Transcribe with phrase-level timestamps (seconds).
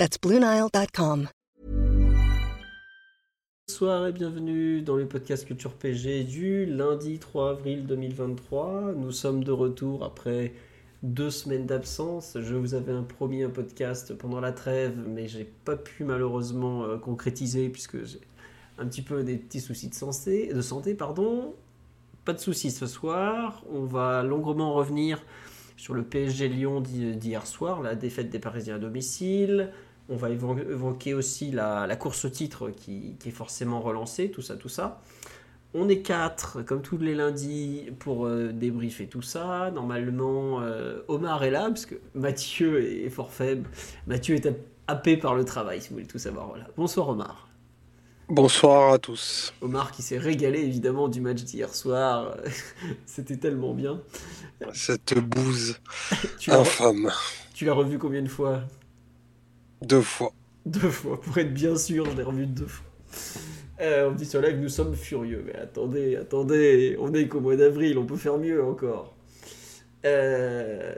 [0.00, 1.28] That's BlueNile.com.
[3.68, 8.94] Bonsoir et bienvenue dans le podcast Culture PG du lundi 3 avril 2023.
[8.96, 10.54] Nous sommes de retour après
[11.02, 12.38] deux semaines d'absence.
[12.40, 16.84] Je vous avais un promis un podcast pendant la trêve, mais j'ai pas pu malheureusement
[16.84, 18.22] euh, concrétiser puisque j'ai
[18.78, 21.54] un petit peu des petits soucis de santé, de santé pardon.
[22.24, 23.62] Pas de soucis ce soir.
[23.70, 25.22] On va longuement revenir
[25.76, 29.70] sur le PSG Lyon d'hier soir, la défaite des Parisiens à domicile.
[30.12, 34.68] On va évoquer aussi la, course au titre qui, est forcément relancée, tout ça, tout
[34.68, 35.00] ça.
[35.72, 39.70] On est quatre, comme tous les lundis, pour euh, débriefer tout ça.
[39.72, 43.70] Normalement, euh, Omar est là, parce que Mathieu est fort faible.
[44.08, 44.52] Mathieu est
[44.88, 46.48] happé par le travail, si vous voulez tout savoir.
[46.48, 46.66] Voilà.
[46.76, 47.48] Bonsoir Omar.
[48.28, 49.54] Bonsoir à tous.
[49.60, 52.36] Omar qui s'est régalé évidemment du match d'hier soir.
[53.06, 54.00] C'était tellement bien.
[54.72, 55.80] Cette bouse
[56.48, 57.12] infâme.
[57.54, 58.62] Tu l'as revu combien de fois?
[59.82, 60.32] Deux fois.
[60.66, 62.86] Deux fois, pour être bien sûr, je l'ai revu deux fois.
[63.80, 65.42] Euh, on dit sur live, nous sommes furieux.
[65.46, 69.16] Mais attendez, attendez, on est qu'au mois d'avril, on peut faire mieux encore.
[70.04, 70.92] Euh,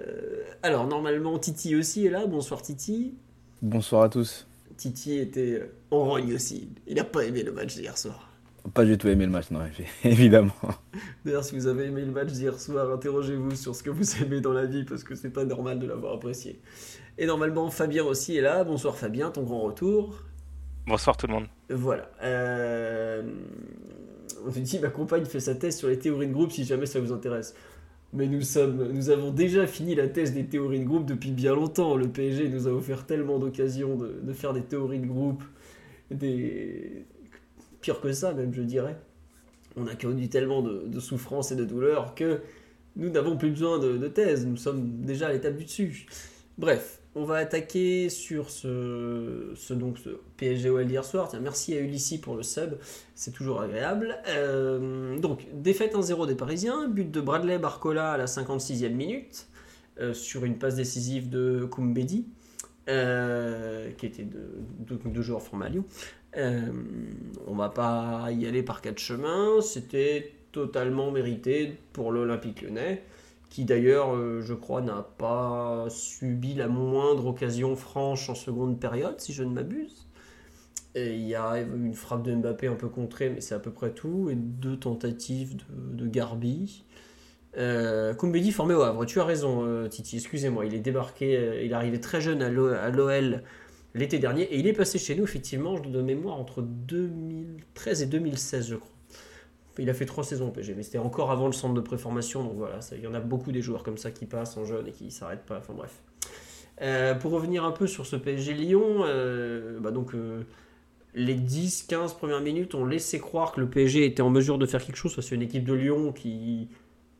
[0.62, 2.26] alors, normalement, Titi aussi est là.
[2.26, 3.14] Bonsoir Titi.
[3.60, 4.48] Bonsoir à tous.
[4.76, 6.68] Titi était en rogne aussi.
[6.88, 8.32] Il n'a pas aimé le match d'hier soir.
[8.74, 9.60] Pas du tout aimé le match, non,
[10.04, 10.52] évidemment.
[11.24, 14.40] D'ailleurs, si vous avez aimé le match d'hier soir, interrogez-vous sur ce que vous aimez
[14.40, 16.60] dans la vie parce que c'est pas normal de l'avoir apprécié.
[17.18, 18.64] Et normalement, Fabien aussi est là.
[18.64, 20.22] Bonsoir Fabien, ton grand retour.
[20.86, 21.46] Bonsoir tout le monde.
[21.68, 22.10] Voilà.
[22.22, 23.22] Euh...
[24.46, 26.86] On te dit, ma compagne fait sa thèse sur les théories de groupe si jamais
[26.86, 27.54] ça vous intéresse.
[28.12, 31.54] Mais nous, sommes, nous avons déjà fini la thèse des théories de groupe depuis bien
[31.54, 31.96] longtemps.
[31.96, 35.42] Le PSG nous a offert tellement d'occasions de, faire des théories de groupe,
[36.10, 37.06] des...
[37.80, 38.98] pire que ça même, je dirais.
[39.76, 42.40] On a connu tellement de, de souffrances et de douleurs que
[42.96, 44.44] nous n'avons plus besoin de, de thèse.
[44.46, 46.06] Nous sommes déjà à l'étape du dessus.
[46.58, 51.28] Bref, on va attaquer sur ce, ce, ce PSG OL d'hier soir.
[51.28, 52.74] Tiens, merci à Ulissi pour le sub,
[53.14, 54.16] c'est toujours agréable.
[54.28, 59.46] Euh, donc, défaite 1-0 des Parisiens, but de Bradley Barcola à la 56e minute,
[60.00, 62.26] euh, sur une passe décisive de Koumbedi,
[62.88, 64.48] euh, qui était de,
[64.80, 65.84] de, de joueur format Lyon.
[67.46, 73.02] on va pas y aller par quatre chemins, c'était totalement mérité pour l'Olympique lyonnais
[73.52, 79.20] qui d'ailleurs, euh, je crois, n'a pas subi la moindre occasion franche en seconde période,
[79.20, 80.06] si je ne m'abuse.
[80.94, 83.90] Il y a une frappe de Mbappé un peu contrée, mais c'est à peu près
[83.90, 86.84] tout, et deux tentatives de, de Garbi.
[87.58, 88.14] Euh,
[88.52, 91.74] formé au Havre, tu as raison euh, Titi, excusez-moi, il est débarqué, euh, il est
[91.74, 93.42] arrivé très jeune à l'OL
[93.94, 98.68] l'été dernier, et il est passé chez nous effectivement, de mémoire, entre 2013 et 2016
[98.68, 99.01] je crois.
[99.78, 102.44] Il a fait trois saisons au PSG, mais c'était encore avant le centre de préformation,
[102.44, 104.88] donc voilà, il y en a beaucoup des joueurs comme ça qui passent en jeune
[104.88, 106.02] et qui s'arrêtent pas, enfin bref.
[106.80, 110.42] Euh, pour revenir un peu sur ce PSG Lyon, euh, bah donc euh,
[111.14, 114.84] les 10-15 premières minutes ont laissé croire que le PSG était en mesure de faire
[114.84, 116.68] quelque chose à une équipe de Lyon qui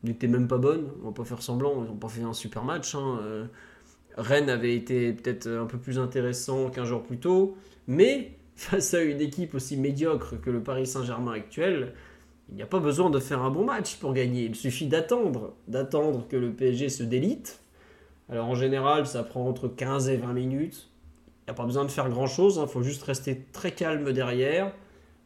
[0.03, 2.63] n'était même pas bonne, on va pas faire semblant, ils n'ont pas fait un super
[2.63, 2.93] match.
[2.95, 3.47] Hein,
[4.17, 7.55] Rennes avait été peut-être un peu plus intéressant qu'un jour plus tôt,
[7.87, 11.93] mais face à une équipe aussi médiocre que le Paris Saint-Germain actuel,
[12.49, 14.43] il n'y a pas besoin de faire un bon match pour gagner.
[14.43, 17.61] Il suffit d'attendre, d'attendre que le PSG se délite.
[18.29, 20.89] Alors en général, ça prend entre 15 et 20 minutes.
[21.41, 22.67] Il n'y a pas besoin de faire grand-chose, il hein.
[22.67, 24.71] faut juste rester très calme derrière,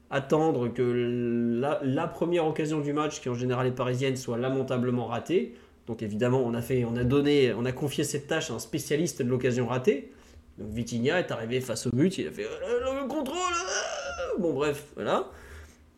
[0.09, 5.53] attendre que la, première occasion du match, qui en général est parisienne, soit lamentablement ratée.
[5.85, 8.59] Donc évidemment, on a, fait, on a donné, on a confié cette tâche à un
[8.59, 10.11] spécialiste de l'occasion ratée.
[10.57, 13.37] Donc est arrivé face au but, il a fait euh, le contrôle.
[13.37, 14.39] Euh.
[14.39, 15.29] Bon bref, voilà.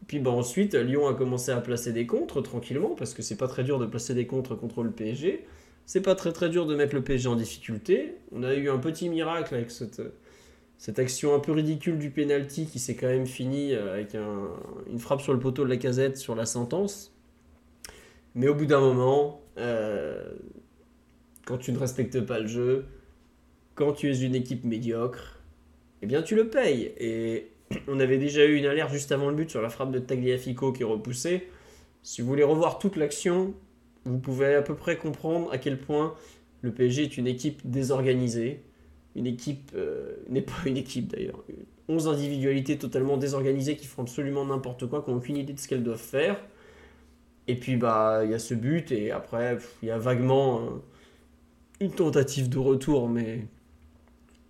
[0.09, 3.47] Puis bah, ensuite, Lyon a commencé à placer des contres tranquillement, parce que c'est pas
[3.47, 5.45] très dur de placer des contres contre le PSG.
[5.85, 8.15] C'est pas très très dur de mettre le PSG en difficulté.
[8.31, 10.01] On a eu un petit miracle avec cette,
[10.79, 14.97] cette action un peu ridicule du penalty qui s'est quand même fini euh, avec une
[14.97, 17.13] frappe sur le poteau de la casette sur la sentence.
[18.33, 20.27] Mais au bout d'un moment, euh,
[21.45, 22.85] quand tu ne respectes pas le jeu,
[23.75, 25.39] quand tu es une équipe médiocre,
[26.01, 26.93] eh bien tu le payes.
[26.97, 27.51] Et
[27.87, 30.73] on avait déjà eu une alerte juste avant le but sur la frappe de Tagliafico
[30.73, 31.47] qui est repoussée.
[32.03, 33.53] Si vous voulez revoir toute l'action,
[34.05, 36.15] vous pouvez à peu près comprendre à quel point
[36.61, 38.63] le PSG est une équipe désorganisée.
[39.15, 39.75] une équipe
[40.29, 41.43] n'est pas une équipe d'ailleurs.
[41.87, 45.67] 11 individualités totalement désorganisées qui font absolument n'importe quoi, qui n'ont aucune idée de ce
[45.67, 46.39] qu'elles doivent faire.
[47.47, 50.81] Et puis bah il y a ce but et après il y a vaguement
[51.79, 53.47] une tentative de retour, mais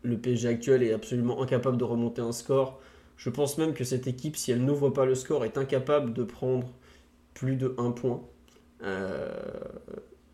[0.03, 2.79] le PSG actuel est absolument incapable de remonter un score.
[3.19, 6.23] Je pense même que cette équipe, si elle n'ouvre pas le score, est incapable de
[6.23, 6.69] prendre
[7.33, 8.21] plus de 1 point.
[8.81, 9.29] Euh,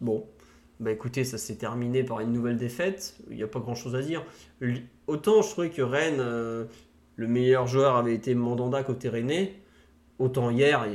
[0.01, 0.27] bon,
[0.79, 3.17] bah écoutez, ça s'est terminé par une nouvelle défaite.
[3.31, 4.23] Il n'y a pas grand chose à dire.
[5.07, 6.65] Autant je trouvais que Rennes, euh,
[7.15, 9.55] le meilleur joueur avait été Mandanda côté Rennais.
[10.19, 10.85] Autant hier,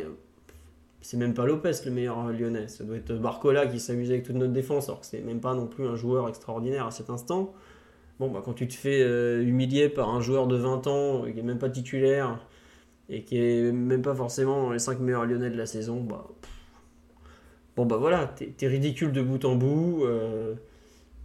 [1.01, 2.69] c'est même pas Lopez le meilleur lyonnais.
[2.69, 5.55] Ça doit être Barcola qui s'amusait avec toute notre défense, alors que c'est même pas
[5.55, 7.53] non plus un joueur extraordinaire à cet instant.
[8.21, 11.39] Bon, bah, quand tu te fais euh, humilier par un joueur de 20 ans qui
[11.39, 12.39] est même pas titulaire
[13.09, 16.29] et qui est même pas forcément les 5 meilleurs lyonnais de la saison, bah.
[17.77, 20.05] Bon, bah voilà, t'es es ridicule de bout en bout.
[20.05, 20.55] Euh,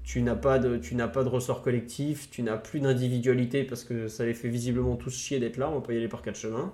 [0.06, 0.80] tu n'as pas, de,
[1.28, 5.58] ressort collectif, tu n'as plus d'individualité parce que ça les fait visiblement tous chier d'être
[5.58, 6.72] là, on pas y aller par quatre chemins.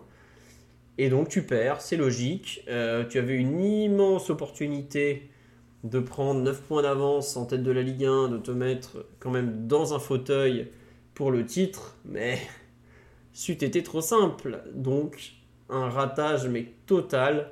[0.99, 2.63] Et donc tu perds, c'est logique.
[2.69, 5.31] Euh, tu avais une immense opportunité
[5.83, 9.31] de prendre 9 points d'avance en tête de la Ligue 1, de te mettre quand
[9.31, 10.69] même dans un fauteuil
[11.13, 12.37] pour le titre, mais
[13.33, 14.61] c'eût été trop simple.
[14.73, 15.33] Donc,
[15.69, 17.51] un ratage, mais total.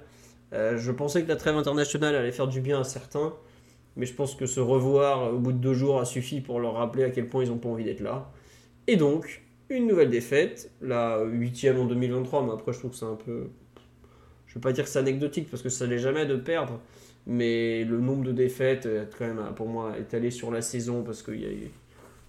[0.53, 3.33] Euh, je pensais que la trêve internationale allait faire du bien à certains,
[3.95, 6.73] mais je pense que se revoir au bout de deux jours a suffi pour leur
[6.73, 8.31] rappeler à quel point ils n'ont pas envie d'être là.
[8.87, 13.05] Et donc, une nouvelle défaite, la huitième en 2023, mais après je trouve que c'est
[13.05, 13.49] un peu...
[14.47, 16.79] Je ne vais pas dire que c'est anecdotique, parce que ça n'est jamais de perdre,
[17.27, 21.23] mais le nombre de défaites, est quand même, pour moi, étalé sur la saison parce
[21.23, 21.49] qu'il y a.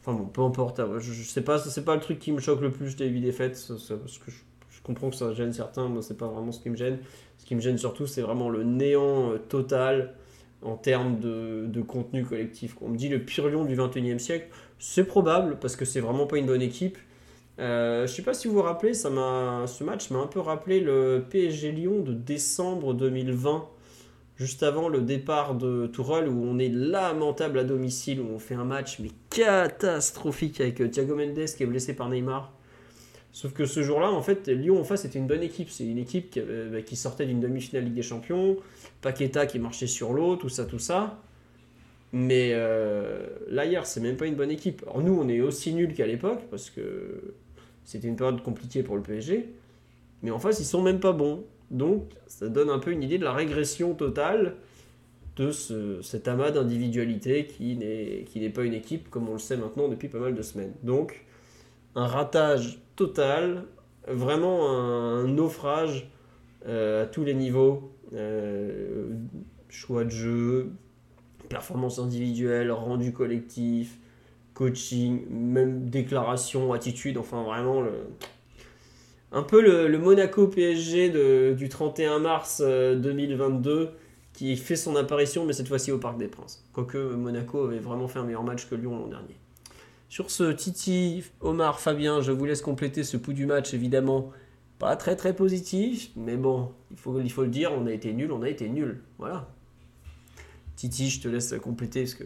[0.01, 0.81] Enfin bon, peu importe.
[0.99, 3.21] Je, je sais pas, c'est pas le truc qui me choque le plus des 8
[3.21, 6.77] défaites, que je, comprends que ça gêne certains, moi c'est pas vraiment ce qui me
[6.77, 6.99] gêne.
[7.39, 10.15] Ce qui me gêne surtout, c'est vraiment le néant euh, total
[10.63, 12.77] en termes de, de, contenu collectif.
[12.81, 14.49] On me dit le pire lion du 21e siècle,
[14.79, 16.99] c'est probable parce que c'est vraiment pas une bonne équipe.
[17.59, 19.11] Euh, je sais pas si vous vous rappelez, ça
[19.67, 23.69] ce match m'a un peu rappelé le PSG Lyon de décembre 2020
[24.41, 28.55] juste avant le départ de Tourelle où on est lamentable à domicile, où on fait
[28.55, 32.51] un match mais catastrophique avec euh, Thiago Mendes qui est blessé par Neymar.
[33.33, 35.69] Sauf que ce jour-là, en fait, Lyon en face était une bonne équipe.
[35.69, 38.57] C'est une équipe qui, bah, sortait d'une demi-finale Ligue des Champions,
[39.03, 41.21] Paqueta qui marchait sur l'eau, tout ça, tout ça.
[42.13, 44.83] Mais euh, là, hier, c'est même pas une bonne équipe.
[44.85, 47.35] Alors, nous, on est aussi nuls qu'à l'époque, parce que
[47.85, 49.51] c'était une période compliquée pour le PSG.
[50.23, 51.45] Mais en face, ils sont même pas bons.
[51.71, 54.57] Donc, ça donne un peu une idée de la régression totale
[55.37, 55.53] de
[56.03, 60.19] cet amas d'individualité qui n'est pas une équipe, comme on le sait maintenant depuis pas
[60.19, 60.75] mal de semaines.
[60.83, 61.25] Donc,
[61.95, 63.65] un ratage total,
[64.07, 66.11] vraiment un, naufrage
[66.67, 67.93] euh, à tous les niveaux.
[68.13, 69.15] Euh,
[69.69, 70.73] choix de jeu,
[71.49, 73.99] performance individuelle, rendu collectif,
[74.55, 77.93] coaching, même déclaration, attitude, enfin vraiment le,
[79.33, 83.87] un peu le, Monaco PSG du 31 mars 2022 euh,
[84.33, 86.65] qui fait son apparition, mais cette fois-ci au Parc des Princes.
[86.73, 89.37] Quoique Monaco avait vraiment fait un meilleur match que Lyon l'an dernier.
[90.09, 94.33] Sur ce, Titi, Omar, Fabien, je vous laisse compléter ce pouls du match, évidemment.
[94.79, 98.13] Pas très très positif, mais bon, il faut, il faut le dire, on a été
[98.13, 99.03] nul, on a été nul.
[99.19, 99.49] Voilà.
[100.81, 102.25] Titi, je te laisse compléter parce que.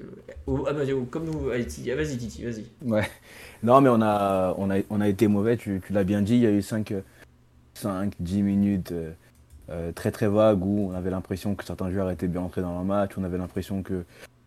[0.68, 1.50] ah bah, comme vous.
[1.50, 2.66] Allez, ah, vas-y, Titi, vas-y.
[2.88, 3.02] Ouais.
[3.64, 6.34] Non, mais on a, on a, on a été mauvais, tu, l'as bien dit.
[6.34, 6.94] Il y a eu 5,
[7.74, 9.10] 5 10 minutes euh,
[9.70, 12.78] euh, très très vagues où on avait l'impression que certains joueurs étaient bien entrés dans
[12.78, 13.10] le match.
[13.16, 14.04] On avait l'impression que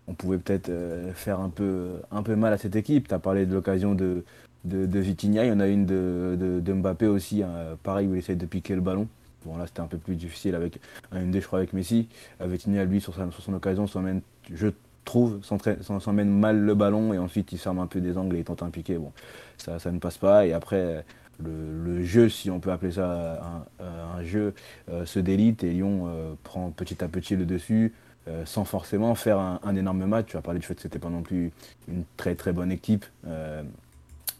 [0.08, 3.10] on pouvait peut-être euh, faire un peu, un peu mal à cette équipe.
[3.10, 4.24] Tu as parlé de l'occasion de,
[4.64, 5.02] de, de.
[5.02, 8.46] Il y en a une de, de, Mbappé aussi, hein, pareil, où il essaie de
[8.46, 9.10] piquer le ballon.
[9.46, 10.80] Bon, là, c'était un peu plus difficile avec
[11.12, 12.08] un MD, je crois, avec Messi.
[12.42, 14.22] Vitinha, lui, sur, sur son occasion, s'emmène,
[14.54, 14.70] je
[15.06, 18.46] trouve, s'emmène mal le ballon et ensuite il ferme un peu des angles et il
[18.46, 18.98] tente un piqué.
[18.98, 19.14] Bon,
[19.58, 20.46] ça, ça ne passe pas.
[20.46, 21.06] Et après,
[21.44, 24.54] le, jeu, si on peut appeler ça un, jeu,
[24.90, 27.94] euh, se délite et Lyon euh, prend petit à petit le dessus.
[28.28, 30.26] Euh, sans forcément faire un, un, énorme match.
[30.28, 31.54] Tu as parlé du fait que c'était pas non plus
[31.88, 33.06] une très très bonne équipe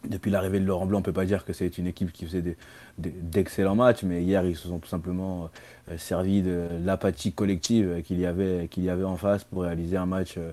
[0.06, 2.26] depuis l'arrivée de Laurent Blanc, on ne peut pas dire que c'est une équipe qui
[2.26, 2.56] faisait
[2.98, 5.50] d'excellents matchs, mais hier, ils se sont tout simplement
[5.92, 10.06] euh, servis de l'apathie collective qu'il y, avait, y avait en face pour réaliser un
[10.06, 10.52] match, euh,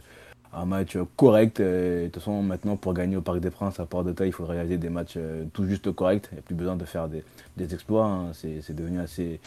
[0.52, 1.60] un match correct.
[1.60, 4.32] de toute façon, maintenant, pour gagner au Parc des Princes à Port de Taille, il
[4.32, 6.28] faut réaliser des matchs euh, tout juste corrects.
[6.32, 7.24] Il n'y a plus besoin de faire des,
[7.74, 8.06] exploits.
[8.06, 8.32] Hein.
[8.32, 9.40] C'est devenu assez,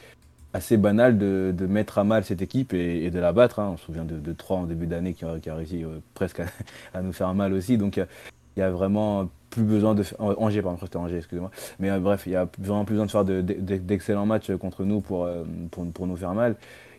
[0.54, 3.60] assez banal de, mettre à mal cette équipe et, de la battre.
[3.60, 3.72] Hein.
[3.74, 6.42] On se souvient de, de en début d'année qui, a réussi presque
[6.94, 7.78] à, nous faire mal aussi.
[7.78, 10.20] Donc, il y a vraiment plus besoin de faire.
[10.20, 11.52] Angers, pardon, Angers, excusez-moi.
[11.80, 15.02] Mais euh, bref, il y a vraiment plus besoin de faire d'excellents matchs contre nous
[15.02, 16.56] pour, euh, pour, pour, nous faire mal.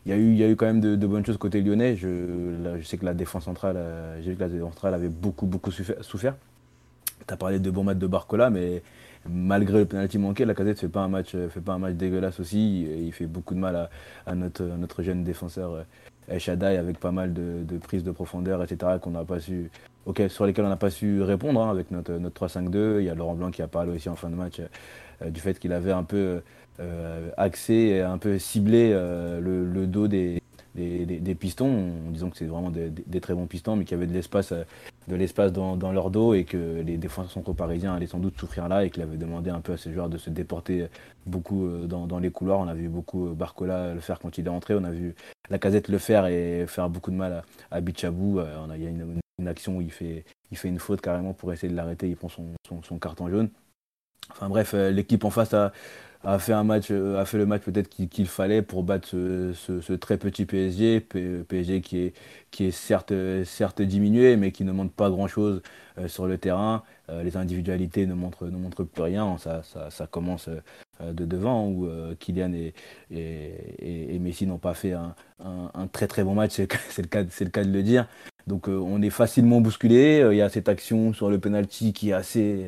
[0.07, 1.97] Il y, a eu, il y a eu quand même de, bonnes choses côté lyonnais.
[1.97, 2.09] Je,
[2.79, 5.47] je sais que la défense centrale, euh, j'ai vu que la défense centrale avait beaucoup,
[5.47, 6.37] beaucoup souffert.
[7.27, 8.83] tu as parlé de bon match de Barcola, mais
[9.29, 12.85] malgré le penalty manqué, la casette fait fait pas un match dégueulasse aussi.
[12.85, 13.91] Il fait beaucoup de mal
[14.27, 15.85] à, notre, notre, jeune défenseur
[16.39, 18.93] Shadai avec pas mal de, prises de profondeur, etc.
[19.03, 19.71] qu'on n'a pas su,
[20.29, 23.01] sur lesquelles on n'a pas su répondre hein, avec notre, notre 3-5-2.
[23.01, 24.61] Il y a Laurent Blanc qui a parlé aussi en fin de match
[25.25, 26.43] du fait qu'il avait un peu
[27.37, 30.07] axé, et un peu ciblé le, dos
[30.79, 34.07] des, pistons, en disant que c'est vraiment des, très bons pistons, mais qu'il y avait
[34.07, 38.39] de l'espace, euh, dans, leur dos et que les défenseurs centraux parisiens allaient sans doute
[38.39, 40.87] souffrir là et qu'il avait demandé un peu à ses joueurs de se déporter
[41.27, 42.61] beaucoup euh, dans, les couloirs.
[42.61, 45.15] On a vu beaucoup euh, Barcola le faire quand il est entré, on a vu
[45.51, 48.41] la casette le faire et faire beaucoup de mal à, Bichabou.
[49.47, 52.29] Action où il fait, il fait une faute carrément pour essayer de l'arrêter, il prend
[52.29, 53.51] son, son carton jaune.
[54.31, 55.73] Enfin bref, l'équipe en face a,
[56.25, 59.93] a fait un match, euh, a fait le match peut-être qu'il fallait pour battre ce,
[59.95, 62.15] très petit PSG, PSG qui est,
[62.51, 63.13] qui est certes,
[63.83, 65.63] diminué, mais qui ne montre pas grand-chose
[65.99, 66.83] euh, sur le terrain.
[67.11, 69.39] Euh, les individualités ne montrent, ne montrent plus rien.
[69.39, 70.49] Ça, ça, commence
[71.01, 72.53] de devant où Kylian
[73.11, 77.65] et, Messi n'ont pas fait un, un, très très bon match, c'est le, le cas
[77.65, 78.09] de le dire.
[78.49, 80.27] Donc on est facilement bousculé.
[80.31, 82.67] Il y a cette action sur le penalty qui est assez,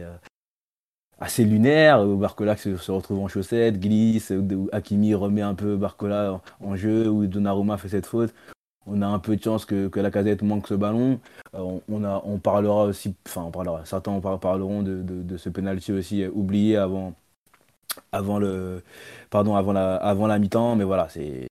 [1.21, 4.33] assez lunaire, Barcola se, retrouve en chaussettes, glisse,
[4.73, 8.35] Hakimi remet un peu Barcola en, jeu, où Donnarumma fait cette faute.
[8.87, 11.21] On a un peu de chance que, la casette manque ce ballon.
[11.55, 13.51] Euh, on, parlera aussi, enfin
[13.85, 17.15] certains parleront de, de, ce penalty aussi euh, oublié avant
[18.39, 21.50] la, avant la mi-temps, mais voilà, c'est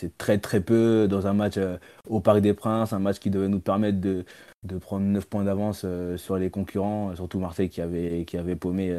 [0.00, 1.76] c'est très très peu dans un match euh,
[2.08, 4.24] au Parc des Princes, un match qui devait nous permettre de,
[4.62, 8.56] de prendre 9 points d'avance euh, sur les concurrents, surtout Marseille qui avait, qui avait
[8.56, 8.90] paumé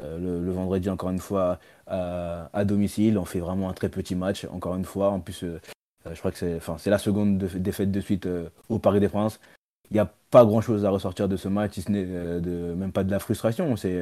[0.00, 3.16] euh, le, vendredi encore une fois à, domicile.
[3.18, 5.10] On fait vraiment un très petit match, encore une fois.
[5.10, 8.28] En plus, je crois que c'est, enfin, c'est la seconde défaite de suite
[8.68, 9.38] au Paris des Princes.
[9.90, 12.74] Il n'y a pas grand chose à ressortir de ce match, si ce n'est de,
[12.74, 13.76] même pas de la frustration.
[13.76, 14.00] C'est,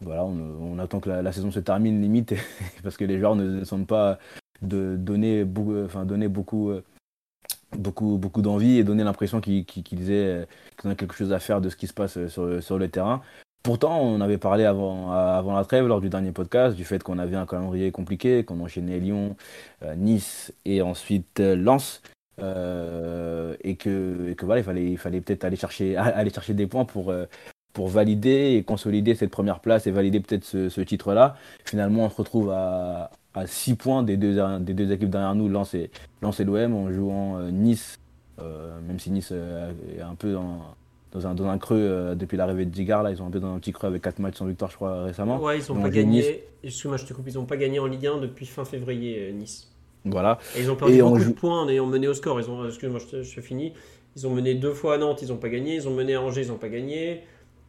[0.00, 2.34] voilà, on, attend que la, saison se termine limite
[2.82, 4.18] parce que les joueurs ne semblent pas
[4.62, 6.82] de donner, beaucoup, enfin, donner beaucoup, euh,
[7.76, 9.64] beaucoup, beaucoup d'envie et donner l'impression qu'ils
[10.10, 10.44] euh,
[10.84, 13.22] ont quelque chose à faire de ce qui se passe euh, sur, sur le terrain.
[13.62, 17.18] Pourtant, on avait parlé avant, avant la trêve, lors du dernier podcast, du fait qu'on
[17.18, 19.36] avait un calendrier compliqué, qu'on enchaînait Lyon,
[19.96, 22.00] Nice et ensuite Lens.
[22.38, 26.68] et que, et que voilà, il fallait, il fallait peut-être aller chercher, aller chercher des
[26.68, 27.12] points pour,
[27.72, 31.36] pour valider et consolider cette première place et valider peut-être ce, ce titre-là.
[31.64, 35.48] Finalement, on se retrouve à, à 6 points des deux, des deux équipes derrière nous,
[35.48, 35.90] Lens et,
[36.20, 37.98] l'OM, en jouant euh, Nice,
[38.40, 40.58] euh, même si Nice euh, est un peu dans,
[41.12, 43.54] dans, un, dans un creux depuis l'arrivée de Digard, là, ils sont un peu dans
[43.54, 45.40] un petit creux avec 4 matchs sans victoire, je crois, récemment.
[45.40, 46.44] Ouais, ils n'ont pas gagné.
[46.64, 49.70] Excuse-moi, je te coupe, ils n'ont pas gagné en Ligue 1 depuis fin février, Nice.
[50.04, 50.38] Voilà.
[50.56, 52.40] Et ils ont perdu beaucoup de points en ayant mené au score.
[52.40, 53.72] Ils ont, excuse-moi, je, je, finis.
[54.16, 55.74] Ils ont mené deux fois à Nantes, ils n'ont pas gagné.
[55.74, 57.22] Ils ont mené à Angers, ils n'ont pas gagné.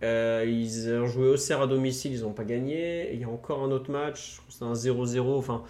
[0.03, 3.13] Euh, ils ont joué au Auxerre à domicile, ils n'ont pas gagné.
[3.13, 5.37] il y a encore un autre match, c'est un 0-0.
[5.37, 5.63] Enfin,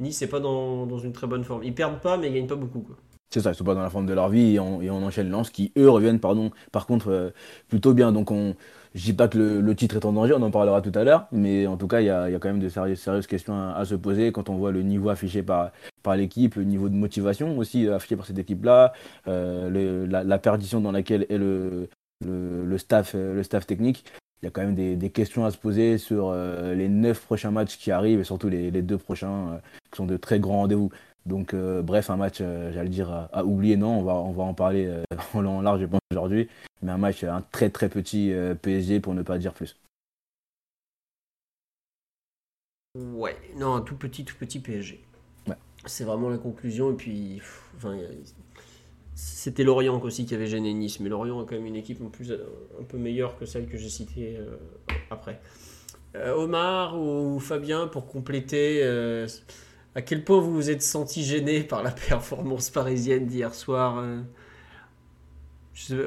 [0.00, 1.62] Nice n'est pas dans, une très bonne forme.
[1.64, 2.86] Ils perdent pas, mais ils gagnent pas beaucoup.
[3.30, 5.50] C'est ça, ils sont pas dans la forme de leur vie et on, enchaîne Lens
[5.50, 7.30] qui, eux, reviennent pardon, par contre euh,
[7.68, 8.12] plutôt bien.
[8.12, 8.54] Donc on,
[8.94, 11.26] je dis pas que le, titre est en danger, on en parlera tout à l'heure,
[11.32, 14.30] mais en tout cas, il y a, quand même de sérieuses, questions à, se poser
[14.32, 18.16] quand on voit le niveau affiché par, par l'équipe, le niveau de motivation aussi affiché
[18.16, 18.92] par cette équipe-là,
[19.26, 21.88] euh, la, la, perdition dans laquelle est le,
[22.24, 24.04] le, le, staff, le staff technique
[24.42, 27.50] il y a quand même des, questions à se poser sur euh, les neuf prochains
[27.50, 29.58] matchs qui arrivent et surtout les, deux prochains euh,
[29.90, 30.90] qui sont de très grands rendez-vous.
[31.24, 34.54] Donc euh, bref, un match, j'allais dire, à, oublier, non, on va, on va en
[34.54, 34.94] parler
[35.34, 36.48] en long en large, je pense, aujourd'hui,
[36.82, 38.32] mais un match, un très très petit
[38.62, 39.76] PSG pour ne pas dire plus.
[42.94, 45.02] Ouais, non, un tout petit, tout petit PSG.
[45.86, 47.40] C'est vraiment la conclusion, et puis,
[47.76, 47.96] enfin,
[49.16, 52.10] c'était Lorient aussi qui avait gêné Nice, mais Lorient a quand même une équipe en
[52.10, 54.56] plus, un peu meilleure que celle que j'ai citée euh,
[55.10, 55.40] après.
[56.14, 59.26] Euh, Omar ou Fabien, pour compléter, euh,
[59.94, 64.04] à quel point vous vous êtes senti gêné par la performance parisienne d'hier soir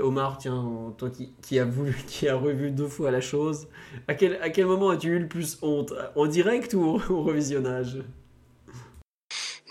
[0.03, 1.09] Omar, tiens, toi
[1.41, 3.69] qui, a voulu, qui a revu deux fois la chose,
[4.07, 5.93] à quel, à quel moment as-tu eu le plus honte?
[6.15, 8.03] En direct ou au, revisionnage?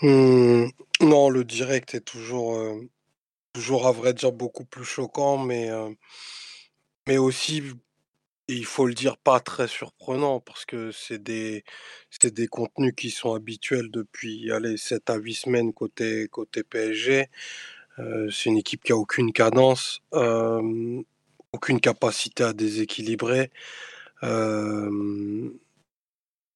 [0.01, 0.65] Hmm,
[0.99, 2.57] Non, le direct est toujours
[3.53, 5.69] toujours à vrai dire beaucoup plus choquant, mais,
[7.07, 7.63] mais aussi,
[8.47, 11.63] il faut le dire, pas très surprenant parce que c'est des,
[12.23, 17.27] des contenus qui sont habituels depuis allez, 7 à 8 semaines côté, côté PSG.
[17.97, 20.01] c'est une équipe qui a aucune cadence,
[21.53, 23.51] aucune capacité à déséquilibrer.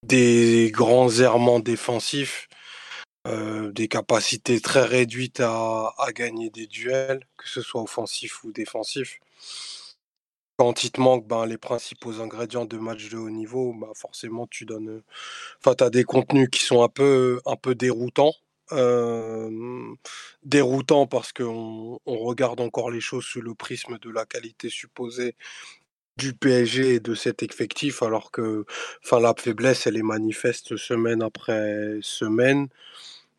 [0.03, 2.47] des grands errements défensifs
[3.27, 9.19] euh, des capacités très réduites à, gagner des duels, que ce soit offensif ou défensif.
[10.57, 14.47] quand il te manque ben, les principaux ingrédients de match de haut niveau, bah, forcément
[14.47, 15.01] tu donnes.
[15.59, 18.33] Enfin, tu as des contenus qui sont un peu, un peu déroutants.
[20.43, 25.35] déroutants parce qu'on on regarde encore les choses sous le prisme de la qualité supposée
[26.17, 28.65] du PSG et de cet effectif, alors que
[29.03, 32.69] enfin, la faiblesse, elle est manifeste semaine après semaine.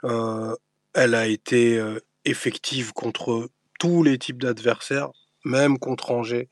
[0.05, 1.83] Elle a été
[2.25, 5.11] effective contre tous les types d'adversaires,
[5.45, 6.49] même contre Angers.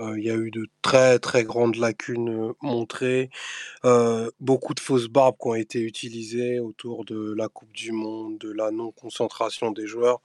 [0.00, 3.30] il y a eu de très très grandes lacunes montrées,
[4.40, 8.50] beaucoup de fausses barbes qui ont été utilisées autour de la Coupe du Monde, de
[8.52, 10.20] la non-concentration des joueurs.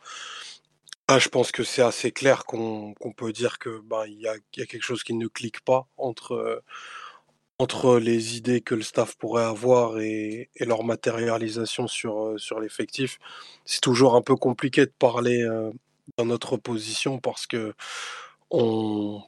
[1.11, 4.65] Ah, je pense que c'est assez clair qu'on peut dire que ben, y y a
[4.65, 6.61] quelque chose qui ne clique pas entre,
[7.59, 13.19] entre les idées que le staff pourrait avoir et, leur matérialisation sur, sur l'effectif.
[13.65, 15.45] C'est toujours un peu compliqué de parler
[16.17, 17.73] dans notre position parce que
[18.51, 19.23] on,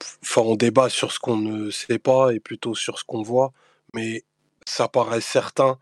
[0.58, 3.54] débat sur ce qu'on ne sait pas et plutôt sur ce qu'on voit,
[3.94, 4.24] mais
[4.66, 5.78] ça paraît certain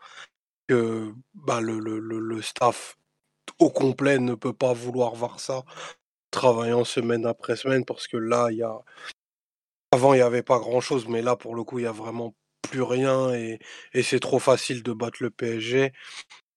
[0.67, 2.97] que bah, le, le, le staff
[3.59, 5.63] au complet ne peut pas vouloir voir ça
[6.31, 8.79] travaillant semaine après semaine parce que là, il y a.
[9.91, 11.91] Avant, il n'y avait pas grand chose, mais là, pour le coup, il n'y a
[11.91, 13.59] vraiment plus rien et,
[14.03, 15.93] c'est trop facile de battre le PSG.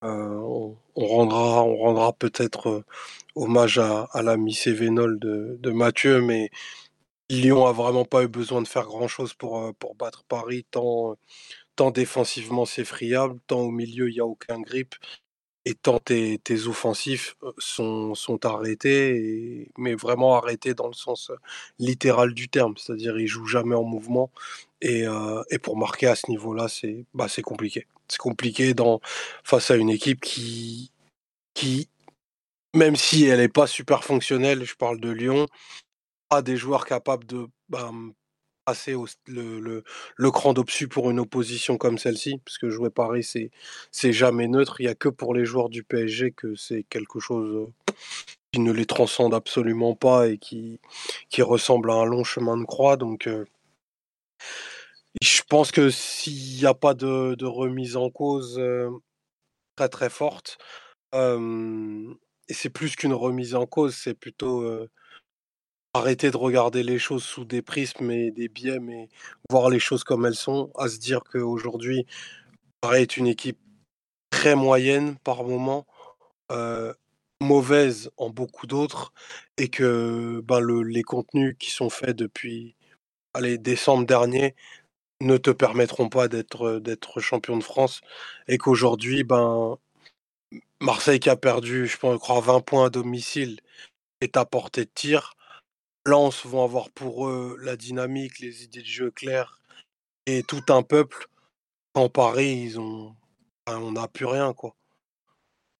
[0.04, 2.84] Euh, on, rendra, peut-être euh,
[3.36, 6.50] hommage à, à l'ami Cévenol de, Mathieu, mais
[7.30, 11.16] Lyon a vraiment pas eu besoin de faire grand chose pour, euh, battre Paris, tant,
[11.76, 14.94] tant défensivement c'est friable, tant au milieu il n'y a aucun grip
[15.64, 21.30] et tant tes, offensifs sont, sont arrêtés, mais vraiment arrêtés dans le sens
[21.78, 24.30] littéral du terme, c'est-à-dire ils jouent jamais en mouvement.
[24.80, 25.04] Et,
[25.62, 27.86] pour marquer à ce niveau-là, c'est bah, compliqué.
[28.08, 29.00] C'est compliqué dans,
[29.44, 30.90] face à une équipe qui,
[31.54, 31.88] qui
[32.74, 35.46] même si elle n'est pas super fonctionnelle, je parle de Lyon,
[36.30, 37.90] a des joueurs capables de bah,
[38.64, 38.94] passer
[39.26, 39.82] le,
[40.16, 44.80] le, cran d'obsus pour une opposition comme celle-ci, parce que jouer Paris, c'est, jamais neutre.
[44.80, 47.68] Il n'y a que pour les joueurs du PSG que c'est quelque chose
[48.52, 50.80] qui ne les transcende absolument pas et qui,
[51.38, 52.96] ressemble à un long chemin de croix.
[52.96, 53.28] Donc,
[55.20, 58.60] je pense que s'il n'y a pas de, de, remise en cause
[59.76, 60.58] très très forte,
[61.14, 64.88] et c'est plus qu'une remise en cause, c'est plutôt
[65.94, 69.08] arrêter de regarder les choses sous des prismes et des biais, mais
[69.50, 72.06] voir les choses comme elles sont, à se dire qu'aujourd'hui,
[72.80, 73.58] Paris est une équipe
[74.30, 75.86] très moyenne par moment,
[77.40, 79.12] mauvaise en beaucoup d'autres,
[79.58, 82.76] et que ben, le, les contenus qui sont faits depuis
[83.60, 84.54] décembre dernier
[85.20, 88.02] ne te permettront pas d'être d'être champion de France,
[88.48, 89.78] et qu'aujourd'hui, ben,
[90.80, 93.60] Marseille qui a perdu, je crois, 20 points à domicile,
[94.20, 95.34] est à portée de tir.
[96.04, 99.60] Lens vont avoir pour eux la dynamique, les idées de jeu claires
[100.26, 101.26] et tout un peuple.
[101.94, 103.14] En Paris, ils ont,
[103.66, 104.74] on n'a plus rien quoi.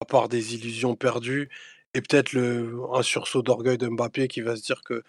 [0.01, 1.49] À part des illusions perdues
[1.95, 2.37] et peut-être
[2.95, 5.03] un sursaut d'orgueil de Mbappé qui va se dire que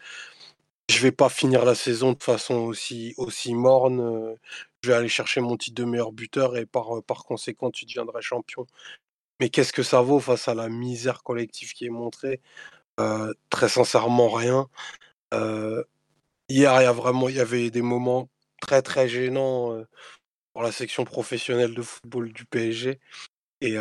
[0.90, 3.16] je vais pas finir la saison de façon aussi
[3.54, 4.02] morne.
[4.02, 4.36] Euh,
[4.84, 8.22] je vais aller chercher mon titre de meilleur buteur et par par conséquent tu deviendrais
[8.22, 8.68] champion.
[9.40, 12.42] Mais qu'est-ce que ça vaut face à la misère collective qui est montrée?
[13.00, 14.68] Euh, très sincèrement, rien.
[15.34, 15.84] Euh,
[16.50, 18.30] hier, il y a vraiment avait des moments
[18.62, 19.86] très, très gênants, euh,
[20.54, 23.00] pour la section professionnelle de football du PSG
[23.62, 23.78] et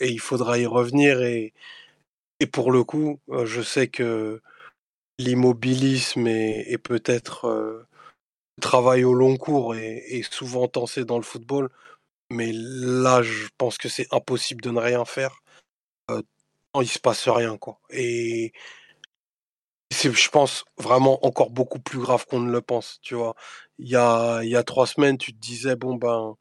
[0.00, 1.22] il faudra y revenir.
[1.22, 1.52] Et
[2.40, 4.42] et pour le coup, je sais que
[5.18, 7.48] l'immobilisme et peut-être,
[8.58, 11.70] le travail au long cours est souvent tensé dans le football,
[12.30, 15.42] mais là, je pense que c'est impossible de ne rien faire
[16.82, 17.80] il se passe rien, quoi.
[17.90, 18.52] Et
[19.90, 23.34] c'est, je pense, vraiment encore beaucoup plus grave qu'on ne le pense, tu vois.
[23.78, 26.36] Il y a, il y trois semaines, tu te disais, bon, ben,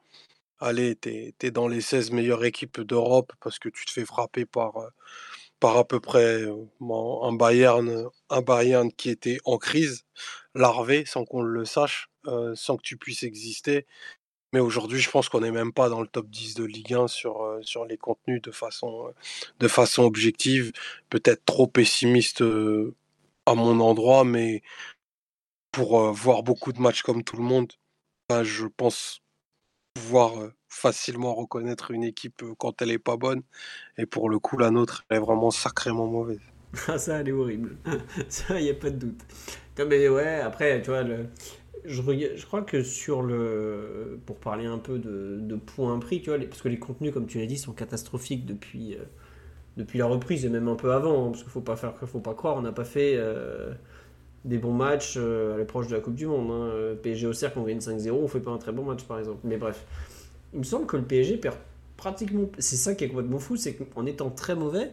[0.60, 4.46] allez, t'es, es dans les 16 meilleures équipes d'Europe parce que tu te fais frapper
[4.46, 4.74] par,
[5.60, 6.44] par à peu près
[6.82, 10.06] un Bayern, un Bayern qui était en crise,
[10.56, 12.10] larvé, sans qu'on le sache,
[12.56, 13.86] sans que tu puisses exister,
[14.54, 17.08] mais aujourd'hui, je pense qu'on n'est même pas dans le top 10 de Ligue 1
[17.08, 19.12] sur, euh, sur les contenus de façon, euh,
[19.60, 20.72] de façon objective.
[21.10, 22.94] Peut-être trop pessimiste euh,
[23.48, 24.62] à mon endroit, mais
[25.72, 27.74] pour voir beaucoup de matchs comme tout le monde,
[28.30, 29.24] ben, je pense
[29.96, 30.34] pouvoir
[30.70, 33.42] facilement reconnaître une équipe quand elle est pas bonne.
[33.98, 36.42] Et pour le coup, la nôtre, elle est vraiment sacrément mauvaise.
[36.98, 37.78] Ça, elle est horrible.
[38.30, 39.22] ça, il n'y a pas de doute.
[39.78, 41.28] Mais ouais, après, tu vois, le
[41.86, 44.20] je, crois que sur le.
[44.26, 47.46] Pour parler un peu de, de points vois, parce que les contenus, comme tu l'as
[47.46, 49.04] dit, sont catastrophiques depuis, euh,
[49.78, 52.34] depuis la reprise et même un peu avant, hein, parce qu'il faut pas faut pas
[52.34, 53.16] croire, on n'a pas fait.
[53.18, 53.74] Euh,
[54.46, 57.00] des bons matchs à l'approche de la Coupe du Monde.
[57.02, 59.40] PSG au cercle, on gagne 5-0, on fait pas un très bon match par exemple.
[59.46, 59.86] Mais bref,
[60.52, 61.56] il me semble que le PSG perd
[61.96, 62.50] pratiquement.
[62.60, 64.92] C'est ça qui est complètement fou, c'est qu'en étant très mauvais,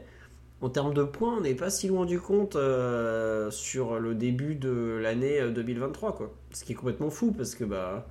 [0.63, 4.55] en termes de points, on n'est pas si loin du compte euh, sur le début
[4.55, 6.35] de l'année 2023, euh, quoi.
[6.53, 8.07] Ce qui est complètement fou parce que bah,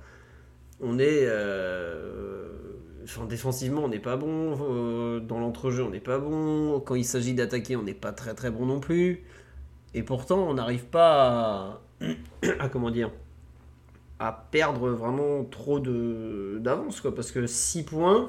[0.80, 2.48] on est, euh,
[3.04, 5.20] enfin, défensivement, on n'est pas bon.
[5.20, 6.80] dans l'entrejeu, on n'est pas bon.
[6.80, 9.24] Quand il s'agit d'attaquer, on n'est pas très très bon non plus.
[9.94, 12.06] Et pourtant, on n'arrive pas à,
[12.58, 13.10] à, comment dire,
[14.18, 17.14] à perdre vraiment trop de d'avance, quoi.
[17.14, 18.28] Parce que 6 points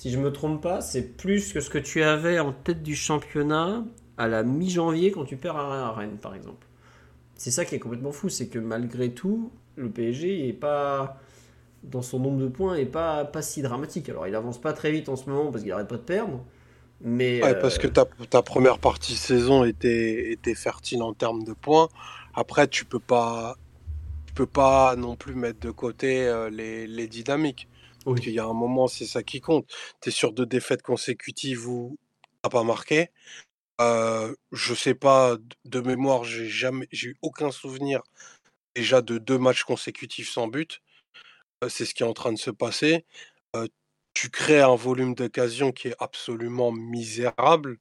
[0.00, 2.96] si je me trompe pas, c'est plus que ce que tu avais en tête du
[2.96, 3.84] championnat
[4.16, 6.66] à la mi-janvier quand tu perds à Rennes, par exemple.
[7.34, 11.18] C'est ça qui est complètement fou, c'est que malgré tout, le PSG est pas
[11.82, 14.08] dans son nombre de points est pas pas si dramatique.
[14.08, 16.42] Alors il avance pas très vite en ce moment parce qu'il arrête pas de perdre.
[17.02, 21.44] Mais ouais, parce que ta, ta, première partie de saison était, était fertile en termes
[21.44, 21.90] de points.
[22.32, 23.58] Après, tu peux pas,
[24.24, 27.68] tu peux pas non plus mettre de côté euh, les, les dynamiques.
[28.06, 28.20] Oui.
[28.20, 29.70] qu'il y a un moment, c'est ça qui compte.
[30.00, 31.98] Tu es sur deux défaites consécutives où
[32.42, 33.10] tu pas marqué.
[33.80, 38.02] Euh, je sais pas, de mémoire, j'ai jamais, j'ai eu aucun souvenir
[38.74, 40.82] déjà de deux matchs consécutifs sans but.
[41.68, 43.04] c'est ce qui est en train de se passer.
[44.12, 47.78] tu crées un volume d'occasion qui est absolument misérable.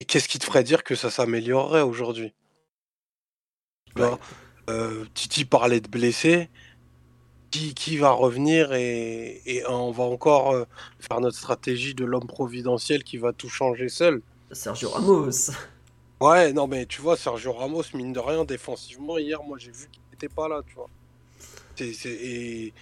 [0.00, 2.32] Et qu'est-ce qui te ferait dire que ça s'améliorerait aujourd'hui?
[5.14, 6.50] Titi parlait de blessés
[7.52, 10.64] qui, va revenir et, on va encore euh,
[10.98, 14.22] faire notre stratégie de l'homme providentiel qui va tout changer seul.
[14.50, 15.50] Sergio Ramos.
[16.20, 19.88] Ouais, non mais tu vois, Sergio Ramos, mine de rien, défensivement, hier, moi j'ai vu
[19.90, 20.88] qu'il n'était pas là, tu vois.
[21.80, 22.72] et,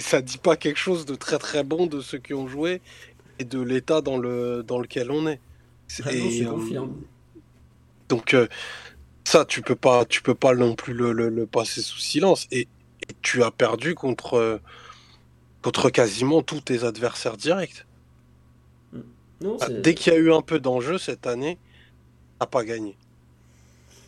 [0.00, 2.80] ça dit pas quelque chose de très très bon de ceux qui ont joué
[3.38, 5.40] et de l'état dans, le, dans lequel on est.
[6.02, 6.86] Ah euh,
[8.08, 8.48] donc euh,
[9.24, 12.46] ça, tu peux pas, tu peux pas non plus le, le passer sous silence.
[12.50, 12.68] Et
[13.22, 14.60] tu as perdu contre,
[15.62, 17.86] contre quasiment tous tes adversaires directs.
[19.60, 21.58] Ah, dès qu'il y a eu un peu d'enjeu cette année,
[22.38, 22.96] t'as pas gagné.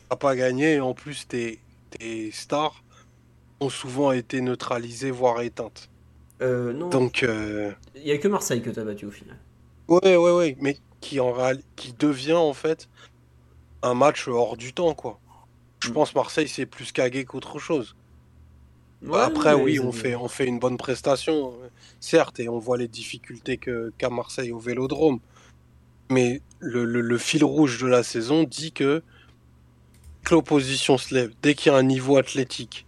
[0.08, 2.82] T'as pas gagné et en plus tes, tes stars
[3.60, 5.90] ont souvent été neutralisées, voire éteintes.
[6.40, 6.88] Euh, non.
[6.88, 7.22] Donc.
[7.22, 9.36] Euh, Il n'y a que Marseille que tu as battu au final.
[9.88, 11.34] Ouais, ouais, ouais, mais qui, en
[11.76, 12.88] qui devient en fait
[13.82, 15.18] un match hors du temps, quoi.
[15.80, 15.92] Je mm.
[15.92, 17.96] pense Marseille c'est plus cagué qu'autre chose.
[19.12, 21.54] Après, oui, on fait, on fait une bonne prestation,
[22.00, 25.20] certes, et on voit les difficultés que, qu'a Marseille au vélodrome.
[26.10, 29.02] Mais le, fil rouge de la saison dit que,
[30.24, 32.86] que l'opposition se lève, dès qu'il y a un niveau athlétique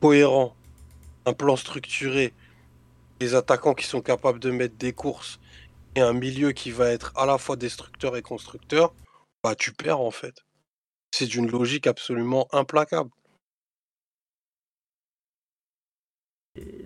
[0.00, 0.54] cohérent,
[1.26, 2.32] un plan structuré,
[3.20, 5.40] les attaquants qui sont capables de mettre des courses
[5.96, 8.94] et un milieu qui va être à la fois destructeur et constructeur,
[9.42, 10.44] bah tu perds en fait.
[11.10, 13.10] C'est d'une logique absolument implacable.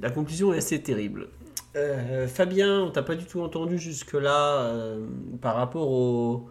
[0.01, 1.29] La conclusion est assez terrible.
[1.77, 5.07] Euh, Fabien, on t'a pas du tout entendu jusque-là euh,
[5.41, 6.49] par rapport au,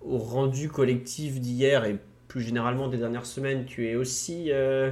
[0.00, 3.64] rendu collectif d'hier et plus généralement des dernières semaines.
[3.66, 4.90] Tu es aussi euh,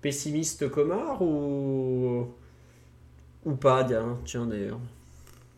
[0.00, 2.28] pessimiste qu'Omar ou,
[3.44, 3.86] ou pas
[4.24, 4.80] Tiens d'ailleurs.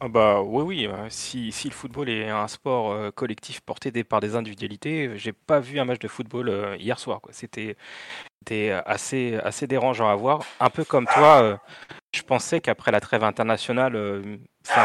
[0.00, 0.88] Ah bah oui, oui.
[1.10, 5.80] Si, si le football est un sport collectif porté par des individualités, j'ai pas vu
[5.80, 7.20] un match de football hier soir.
[7.30, 7.76] C'était
[8.86, 10.40] assez, assez dérangeant à voir.
[10.60, 11.56] Un peu comme toi, euh,
[12.14, 14.38] je pensais qu'après la trêve internationale, euh,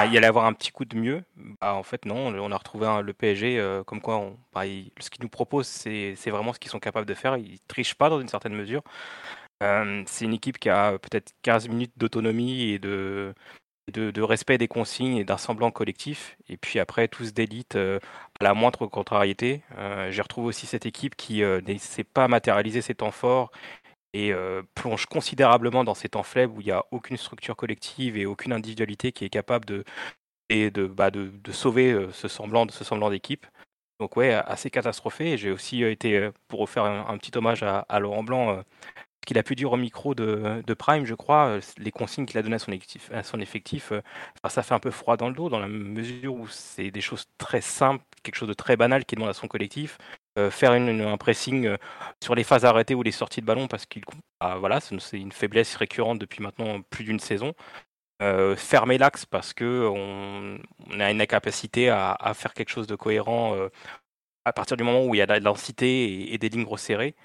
[0.06, 1.23] il y allait avoir un petit coup de mieux.
[1.62, 4.63] Bah, en fait, non, on a retrouvé le PSG euh, comme quoi bah,
[4.99, 7.38] ce qu'ils nous proposent, c'est vraiment ce qu'ils sont capables de faire.
[7.38, 8.84] Ils trichent pas dans une certaine mesure.
[9.62, 13.34] c'est une équipe qui a peut-être 15 minutes d'autonomie et de,
[13.91, 16.38] de, respect des consignes et d'un semblant collectif.
[16.48, 18.00] Et puis après, tous d'élite euh,
[18.39, 19.62] à la moindre contrariété.
[19.78, 23.52] Euh, j'ai retrouvé aussi cette équipe qui euh, n'essaie pas matérialiser ses temps forts
[24.15, 24.32] et
[24.76, 28.54] plonge considérablement dans ces temps faibles où il n'y a aucune structure collective et aucune
[28.54, 29.84] individualité qui est capable de,
[30.50, 33.48] et de, bah, de, sauver ce semblant, ce semblant d'équipe.
[34.00, 35.36] Donc ouais, assez catastrophé.
[35.36, 38.63] J'ai aussi été, pour faire un, petit hommage à Laurent Blanc,
[39.26, 42.42] qu'il a pu dire au micro de, Prime, je crois, euh, les consignes qu'il a
[42.42, 44.02] données à son effectif, euh,
[44.50, 47.26] ça fait un peu froid dans le dos, dans la mesure où c'est des choses
[47.38, 49.98] très simples, quelque chose de très banal qui demande à son collectif.
[50.40, 51.76] Euh, faire un pressing
[52.24, 54.04] sur les phases arrêtées ou les sorties de ballon parce qu'il
[54.42, 57.54] bah, voilà, c'est une faiblesse récurrente depuis maintenant plus d'une saison.
[58.58, 60.58] fermer l'axe parce que on,
[61.00, 63.56] a une incapacité à, faire quelque chose de cohérent
[64.46, 67.16] à partir du moment où il y a de la densité et des lignes resserrées.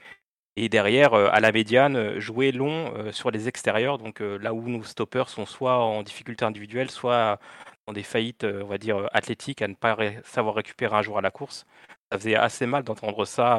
[0.61, 4.53] Et derrière, euh, à la médiane, euh, jouer long euh, sur les extérieurs, donc là
[4.53, 7.39] où nos stoppers sont soit en difficulté individuelle, soit
[7.87, 11.21] dans des faillites, on va dire, athlétiques, à ne pas savoir récupérer un jour à
[11.21, 11.65] la course.
[12.11, 13.59] Ça faisait assez mal d'entendre ça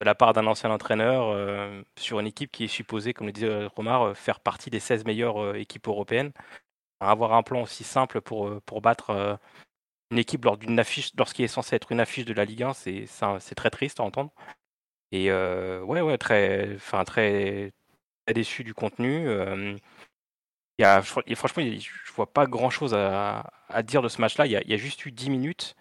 [0.00, 1.34] de la part d'un ancien entraîneur
[1.96, 5.56] sur une équipe qui est supposée, comme le disait Romar, faire partie des 16 meilleures
[5.56, 6.32] équipes européennes.
[7.00, 9.38] Avoir un plan aussi simple pour, battre
[10.10, 13.70] une équipe lorsqu'il est censé être une affiche de la Ligue 1, c'est, c'est très
[13.70, 14.32] triste à entendre.
[15.12, 17.72] Et ouais, ouais, très, enfin, très,
[18.32, 19.28] déçu du contenu.
[20.78, 23.44] Y a, franchement, je vois pas grand chose à,
[23.84, 24.46] dire de ce match-là.
[24.46, 25.76] Il, y a juste eu 10 minutes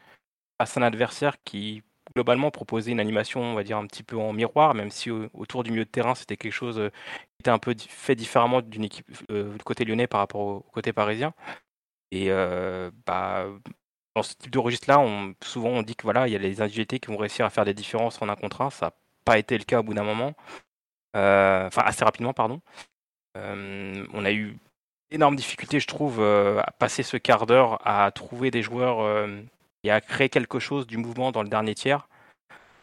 [0.60, 4.18] face à un adversaire qui, globalement, proposait une animation, on va dire, un petit peu
[4.18, 7.60] en miroir, même si autour du milieu de terrain, c'était quelque chose qui était un
[7.60, 11.34] peu fait différemment d'une équipe du côté lyonnais par rapport au, côté parisien.
[12.12, 12.30] Et
[13.06, 13.48] bah,
[14.16, 15.02] dans ce type de registre-là,
[15.44, 17.66] souvent on dit que voilà, il y a les individualités qui vont réussir à faire
[17.66, 18.70] des différences en un contre un.
[18.70, 18.92] Ça
[19.30, 20.34] pas été le cas au bout d'un moment.
[21.16, 22.62] Euh, enfin, assez rapidement, pardon.
[23.38, 24.58] Euh, on a eu
[25.12, 29.28] énorme difficulté, je trouve, euh, à passer ce quart d'heure à trouver des joueurs
[29.84, 32.08] et à créer quelque chose du mouvement dans le dernier tiers,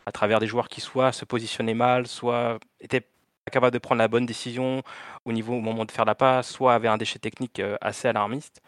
[0.06, 3.98] à travers des joueurs qui soit se positionnaient mal, soit étaient pas capables de prendre
[3.98, 4.85] la bonne décision
[5.24, 8.62] au niveau au moment de faire la passe, soit avaient un déchet technique assez alarmiste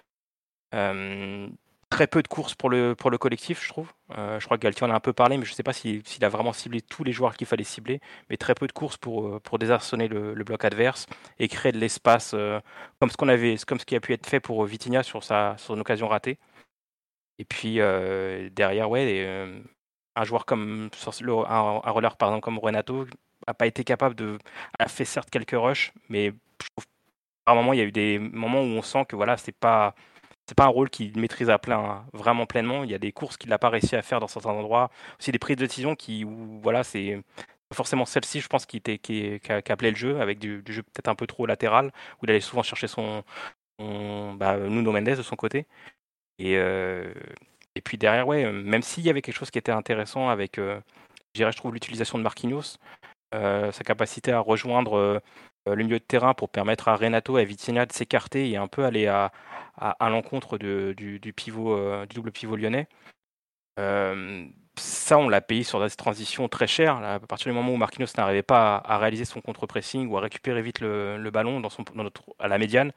[1.91, 3.93] très peu de courses pour le, pour le collectif, je trouve.
[4.17, 5.73] Euh, je crois que Galtier en a un peu parlé, mais je ne sais pas
[5.73, 8.01] s'il a vraiment ciblé tous les joueurs qu'il fallait cibler.
[8.31, 11.07] Mais très peu de courses pour, euh, pour désarçonner le, bloc adverse
[11.39, 12.61] et créer de l'espace euh,
[13.01, 15.77] comme, ce avait, comme ce qui a pu être fait pour Vitinha sur, sa, sur
[15.79, 16.39] occasion ratée.
[17.39, 19.63] Et puis derrière, ouais,
[20.17, 20.91] un joueur comme
[21.49, 23.07] un, roller par exemple comme Renato
[23.47, 24.39] n'a pas été capable de.
[24.79, 26.87] a fait certes quelques rushs, mais je trouve
[27.45, 29.95] par moment il y a eu des moments où on sent que voilà, c'est pas
[30.49, 32.83] c'est pas un rôle qu'il maîtrise à plein, vraiment pleinement.
[32.83, 34.91] Il y a des courses qu'il n'a pas réussi à faire dans certains endroits.
[35.21, 37.23] Aussi des prises de décision qui, où, voilà, c'est
[37.75, 41.09] forcément celle-ci, je pense, qui, était, qui, qui, appelait le jeu, avec du, jeu peut-être
[41.09, 43.23] un peu trop latéral, où il allait souvent chercher son,
[43.79, 45.67] bah, Nuno Mendes de son côté.
[46.39, 47.13] Et, euh,
[47.75, 50.81] et puis derrière, ouais, même s'il y avait quelque chose qui était intéressant avec, euh,
[51.35, 52.79] je trouve, l'utilisation de Marquinhos,
[53.35, 55.21] euh, sa capacité à rejoindre
[55.75, 58.69] le milieu de terrain pour permettre à Renato et à Vitinha de s'écarter et un
[58.69, 59.33] peu aller à,
[59.79, 62.89] à, l'encontre du, pivot, euh, du double pivot lyonnais.
[63.79, 66.97] Euh, ça, on l'a payé sur des transitions très chères.
[66.97, 70.63] à partir du moment où Marquinhos n'arrivait pas à, réaliser son contre-pressing ou à récupérer
[70.63, 72.93] vite le, ballon dans son, notre, à la médiane,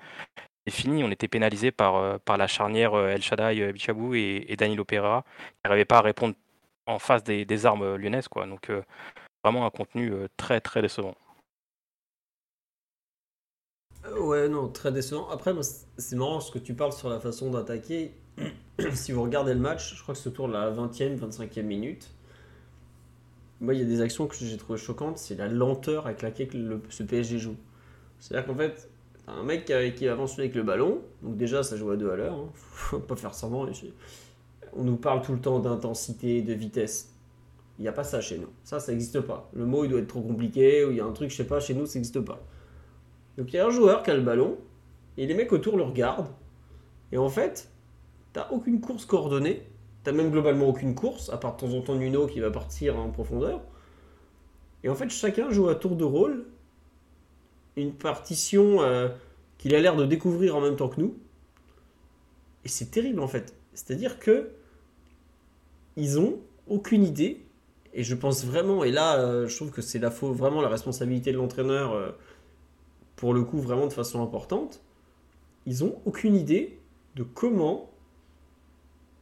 [0.65, 1.03] c'est fini.
[1.03, 5.61] On était pénalisé par, par la charnière El Shaddai, Bichabou et, et Danilo Pereira qui
[5.65, 6.35] n'arrivaient pas à répondre
[6.87, 8.27] en face des, armes lyonnaises.
[8.27, 8.45] Quoi.
[8.45, 8.71] Donc,
[9.43, 11.15] vraiment un contenu très, très décevant.
[14.19, 15.29] Ouais, non, très décevant.
[15.29, 15.53] Après,
[15.97, 18.13] c'est marrant ce que tu parles sur la façon d'attaquer.
[18.93, 22.09] si vous regardez le match, je crois que c'est autour de la 20e, 25e minute.
[23.59, 26.79] Moi, il y a des actions que j'ai trouvé choquantes, c'est la lenteur avec laquelle
[26.89, 27.55] ce PSG joue.
[28.19, 28.89] C'est-à-dire qu'en fait,
[29.25, 32.15] t'as un mec qui, avance avec le ballon, donc déjà ça joue à deux à
[32.15, 32.49] l'heure, hein.
[32.53, 33.67] faut pas faire semblant.
[34.73, 37.13] On nous parle tout le temps d'intensité, de vitesse.
[37.77, 38.49] Il n'y a pas ça chez nous.
[38.63, 39.49] Ça, ça n'existe pas.
[39.53, 41.47] Le mot, il doit être trop compliqué, ou il y a un truc, je sais
[41.47, 42.41] pas, chez nous, ça n'existe pas.
[43.41, 44.55] Donc il y a un joueur qui a le ballon,
[45.17, 46.27] et les mecs autour le regardent.
[47.11, 47.71] Et en fait,
[48.33, 49.63] t'as aucune course coordonnée,
[50.03, 52.99] t'as même globalement aucune course, à part de temps en temps Nuno qui va partir
[52.99, 53.61] en profondeur.
[54.83, 56.45] Et en fait, chacun joue à tour de rôle
[57.77, 59.09] une partition euh,
[59.57, 61.17] qu'il a l'air de découvrir en même temps que nous.
[62.63, 63.55] Et c'est terrible en fait.
[63.73, 64.51] C'est-à-dire que
[65.95, 67.43] ils ont aucune idée.
[67.95, 70.69] Et je pense vraiment, et là, euh, je trouve que c'est la faute, vraiment la
[70.69, 71.93] responsabilité de l'entraîneur.
[71.93, 72.11] Euh,
[73.15, 74.81] pour le coup vraiment de façon importante,
[75.65, 76.79] ils ont aucune idée
[77.15, 77.89] de comment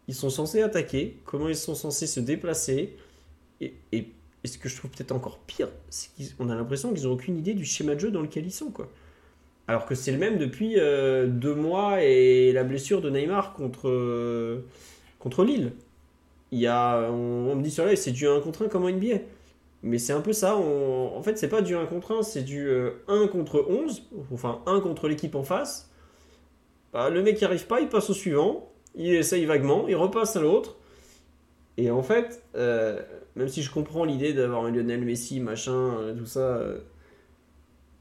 [0.08, 2.96] ils sont censés attaquer, comment ils sont censés se déplacer.
[3.62, 3.74] Et,
[4.46, 7.54] ce que je trouve peut-être encore pire, c'est qu'on a l'impression qu'ils n'ont aucune idée
[7.54, 8.74] du schéma de jeu dans lequel ils sont.
[9.68, 13.90] Alors que c'est le même depuis euh, deux mois et la blessure de Neymar contre,
[13.90, 14.66] euh,
[15.20, 15.74] contre Lille.
[16.52, 18.90] Il y a, on, me dit sur là, c'est à un contre un comme en
[18.90, 19.18] NBA.
[19.82, 20.58] Mais c'est un peu ça.
[20.58, 24.62] En fait, c'est pas du 1 contre 1, c'est du 1 euh, contre 11, enfin
[24.66, 25.90] 1 contre l'équipe en face.
[26.92, 30.36] Bah, le mec n'y arrive pas, il passe au suivant, il essaye vaguement, il repasse
[30.36, 30.78] à l'autre.
[31.78, 33.00] Et en fait, euh,
[33.36, 36.62] même si je comprends l'idée d'avoir un Lionel Messi, machin, euh, tout ça.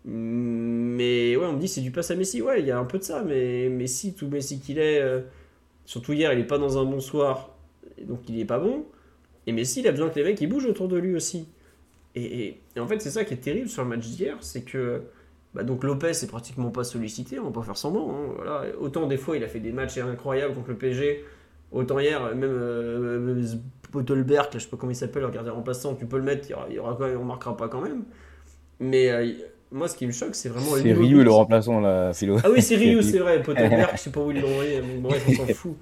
[0.04, 2.42] mais ouais, on me dit c'est du passe à Messi.
[2.42, 5.00] Ouais, il y a un peu de ça, mais Messi, tout Messi qu'il est,
[5.84, 7.56] surtout hier, il est pas dans un bon soir,
[8.02, 8.84] donc il est pas bon.
[9.46, 11.46] Et Messi, il a besoin que les mecs ils bougent autour de lui aussi.
[12.14, 15.02] Et, en fait, c'est ça qui est terrible sur le match d'hier, c'est que
[15.54, 18.10] bah, donc Lopez est pratiquement pas sollicité, on va pas faire semblant.
[18.10, 18.64] Hein, voilà.
[18.80, 21.24] Autant des fois il a fait des matchs incroyables contre le PSG,
[21.72, 23.44] autant hier, même euh,
[23.92, 26.74] Pottelberg, je sais pas comment il s'appelle, le gardien remplaçant, tu peux le mettre, il
[26.74, 28.04] y aura, quand même, on marquera pas quand même.
[28.80, 29.32] Mais euh,
[29.70, 30.76] moi, ce qui me choque, c'est vraiment.
[30.76, 32.36] C'est Ryu le remplaçant, la philo.
[32.44, 33.42] Ah oui, c'est Ryu, c'est vrai.
[33.42, 34.80] Pottelberg, je sais pas où ils l'ont envoyé.
[35.00, 35.76] Bref, on s'en fout.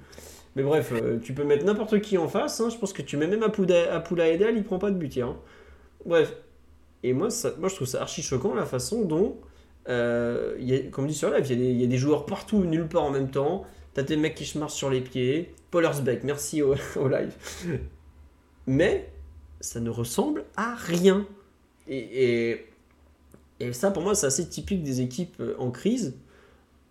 [0.55, 2.59] Mais bref, euh, tu peux mettre n'importe qui en face.
[2.59, 5.27] Hein, je pense que tu mets même Apula Edel, il prend pas de but hier.
[5.27, 5.37] Hein.
[6.05, 6.33] Bref,
[7.03, 7.29] Et moi,
[7.59, 9.37] moi, je trouve ça archi choquant la façon dont,
[9.89, 13.03] euh, y a, comme dit sur live, il y, a des, joueurs partout, nulle part
[13.03, 13.65] en même temps.
[13.93, 15.53] T'as des mecs qui se marchent sur les pieds.
[15.71, 15.89] Paul
[16.23, 16.73] merci au,
[17.07, 17.33] live.
[18.67, 19.09] Mais
[19.59, 21.25] ça ne ressemble à rien.
[21.87, 22.65] Et,
[23.71, 26.15] ça, pour moi, c'est assez typique des équipes euh, en crise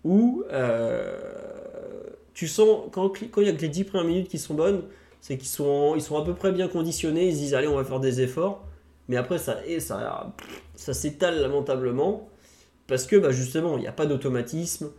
[0.03, 1.17] où euh,
[2.33, 4.83] tu sens, quand, quand il y a que les 10 premières minutes qui sont bonnes,
[5.21, 7.75] c'est qu'ils sont, ils sont à peu près bien conditionnés, ils se disent allez, on
[7.75, 8.66] va faire des efforts.
[9.09, 10.33] Mais après, ça, et ça,
[10.75, 12.29] ça s'étale lamentablement
[12.87, 14.89] parce que bah, justement, il n'y a pas d'automatisme,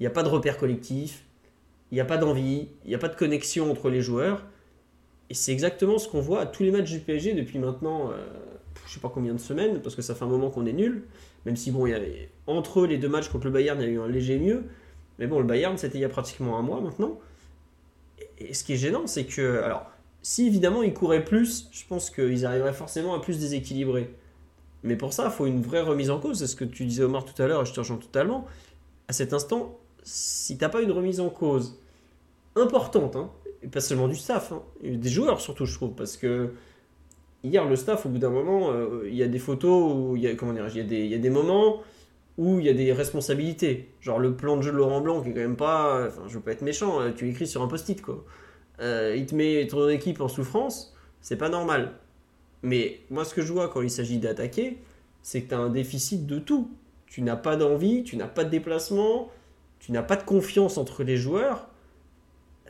[0.00, 1.24] il n'y a pas de repère collectif,
[1.90, 4.44] il n'y a pas d'envie, il n'y a pas de connexion entre les joueurs.
[5.30, 8.16] Et c'est exactement ce qu'on voit à tous les matchs du PSG depuis maintenant, euh,
[8.86, 11.04] je sais pas combien de semaines, parce que ça fait un moment qu'on est nul.
[11.46, 11.94] Même si, bon, y
[12.46, 14.64] entre les deux matchs contre le Bayern, il y a eu un léger mieux.
[15.18, 17.18] Mais bon, le Bayern, c'était il y a pratiquement un mois maintenant.
[18.38, 19.62] Et, et ce qui est gênant, c'est que.
[19.62, 19.90] Alors,
[20.24, 24.10] si évidemment ils couraient plus, je pense qu'ils arriveraient forcément à plus déséquilibrer.
[24.82, 26.38] Mais pour ça, il faut une vraie remise en cause.
[26.38, 28.46] C'est ce que tu disais, Omar, tout à l'heure, et je te rejoins totalement.
[29.06, 31.78] À cet instant, si t'as pas une remise en cause
[32.56, 33.30] importante, hein,
[33.62, 36.54] et pas seulement du staff, hein, des joueurs surtout, je trouve, parce que
[37.42, 40.26] hier, le staff, au bout d'un moment, euh, il y a des photos il y
[40.26, 41.82] a, comment dire, il y a des moments
[42.38, 43.90] où il y a des responsabilités.
[44.00, 46.06] Genre le plan de jeu de Laurent Blanc, qui est quand même pas.
[46.06, 48.24] Enfin, je veux pas être méchant, euh, tu l'écris sur un post-it, quoi.
[48.80, 51.92] Euh, il te met ton équipe en souffrance, c'est pas normal.
[52.62, 54.78] Mais moi, ce que je vois quand il s'agit d'attaquer,
[55.22, 56.70] c'est que tu as un déficit de tout.
[57.06, 59.30] Tu n'as pas d'envie, tu n'as pas de déplacement,
[59.78, 61.68] tu n'as pas de confiance entre les joueurs.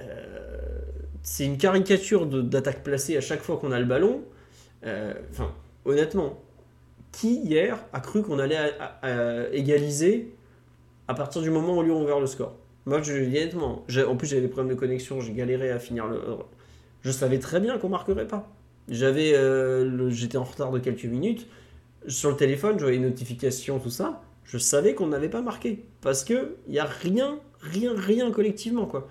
[0.02, 0.80] Euh,
[1.22, 4.22] c'est une caricature d'attaque placée à chaque fois qu'on a le ballon.
[4.84, 5.14] Euh,
[5.86, 6.42] honnêtement,
[7.12, 8.72] qui hier a cru qu'on allait
[9.52, 10.34] égaliser
[11.08, 12.54] à partir du moment où Lyon a ouvert le score?
[12.86, 16.20] Moi, je, honnêtement, en plus j'avais des problèmes de connexion, j'ai galéré à finir le.
[17.02, 18.48] Je savais très bien qu'on marquerait pas.
[18.88, 21.46] J'avais, euh, j'étais en retard de quelques minutes.
[22.06, 24.22] Sur le téléphone, j'avais une notification, tout ça.
[24.44, 28.84] Je savais qu'on n'avait pas marqué parce que il y a rien, rien, rien collectivement
[28.84, 29.08] quoi.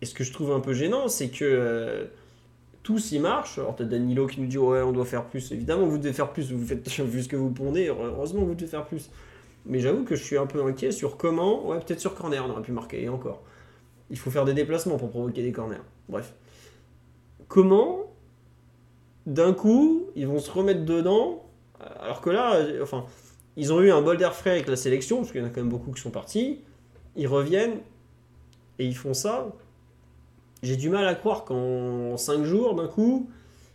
[0.00, 2.04] Et ce que je trouve un peu gênant, c'est que euh,
[2.84, 3.58] tous y marchent.
[3.58, 5.50] Alors t'as Danilo qui nous dit ouais, on doit faire plus.
[5.50, 6.52] Évidemment, vous devez faire plus.
[6.52, 7.88] Vous faites vu ce que vous pondez.
[7.88, 9.10] Heureusement, vous devez faire plus.
[9.66, 11.66] Mais j'avoue que je suis un peu inquiet sur comment.
[11.66, 13.02] Ouais, peut-être sur corner, on aurait pu marquer.
[13.02, 13.42] Et encore,
[14.10, 15.82] il faut faire des déplacements pour provoquer des corners.
[16.08, 16.34] Bref,
[17.48, 18.12] comment
[19.26, 21.44] d'un coup ils vont se remettre dedans
[22.00, 23.06] alors que là, enfin,
[23.56, 25.50] ils ont eu un bol d'air frais avec la sélection parce qu'il y en a
[25.50, 26.60] quand même beaucoup qui sont partis.
[27.16, 27.78] Ils reviennent
[28.78, 29.48] et ils font ça.
[30.62, 33.30] J'ai du mal à croire qu'en 5 jours, d'un coup,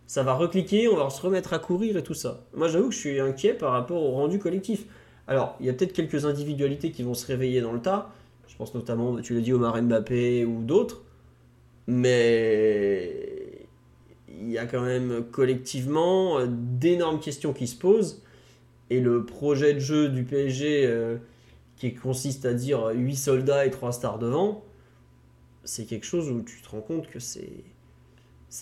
[0.06, 2.44] ça va recliquer, on va se remettre à courir et tout ça.
[2.54, 4.86] Moi, j'avoue que je suis inquiet par rapport au rendu collectif.
[5.28, 8.12] Alors, il y a peut-être quelques individualités qui vont se réveiller dans le tas.
[8.48, 11.04] Je pense notamment, tu l'as dit, Omar Mbappé ou d'autres.
[11.88, 13.68] Mais
[14.30, 18.22] il y a quand même collectivement euh, d'énormes questions qui se posent.
[18.90, 21.18] Et le projet de jeu du PSG, euh,
[21.78, 24.64] qui consiste à dire 8 soldats et 3 stars devant,
[25.64, 27.64] c'est quelque chose où tu te rends compte que c'est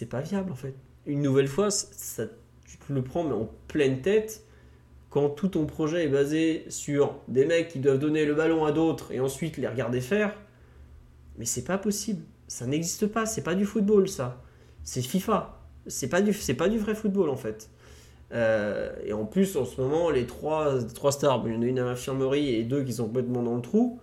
[0.09, 0.75] pas viable en fait.
[1.05, 2.27] Une nouvelle fois, ça-
[2.65, 4.45] tu te le prends mais en pleine tête
[5.13, 8.71] quand tout ton projet est basé sur des mecs qui doivent donner le ballon à
[8.71, 10.33] d'autres et ensuite les regarder faire.
[11.37, 12.23] Mais c'est pas possible.
[12.47, 13.27] Ça n'existe pas.
[13.27, 14.41] C'est pas du football ça.
[14.83, 15.61] C'est FIFA.
[15.85, 17.69] C'est pas du pas du vrai football en fait.
[18.31, 21.65] Euh, et en plus, en ce moment, les trois, trois stars, il y en a
[21.65, 23.99] une à l'infirmerie et deux qui sont complètement dans le trou.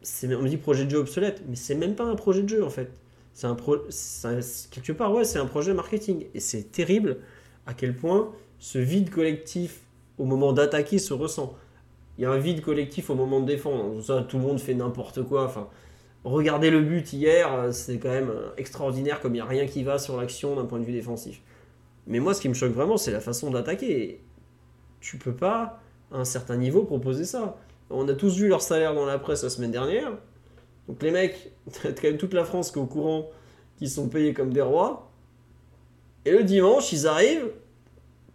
[0.00, 2.48] C'est, on me dit projet de jeu obsolète, mais c'est même pas un projet de
[2.48, 2.90] jeu en fait.
[3.34, 6.24] C'est- quelque part, ouais, c'est un projet marketing.
[6.32, 7.18] Et c'est terrible
[7.66, 9.80] à quel point ce vide collectif
[10.18, 11.54] au moment d'attaquer se ressent.
[12.18, 14.02] Il y a un vide collectif au moment de défendre.
[14.02, 15.70] Ça, tout le monde fait n'importe quoi.
[16.24, 19.66] Regardez le but hier, euh, c'est quand même euh, extraordinaire comme il n'y a rien
[19.66, 21.40] qui va sur l'action d'un point de vue défensif.
[22.08, 24.20] Mais moi, ce qui me choque vraiment, c'est la façon d'attaquer.
[25.00, 27.56] Tu peux pas, à un certain niveau, proposer ça.
[27.90, 30.10] On a tous vu leur salaire dans la presse la semaine dernière.
[30.88, 33.30] Donc les mecs, t'as quand même toute la France qui est au courant
[33.76, 35.10] qu'ils sont payés comme des rois.
[36.24, 37.52] Et le dimanche, ils arrivent,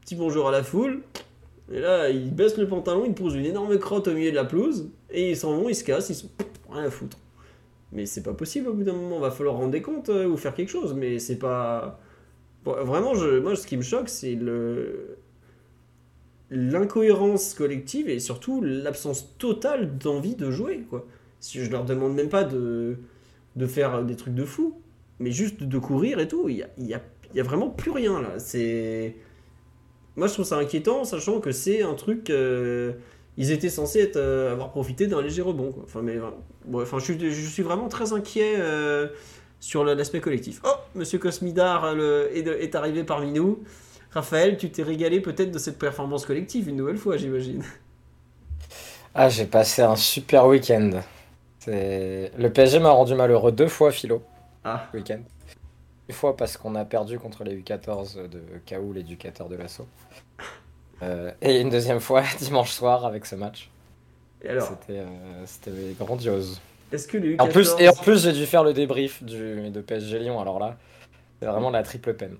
[0.04, 1.02] petit bonjour à la foule.
[1.72, 4.44] Et là, ils baissent le pantalon, ils posent une énorme crotte au milieu de la
[4.44, 4.90] pelouse.
[5.10, 6.30] Et ils s'en vont, ils se cassent, ils sont
[6.70, 7.18] rien à foutre.
[7.94, 10.36] Mais c'est pas possible au bout d'un moment, va falloir rendre des comptes euh, ou
[10.36, 10.94] faire quelque chose.
[10.94, 12.00] Mais c'est pas.
[12.66, 15.18] Vraiment, moi, ce qui me choque, c'est le
[16.50, 20.84] l'incohérence collective et surtout l'absence totale d'envie de jouer.
[20.90, 21.06] Quoi.
[21.40, 22.98] Si je leur demande même pas de,
[23.68, 24.80] faire des trucs de fou,
[25.20, 27.02] mais juste de courir et tout, il y a,
[27.34, 28.38] y a vraiment plus rien là.
[28.38, 29.16] C'est
[30.16, 32.30] moi je trouve ça inquiétant, sachant que c'est un truc.
[32.30, 32.94] euh,
[33.38, 35.72] ils étaient censés être, euh, avoir profité d'un léger rebond.
[35.72, 35.84] Quoi.
[35.86, 36.18] Enfin, mais,
[36.66, 39.08] bon, enfin, je, suis, je suis vraiment très inquiet euh,
[39.60, 40.62] sur l'aspect collectif.
[40.66, 43.64] Oh, Monsieur Cosmidar le- est, est arrivé parmi nous.
[44.12, 47.64] Raphaël, tu t'es régalé peut-être de cette performance collective une nouvelle fois, j'imagine.
[49.16, 51.02] Ah, j'ai passé un super week-end.
[51.68, 54.24] Le PSG m'a rendu malheureux deux fois, Philo,
[54.64, 55.22] Ah, week-end.
[56.10, 59.88] Une fois parce qu'on a perdu contre les U14 de KO, l'éducateur de l'assaut.
[61.02, 63.70] Euh, et une deuxième fois dimanche soir avec ce match.
[64.42, 66.62] et alors, C'était euh, c'était grandiose.
[66.92, 69.70] est-ce que les En plus, U14 et en plus, j'ai dû faire le débrief du,
[69.70, 70.40] de PSG Lyon.
[70.40, 70.78] Alors là,
[71.40, 72.38] c'est vraiment la triple peine.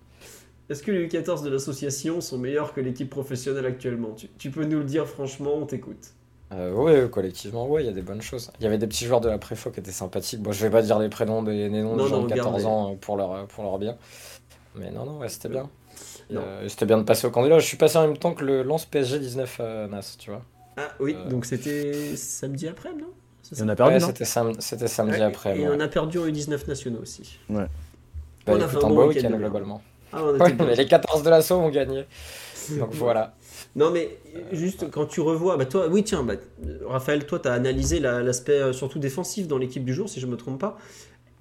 [0.70, 4.14] Est-ce que les U14 de l'association sont meilleurs que l'équipe professionnelle actuellement?
[4.14, 6.14] Tu, tu peux nous le dire franchement, on t'écoute.
[6.54, 8.52] Euh, ouais, collectivement, ouais, il y a des bonnes choses.
[8.60, 10.42] Il y avait des petits joueurs de la préfo qui étaient sympathiques.
[10.42, 12.46] Bon, je vais pas dire les prénoms des les noms Non, des gens de 14
[12.52, 12.66] gardez.
[12.66, 13.96] ans euh, pour leur, pour leur bien.
[14.76, 15.70] Mais non, non, ouais, c'était bien.
[16.32, 17.60] Euh, c'était bien de passer au candidat.
[17.60, 20.42] Je suis passé en même temps que le lance PSG 19 à Nas, tu vois.
[20.78, 21.30] Ah oui, Euh.
[21.30, 23.08] donc c'était samedi après, non?
[23.56, 25.58] Et on a perdu, Ouais, c'était sam- c'était samedi Ouais, après.
[25.60, 25.76] Et ouais.
[25.76, 27.38] on a perdu en U19 nationaux aussi.
[27.50, 27.68] Bah,
[28.48, 29.82] on a fait un beau week-end de globalement.
[30.12, 32.06] Ah, on Ouais, était mais les 14 de l'assaut ont gagné.
[32.80, 33.34] Donc voilà.
[33.76, 34.18] Non mais
[34.52, 36.36] juste quand tu revois, bah toi, oui tiens, bah,
[36.86, 40.20] Raphaël, toi tu as analysé la- l'aspect euh, surtout défensif dans l'équipe du jour, si
[40.20, 40.78] je me trompe pas.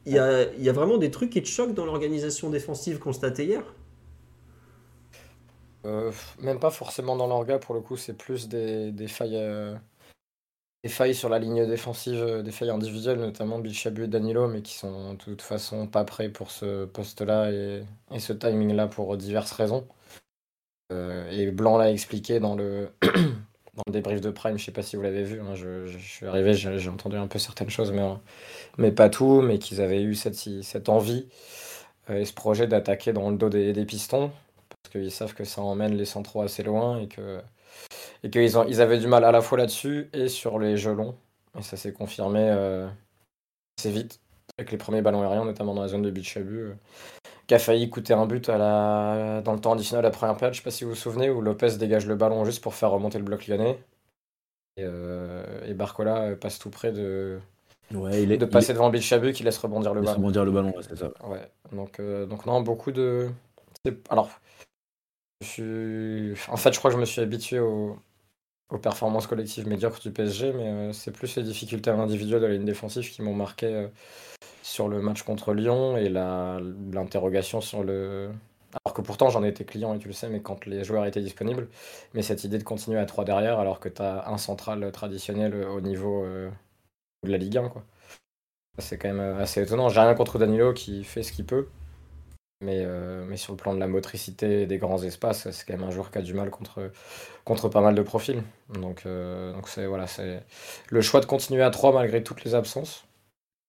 [0.06, 2.98] Il y a, il y a vraiment des trucs qui te choquent dans l'organisation défensive
[3.00, 3.62] constatée hier?
[5.84, 9.74] Euh, même pas forcément dans l'orga pour le coup, c'est plus des, des failles, euh,
[10.84, 14.62] des failles sur la ligne défensive, euh, des failles individuelles, notamment Bichabu et Danilo, mais
[14.62, 19.16] qui sont de toute façon pas prêts pour ce poste-là et, et ce timing-là pour
[19.16, 19.86] diverses raisons.
[20.92, 22.88] Euh, et Blanc l'a expliqué dans le,
[23.90, 26.88] débrief de Prime, je sais pas si vous l'avez vu, hein, je, suis arrivé, j'ai
[26.88, 28.02] entendu un peu certaines choses, mais,
[28.78, 31.26] mais pas tout, mais qu'ils avaient eu cette, envie
[32.10, 34.30] euh, et ce projet d'attaquer dans le dos des, pistons
[34.68, 37.40] parce qu'ils savent que ça emmène les centraux assez loin et que
[38.24, 41.16] et qu'ils ils avaient du mal à la fois là-dessus et sur les jeux longs.
[41.58, 42.88] Et ça s'est confirmé euh,
[43.78, 44.20] assez vite
[44.58, 46.74] avec les premiers ballons aériens, notamment dans la zone de Bichabu,
[47.52, 49.42] qui a failli coûter un but à la...
[49.42, 50.54] dans le temps additionnel de la première période.
[50.54, 52.90] Je sais pas si vous vous souvenez, où Lopez dégage le ballon juste pour faire
[52.90, 53.78] remonter le bloc lyonnais.
[54.78, 57.38] Et, euh, et Barcola euh, passe tout près de,
[57.92, 58.38] Ouais, il est.
[58.38, 60.22] de passer devant Bichabu qui laisse rebondir le il laisse ballon.
[60.22, 61.10] rebondir le ballon, ouais, c'est ça.
[61.26, 63.28] Ouais, donc, euh, donc non, beaucoup de.
[64.08, 64.30] Alors,
[65.42, 66.50] je suis...
[66.50, 67.98] en fait, je crois que je me suis habitué au-
[68.72, 72.52] aux performances collectives médiocres du PSG, mais euh, c'est plus les difficultés individuelles de la
[72.54, 73.88] ligne défensive qui m'ont marqué euh,
[74.62, 78.30] sur le match contre Lyon et l'interrogation sur le.
[78.84, 81.20] Alors que pourtant j'en étais client et tu le sais, mais quand les joueurs étaient
[81.20, 81.68] disponibles,
[82.14, 85.54] mais cette idée de continuer à 3 derrière alors que tu as un central traditionnel
[85.54, 86.50] au niveau euh,
[87.24, 87.84] de la Ligue 1, quoi.
[88.78, 89.90] C'est quand même assez étonnant.
[89.90, 91.68] J'ai rien contre Danilo qui fait ce qu'il peut.
[92.62, 95.76] Mais, euh, mais sur le plan de la motricité et des grands espaces, c'est quand
[95.76, 96.92] même un joueur qui a du mal contre,
[97.44, 98.42] contre pas mal de profils.
[98.80, 100.06] Donc euh, donc voilà,
[100.88, 103.04] le choix de continuer à 3 malgré toutes les absences.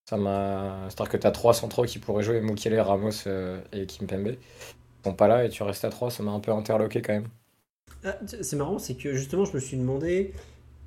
[0.05, 4.27] C'est-à-dire que tu as trois centraux qui pourraient jouer, Mukele, Ramos euh, et Kimpembe.
[4.27, 4.37] Ils
[5.03, 7.27] sont pas là et tu restes à 3, ça m'a un peu interloqué quand même.
[8.03, 10.33] Ah, C'est marrant, c'est que justement, je me suis demandé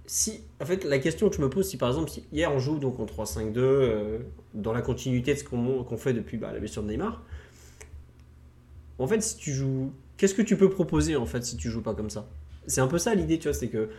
[0.07, 0.43] si.
[0.61, 3.01] En fait, la question que je me pose, si par exemple, hier on joue donc
[3.01, 4.19] en 3-5-2, euh,
[4.55, 7.23] dans la continuité de ce qu'on qu'on fait depuis bah, la blessure de Neymar,
[8.99, 9.93] en fait, si tu joues.
[10.17, 12.27] Qu'est-ce que tu peux proposer en fait si tu joues pas comme ça?
[12.67, 13.91] C'est un peu ça l'idée, tu vois, c'est que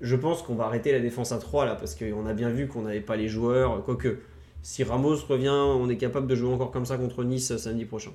[0.00, 2.68] je pense qu'on va arrêter la défense à 3 là, parce qu'on a bien vu
[2.68, 4.18] qu'on n'avait pas les joueurs, quoique.
[4.62, 8.12] Si Ramos revient, on est capable de jouer encore comme ça contre Nice samedi prochain.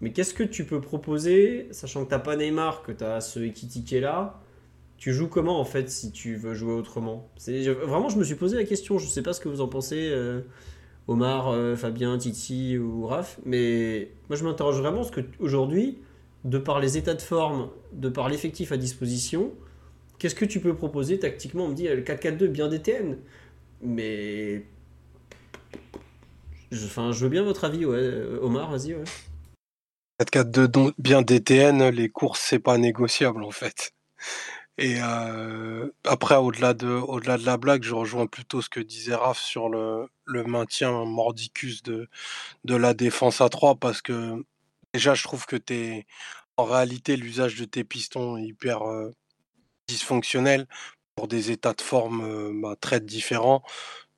[0.00, 3.38] Mais qu'est-ce que tu peux proposer, sachant que t'as pas Neymar, que tu as ce
[3.38, 4.40] Ekitike là?
[4.96, 7.28] Tu joues comment en fait si tu veux jouer autrement?
[7.46, 10.08] Vraiment, je me suis posé la question, je sais pas ce que vous en pensez,
[10.10, 10.40] euh,
[11.08, 15.98] Omar, euh, Fabien, Titi ou Raph, mais moi je m'interroge vraiment parce que aujourd'hui,
[16.44, 19.52] de par les états de forme, de par l'effectif à disposition,
[20.18, 21.64] qu'est-ce que tu peux proposer tactiquement?
[21.64, 23.18] On me dit euh, le 4-4-2 bien DTN,
[23.82, 24.64] mais.
[26.72, 27.84] Enfin, je veux bien votre avis.
[27.84, 29.04] Euh, Omar, vas-y, ouais.
[30.20, 33.92] 4-4-2 don- bien DTN, les courses, c'est pas négociable en fait.
[34.78, 39.14] Et euh, après, au-delà de, au-delà de la blague, je rejoins plutôt ce que disait
[39.14, 42.08] Raph sur le, le maintien mordicus de,
[42.64, 44.44] de la défense à 3 parce que
[44.94, 46.06] déjà, je trouve que t'es,
[46.58, 49.10] en réalité, l'usage de tes pistons est hyper euh,
[49.88, 50.66] dysfonctionnel
[51.16, 53.62] pour des états de forme euh, bah, très différents.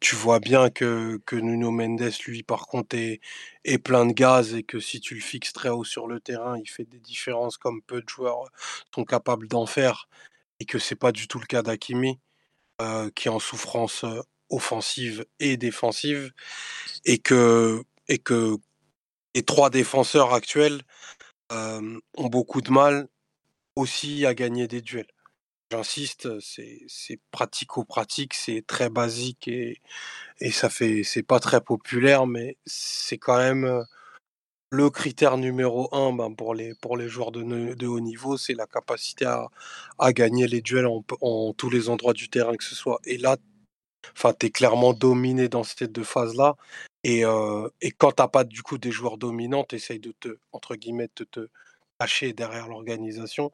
[0.01, 3.21] Tu vois bien que, que Nuno Mendes, lui, par contre, est,
[3.65, 6.59] est plein de gaz et que si tu le fixes très haut sur le terrain,
[6.59, 8.45] il fait des différences comme peu de joueurs
[8.95, 10.09] sont capables d'en faire
[10.65, 12.19] et que c'est pas du tout le cas d'Akimi,
[13.15, 14.07] qui est en souffrance
[14.49, 16.33] offensive et défensive
[17.05, 18.57] et que, et que
[19.35, 20.81] les trois défenseurs actuels
[21.51, 22.01] ont
[22.31, 23.09] beaucoup de mal
[23.77, 25.11] aussi à gagner des duels.
[25.71, 29.83] J'insiste, c'est pratico-pratique, c'est très basique et,
[30.41, 33.85] et ça fait c'est pas très populaire, mais c'est quand même
[34.75, 38.55] le critère numéro un ben, pour, les, pour les joueurs de, de haut niveau, c'est
[38.55, 39.49] la capacité à,
[39.99, 43.01] à, gagner les duels en, tous les endroits du terrain que ce soit.
[43.05, 43.37] Et là,
[44.15, 46.57] tu es clairement dominé dans ces deux phases-là.
[47.05, 50.13] Et, euh, et quand tu n'as pas du coup des joueurs dominants, tu essayes de
[50.19, 51.49] te, entre guillemets, te
[52.01, 53.53] cacher derrière l'organisation.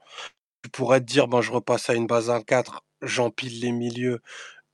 [0.63, 4.21] Tu pourrais te dire, ben, je repasse à une base 1-4, j'empile les milieux,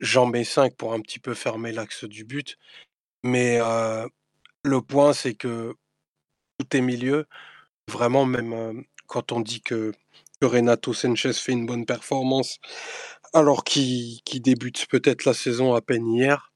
[0.00, 2.58] j'en mets 5 pour un petit peu fermer l'axe du but.
[3.24, 4.06] Mais euh,
[4.64, 5.74] le point, c'est que
[6.66, 7.26] tes milieux,
[7.88, 8.72] vraiment, même euh,
[9.06, 9.92] quand on dit que,
[10.40, 12.58] que, Renato Sanchez fait une bonne performance,
[13.32, 16.52] alors qu'il débute peut-être la saison à peine hier,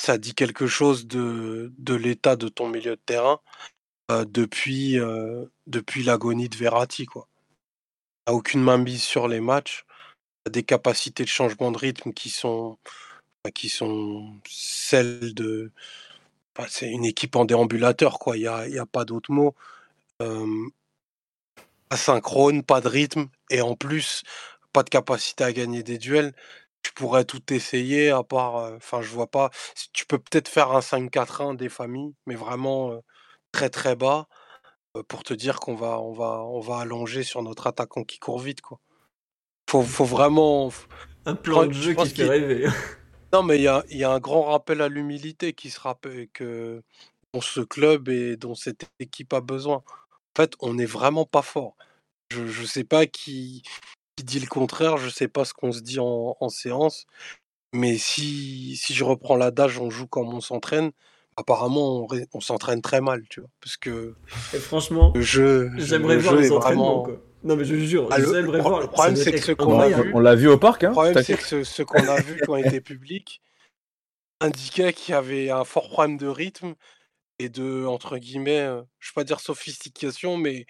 [0.00, 3.40] ça dit quelque chose de, de l'état de ton milieu de terrain
[4.10, 7.06] euh, depuis, euh, depuis l'agonie de Verratti.
[7.06, 7.28] Quoi.
[8.26, 9.84] a aucune main mise sur les matchs,
[10.50, 12.78] des capacités de changement de rythme qui sont,
[13.54, 15.72] qui sont celles de,
[16.68, 18.36] c'est une équipe en déambulateur, quoi.
[18.36, 19.54] Il n'y a, y a pas d'autre mot.
[21.90, 24.22] asynchrone, pas de rythme, et en plus,
[24.72, 26.34] pas de capacité à gagner des duels.
[26.82, 28.54] Tu pourrais tout essayer, à part.
[28.74, 29.50] Enfin, je vois pas.
[29.92, 33.00] Tu peux peut-être faire un 5-4-1 des familles, mais vraiment
[33.52, 34.26] très très bas,
[35.08, 38.40] pour te dire qu'on va, on va, on va allonger sur notre attaquant qui court
[38.40, 38.80] vite, quoi.
[39.70, 40.72] Faut, faut vraiment.
[41.24, 42.68] Un plan de jeu qui fait rêver.
[43.32, 46.28] Non, mais il y a, y a, un grand rappel à l'humilité qui se rappelle
[46.32, 46.82] que
[47.32, 49.76] dont ce club et dont cette équipe a besoin.
[49.76, 51.74] En fait, on n'est vraiment pas fort.
[52.30, 53.62] Je ne sais pas qui,
[54.16, 57.06] qui, dit le contraire, je ne sais pas ce qu'on se dit en, en, séance,
[57.74, 60.92] mais si, si je reprends l'adage, on joue comme on s'entraîne,
[61.36, 63.50] apparemment on, on s'entraîne très mal, tu vois.
[63.60, 64.14] Parce que.
[64.54, 67.02] Et franchement, j'aimerais voir les entraînements.
[67.02, 67.20] Quoi.
[67.44, 68.80] Non, mais je jure, ah, le, le, voir.
[68.80, 70.12] Le problème, c'est que ce qu'on a vu.
[70.14, 70.88] On l'a vu au parc, hein.
[70.88, 73.42] Le problème, c'est que ce, ce qu'on a vu quand il était public
[74.40, 76.74] indiquait qu'il y avait un fort problème de rythme
[77.38, 80.66] et de, entre guillemets, euh, je ne vais pas dire sophistication, mais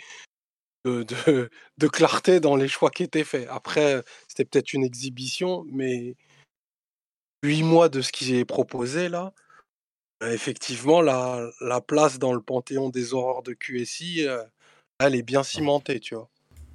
[0.85, 3.49] de, de, de, clarté dans les choix qui étaient faits.
[3.51, 6.17] Après, c'était peut-être une exhibition, mais
[7.43, 9.33] huit mois de ce qui est proposé là,
[10.23, 14.43] euh, effectivement, la, la place dans le panthéon des horreurs de QSI, euh,
[14.99, 16.31] elle est bien cimentée, tu vois.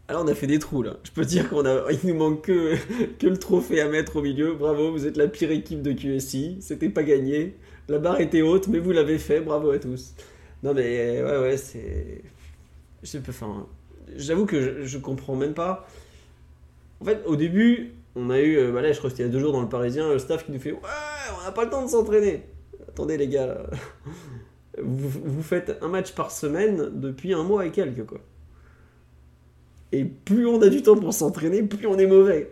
[0.09, 0.97] Alors on a fait des trous là.
[1.03, 2.75] Je peux dire qu'on a, il nous manque que,
[3.19, 4.53] que le trophée à mettre au milieu.
[4.53, 6.57] Bravo, vous êtes la pire équipe de QSI.
[6.61, 7.55] C'était pas gagné.
[7.89, 9.41] La barre était haute, mais vous l'avez fait.
[9.41, 10.13] Bravo à tous.
[10.63, 12.23] Non mais ouais ouais c'est,
[13.03, 13.67] je enfin,
[14.15, 15.87] j'avoue que je, comprends même pas.
[16.99, 19.29] En fait, au début, on a eu, bah là, je crois que c'était il y
[19.29, 20.79] a deux jours dans le Parisien, le staff qui nous fait ouais,
[21.39, 22.43] on n'a pas le temps de s'entraîner.
[22.87, 23.57] Attendez les gars,
[24.81, 28.19] Vous, vous faites un match par semaine depuis un mois et quelques quoi.
[29.91, 32.51] Et plus on a du temps pour s'entraîner, plus on est mauvais.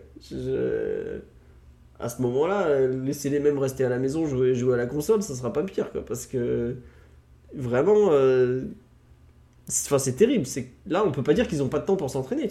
[2.00, 5.52] À ce moment-là, laissez-les mêmes rester à la maison, jouer, à la console, ça sera
[5.52, 6.06] pas pire, quoi.
[6.06, 6.76] Parce que
[7.54, 8.64] vraiment, euh...
[9.68, 10.46] c'est terrible.
[10.88, 12.48] Là, on peut pas dire qu'ils ont pas de temps pour s'entraîner.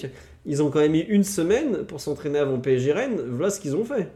[0.46, 3.20] Ils ont quand même eu une semaine pour s'entraîner avant PSG Rennes.
[3.28, 4.10] Voilà ce qu'ils ont fait.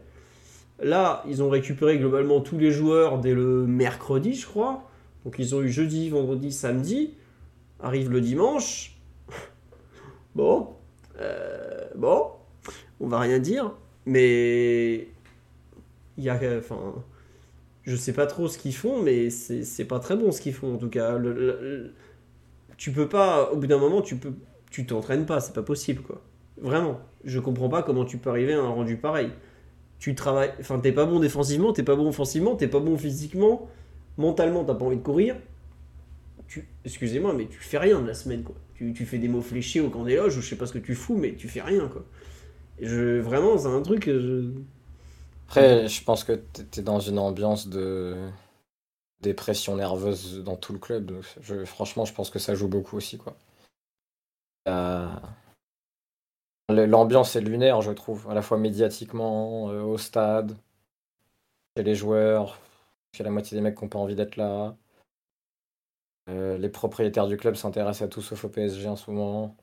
[0.81, 4.89] Là, ils ont récupéré globalement tous les joueurs dès le mercredi, je crois.
[5.25, 7.15] Donc ils ont eu jeudi, vendredi, samedi.
[7.81, 8.98] Arrive le dimanche.
[10.35, 10.69] Bon,
[11.19, 12.27] euh, bon,
[12.99, 13.73] on va rien dire,
[14.05, 15.07] mais
[16.17, 16.95] il y a, enfin,
[17.83, 20.75] je sais pas trop ce qu'ils font, mais c'est pas très bon ce qu'ils font
[20.75, 21.17] en tout cas.
[21.17, 21.93] Le,
[22.77, 24.33] tu peux pas, au bout d'un moment, tu peux,
[24.71, 26.21] tu t'entraînes pas, c'est pas possible quoi.
[26.61, 29.31] Vraiment, je comprends pas comment tu peux arriver à un rendu pareil.
[29.99, 33.69] Tu travailles, enfin, t'es pas bon défensivement, t'es pas bon offensivement, t'es pas bon physiquement,
[34.17, 35.35] mentalement, t'as pas envie de courir.
[36.47, 38.55] Tu, excusez-moi, mais tu fais rien de la semaine quoi
[38.93, 40.79] tu, fais des mots fléchés au camp des loges, ou je sais pas ce que
[40.79, 42.05] tu fous, mais tu fais rien, quoi.
[42.81, 44.05] je, vraiment, c'est un truc.
[44.05, 44.51] Je...
[45.47, 48.15] Après, je pense que tu es dans une ambiance de
[49.21, 51.21] dépression nerveuse dans tout le club.
[51.65, 53.35] franchement, je pense que ça joue beaucoup aussi, quoi.
[54.67, 55.07] Euh,
[56.69, 60.55] l'ambiance est lunaire, je trouve, à la fois médiatiquement, euh, au stade,
[61.75, 62.59] chez les joueurs,
[63.15, 64.75] chez la moitié des mecs qui n'ont pas envie d'être là.
[66.29, 69.55] Euh, les propriétaires du club s'intéressent à tout sauf au PSG en ce moment.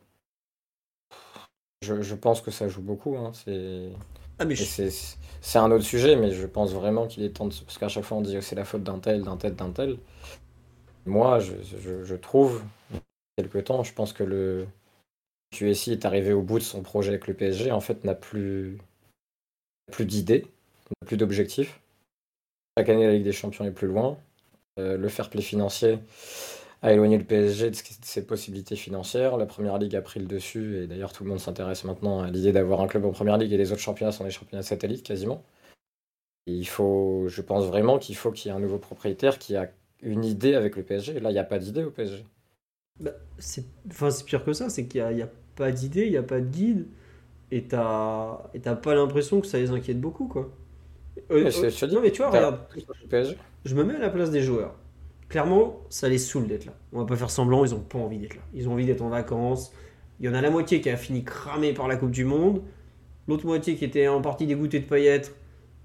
[1.82, 3.16] Je, pense que ça joue beaucoup.
[3.16, 3.30] Hein.
[3.32, 3.90] C'est
[4.38, 4.44] ah,
[5.40, 7.54] c'est un autre sujet, mais je pense vraiment qu'il est temps de.
[7.54, 9.70] Parce qu'à chaque fois, on dit que c'est la faute d'un tel, d'un tel, d'un
[9.70, 9.98] tel.
[11.04, 11.54] Moi, je,
[12.02, 12.62] je, trouve,
[13.36, 14.66] quelque temps, je pense que le
[15.52, 17.70] QSI est arrivé au bout de son projet avec le PSG.
[17.70, 18.78] En fait, n'a plus,
[19.92, 20.46] plus d'idées,
[21.00, 21.80] n'a plus d'objectifs.
[22.76, 24.18] Chaque année, la Ligue des Champions est plus loin.
[24.78, 25.98] Euh, le fair play financier
[26.86, 29.36] a éloigné le PSG de ses possibilités financières.
[29.36, 32.30] La Première Ligue a pris le dessus et d'ailleurs tout le monde s'intéresse maintenant à
[32.30, 35.02] l'idée d'avoir un club en Première Ligue et les autres championnats sont des championnats satellites
[35.02, 35.42] quasiment.
[36.46, 39.68] il faut, je pense vraiment qu'il faut qu'il y ait un nouveau propriétaire qui a
[40.00, 41.18] une idée avec le PSG.
[41.18, 42.24] Là, il n'y a pas d'idée au PSG.
[43.00, 46.22] Bah, c'est enfin, pire que ça, c'est qu'il n'y a, pas d'idée, il n'y a
[46.22, 46.86] pas de guide,
[47.50, 48.48] et t'as
[48.82, 50.52] pas l'impression que ça les inquiète beaucoup, quoi.
[51.30, 52.60] Euh, Mais euh, non, mais tu vois, regarde,
[53.08, 53.36] PSG.
[53.64, 54.76] je me mets à la place des joueurs.
[55.28, 56.74] Clairement, ça les saoule d'être là.
[56.92, 58.42] On va pas faire semblant, ils ont pas envie d'être là.
[58.54, 59.72] Ils ont envie d'être en vacances.
[60.20, 62.62] Il y en a la moitié qui a fini cramé par la Coupe du Monde,
[63.28, 65.32] l'autre moitié qui était en partie dégoûtée de pas y être.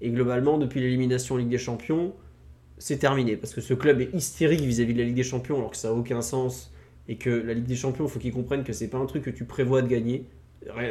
[0.00, 2.12] Et globalement, depuis l'élimination en Ligue des Champions,
[2.78, 3.36] c'est terminé.
[3.36, 5.88] Parce que ce club est hystérique vis-à-vis de la Ligue des Champions, alors que ça
[5.88, 6.72] a aucun sens.
[7.08, 9.24] Et que la Ligue des Champions, il faut qu'ils comprennent que c'est pas un truc
[9.24, 10.26] que tu prévois de gagner.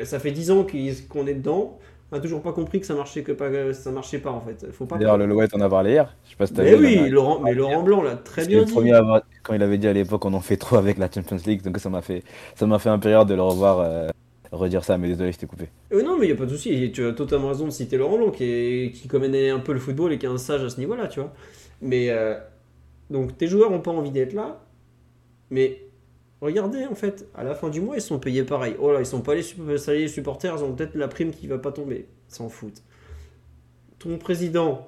[0.04, 0.68] Ça fait 10 ans
[1.10, 1.80] qu'on est dedans.
[2.12, 4.70] On n'a toujours pas compris que ça marchait, que pas, ça marchait pas en fait.
[4.74, 6.14] Faut pas D'ailleurs, le Loët en a parlé hier.
[6.26, 6.86] Je sais pas si t'as mais vu.
[6.86, 8.74] oui, a- Laurent, mais Laurent Blanc l'a très bien le dit.
[8.74, 11.09] premier à avoir- quand il avait dit à l'époque on en fait trop avec la
[11.09, 12.24] Champions League, donc ça m'a fait
[12.55, 14.09] ça m'a fait un période de le revoir euh,
[14.51, 15.70] redire ça, mais désolé, je t'ai coupé.
[15.93, 16.91] Euh, non, mais il n'y a pas de souci.
[16.93, 19.80] Tu as totalement raison de citer Laurent Blanc, qui, est, qui connaît un peu le
[19.80, 21.32] football et qui est un sage à ce niveau-là, tu vois.
[21.82, 22.36] Mais euh,
[23.09, 24.59] donc, tes joueurs n'ont pas envie d'être là.
[25.49, 25.80] Mais
[26.42, 28.76] regardez, en fait, à la fin du mois, ils sont payés pareil.
[28.80, 31.72] Oh là, ils sont pas les supporters, ils ont peut-être la prime qui va pas
[31.72, 32.08] tomber.
[32.28, 32.84] S'en foutent.
[34.00, 34.88] Ton président,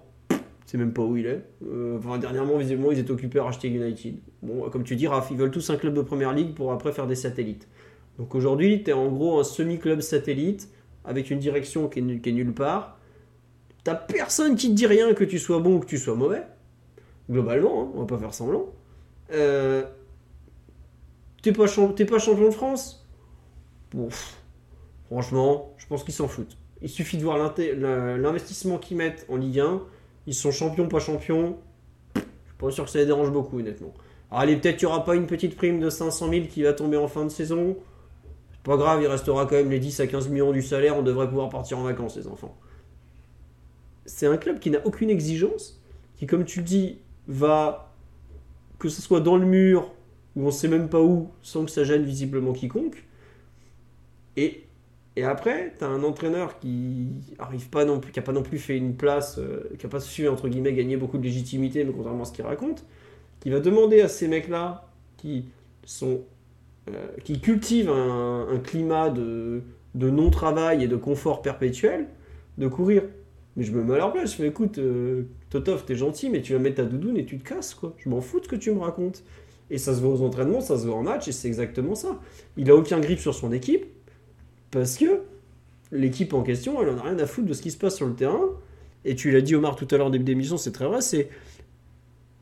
[0.65, 1.43] c'est même pas où il est.
[1.65, 4.17] Euh, enfin, dernièrement, visiblement, ils étaient occupés à racheter United.
[4.41, 6.91] Bon, comme tu dis, Raph, ils veulent tous un club de première ligue pour après
[6.91, 7.67] faire des satellites.
[8.17, 10.69] Donc aujourd'hui, tu es en gros un semi-club satellite
[11.05, 12.97] avec une direction qui est, nulle- qui est nulle part.
[13.83, 16.43] T'as personne qui te dit rien que tu sois bon ou que tu sois mauvais.
[17.29, 18.67] Globalement, hein, on va pas faire semblant.
[19.31, 19.83] Euh,
[21.43, 23.05] T'es pas, champion de France?
[25.07, 26.57] Franchement, je pense qu'ils s'en foutent.
[26.81, 29.81] Il suffit de voir l'investissement qu'ils mettent en Ligue 1.
[30.25, 31.57] Ils sont champions, pas champions.
[32.15, 33.93] Je suis pas sûr que ça les dérange beaucoup, honnêtement.
[34.31, 36.95] Allez, peut-être qu'il n'y aura pas une petite prime de 500 000 qui va tomber
[36.95, 37.75] en fin de saison.
[38.53, 40.97] C'est pas grave, il restera quand même les 10 à 15 millions du salaire.
[40.97, 42.55] On devrait pouvoir partir en vacances, les enfants.
[44.05, 45.83] C'est un club qui n'a aucune exigence,
[46.15, 47.93] qui, comme tu le dis, va,
[48.79, 49.91] que ce soit dans le mur,
[50.35, 53.03] ou on sait même pas où, sans que ça gêne visiblement quiconque.
[54.37, 54.63] Et,
[55.15, 57.07] et après, tu as un entraîneur qui
[57.39, 59.89] arrive pas non plus, qui a pas non plus fait une place, euh, qui a
[59.89, 62.85] pas su, entre guillemets, gagner beaucoup de légitimité, mais contrairement à ce qu'il raconte,
[63.39, 65.45] qui va demander à ces mecs-là, qui
[65.85, 66.21] sont
[66.89, 69.61] euh, qui cultivent un, un climat de,
[69.95, 72.07] de non-travail et de confort perpétuel,
[72.57, 73.03] de courir.
[73.55, 76.41] Mais je me mets à leur place, je fais écoute, euh, Totov, t'es gentil, mais
[76.41, 77.93] tu vas mettre ta doudoune et tu te casses, quoi.
[77.97, 79.23] Je m'en fous de ce que tu me racontes.
[79.73, 82.21] Et ça se voit aux entraînements, ça se voit en match, et c'est exactement ça.
[82.57, 83.85] Il a aucun grip sur son équipe,
[84.71, 85.21] parce que
[85.91, 88.07] l'équipe en question, elle en a rien à foutre de ce qui se passe sur
[88.07, 88.41] le terrain.
[89.05, 91.01] Et tu l'as dit, Omar, tout à l'heure en début d'émission, c'est très vrai,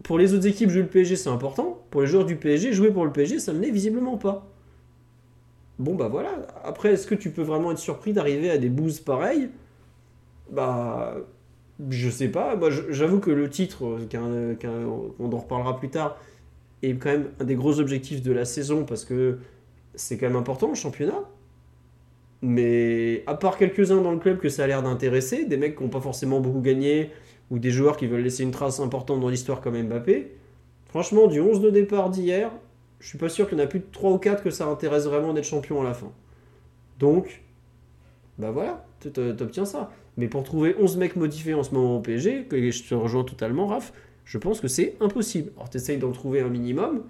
[0.04, 1.84] pour les autres équipes, jouer le PSG, c'est important.
[1.90, 4.48] Pour les joueurs du PSG, jouer pour le PSG, ça ne l'est visiblement pas.
[5.80, 6.48] Bon, bah voilà.
[6.64, 9.50] Après, est-ce que tu peux vraiment être surpris d'arriver à des boosts pareils
[10.52, 11.16] Bah,
[11.90, 12.56] je sais pas.
[12.56, 14.88] Moi, j'avoue que le titre, euh, qu'un- qu'un-
[15.20, 16.18] on en reparlera plus tard,
[16.82, 19.38] est quand même un des gros objectifs de la saison parce que
[19.96, 21.24] c'est quand même important le championnat.
[22.42, 25.84] Mais à part quelques-uns dans le club que ça a l'air d'intéresser, des mecs qui
[25.84, 27.12] n'ont pas forcément beaucoup gagné,
[27.52, 30.32] ou des joueurs qui veulent laisser une trace importante dans l'histoire comme Mbappé,
[30.86, 32.52] franchement, du 11 de départ d'hier,
[33.00, 34.66] je suis pas sûr qu'il y en a plus de 3 ou 4 que ça
[34.68, 36.12] intéresse vraiment d'être champion à la fin.
[37.00, 37.42] Donc,
[38.40, 39.92] bah voilà, t- t- t'obtiens ça.
[40.18, 43.24] Mais pour trouver 11 mecs motivés en ce moment au PSG, que je te rejoins
[43.24, 43.94] totalement, Raph,
[44.32, 45.52] je pense que c'est impossible.
[45.58, 47.04] Alors, t'essayes d'en trouver un minimum.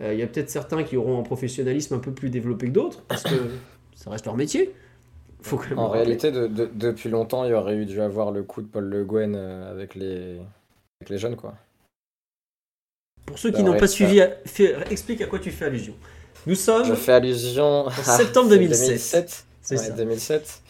[0.00, 2.72] Euh, Il y a peut-être certains qui auront un professionnalisme un peu plus développé que
[2.72, 3.34] d'autres, parce que
[3.94, 4.72] ça reste leur métier.
[5.42, 8.30] Faut quand même En réalité, de- de- depuis longtemps, il y aurait eu dû avoir
[8.30, 10.38] le coup de Paul Le Guen euh, avec les,
[11.00, 11.52] avec les jeunes, quoi.
[13.26, 15.94] Pour ceux qui n'ont pas suivi, fais- explique à quoi tu fais allusion.
[16.46, 19.44] Nous sommes Je fais allusion à septembre 2007.
[19.64, 19.92] C'est Ouais, ça.
[19.92, 20.62] 2007.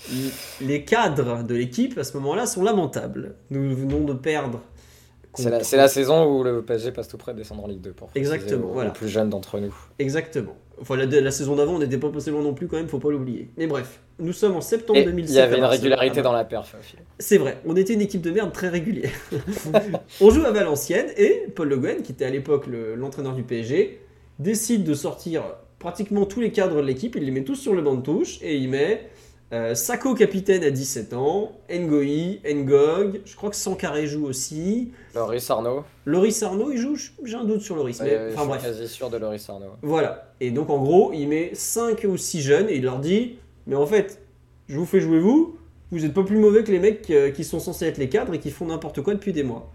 [0.61, 3.37] Les cadres de l'équipe à ce moment-là sont lamentables.
[3.51, 4.61] Nous venons de perdre.
[5.35, 8.11] C'est la, saison où le PSG passe tout près de descendre en Ligue 2 pour
[8.15, 8.91] Exactement, aux, voilà.
[8.91, 9.75] aux plus jeunes d'entre nous.
[9.99, 10.55] Exactement.
[10.81, 12.99] Enfin, la, la saison d'avant, on n'était pas passé loin non plus, quand même, faut
[12.99, 13.49] pas l'oublier.
[13.57, 15.31] Mais bref, nous sommes en septembre Et 2007.
[15.35, 16.75] il y avait une régularité Ah bah, dans la perf.
[17.19, 19.11] C'est vrai, on était une équipe de merde très régulière.
[20.21, 23.43] on joue à Valenciennes et Paul Le Guen, qui était à l'époque le- l'entraîneur du
[23.43, 24.01] PSG,
[24.39, 25.45] décide de sortir
[25.79, 28.39] pratiquement tous les cadres de l'équipe, il les met tous sur le banc de touche
[28.43, 29.09] et il met
[29.53, 35.51] euh, Sako capitaine à 17 ans, Ngoï, Ngog, je crois que Sankaré joue aussi, Loris
[35.51, 35.85] Arnaud.
[36.07, 38.61] Loris Arnaud il joue, j'ai un doute sur Loris, mais Ouais, enfin je bref.
[38.63, 39.67] suis quasi sûr de Loris Arnaud.
[39.83, 40.33] Voilà.
[40.41, 43.37] Et donc en gros, il met 5 ou 6 jeunes et il leur dit
[43.67, 44.21] Mais en fait,
[44.69, 45.57] je vous fais jouer vous,
[45.91, 48.33] vous n'êtes pas plus mauvais que les mecs euh, qui sont censés être les cadres
[48.35, 49.71] et qui font n'importe quoi depuis des mois.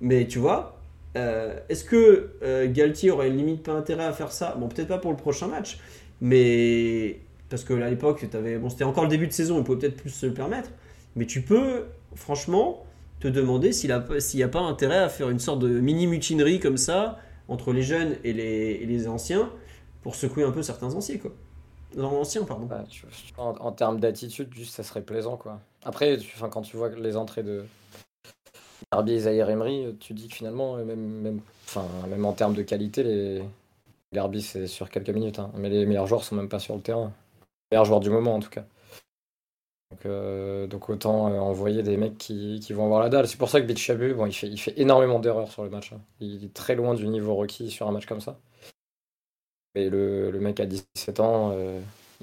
[0.00, 0.78] Mais tu vois,
[1.16, 4.56] euh, est-ce que euh, Galtier aurait limite pas intérêt à faire ça?
[4.58, 5.78] Bon, peut-être pas pour le prochain match,
[6.22, 7.18] mais.
[7.50, 9.96] Parce que à l'époque, t'avais- bon, c'était encore le début de saison, il pouvait peut-être
[9.96, 10.70] plus se le permettre.
[11.16, 11.84] Mais tu peux,
[12.14, 12.84] franchement,
[13.20, 16.76] te demander s'il n'y a, pas intérêt à faire une sorte de mini mutinerie comme
[16.76, 17.18] ça
[17.48, 19.50] entre les jeunes et les, et les anciens
[20.02, 21.32] pour secouer un peu certains anciens, quoi.
[21.98, 22.66] Anciens, pardon.
[22.66, 22.84] Bah,
[23.36, 25.60] en, termes d'attitude, juste ça serait plaisant quoi.
[25.84, 26.18] Après,
[26.50, 27.64] quand tu vois les entrées de
[28.92, 31.40] Derby et Zaire Emery, tu dis que finalement, euh, même, même,
[32.08, 33.42] même en termes de qualité, les
[34.12, 35.50] Derby c'est sur quelques minutes, hein.
[35.56, 37.12] mais les meilleurs joueurs sont même pas sur le terrain.
[37.70, 38.64] Les meilleurs joueurs du moment en tout cas.
[39.90, 43.28] Donc, euh, donc autant euh, envoyer des mecs qui, qui vont avoir la dalle.
[43.28, 45.92] C'est pour ça que Bichabu, bon, il fait, il fait énormément d'erreurs sur le match.
[45.92, 46.00] hein.
[46.20, 48.38] Il est très loin du niveau requis sur un match comme ça.
[49.74, 51.80] Mais le, le mec à 17 ans, euh,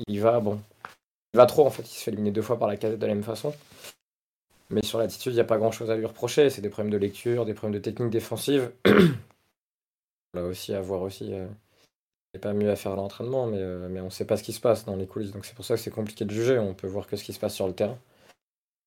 [0.08, 0.60] il va, bon.
[1.34, 3.08] Il va trop en fait, il se fait éliminer deux fois par la casette de
[3.08, 3.54] la même façon.
[4.72, 6.50] Mais sur l'attitude, il n'y a pas grand chose à lui reprocher.
[6.50, 8.72] C'est des problèmes de lecture, des problèmes de technique défensive.
[10.34, 11.34] Là aussi, à voir aussi.
[12.34, 14.44] N'est pas mieux à faire à l'entraînement, mais, euh, mais on ne sait pas ce
[14.44, 15.32] qui se passe dans les coulisses.
[15.32, 16.60] Donc c'est pour ça que c'est compliqué de juger.
[16.60, 17.98] On peut voir que ce qui se passe sur le terrain.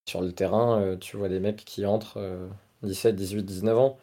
[0.09, 2.49] Sur le terrain, euh, tu vois des mecs qui entrent euh,
[2.83, 3.99] 17, 18, 19 ans,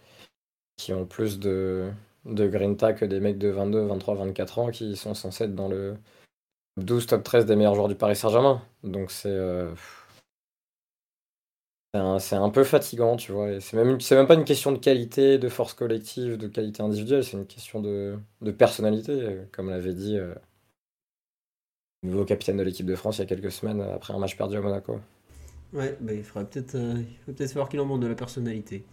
[0.77, 1.91] qui ont plus de,
[2.25, 5.67] de grinta que des mecs de 22, 23, 24 ans qui sont censés être dans
[5.67, 5.97] le
[6.75, 8.61] top 12, top 13 des meilleurs joueurs du Paris Saint-Germain.
[8.83, 9.73] Donc c'est euh,
[11.93, 13.59] c'est un, peu fatigant, tu vois.
[13.59, 17.45] C'est même, pas une question de qualité, de force collective, de qualité individuelle, c'est une
[17.45, 18.17] question de,
[18.57, 20.33] personnalité, comme l'avait dit euh,
[22.03, 24.37] le nouveau capitaine de l'équipe de France il y a quelques semaines après un match
[24.37, 24.99] perdu à Monaco.
[25.73, 28.83] Ouais, bah, il faudrait peut-être euh, falloir qu'il en montre de la personnalité.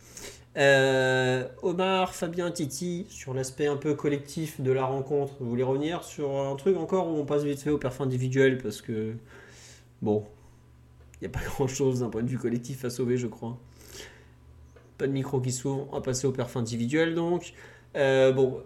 [0.56, 6.02] Euh, Omar, Fabien, Titi, sur l'aspect un peu collectif de la rencontre, vous voulez revenir
[6.02, 9.14] sur un truc encore ou on passe vite fait au perf individuel parce que
[10.02, 10.24] bon,
[11.20, 13.58] il n'y a pas grand-chose d'un point de vue collectif à sauver, je crois.
[14.96, 17.52] Pas de micro qui s'ouvre, on va passer au perf individuel donc.
[17.96, 18.62] Euh, bon,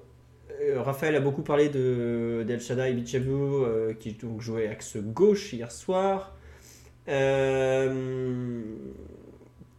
[0.61, 5.53] euh, Raphaël a beaucoup parlé de d'El Shaddai Bichabou euh, qui donc jouait axe gauche
[5.53, 6.35] hier soir.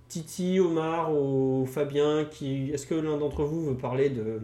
[0.10, 2.70] Titi, Omar ou Fabien, qui...
[2.72, 4.42] est-ce que l'un d'entre vous veut parler de,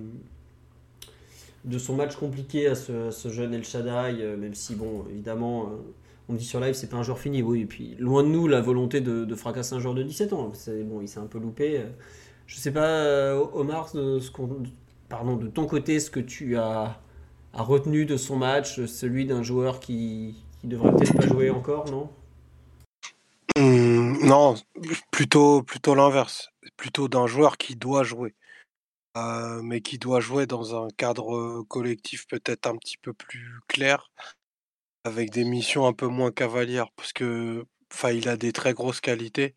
[1.65, 5.69] de son match compliqué à ce, jeune El Shaddai, même si, bon, évidemment,
[6.29, 8.47] on dit sur live, c'est pas un joueur fini, oui, et puis loin de nous
[8.47, 10.51] la volonté de, fracasser un joueur de 17 ans,
[10.85, 11.83] bon, il s'est un peu loupé.
[12.49, 16.99] Je sais pas, euh, Omar, de, ton côté, ce que tu as,
[17.53, 22.09] retenu de son match, celui d'un joueur qui, devrait peut-être pas jouer encore, non?
[23.55, 24.55] Hum, non,
[25.11, 26.49] plutôt, plutôt l'inverse.
[26.75, 28.33] Plutôt d'un joueur qui doit jouer.
[29.17, 34.11] Euh, mais qui doit jouer dans un cadre collectif peut-être un petit peu plus clair,
[35.09, 39.01] avec des missions un peu moins cavalières, parce que, enfin, il a des très grosses
[39.01, 39.55] qualités,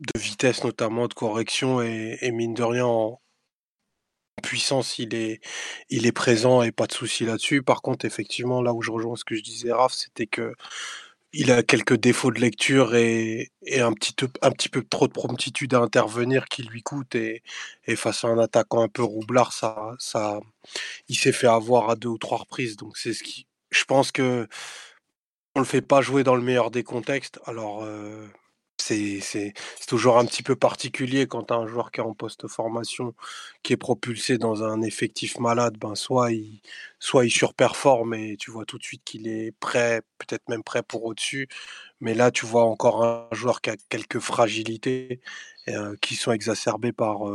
[0.00, 3.20] de vitesse notamment, de correction, et, mine de rien, en
[4.42, 5.40] puissance, il est,
[5.90, 7.62] il est présent et pas de souci là-dessus.
[7.62, 10.54] Par contre, effectivement, là où je rejoins ce que je disais, Raph, c'était que
[11.32, 15.74] il a quelques défauts de lecture et, un, petit, un petit peu trop de promptitude
[15.74, 17.14] à intervenir qui lui coûte.
[17.14, 17.42] Et,
[17.86, 20.40] et face à un attaquant un peu roublard, ça, ça,
[21.08, 22.76] il s'est fait avoir à deux ou trois reprises.
[22.76, 24.48] Donc c'est ce qui, je pense que
[25.54, 27.40] on le fait pas jouer dans le meilleur des contextes.
[27.46, 28.26] Alors euh,
[28.78, 29.52] c'est
[29.88, 33.14] toujours un petit peu particulier quand as un joueur qui est en post-formation,
[33.62, 36.60] qui est propulsé dans un effectif malade, ben soit il
[37.00, 40.82] soit il surperforme et tu vois tout de suite qu'il est prêt, peut-être même prêt
[40.82, 41.48] pour au-dessus.
[42.00, 45.20] Mais là, tu vois encore un joueur qui a quelques fragilités
[45.68, 47.26] euh, qui sont exacerbées par,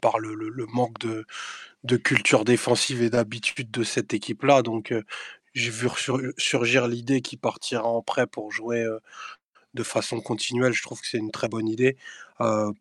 [0.00, 1.24] par le, le- manque de,
[1.84, 4.62] de culture défensive et d'habitude de cette équipe-là.
[4.62, 4.92] Donc,
[5.56, 8.86] j'ai vu sur- surgir l'idée qu'il partira en prêt pour jouer
[9.74, 10.72] de façon continuelle.
[10.72, 11.96] Je trouve que c'est une très bonne idée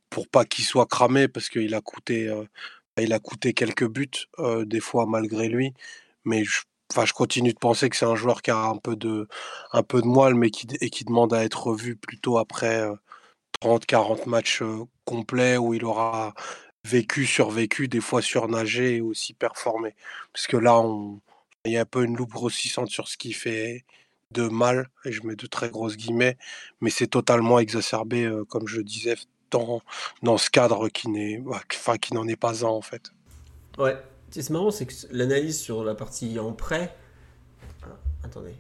[0.10, 2.46] pour pas qu'il soit cramé parce qu'il a coûté, euh,
[3.00, 4.10] il a coûté quelques buts
[4.66, 5.74] des fois malgré lui.
[6.26, 6.62] Mais je,
[6.92, 9.28] enfin, je continue de penser que c'est un joueur qui a un peu de,
[9.74, 12.96] un peu de moelle, mais qui, et qui demande à être revu plutôt après euh,
[13.62, 14.64] 30-40 matchs
[15.06, 16.34] complets où il aura
[16.86, 19.96] vécu, survécu, des fois surnagé et aussi performé.
[20.34, 21.22] Parce que là, on,
[21.66, 23.84] il y a un peu une loupe grossissante sur ce qui fait
[24.32, 26.38] de mal, et je mets de très grosses guillemets,
[26.82, 29.16] mais c'est totalement exacerbé, comme je disais,
[29.52, 29.82] dans,
[30.24, 33.12] dans ce cadre qui n'est, bah, enfin, qui n'en est pas un en fait.
[33.78, 33.98] Ouais,
[34.32, 36.96] c'est marrant, c'est que l'analyse sur la partie en prêt.
[37.84, 38.56] Ah, attendez.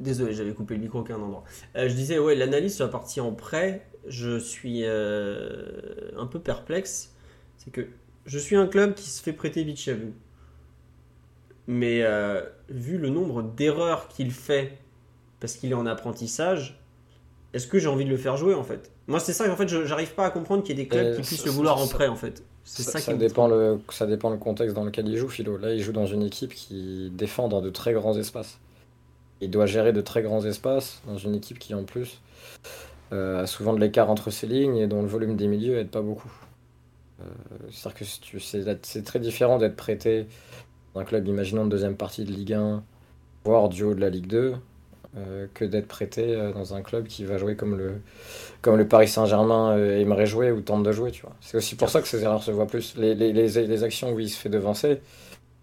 [0.00, 1.44] Désolé, j'avais coupé le micro à aucun endroit.
[1.76, 7.14] Je disais, ouais, l'analyse sur la partie en prêt, je suis un peu perplexe.
[7.58, 7.86] C'est que
[8.26, 10.12] je suis un club qui se fait prêter Bichavu.
[11.66, 14.76] Mais euh, vu le nombre d'erreurs qu'il fait
[15.40, 16.78] parce qu'il est en apprentissage,
[17.52, 18.90] est-ce que j'ai envie de le faire jouer en fait?
[19.06, 21.16] Moi, c'est ça, en fait, j'arrive pas à comprendre qu'il y ait des clubs Euh,
[21.16, 22.42] qui puissent ça- le vouloir en prêt en fait.
[22.64, 25.28] C'est Ça, ça, ça qui dépend le, ça dépend le contexte dans lequel il joue,
[25.28, 25.58] Philo.
[25.58, 28.58] Là, il joue dans une équipe qui défend dans de très grands espaces.
[29.42, 32.20] Il doit gérer de très grands espaces dans une équipe qui, en plus,
[33.12, 35.90] euh, a souvent de l'écart entre ses lignes et dont le volume des milieux aide
[35.90, 36.32] pas beaucoup.
[37.20, 37.24] Euh,
[37.70, 38.38] C'est-à-dire que
[38.82, 40.26] c'est très différent d'être prêté
[40.94, 42.82] un club, imaginons, de deuxième partie de Ligue 1,
[43.44, 44.54] voire du haut de la Ligue 2,
[45.16, 48.00] euh, que d'être prêté euh, dans un club qui va jouer comme le,
[48.62, 51.12] comme le Paris Saint-Germain euh, aimerait jouer ou tente de jouer.
[51.12, 51.32] Tu vois.
[51.40, 52.96] C'est aussi pour ça que ces erreurs se voient plus.
[52.96, 55.00] Les, les, actions où il se fait devancer,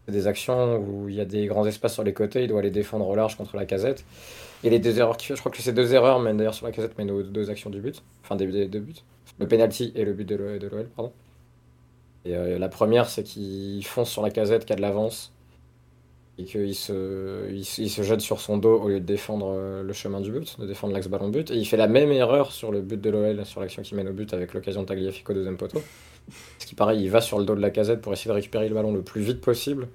[0.06, 2.62] c'est des actions où il y a des grands espaces sur les côtés, il doit
[2.62, 4.06] les défendre au large contre la casette.
[4.64, 6.98] Et les deux erreurs je crois que ces deux erreurs mènent d'ailleurs sur la casette,
[6.98, 9.04] mènent aux deux actions du but, enfin des, deux buts.
[9.40, 11.12] Le penalty et le but de l'OL, pardon.
[12.26, 15.34] Et la première, c'est qu'il fonce sur la casette qui a de l'avance
[16.38, 20.22] et qu'il se, se jette sur son dos au lieu de défendre euh, le chemin
[20.22, 21.52] du but, de défendre l'axe ballon but.
[21.52, 24.08] Et il fait la même erreur sur le but de l'OL, sur l'action qui mène
[24.08, 25.82] au but avec l'occasion de Tagliafico deuxième poteau.
[26.60, 28.70] Ce qui pareil, il va sur le dos de la casette pour essayer de récupérer
[28.70, 29.88] le ballon le plus vite possible,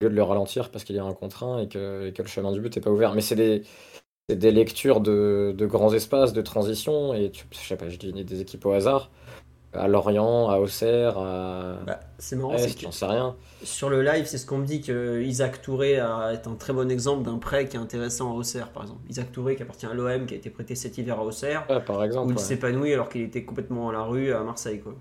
[0.00, 2.52] au lieu de le ralentir parce qu'il y a un contre et que, le chemin
[2.52, 3.14] du but n'est pas ouvert.
[3.14, 7.88] Mais c'est des, lectures de, de, grands espaces, de transition, et tu, je sais pas,
[7.88, 9.10] je dis des équipes au hasard
[9.72, 11.76] à Lorient, à Auxerre, à.
[11.86, 13.36] Bah, c'est marrant, c'est j'en sais rien.
[13.62, 16.90] Sur le live, c'est ce qu'on me dit que Isaac Touré est un très bon
[16.90, 19.00] exemple d'un prêt qui est intéressant à Auxerre, par exemple.
[19.08, 21.66] Isaac Touré qui appartient à l'OM, qui a été prêté cet hiver à Auxerre.
[21.84, 22.32] par exemple.
[22.32, 24.94] Où il s'épanouit alors qu'il était complètement à la rue à Marseille, quoi.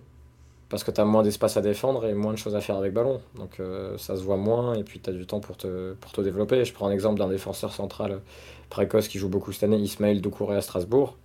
[0.68, 2.92] Parce que tu as moins d'espace à défendre et moins de choses à faire avec
[2.92, 3.22] ballon.
[3.36, 6.12] Donc euh, ça se voit moins et puis tu as du temps pour te, pour
[6.12, 6.66] te développer.
[6.66, 8.20] Je prends un exemple d'un défenseur central
[8.70, 11.18] précoce qui joue beaucoup cette année, Ismaël Doucouré à Strasbourg.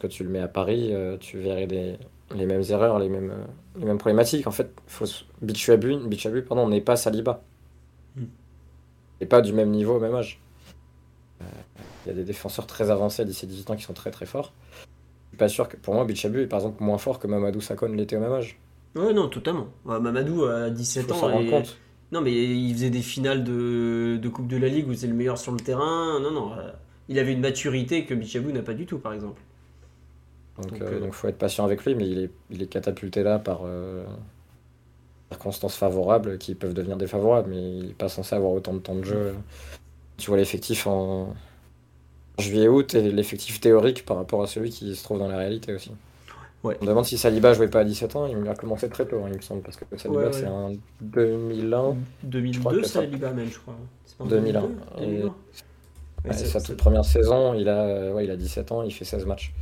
[0.00, 1.98] Que tu le mets à Paris, euh, tu verrais des,
[2.34, 3.32] les mêmes erreurs, les mêmes,
[3.78, 4.46] les mêmes problématiques.
[4.46, 5.06] En fait, faut,
[5.42, 7.42] Bichabu, pardon, on n'est pas Saliba.
[8.16, 8.24] Hmm.
[9.20, 10.40] Et pas du même niveau au même âge.
[11.40, 11.44] Euh,
[12.04, 14.52] il y a des défenseurs très avancés à 17-18 ans qui sont très très forts.
[14.70, 17.60] Je suis pas sûr que pour moi, Bichabu est par exemple moins fort que Mamadou
[17.60, 18.58] Sakon l'était au même âge.
[18.94, 19.66] Ouais, non, totalement.
[19.84, 21.40] Mamadou à 17 ans.
[21.40, 21.50] Et...
[21.50, 21.76] Compte.
[22.12, 25.14] Non, mais il faisait des finales de, de Coupe de la Ligue où c'est le
[25.14, 26.20] meilleur sur le terrain.
[26.20, 26.52] Non, non.
[26.52, 26.70] Euh,
[27.08, 29.40] il avait une maturité que Bichabou n'a pas du tout, par exemple.
[30.58, 33.22] Donc, il euh, euh, faut être patient avec lui, mais il est, il est catapulté
[33.22, 34.04] là par euh,
[35.30, 38.94] circonstances favorables qui peuvent devenir défavorables, mais il n'est pas censé avoir autant de temps
[38.94, 39.34] de jeu.
[40.16, 41.34] Tu vois l'effectif en
[42.38, 45.90] juillet-août et l'effectif théorique par rapport à celui qui se trouve dans la réalité aussi.
[46.62, 46.78] Ouais.
[46.80, 49.28] On demande si Saliba jouait pas à 17 ans, il a commencé très tôt, hein,
[49.30, 51.96] il me semble, parce que Saliba c'est un 2001.
[52.22, 53.76] 2002 Saliba même, je crois.
[54.24, 54.70] 2001.
[55.02, 56.32] Et...
[56.32, 59.52] sa toute première saison, il a, ouais, il a 17 ans, il fait 16 matchs.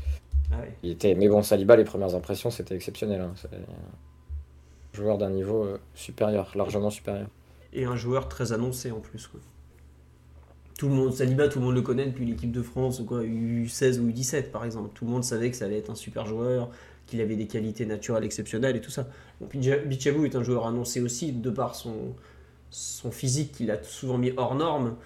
[0.52, 1.14] Ah il était...
[1.14, 3.20] Mais bon, Saliba, les premières impressions, c'était exceptionnel.
[3.20, 3.32] Hein.
[3.36, 7.28] C'est un joueur d'un niveau euh, supérieur, largement supérieur.
[7.72, 9.30] Et un joueur très annoncé en plus.
[10.78, 13.22] Tout le monde, Saliba, tout le monde le connaît depuis l'équipe de France, ou quoi,
[13.22, 14.90] U16 ou U17 par exemple.
[14.94, 16.70] Tout le monde savait que ça allait être un super joueur,
[17.06, 19.08] qu'il avait des qualités naturelles exceptionnelles et tout ça.
[19.40, 22.14] Bon, Bichabou est un joueur annoncé aussi de par son,
[22.70, 24.96] son physique qu'il a souvent mis hors norme,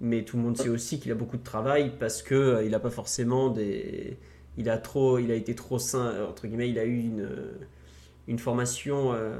[0.00, 2.70] mais tout le monde sait aussi qu'il a beaucoup de travail parce qu'il euh, il
[2.70, 4.16] n'a pas forcément des,
[4.58, 7.28] il a trop, il a été trop sain, entre guillemets, il a eu une,
[8.28, 9.36] une formation euh,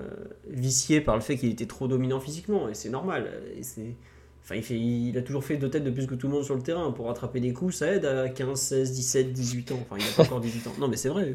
[0.49, 3.31] viciée par le fait qu'il était trop dominant physiquement, et c'est normal.
[3.57, 3.95] Et c'est,
[4.43, 6.45] enfin, il, fait, il a toujours fait deux têtes de plus que tout le monde
[6.45, 6.91] sur le terrain.
[6.93, 9.79] Pour rattraper des coups, ça aide à 15, 16, 17, 18 ans.
[9.83, 10.73] Enfin, il a pas encore 18 ans.
[10.79, 11.35] Non, mais c'est vrai.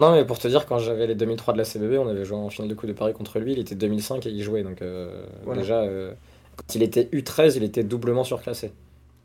[0.00, 2.38] Non, mais pour te dire, quand j'avais les 2003 de la CBB, on avait joué
[2.38, 4.62] en finale de Coupe de Paris contre lui, il était 2005 et il jouait.
[4.62, 6.14] Donc, euh, déjà, euh,
[6.56, 8.72] quand il était U13, il était doublement surclassé.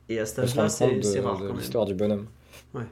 [0.10, 1.42] Et à cet âge-là, c'est rare.
[1.56, 2.28] L'histoire du bonhomme.
[2.74, 2.84] Ouais.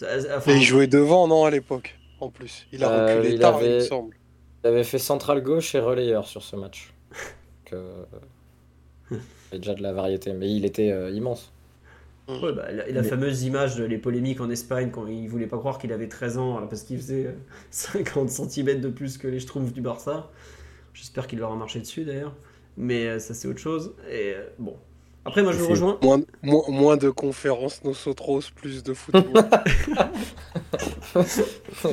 [0.00, 2.66] Mais il jouait devant, non, à l'époque, en plus.
[2.72, 4.16] Il a euh, reculé tard, il me semble.
[4.64, 6.92] Il avait fait central gauche et relayeur sur ce match.
[7.70, 7.80] Donc,
[9.10, 9.18] il
[9.52, 11.52] y a déjà de la variété, mais il était euh, immense.
[12.28, 15.78] Ouais, bah, la, fameuse image de les polémiques en Espagne quand il voulait pas croire
[15.78, 17.34] qu'il avait 13 ans parce qu'il faisait
[17.70, 20.30] 50 euh, cm de plus que les Schtroumpfs du Barça.
[20.94, 22.34] J'espère qu'il leur a marché dessus d'ailleurs.
[22.76, 23.94] Mais ça c'est autre chose.
[24.10, 24.76] Et bon,
[25.24, 25.98] après, moi, je vous rejoins.
[26.02, 29.24] Moins, moins, moins, de conférences nosotros, plus de football.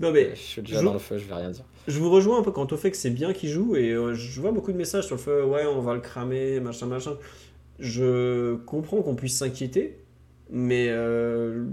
[0.00, 0.10] non.
[0.12, 0.30] mais.
[0.34, 1.64] Je suis déjà dans le feu, je vais rien dire.
[1.86, 4.14] Je vous rejoins un peu quant au fait que c'est bien qu'il joue et euh,
[4.14, 7.16] je vois beaucoup de messages sur le fait ouais, on va le cramer, machin, machin.
[7.78, 9.98] Je comprends qu'on puisse s'inquiéter,
[10.50, 11.64] mais euh,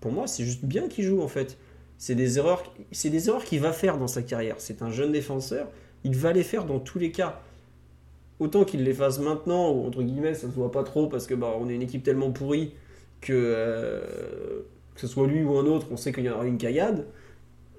[0.00, 1.58] pour moi, c'est juste bien qu'il joue en fait.
[1.98, 2.62] C'est des erreurs,
[2.92, 4.56] c'est des erreurs qu'il va faire dans sa carrière.
[4.58, 5.68] C'est un jeune défenseur,
[6.04, 7.42] il va les faire dans tous les cas
[8.42, 11.34] autant qu'il les fasse maintenant, ou entre guillemets, ça se voit pas trop parce que
[11.34, 12.74] bah, on est une équipe tellement pourrie
[13.20, 14.00] que euh,
[14.94, 17.06] que ce soit lui ou un autre, on sait qu'il y aura une caillade,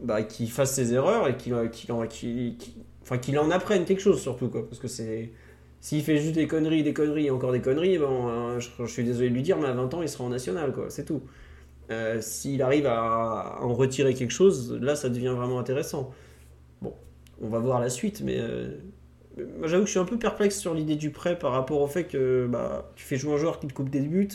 [0.01, 4.47] bah, qu'il fasse ses erreurs et qu'il enfin, qu'il en apprenne quelque chose surtout.
[4.47, 5.32] Quoi, parce que c'est.
[5.82, 9.30] S'il fait juste des conneries, des conneries et encore des conneries, euh, je, suis désolé
[9.30, 11.22] de lui dire, mais à 20 ans, il sera en national, quoi, c'est tout.
[11.91, 16.11] Euh, s'il arrive à, en retirer quelque chose, là, ça devient vraiment intéressant.
[16.82, 16.93] Bon,
[17.41, 18.93] on va voir la suite, mais moi
[19.38, 22.06] j'avoue que je suis un peu perplexe sur l'idée du prêt par rapport au fait
[22.06, 24.30] que bah, tu fais jouer un joueur qui te coupe des buts.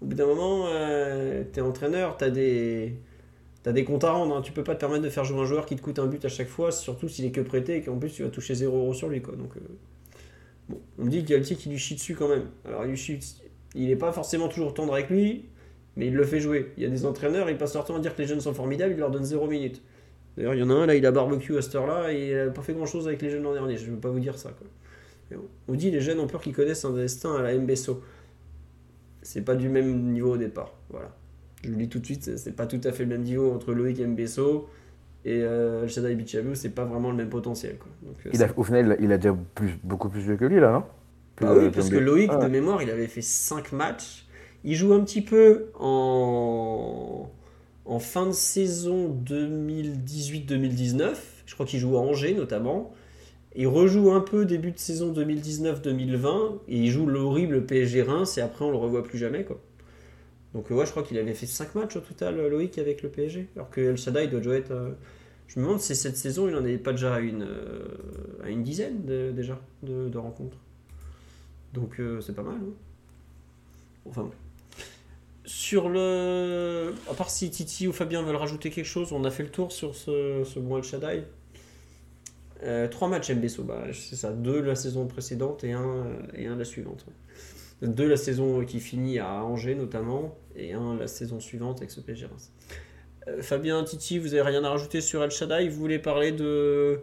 [0.00, 2.94] Au bout d'un moment, euh, tu es entraîneur, tu as des,
[3.66, 4.36] as des comptes à rendre.
[4.36, 4.42] Hein.
[4.42, 6.24] Tu peux pas te permettre de faire jouer un joueur qui te coûte un but
[6.24, 8.76] à chaque fois, surtout s'il est que prêté et qu'en plus tu vas toucher 0
[8.76, 9.20] euros sur lui.
[9.20, 9.60] Donc, euh,
[10.68, 12.46] Bon, on me dit qu'il Galtier qui lui chie dessus quand même.
[12.66, 13.18] Alors il chie,
[13.74, 15.46] il n'est pas forcément toujours tendre avec lui,
[15.96, 16.72] mais il le fait jouer.
[16.76, 18.54] Il y a des entraîneurs, ils passent leur temps à dire que les jeunes sont
[18.54, 19.82] formidables, ils leur donnent 0 minutes.
[20.38, 22.36] D'ailleurs, il y en a un là, il a barbecue à cette heure-là et il
[22.36, 23.76] n'a pas fait grand-chose avec les jeunes l'an dernier.
[23.76, 24.50] Je ne veux pas vous dire ça.
[24.56, 25.38] Quoi.
[25.66, 28.00] On dit les jeunes ont peur qu'ils connaissent un destin à la MBSO.
[29.22, 30.74] C'est pas du même niveau au départ.
[30.90, 31.12] Voilà.
[31.64, 33.52] Je vous le dis tout de suite, c'est pas tout à fait le même niveau
[33.52, 34.68] entre Loïc Mbesso
[35.24, 37.76] et euh, El Shaddai Bichabou, c'est pas vraiment le même potentiel.
[37.76, 37.88] Quoi.
[38.02, 40.60] Donc, euh, Il a, au final, il a déjà plus, beaucoup plus joué que lui,
[40.60, 40.84] là, non?
[41.40, 44.26] Bah oui, parce que Loïc, de mémoire, il avait fait 5 matchs.
[44.64, 47.28] Il joue un petit peu en,
[47.88, 51.16] en fin de saison 2018-2019.
[51.46, 52.92] Je crois qu'il joue à Angers, notamment.
[53.56, 56.58] Il rejoue un peu début de saison 2019-2020.
[56.68, 58.38] Et il joue l'horrible PSG Reims.
[58.38, 59.46] Et après, on le revoit plus jamais.
[60.54, 63.48] Donc, ouais, je crois qu'il avait fait 5 matchs au total, Loïc, avec le PSG.
[63.56, 64.70] Alors que El Shaddai doit déjà être.
[64.70, 64.90] euh,
[65.48, 69.04] Je me demande si cette saison, il n'en est pas déjà à une, euh, dizaine
[69.06, 70.58] de- déjà de, rencontres.
[71.72, 72.56] Donc, euh, c'est pas mal.
[72.56, 72.72] hein.
[74.06, 74.32] Enfin bon.
[75.48, 76.92] Sur le.
[77.10, 79.72] À part si Titi ou Fabien veulent rajouter quelque chose, on a fait le tour
[79.72, 81.24] sur ce, ce bon El Shaddai.
[82.64, 86.56] Euh, trois matchs MBSO, bah, c'est ça, deux la saison précédente et un, et un
[86.56, 87.06] la suivante.
[87.80, 92.00] Deux la saison qui finit à Angers notamment, et un la saison suivante avec ce
[92.02, 92.26] PSG.
[93.28, 95.68] Euh, Fabien, Titi, vous avez rien à rajouter sur El Shaddai?
[95.70, 97.00] Vous voulez parler de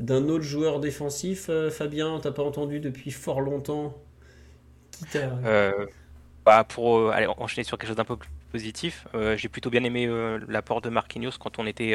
[0.00, 3.94] d'un autre joueur défensif Euh, Fabien, on t'a pas entendu depuis fort longtemps.
[4.90, 5.38] Qui t'a...
[6.44, 9.70] Bah, pour euh, aller enchaîner sur quelque chose d'un peu plus positif, euh, j'ai plutôt
[9.70, 11.94] bien aimé euh, l'apport de Marquinhos quand on était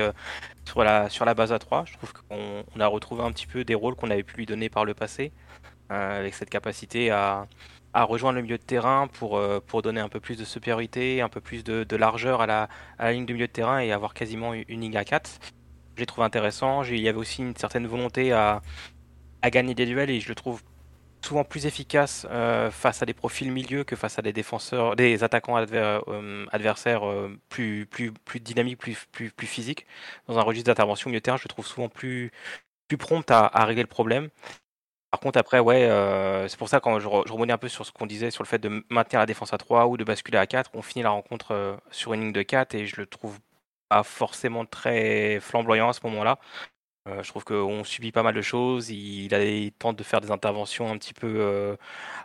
[0.66, 1.86] sur, la, sur la base à 3.
[1.86, 4.45] Je trouve qu'on on a retrouvé un petit peu des rôles qu'on avait pu lui
[4.45, 5.32] donner par le passé,
[5.89, 7.47] avec cette capacité à,
[7.93, 11.30] à rejoindre le milieu de terrain pour, pour donner un peu plus de supériorité, un
[11.30, 14.14] peu plus de, largeur à la, à la ligne de milieu de terrain et avoir
[14.14, 15.39] quasiment une ligne à 4.
[15.95, 16.84] Je l'ai trouvé intéressant.
[16.84, 18.62] Il y avait aussi une certaine volonté à,
[19.41, 20.62] à gagner des duels et je le trouve
[21.26, 25.24] souvent plus efficace euh, face à des profils milieux que face à des défenseurs, des
[25.24, 27.88] attaquants euh, adversaires euh, plus,
[28.42, 29.86] dynamiques, plus, physiques.
[30.28, 32.32] Dans un registre d'intervention milieu terrain, je le trouve souvent plus,
[32.88, 34.30] plus prompt à, régler le problème.
[35.12, 35.90] Par contre, après, ouais,
[36.50, 38.44] c'est pour ça quand je, re- je rebondis un peu sur ce qu'on disait sur
[38.44, 41.04] le fait de maintenir la défense à 3 ou de basculer à 4, on finit
[41.04, 43.40] la rencontre sur une ligne de 4 et je le trouve
[43.90, 46.40] pas forcément très flamboyant à ce moment-là.
[47.08, 48.89] Euh, je trouve qu'on subit pas mal de choses.
[48.89, 51.76] Il, tente de faire des interventions un petit peu euh,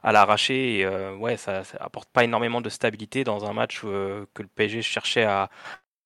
[0.02, 0.78] à l'arraché.
[0.78, 4.48] Et euh, ouais, ça, ça apporte pas énormément de stabilité dans un match que le
[4.54, 5.48] PSG cherchait à,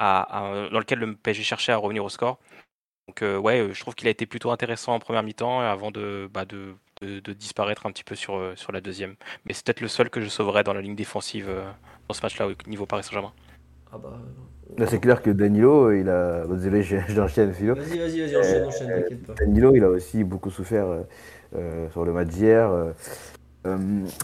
[0.00, 2.38] dans lequel le PSG cherchait à revenir au score.
[3.08, 6.44] Donc ouais, je trouve qu'il a été plutôt intéressant en première mi-temps avant de, bah,
[6.44, 6.76] de,
[7.32, 8.38] disparaître un petit peu sur,
[8.70, 9.16] la deuxième.
[9.44, 11.50] Mais c'est peut-être le seul que je sauverais dans la ligne défensive
[12.06, 13.32] dans ce match-là au niveau Paris Saint-Germain.
[13.90, 14.20] Ah bah.
[14.76, 16.46] Là, c'est clair que Danilo, il a.
[16.46, 17.74] désolé, je- j'enchaîne, Philo.
[17.74, 19.34] Vas-y, vas-y, vas-y, enchaîne, enchaîne, Euh, t'inquiète pas.
[19.44, 21.00] Danilo, il a aussi beaucoup souffert euh,
[21.56, 22.70] euh, sur le match d'hier.
[22.70, 22.92] Euh,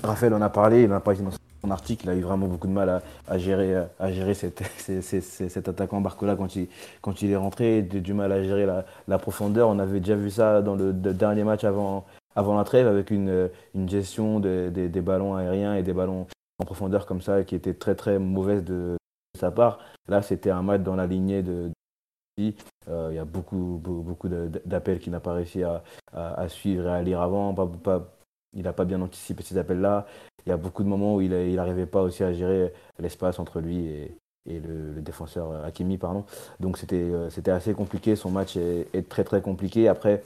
[0.03, 2.47] Raphaël en a parlé, il en a parlé dans son article, il a eu vraiment
[2.47, 6.69] beaucoup de mal à, à gérer, à gérer cette, cet attaquant Barcola quand il,
[7.03, 9.69] quand il est rentré, il a du mal à gérer la, la profondeur.
[9.69, 12.05] On avait déjà vu ça dans le, dernier match avant,
[12.37, 16.27] avant la trêve avec une, une gestion des- des- des ballons aériens et des ballons
[16.59, 18.97] en profondeur comme ça qui était très très mauvaise de
[19.39, 19.79] sa part.
[20.09, 21.71] Là, c'était un match dans la lignée de,
[22.89, 25.83] euh, Il y a beaucoup, beaucoup, d'appels qu'il n'a pas réussi à,
[26.49, 27.55] suivre et à lire avant.
[27.55, 28.11] Pas- pas-
[28.55, 30.07] il n'a pas bien anticipé ces appels-là.
[30.47, 33.61] Il y a beaucoup de moments où il n'arrivait pas aussi à gérer l'espace entre
[33.61, 34.17] lui et,
[34.47, 35.99] le, défenseur euh, Hakimi.
[35.99, 36.25] Pardon.
[36.61, 38.15] Donc c'était euh, c'était assez compliqué.
[38.17, 39.89] Son match est, très très compliqué.
[39.89, 40.23] Après,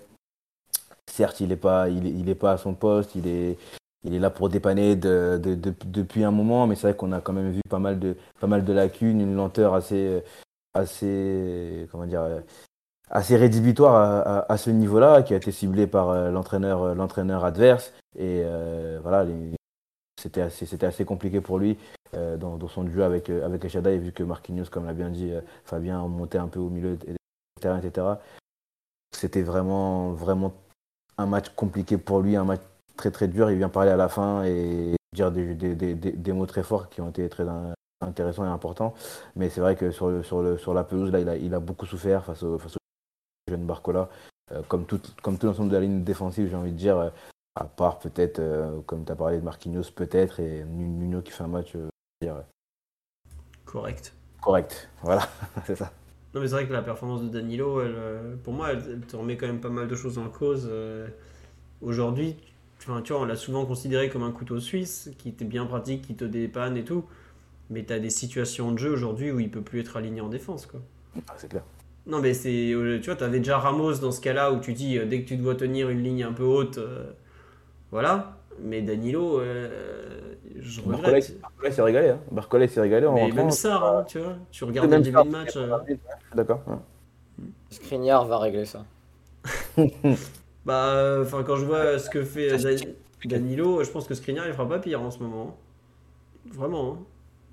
[1.06, 3.14] certes, il n'est pas, il il est pas à son poste.
[3.14, 3.56] Il est,
[4.04, 6.66] il est là pour dépanner de- de- de- depuis un moment.
[6.66, 9.20] Mais c'est vrai qu'on a quand même vu pas mal de, pas mal de lacunes,
[9.20, 10.22] une lenteur assez
[10.74, 12.42] assez comment dire
[13.10, 17.92] assez rédhibitoire à, ce niveau-là qui a été ciblé par euh, l'entraîneur euh, l'entraîneur adverse
[18.16, 19.26] et euh, voilà
[20.20, 21.78] c'était assez c'était assez compliqué pour lui
[22.12, 25.30] dans, son jeu avec avec Echada et vu que Marquinhos comme l'a bien dit
[25.64, 27.16] Fabien montait un peu au milieu du
[27.62, 28.06] etc
[29.12, 30.54] c'était vraiment vraiment
[31.18, 32.62] un match compliqué pour lui un match
[32.98, 36.32] très très dur il vient parler à la fin et dire des, des, des, des-
[36.34, 37.72] mots très forts qui ont été très in-
[38.02, 38.94] intéressants et importants
[39.36, 41.54] mais c'est vrai que sur, le, sur, le, sur la pelouse, là, il a, il
[41.54, 42.78] a beaucoup souffert face au, face au
[43.50, 44.08] jeune Barcola.
[44.52, 47.10] Euh, comme, tout, comme tout l'ensemble de la ligne défensive, j'ai envie de dire, euh,
[47.54, 51.44] à part peut-être, euh, comme tu as parlé de Marquinhos, peut-être, et Nuno qui fait
[51.44, 51.88] un match euh,
[52.22, 52.36] dire,
[53.64, 54.12] Correct.
[54.40, 54.88] correct.
[55.02, 55.28] Voilà,
[55.66, 55.92] c'est ça.
[56.34, 59.16] Non, mais c'est vrai que la performance de Danilo, elle, pour moi, elle, elle te
[59.16, 60.68] remet quand même pas mal de choses en cause.
[60.70, 61.08] euh,
[61.82, 62.36] Aujourd'hui,
[62.88, 66.02] enfin, tu vois, on l'a souvent considéré comme un couteau suisse qui était bien pratique,
[66.02, 67.04] qui te dépanne et tout.
[67.70, 70.28] Mais tu as des situations de jeu aujourd'hui où il peut plus être aligné en
[70.28, 70.64] défense.
[70.66, 70.80] Quoi.
[71.28, 71.62] Ah, c'est clair.
[72.06, 72.72] Non, mais c'est.
[72.72, 75.22] euh, Tu vois, tu avais déjà Ramos dans ce cas-là où tu dis, euh, dès
[75.22, 77.10] que tu dois tenir une ligne un peu haute, euh,
[77.90, 78.34] Voilà.
[78.60, 81.38] Mais Danilo, euh, je regrette.
[81.40, 82.08] Barcola s'est régalé.
[82.08, 82.20] Hein.
[82.32, 83.36] Barcola s'est régalé en Mais rentrant.
[83.36, 84.36] même ça, hein, tu vois.
[84.50, 85.56] Tu regardes le début ça, de match.
[85.56, 85.76] euh,
[86.34, 86.62] D'accord.
[86.66, 87.44] ouais.
[87.70, 88.84] Skriniar va régler ça.
[90.68, 92.94] Bah, euh, enfin, quand je vois ce que fait Dan-
[93.24, 95.56] Danilo, je pense que Skriniar il fera pas pire en ce moment.
[96.52, 96.92] Vraiment.
[96.92, 96.98] hein.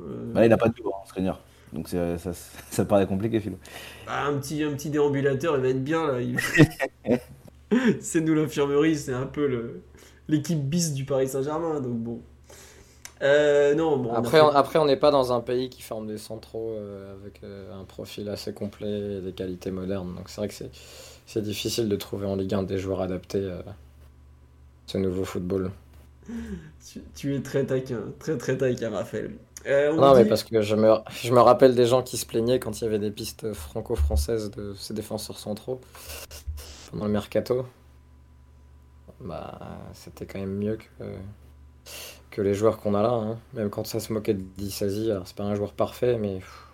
[0.02, 1.40] Euh, Bah, il n'a pas de tour, hein, Skriniar.
[1.74, 3.58] Donc c'est- ça, ça paraît compliqué, Philo.
[4.06, 6.22] bah, un, petit, un petit déambulateur, il va être bien là.
[6.22, 6.38] il-
[8.02, 9.82] c'est nous l'infirmerie, c'est un peu le-
[10.28, 11.80] l'équipe bis du Paris Saint-Germain.
[11.80, 12.22] Donc bon.
[13.22, 14.10] Euh, non, bon.
[14.12, 16.72] on Après, fait- on, après, on n'est pas dans un pays qui forme des centraux
[16.72, 20.16] euh, avec euh, un profil assez complet et des qualités modernes.
[20.16, 20.70] Donc c'est vrai que c'est,
[21.26, 23.76] c'est difficile de trouver en Ligue 1 des joueurs adaptés euh, à
[24.88, 25.72] ce nouveau football.
[26.86, 29.36] tu, tu es très taquin, très très taquin, Raphaël.
[29.68, 32.26] Euh, on Non, mais parce que je me, je me rappelle des gens qui se
[32.26, 35.82] plaignaient quand il y avait des pistes franco-françaises de ces défenseurs centraux
[36.92, 37.66] pendant le mercato.
[39.20, 39.60] Bah,
[39.94, 41.04] c'était quand même mieux que,
[42.32, 43.10] que les joueurs qu'on a là.
[43.14, 43.38] hein.
[43.54, 46.65] Même quand ça se moquait de Dissasi, alors c'est pas un joueur parfait, mais pff,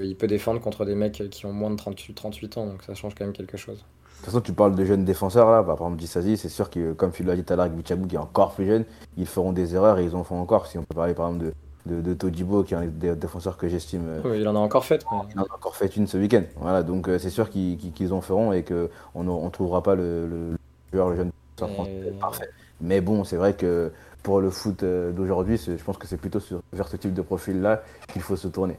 [0.00, 2.94] il peut défendre contre des mecs qui ont moins de 38, 38 ans, donc ça
[2.94, 3.76] change quand même quelque chose.
[3.78, 6.70] De toute façon, tu parles de jeunes défenseurs là, bah, par exemple Dissasi, c'est sûr
[6.70, 8.84] que comme Philo l'a dit tout à l'heure avec Bichabou qui est encore plus jeune,
[9.18, 10.66] ils feront des erreurs et ils en font encore.
[10.66, 11.52] Si on peut parler par exemple
[11.86, 14.56] de, de, de Todibo qui est un des défenseurs que j'estime euh, Oui, il en
[14.56, 15.04] a encore fait.
[15.12, 16.42] mais- Il en a encore fait une ce week-end.
[16.56, 18.88] Voilà, donc euh, c'est sûr qu'ils en feront et qu'on
[19.28, 20.56] on trouvera pas le, le, le
[20.92, 22.48] joueur, le jeune défenseur français parfait.
[22.80, 23.92] Mais bon, c'est vrai que
[24.22, 27.20] pour le foot euh, d'aujourd'hui, je pense que c'est plutôt sur- vers ce type de
[27.22, 28.78] profil-là qu'il faut se tourner.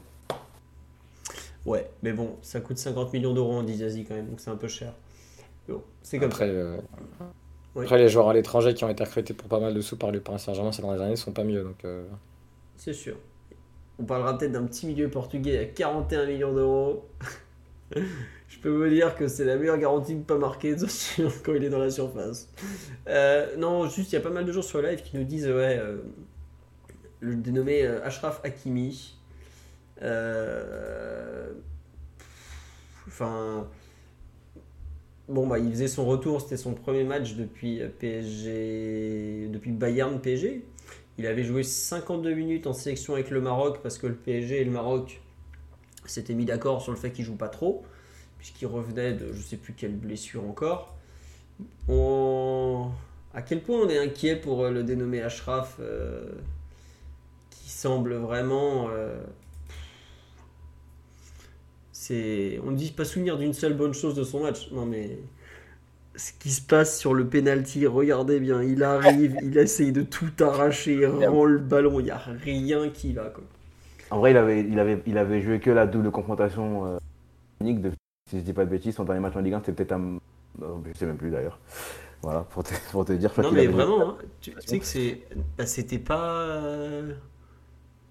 [1.66, 4.56] Ouais, mais bon, ça coûte 50 millions d'euros en Dizazi quand même, donc c'est un
[4.56, 4.94] peu cher.
[5.68, 6.52] Bon, c'est comme Après, ça.
[6.52, 6.78] euh,
[7.76, 10.10] après, les joueurs à l'étranger qui ont été recrutés pour pas mal de sous par
[10.10, 11.62] le Paris Saint-Germain ces dernières années sont pas mieux.
[11.62, 12.06] Donc, euh,
[12.76, 13.16] C'est sûr.
[13.98, 17.06] On parlera peut-être d'un petit milieu portugais à 41 millions d'euros.
[18.48, 20.76] Je peux vous dire que c'est la meilleure garantie de ne pas marquer
[21.44, 22.48] quand il est dans la surface.
[23.08, 25.46] Euh, non, juste, il y a pas mal de gens sur live qui nous disent
[25.46, 25.98] ouais, euh,
[27.20, 29.15] le dénommé Ashraf Hakimi.
[30.02, 31.52] Euh,
[33.08, 33.68] Enfin.
[35.28, 39.48] Bon, bah, il faisait son retour, c'était son premier match depuis euh, PSG.
[39.48, 40.64] Depuis Bayern PSG.
[41.18, 44.64] Il avait joué 52 minutes en sélection avec le Maroc parce que le PSG et
[44.64, 45.20] le Maroc
[46.04, 47.84] s'étaient mis d'accord sur le fait qu'il joue pas trop,
[48.38, 50.94] puisqu'il revenait de je sais plus quelle blessure encore.
[53.34, 55.80] À quel point on est inquiet pour euh, le dénommé Ashraf,
[57.50, 58.88] qui semble vraiment.
[62.06, 62.60] C'est...
[62.64, 64.70] On ne dit pas souvenir d'une seule bonne chose de son match.
[64.72, 65.18] Non mais
[66.16, 70.30] ce qui se passe sur le penalty, regardez bien, il arrive, il essaye de tout
[70.40, 73.26] arracher, il rend le ballon, il n'y a rien qui va.
[73.30, 73.44] Quoi.
[74.10, 76.98] En vrai, il avait, il avait, il avait joué que la double confrontation euh,
[77.60, 77.80] unique.
[77.82, 77.92] De,
[78.30, 80.18] si je dis pas de bêtises, son dernier match en Ligue 1, c'était peut-être un.
[80.62, 81.58] euh, Je sais même plus d'ailleurs.
[82.22, 83.32] Voilà, pour te, pour te dire.
[83.40, 85.22] Non mais vraiment, hein, tu tu sais que c'est...
[85.58, 86.40] bah, c'était pas...
[86.42, 87.14] euh,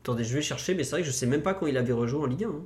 [0.04, 1.94] Attendez, je vais chercher, mais c'est vrai que je sais même pas quand il avait
[1.94, 2.50] rejoué en Ligue 1.
[2.50, 2.66] hein.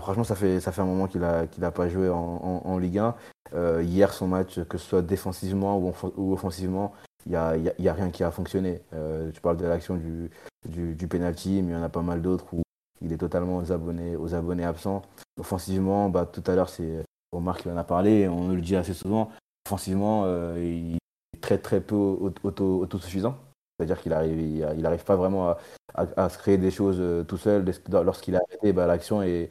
[0.00, 3.14] Franchement, ça fait, ça fait un moment qu'il n'a pas joué en, Ligue 1.
[3.54, 6.92] Euh, hier, son match, que ce soit défensivement ou, offensivement,
[7.26, 8.82] il n'y a, y a- rien qui a fonctionné.
[8.92, 10.30] Euh, tu parles de l'action du,
[10.68, 12.62] du, penalty, mais il y en a pas mal d'autres où
[13.00, 15.02] il est totalement aux abonnés, aux abonnés absents.
[15.38, 18.94] Offensivement, bah, tout à l'heure, c'est Omar qui en a parlé, on le dit assez
[18.94, 19.30] souvent.
[19.66, 23.36] Offensivement, euh, il est très très peu auto- auto- autosuffisant.
[23.76, 25.56] C'est-à-dire qu'il arrive, il pas vraiment
[25.94, 27.64] à, se créer des choses euh, tout seul.
[27.90, 29.50] Lorsqu'il a arrêté, bah, l'action est,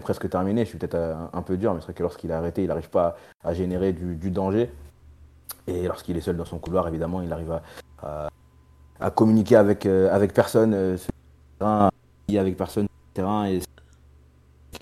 [0.00, 0.64] presque terminée.
[0.64, 2.68] Je suis peut-être un, un peu dur, mais c'est vrai que lorsqu'il a arrêté, il
[2.68, 4.70] n'arrive pas à, générer du, danger.
[5.66, 7.60] Et lorsqu'il est seul dans son couloir, évidemment, il arrive
[8.02, 11.10] à, communiquer avec, euh, avec personne euh, sur
[12.38, 13.46] avec personne sur le terrain.
[13.46, 13.60] Et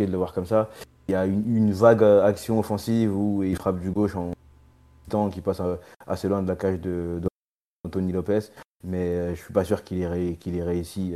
[0.03, 0.69] de le voir comme ça.
[1.09, 4.33] Il y a une, vague euh, action offensive où il frappe du gauche en
[5.09, 5.77] temps qui passe euh,
[6.07, 7.21] assez loin de la cage de,
[7.85, 8.41] d'Anthony Lopez.
[8.83, 11.15] Mais euh, je suis pas sûr qu'il ait, ré- qu'il ait réussi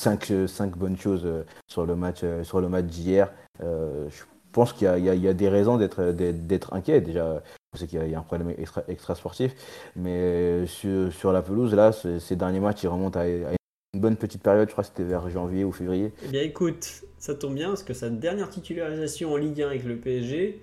[0.00, 3.32] 5 bonnes choses euh, sur le match, euh, sur le match d'hier.
[3.62, 4.22] Euh, je
[4.52, 7.00] pense qu'il y a, y y des raisons d'être, inquiet.
[7.00, 7.42] Déjà,
[7.74, 9.54] je sais qu'il y a, un problème extra, extra sportif.
[9.96, 13.54] Mais euh, sur, sur la pelouse, là, ce- ces derniers matchs, ils remontent à, à
[13.94, 14.68] une bonne petite période.
[14.68, 16.12] Je crois que c'était vers janvier ou février.
[16.24, 19.84] Eh bien écoute, ça tombe bien parce que sa dernière titularisation en Ligue 1 avec
[19.84, 20.60] le PSG,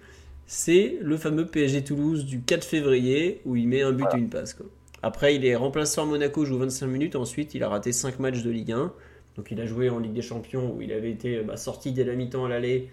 [0.48, 4.30] c'est le fameux PSG Toulouse du 4 février où il met un but et une
[4.30, 4.54] passe.
[4.54, 4.66] quoi.
[5.04, 7.16] Après, il est remplaçant à Monaco, joue 25 minutes.
[7.16, 8.94] Ensuite, il a raté 5 matchs de Ligue 1.
[9.36, 12.04] Donc, il a joué en Ligue des Champions où il avait été bah, sorti dès
[12.04, 12.90] la mi-temps à l'aller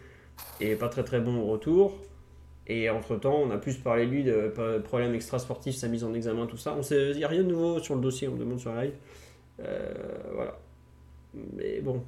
[0.61, 1.99] et pas très très bon au retour.
[2.67, 6.47] Et entre-temps, on a plus parlé de lui de problèmes extrasportifs, sa mise en examen,
[6.47, 6.77] tout ça.
[6.91, 8.95] Il n'y a rien de nouveau sur le dossier, on demande sur la live.
[9.61, 9.95] Euh,
[10.35, 10.59] voilà.
[11.55, 12.03] Mais bon,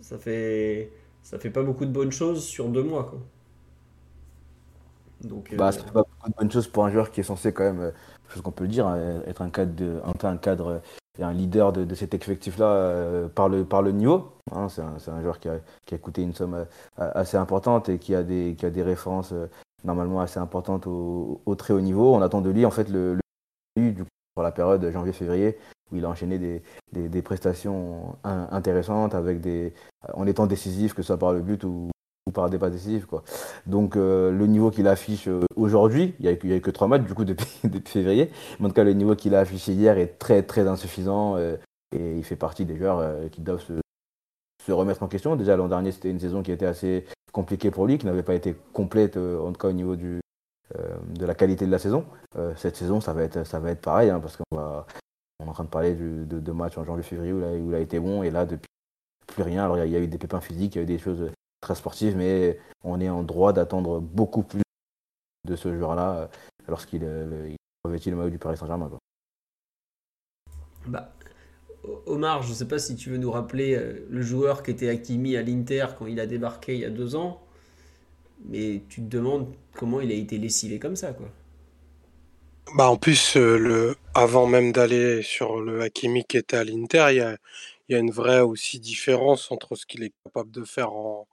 [0.00, 0.90] ça fait,
[1.22, 3.04] ça fait pas beaucoup de bonnes choses sur deux mois.
[3.04, 3.20] Quoi.
[5.22, 7.52] Donc, Bah, euh, c'est pas beaucoup de bonnes choses pour un joueur qui est censé
[7.52, 7.92] quand même,
[8.32, 10.80] chose qu'on peut le dire, hein, être un cadre, de, un, cadre
[11.18, 14.32] et un leader de, de cet effectif-là euh, par, le, par le niveau.
[14.50, 16.64] Hein, c'est un, joueur qui a, qui a coûté une somme euh,
[16.96, 19.46] assez importante et qui a des, qui a des références euh,
[19.84, 22.14] normalement assez importantes au, très haut niveau.
[22.14, 23.18] On attend de lui en fait le,
[23.76, 25.58] du coup, pour la période janvier-février
[25.90, 29.74] où il a enchaîné des, des, prestations in- intéressantes avec des,
[30.14, 31.90] en étant décisif, que ce soit par le but ou
[32.32, 33.06] par des passes décisives.
[33.06, 33.22] Quoi.
[33.66, 37.02] Donc euh, le niveau qu'il affiche euh, aujourd'hui, il n'y a, a que trois matchs
[37.02, 39.98] du coup depuis, depuis février, mais en tout cas le niveau qu'il a affiché hier
[39.98, 41.56] est très très insuffisant euh,
[41.94, 45.36] et il fait partie des joueurs qui doivent se, remettre en question.
[45.36, 48.34] Déjà l'an dernier c'était une saison qui était assez compliquée pour lui, qui n'avait pas
[48.34, 50.20] été complète en tout cas au niveau du,
[50.74, 52.06] de la qualité de la saison.
[52.56, 54.86] Cette saison ça va être, ça va être pareil hein, parce qu'on va,
[55.44, 57.80] est en train de parler de, matchs en janvier-février où, il a- où il a
[57.80, 58.68] été bon et là depuis
[59.26, 59.64] plus rien.
[59.64, 61.30] Alors il y a eu des pépins physiques, il y a eu des choses
[61.62, 64.60] très sportives, mais on est en droit d'attendre beaucoup plus
[65.48, 66.26] de ce joueur-là euh,
[66.68, 68.88] lorsqu'il euh, revêtit le maillot du Paris Saint-Germain.
[68.88, 68.98] quoi.
[70.86, 71.12] Bah,
[72.06, 74.88] Omar, je ne sais pas si tu veux nous rappeler euh, le joueur qui était
[74.88, 77.40] Hakimi à l'Inter quand il a débarqué il y a deux ans,
[78.44, 81.28] mais tu te demandes comment il a été lessivé comme ça, quoi.
[82.76, 83.96] Bah en plus, euh, le...
[84.14, 87.36] avant même d'aller sur le Hakimi qui était à l'Inter, il y a...
[87.88, 91.26] il y a une vraie aussi différence entre ce qu'il est capable de faire en,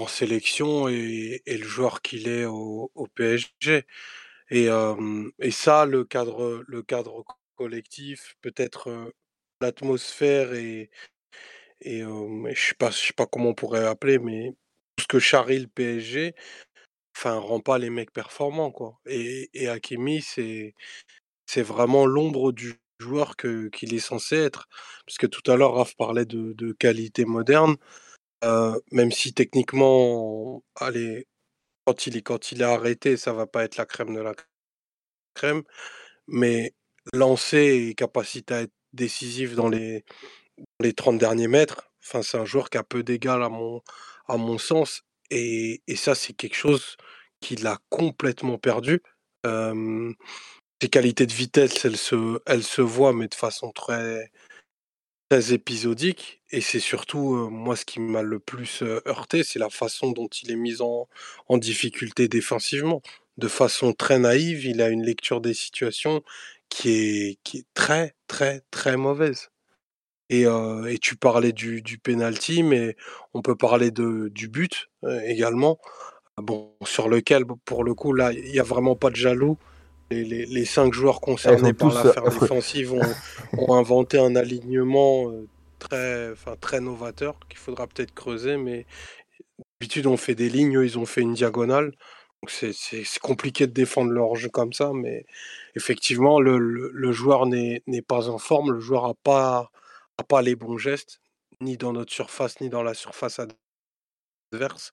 [0.00, 1.42] en sélection et...
[1.46, 2.90] le joueur qu'il est au...
[3.14, 3.84] PSG.
[4.50, 4.68] Et,
[5.50, 7.24] ça, le cadre, le cadre
[7.56, 9.12] collectif, peut-être
[9.60, 10.90] l'atmosphère et,
[11.82, 14.52] je sais sais pas comment on pourrait appeler, mais
[14.96, 16.34] tout ce que charrie le PSG,
[17.16, 19.00] enfin, rend pas les mecs performants, quoi.
[19.06, 20.74] Et, et Hakimi, c'est
[21.46, 24.68] c'est vraiment l'ombre du joueur que qu'il est censé être.
[25.06, 27.76] Parce que tout à l'heure, Raph parlait de qualité moderne,
[28.44, 31.26] euh, même si techniquement, allez,
[31.86, 34.34] quand il est quand il est arrêté, ça va pas être la crème de la
[35.34, 35.62] crème,
[36.28, 36.74] mais
[37.14, 40.04] lancer et capacité à être décisif dans les
[40.80, 43.82] les 30 derniers mètres, enfin, c'est un joueur qui a peu d'égal à mon,
[44.28, 45.02] à mon sens.
[45.30, 46.96] Et, et ça, c'est quelque chose
[47.40, 49.02] qu'il a complètement perdu.
[49.46, 50.12] Euh,
[50.82, 54.30] ses qualités de vitesse, elles se, elles se voient, mais de façon très,
[55.30, 56.42] très épisodique.
[56.50, 60.50] Et c'est surtout, moi, ce qui m'a le plus heurté, c'est la façon dont il
[60.50, 61.08] est mis en,
[61.58, 63.00] difficulté défensivement.
[63.38, 66.22] De façon très naïve, il a une lecture des situations
[66.68, 69.50] qui est, très, très, très mauvaise.
[70.30, 72.96] Et, et tu parlais du, du penalty, mais
[73.34, 74.88] on peut parler de, du but
[75.24, 75.78] également.
[76.38, 79.58] Bon, sur lequel, pour le coup, là, il n'y a vraiment pas de jaloux.
[80.10, 82.40] Les, les, les cinq joueurs concernés par euh, l'affaire affreux.
[82.40, 83.00] défensive ont,
[83.58, 85.46] ont inventé un alignement euh,
[85.78, 88.86] très, enfin, très novateur qu'il faudra peut-être creuser, mais
[89.80, 91.92] d'habitude, on fait des lignes, ils ont fait une diagonale.
[92.48, 92.72] C'est
[93.20, 95.26] compliqué de défendre leur jeu comme ça, mais
[95.76, 99.70] effectivement, le, le- le joueur n'est pas en forme, le joueur n'a pas,
[100.18, 101.20] a pas les bons gestes,
[101.60, 103.40] ni dans notre surface, ni dans la surface
[104.52, 104.92] adverse.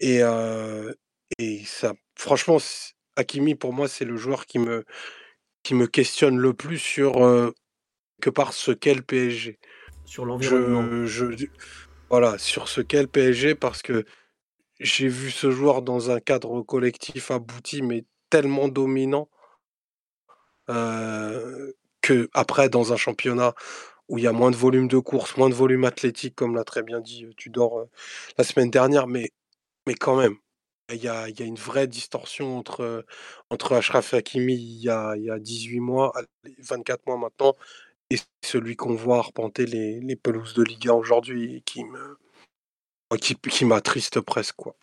[0.00, 0.92] Et, euh,
[1.38, 2.58] et ça, franchement,
[3.16, 4.84] Hakimi, pour moi, c'est le joueur qui me,
[5.62, 7.50] qui me questionne le plus sur euh,
[8.20, 9.58] que par ce qu'est le PSG.
[10.04, 11.06] Sur l'environnement.
[11.06, 11.46] Je, je,
[12.08, 14.04] voilà, sur ce qu'est le PSG, parce que
[14.78, 19.28] j'ai vu ce joueur dans un cadre collectif abouti, mais tellement dominant,
[20.68, 21.72] euh,
[22.02, 23.54] que après, dans un championnat
[24.08, 26.64] où il y a moins de volume de course, moins de volume athlétique, comme l'a
[26.64, 27.90] très bien dit Tudor euh,
[28.38, 29.32] la semaine dernière, mais,
[29.86, 30.36] mais quand même,
[30.92, 33.02] il y a, une vraie distorsion entre, euh,
[33.50, 37.54] entre Achraf Hakimi il y a, il y a 18 mois, allez, 24 mois maintenant,
[38.10, 42.18] et celui qu'on voit arpenter les, pelouses de Liga aujourd'hui, qui me
[43.20, 44.76] qui, qui m'attriste presque, quoi.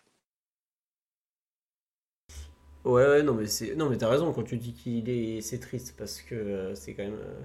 [2.84, 5.94] Ouais, ouais, non, mais c'est, non, t'as raison quand tu dis qu'il est, c'est triste
[5.96, 7.42] parce que euh, c'est quand même, euh,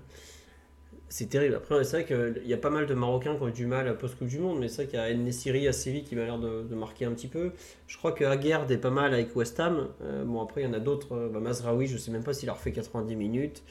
[1.10, 1.56] c'est terrible.
[1.56, 3.88] Après, c'est vrai qu'il y a pas mal de Marocains qui ont eu du mal
[3.88, 6.24] à post-Coupe du Monde, mais c'est vrai qu'il y a Nesiri à Séville qui m'a
[6.24, 7.52] l'air de, marquer un petit peu.
[7.88, 9.90] Je crois que Aguerd est pas mal avec West Ham.
[10.04, 11.16] Euh, bon, après, il y en a d'autres.
[11.16, 13.64] euh, bah, Mazraoui, je sais même pas s'il a refait 90 minutes.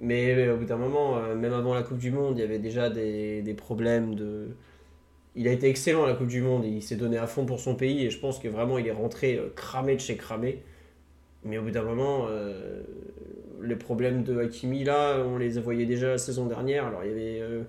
[0.00, 2.58] Mais euh, au bout d'un moment, même avant la Coupe du Monde, il y avait
[2.58, 4.48] déjà des, problèmes de.
[5.36, 7.60] Il a été excellent à la Coupe du Monde, il s'est donné à fond pour
[7.60, 10.62] son pays et je pense que vraiment il est rentré cramé de chez cramé.
[11.44, 12.28] Mais au bout d'un moment,
[13.66, 16.86] les problèmes de Hakimi, là, on les voyait déjà la saison dernière.
[16.86, 17.40] Alors il y avait.
[17.40, 17.64] euh,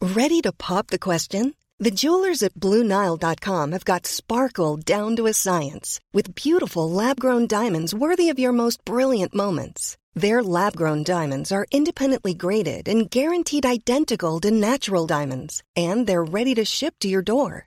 [0.00, 1.54] Ready to pop the question?
[1.78, 7.46] The jewelers at BlueNile.com have got sparkle down to a science with beautiful lab grown
[7.46, 9.96] diamonds worthy of your most brilliant moments.
[10.14, 16.22] Their lab grown diamonds are independently graded and guaranteed identical to natural diamonds, and they're
[16.24, 17.66] ready to ship to your door.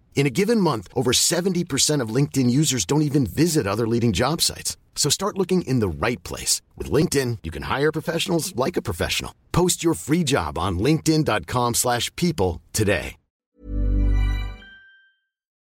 [0.15, 4.39] In a given month, over 70% of LinkedIn users don't even visit other leading job
[4.41, 4.77] sites.
[4.95, 6.61] So start looking in the right place.
[6.77, 9.33] With LinkedIn, you can hire professionals like a professional.
[9.51, 13.15] Post your free job on linkedin.com slash people today.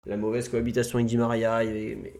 [0.07, 2.19] La mauvaise cohabitation avec Di Maria, avait- mais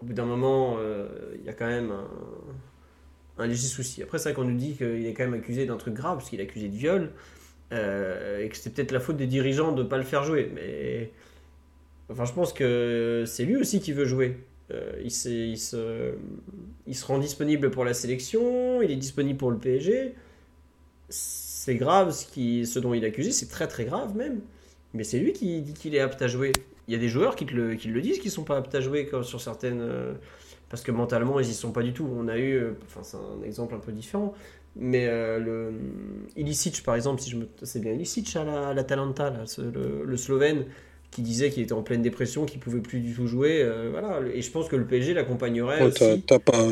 [0.00, 1.08] au bout d'un moment, euh,
[1.40, 4.02] il y a quand même un, un léger souci.
[4.02, 6.38] Après ça, qu'on nous dit qu'il est quand même accusé d'un truc grave, parce qu'il
[6.38, 7.10] est accusé de viol,
[7.72, 10.52] euh, et que c'était peut-être la faute des dirigeants de ne pas le faire jouer.
[10.54, 11.10] Mais
[12.10, 14.36] enfin, je pense que c'est lui aussi qui veut jouer.
[14.70, 15.10] Euh, il,
[15.58, 16.14] se,
[16.86, 20.14] il se rend disponible pour la sélection, il est disponible pour le PSG.
[21.08, 24.40] C'est grave ce, qui, ce dont il est accusé, c'est très très grave même.
[24.94, 26.52] Mais c'est lui qui dit qu'il est apte à jouer.
[26.88, 28.80] Il y a des joueurs qui, le, qui le disent qu'ils sont pas aptes à
[28.80, 29.80] jouer sur certaines.
[29.80, 30.14] euh,
[30.70, 32.08] parce que mentalement, ils y sont pas du tout.
[32.18, 32.54] On a eu.
[32.54, 32.72] euh,
[33.02, 34.34] c'est un exemple un peu différent.
[34.76, 35.06] Mais
[35.38, 35.72] le.
[36.84, 37.48] Par exemple, si je me.
[37.62, 40.64] C'est bien Ilicic à la, là, ce- le, le Slovène,
[41.10, 43.62] qui disait qu'il était en pleine dépression, qu'il pouvait plus du tout jouer.
[43.62, 44.20] euh, voilà.
[44.34, 46.22] Et je pense que le PSG l'accompagnerait Ouais, aussi.
[46.26, 46.68] t'as pas...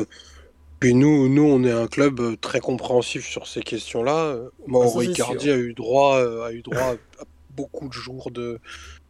[0.79, 4.25] Puis nous, nous, on est un club euh, très compréhensif sur ces questions-là.
[4.27, 5.53] Euh, Mauro Ah, Icardi sûr.
[5.55, 7.23] a eu droit, a eu droit à
[7.55, 8.59] beaucoup de jours de,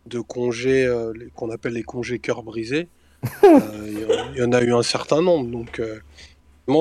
[0.07, 2.87] de congés, euh, les- qu'on appelle les congés cœur brisés.
[3.43, 3.87] Euh,
[4.33, 5.49] Il y y, en a eu un certain nombre.
[5.51, 5.99] Donc, euh,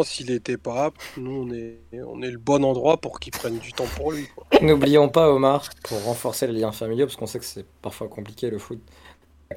[0.04, 3.58] s'il n'était pas apte, nous, on est, on est le bon endroit pour qu'il prenne
[3.58, 4.28] du temps pour lui.
[4.62, 8.50] N'oublions pas, Omar, pour renforcer les liens familiaux, parce qu'on sait que c'est parfois compliqué
[8.50, 8.80] le foot,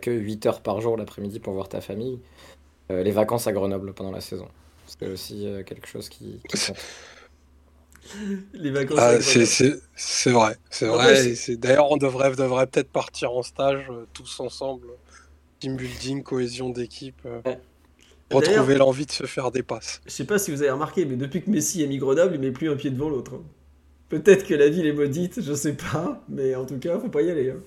[0.02, 2.22] que 8 heures par jour l'après-midi pour voir ta famille,
[2.92, 4.50] euh, les vacances à Grenoble pendant la saison.
[4.88, 6.82] C'est aussi euh, quelque chose qui, qui compte.
[8.54, 8.98] Les vacances.
[8.98, 9.46] Ah, c'est, Grenoble.
[9.46, 11.34] c'est, c'est vrai, c'est vrai.
[11.58, 14.88] D'ailleurs, on devrait, devrait peut-être partir en stage euh, tous ensemble.
[15.60, 17.22] Team building, cohésion d'équipe.
[17.26, 17.60] euh, Ouais.
[18.38, 20.02] Retrouver l'envie de se faire des passes.
[20.06, 22.42] Je sais pas si vous avez remarqué, mais depuis que Messi a mis Grenoble, il
[22.42, 23.34] met plus un pied devant l'autre.
[23.36, 23.42] hein.
[24.10, 27.22] Peut-être que la ville est maudite, je sais pas, mais en tout cas, faut pas
[27.22, 27.52] y aller.
[27.52, 27.60] hein.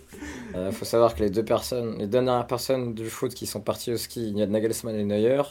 [0.56, 3.60] Euh, faut savoir que les deux personnes, les deux dernières personnes du foot qui sont
[3.60, 5.42] parties au ski, il y a Nagelsmann et Neuer.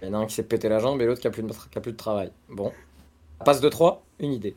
[0.00, 1.42] Il y en a un qui s'est pété la jambe et l'autre qui a plus
[1.42, 2.30] de, qui a plus de travail.
[2.48, 2.72] Bon.
[3.44, 4.54] Passe de 3, une idée.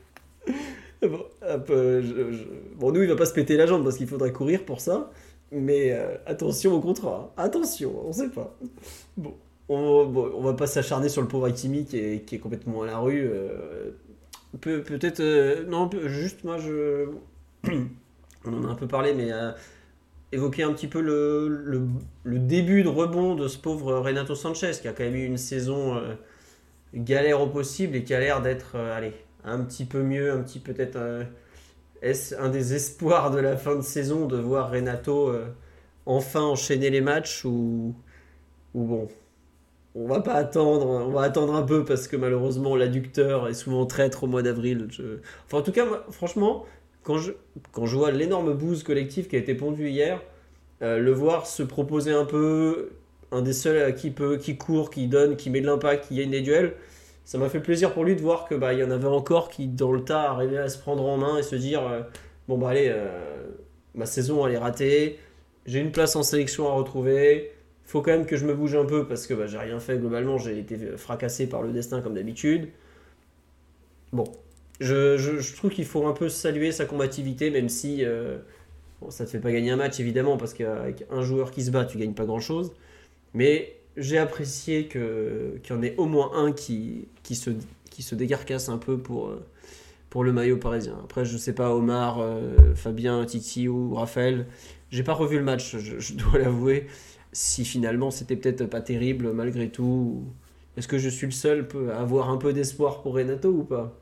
[1.01, 2.43] Bon, hop, euh, je- je-
[2.77, 5.11] bon, nous, il va pas se péter la jambe parce qu'il faudrait courir pour ça.
[5.51, 7.33] Mais euh, attention au contrat.
[7.37, 7.43] hein.
[7.43, 8.55] Attention, on sait pas.
[9.17, 9.35] Bon,
[9.75, 13.27] on, va pas s'acharner sur le pauvre Hakimi qui est, complètement à la rue.
[13.27, 13.91] euh,
[14.61, 15.19] peut- Peut-être.
[15.19, 17.09] euh, non, juste moi, je.
[18.45, 19.31] on en a un peu parlé, mais.
[19.31, 19.51] euh,
[20.31, 21.87] évoquer un petit peu le,
[22.25, 26.01] début de rebond de ce pauvre Renato Sanchez qui a quand même eu une saison
[26.95, 29.13] galère au possible et qui a l'air d'être allez,
[29.43, 30.97] un petit peu mieux, un petit peut-être
[32.01, 35.31] est-ce un des espoirs de la fin de saison de voir Renato
[36.07, 37.93] enfin enchaîner les matchs ou
[38.73, 39.07] bon
[39.95, 43.85] on va pas attendre, on va attendre un peu parce que malheureusement l'adducteur est souvent
[43.85, 44.87] traître au mois d'avril.
[45.45, 46.65] Enfin en tout cas, franchement,
[47.03, 47.33] quand je,
[47.71, 50.21] quand je vois l'énorme bouse collective qui a été pondue hier,
[50.81, 52.91] euh, le voir se proposer un peu,
[53.31, 56.31] un des seuls qui, peut, qui court, qui donne, qui met de l'impact, qui gagne
[56.31, 56.73] des duels,
[57.25, 59.67] ça m'a fait plaisir pour lui de voir que bah, y en avait encore qui
[59.67, 62.01] dans le tas arrivaient à se prendre en main et se dire euh,
[62.47, 63.47] bon bah allez, euh,
[63.95, 65.19] ma saison elle est ratée,
[65.65, 67.52] j'ai une place en sélection à retrouver,
[67.85, 69.97] faut quand même que je me bouge un peu parce que bah, j'ai rien fait
[69.97, 72.69] globalement, j'ai été fracassé par le destin comme d'habitude.
[74.11, 74.25] Bon,
[74.79, 78.37] je, trouve qu'il faut un peu saluer sa combativité, même si euh,
[79.01, 81.63] bon, ça ne te fait pas gagner un match évidemment, parce qu'avec un joueur qui
[81.63, 82.73] se bat, tu gagnes pas grand chose.
[83.33, 87.51] Mais j'ai apprécié qu'il y en ait au moins un qui, qui, se,
[87.89, 89.45] qui se décarcasse un peu pour, euh,
[90.09, 90.97] pour le maillot parisien.
[91.03, 94.45] Après, je sais pas, Omar, euh, Fabien, Titi ou Raphaël,
[94.91, 96.87] j'ai pas revu le match, je dois l'avouer.
[97.33, 100.23] Si finalement c'était peut-être pas terrible malgré tout.
[100.77, 103.99] Est-ce que je suis le seul à avoir un peu d'espoir pour Renato ou pas?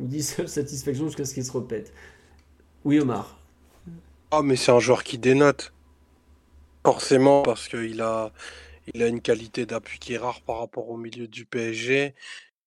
[0.00, 1.92] Il dit seule satisfaction jusqu'à ce qu'il se répète.
[2.84, 3.38] Oui, Omar.
[4.32, 5.72] Ah, mais c'est un joueur qui dénote.
[6.84, 8.32] Forcément, parce qu'il a,
[8.94, 12.14] il a une qualité d'appui qui est rare par rapport au milieu du PSG.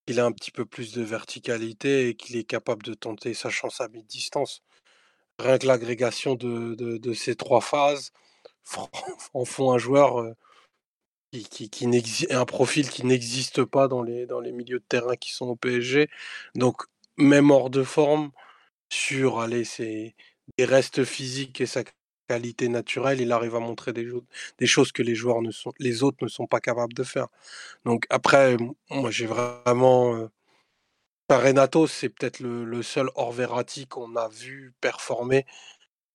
[0.07, 3.49] Il a un petit peu plus de verticalité et qu'il est capable de tenter sa
[3.49, 4.63] chance à mi-distance.
[5.39, 8.11] Rien que l'agrégation de, de- ces trois phases
[9.33, 10.35] en font un joueur euh,
[11.31, 14.85] qui, qui, qui n'exi- un profil qui n'existe pas dans les, dans les milieux de
[14.87, 16.09] terrain qui sont au PSG.
[16.55, 16.83] Donc,
[17.17, 18.31] même hors de forme,
[18.89, 20.15] sur allez, c'est
[20.57, 21.83] des restes physiques et sa
[22.27, 24.07] qualité naturelle, il arrive à montrer des,
[24.65, 27.27] choses que les joueurs ne sont, les autres ne sont pas capables de faire.
[27.85, 28.57] Donc après,
[28.89, 30.29] moi j'ai vraiment euh,
[31.29, 33.35] Renato, c'est peut-être le, seul hors
[33.89, 35.45] qu'on a vu performer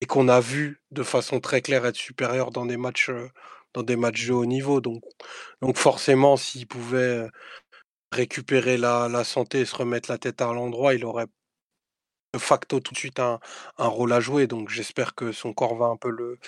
[0.01, 3.11] et qu'on a vu de façon très claire être supérieur dans des matchs,
[3.73, 4.81] dans des matchs de haut niveau.
[4.81, 5.03] Donc,
[5.61, 7.27] donc forcément, s'il pouvait
[8.11, 11.27] récupérer la, santé et se remettre la tête à l'endroit, il aurait
[12.33, 13.39] de facto tout de suite un,
[13.77, 14.47] rôle à jouer.
[14.47, 16.39] Donc j'espère que son corps va un peu le,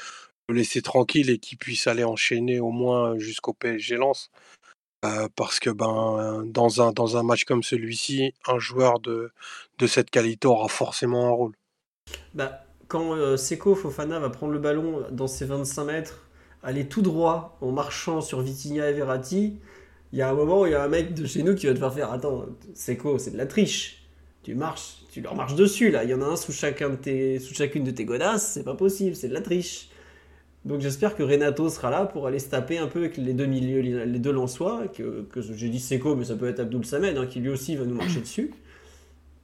[0.50, 4.30] laisser tranquille et qu'il puisse aller enchaîner au moins jusqu'au PSG Lens.
[5.04, 9.32] Euh, parce que ben, dans, un, dans un match comme celui-ci, un joueur de,
[9.80, 11.56] de cette qualité aura forcément un rôle.
[12.36, 16.28] Bah, quand euh, Fofana va prendre le ballon dans ses 25 mètres,
[16.62, 19.56] aller tout droit en marchant sur Vitinha et Verratti,
[20.12, 21.68] il y a un moment où il y a un mec de chez nous qui
[21.68, 24.04] va te faire faire Attends, Seko, c'est de la triche.
[24.44, 26.04] Tu marches, tu leur marches dessus là.
[26.04, 28.66] Il y en a un sous, chacun de tes, sous chacune de tes godasses, c'est
[28.66, 29.90] pas possible, c'est de la triche.
[30.66, 33.46] Donc j'espère que Renato sera là pour aller se taper un peu avec les deux
[33.46, 34.36] milieux, les deux
[34.94, 37.86] que, j'ai dit Seco, mais ça peut être Abdul Samed, hein, qui lui aussi va
[37.86, 38.52] nous marcher dessus.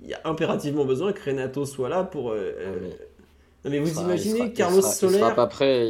[0.01, 2.31] Il y a impérativement besoin que Renato soit là pour.
[2.31, 2.89] Euh, euh,
[3.63, 5.23] non, mais vous imaginez Carlos Soler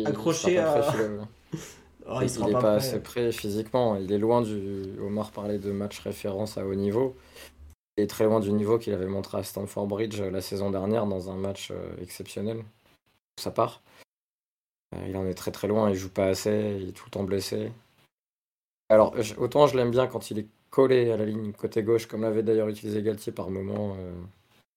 [0.06, 0.94] accroché à.
[2.10, 3.98] Oh, il, n'est pas, assez prêt physiquement.
[3.98, 4.98] Il est loin du.
[5.02, 7.18] Omar parlait de match référence à haut niveau.
[7.98, 10.72] Il est très loin du niveau qu'il avait montré à Stamford Bridge euh, la saison
[10.72, 12.64] dernière dans un match exceptionnel.
[13.38, 13.82] Ça part.
[14.96, 17.12] Euh, il en est très très loin, il joue pas assez, il est tout le
[17.12, 17.72] temps blessé.
[18.90, 22.22] Alors, autant je l'aime bien quand il est collé à la ligne côté gauche, comme
[22.22, 24.14] l'avait d'ailleurs utilisé Galtier par moment euh,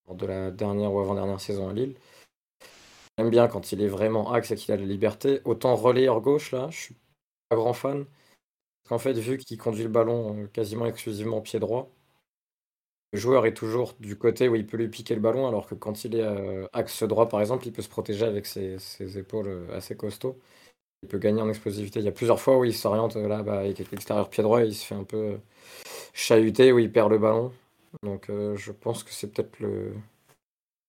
[0.08, 1.94] lors de la dernière ou avant-dernière saison à Lille.
[3.18, 5.40] J'aime bien quand il est vraiment axe et qu'il a la liberté.
[5.44, 6.96] Autant relayeur gauche, là, je suis
[7.48, 8.04] pas grand fan.
[8.04, 11.90] Parce qu'en fait, vu qu'il conduit le ballon euh, quasiment exclusivement pied droit,
[13.12, 15.74] le joueur est toujours du côté où il peut lui piquer le ballon, alors que
[15.74, 18.78] quand il est euh, axe droit, par exemple, il peut se protéger avec ses,
[19.18, 20.38] épaules euh, assez costauds.
[21.02, 22.00] Il peut gagner en explosivité.
[22.00, 24.74] Il y a plusieurs fois où il s'oriente là, bah, avec l'extérieur pied droit, il
[24.74, 25.38] se fait un peu
[26.14, 27.52] chahuter, où il perd le ballon.
[28.04, 29.94] Donc je pense que c'est peut-être le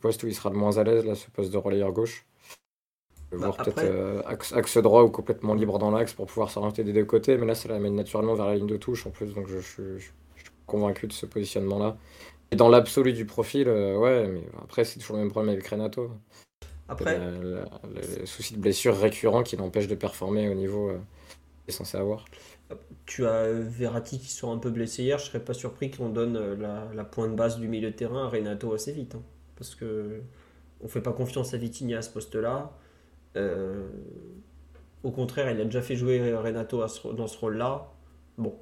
[0.01, 2.25] poste où il sera le moins à l'aise, là, ce poste de relayeur gauche.
[3.31, 7.05] Bah, voir peut-être axe, droit ou complètement libre dans l'axe pour pouvoir s'orienter des deux
[7.05, 9.61] côtés, mais là ça l'amène naturellement vers la ligne de touche en plus, donc je,
[9.61, 10.09] je,
[10.71, 11.97] convaincu de ce positionnement-là.
[12.51, 15.67] Et dans l'absolu du profil, euh, ouais, mais après, c'est toujours le même problème avec
[15.67, 16.11] Renato.
[16.87, 20.99] Après, le souci de blessure récurrent qui l'empêche de performer au niveau euh,
[21.63, 22.25] qu'il est censé avoir.
[23.05, 25.17] Tu as Verratti qui sont un peu blessé hier.
[25.17, 28.25] Je serais pas surpris qu'on donne euh, la, la, pointe basse du milieu de terrain
[28.25, 29.15] à Renato assez vite.
[29.15, 29.23] Hein.
[29.61, 30.21] Parce que
[30.83, 32.71] on fait pas confiance à Vitinha à ce poste-là.
[35.03, 36.83] au contraire, il a déjà fait jouer Renato
[37.13, 37.91] dans ce rôle-là.
[38.37, 38.55] Bon,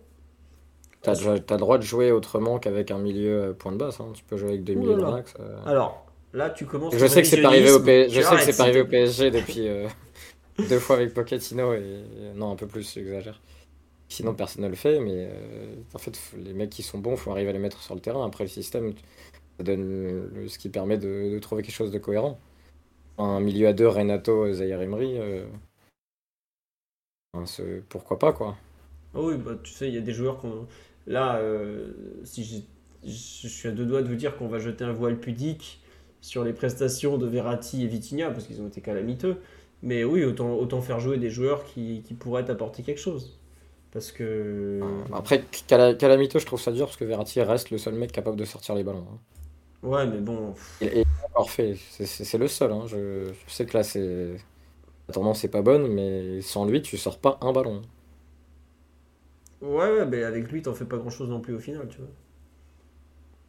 [1.02, 4.00] T'as as le droit de jouer autrement qu'avec un milieu euh, point de basse.
[4.00, 4.12] Hein.
[4.14, 5.34] Tu peux jouer avec deux milieux dans l'axe.
[5.40, 5.58] Euh.
[5.66, 6.96] Alors, là, tu commences.
[6.96, 9.68] Je sais que c'est pas arrivé au, je sais que c'est arrivé au PSG depuis
[9.68, 9.88] euh,
[10.70, 12.04] deux fois avec Pochettino et
[12.36, 13.40] non un peu plus, j'exagère.
[14.10, 15.30] Sinon, personne ne le fait, mais
[15.94, 18.26] en fait, les mecs qui sont bons, faut arriver à les mettre sur le terrain.
[18.26, 18.94] Après, le système,
[19.60, 22.40] ça donne ce qui permet de, trouver quelque chose de cohérent.
[23.20, 25.20] Un milieu à deux, Renato, Zahir Emery,
[27.90, 28.58] pourquoi pas quoi.
[29.14, 30.68] Ah oui, bah, tu sais, il y a des joueurs qu'on
[31.08, 31.92] Là, euh,
[32.24, 32.66] si
[33.04, 35.82] je, suis à deux doigts de vous dire qu'on va jeter un voile pudique
[36.22, 39.38] sur les prestations de Verratti et Vitinha, parce qu'ils ont été calamiteux.
[39.82, 43.40] Mais oui, autant, autant faire jouer des joueurs qui, pourraient apporter quelque chose.
[43.92, 44.24] Parce que.
[44.24, 44.82] Euh,
[45.14, 48.46] après, calamiteux, je trouve ça dur, parce que Verratti reste le seul mec capable de
[48.46, 49.08] sortir les ballons.
[49.12, 49.18] Hein.
[49.82, 50.54] Ouais, mais bon.
[50.82, 52.72] Et, encore fait, c'est le seul.
[52.72, 52.84] Hein.
[52.88, 54.36] Je, je, sais que là, c'est.
[55.08, 57.82] La tendance n'est pas bonne, mais sans lui, tu sors pas un ballon.
[59.62, 61.98] Ouais, ouais, mais avec lui, t'en fais pas grand chose non plus au final, tu
[61.98, 62.08] vois.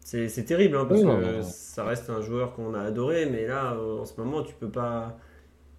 [0.02, 4.04] C'est terrible, hein, parce que ça reste un joueur qu'on a adoré, mais là, en
[4.04, 5.16] ce moment, tu peux pas.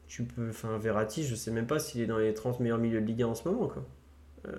[0.07, 0.49] Tu peux.
[0.49, 3.23] Enfin, Verratti, je sais même pas s'il est dans les 30 meilleurs milieux de Ligue
[3.23, 3.83] 1 en ce moment, quoi.
[4.47, 4.53] Euh,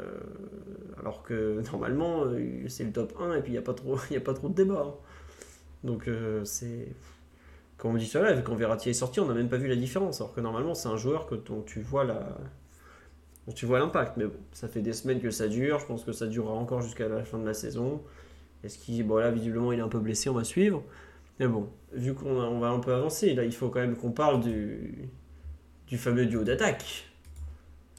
[1.00, 3.96] alors que normalement, euh, c'est le top 1 et puis il n'y a, pas trop,
[4.16, 4.84] a pas trop de débat.
[4.86, 4.94] Hein.
[5.84, 6.88] Donc, euh, c'est.
[7.76, 10.20] Quand on dit là, quand Verratti est sorti, on n'a même pas vu la différence.
[10.20, 12.38] Alors que normalement, c'est un joueur que dont tu vois la
[13.54, 15.80] tu vois l'impact, mais bon, ça fait des semaines que ça dure.
[15.80, 18.00] Je pense que ça durera encore jusqu'à la fin de la saison.
[18.62, 20.84] Est-ce qu'il, bon là, visiblement, il est un peu blessé, on va suivre.
[21.40, 24.40] Mais bon, vu qu'on va un peu avancer, là, il faut quand même qu'on parle
[24.40, 25.08] du,
[25.88, 27.10] du fameux duo d'attaque,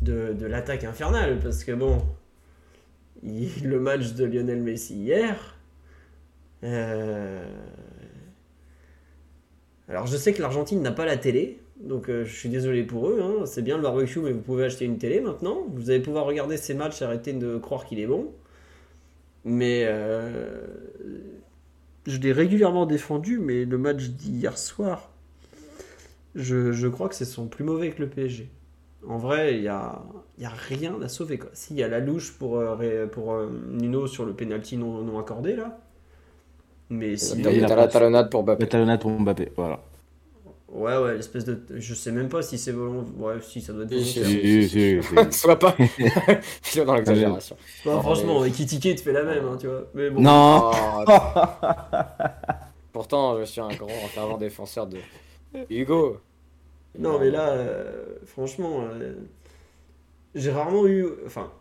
[0.01, 1.97] de, de l'attaque infernale, parce que bon,
[3.22, 5.52] le match de Lionel Messi hier.
[6.64, 7.44] Euh,
[9.90, 13.10] alors, je sais que l'Argentine n'a pas la télé, donc euh, je suis désolé pour
[13.10, 13.45] eux, hein.
[13.45, 15.65] c'est bien le barbecue, mais vous pouvez acheter une télé maintenant.
[15.73, 18.31] Vous allez pouvoir regarder ces matchs, arrêter de croire qu'il est bon.
[19.45, 20.65] Mais euh,
[22.07, 25.11] je l'ai régulièrement défendu, mais le match d'hier soir,
[26.34, 28.49] je, crois que c'est son plus mauvais que le PSG.
[29.06, 30.02] En vrai, il n'y a,
[30.69, 31.38] rien à sauver.
[31.52, 32.64] S'il y a la louche pour,
[33.69, 35.82] Nuno sur le penalty non accordé, là.
[36.89, 37.41] Mais si.
[37.41, 38.68] Il la la talonnade pour La Mbappé.
[38.68, 39.80] talonnade pour Mbappé, voilà.
[40.68, 41.61] Ouais, ouais, l'espèce de.
[41.80, 43.14] Je sais même pas si c'est volontaire.
[43.19, 44.64] Ouais, si, ça doit être Si, si, volontaire.
[44.69, 44.69] si.
[44.69, 45.31] Si, si.
[45.31, 45.76] Sois pas
[46.61, 47.57] Philo dans l'exagération.
[47.85, 49.89] Bah, franchement, avec Kitike, tu fais la même, hein, tu vois.
[49.93, 50.22] Mais bon.
[50.22, 51.05] Non Oh,
[52.91, 54.99] Pourtant, je suis un grand, un fervent défenseur de
[55.69, 56.19] Hugo.
[56.97, 59.14] Non, mais là, euh, franchement, euh,
[60.35, 61.07] j'ai rarement eu.
[61.26, 61.51] Enfin,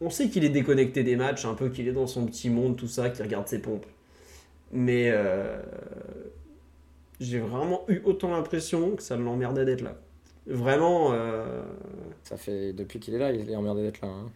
[0.00, 2.76] on sait qu'il est déconnecté des matchs, un peu qu'il est dans son petit monde,
[2.76, 3.86] tout ça, qu'il regarde ses pompes.
[4.74, 5.62] Mais euh,
[7.20, 9.96] j'ai vraiment eu autant l'impression que ça l'emmerdait d'être là.
[10.46, 11.12] Vraiment.
[11.12, 11.62] euh,
[12.24, 14.08] Ça fait depuis qu'il est là, il est emmerdé d'être là.
[14.08, 14.32] hein.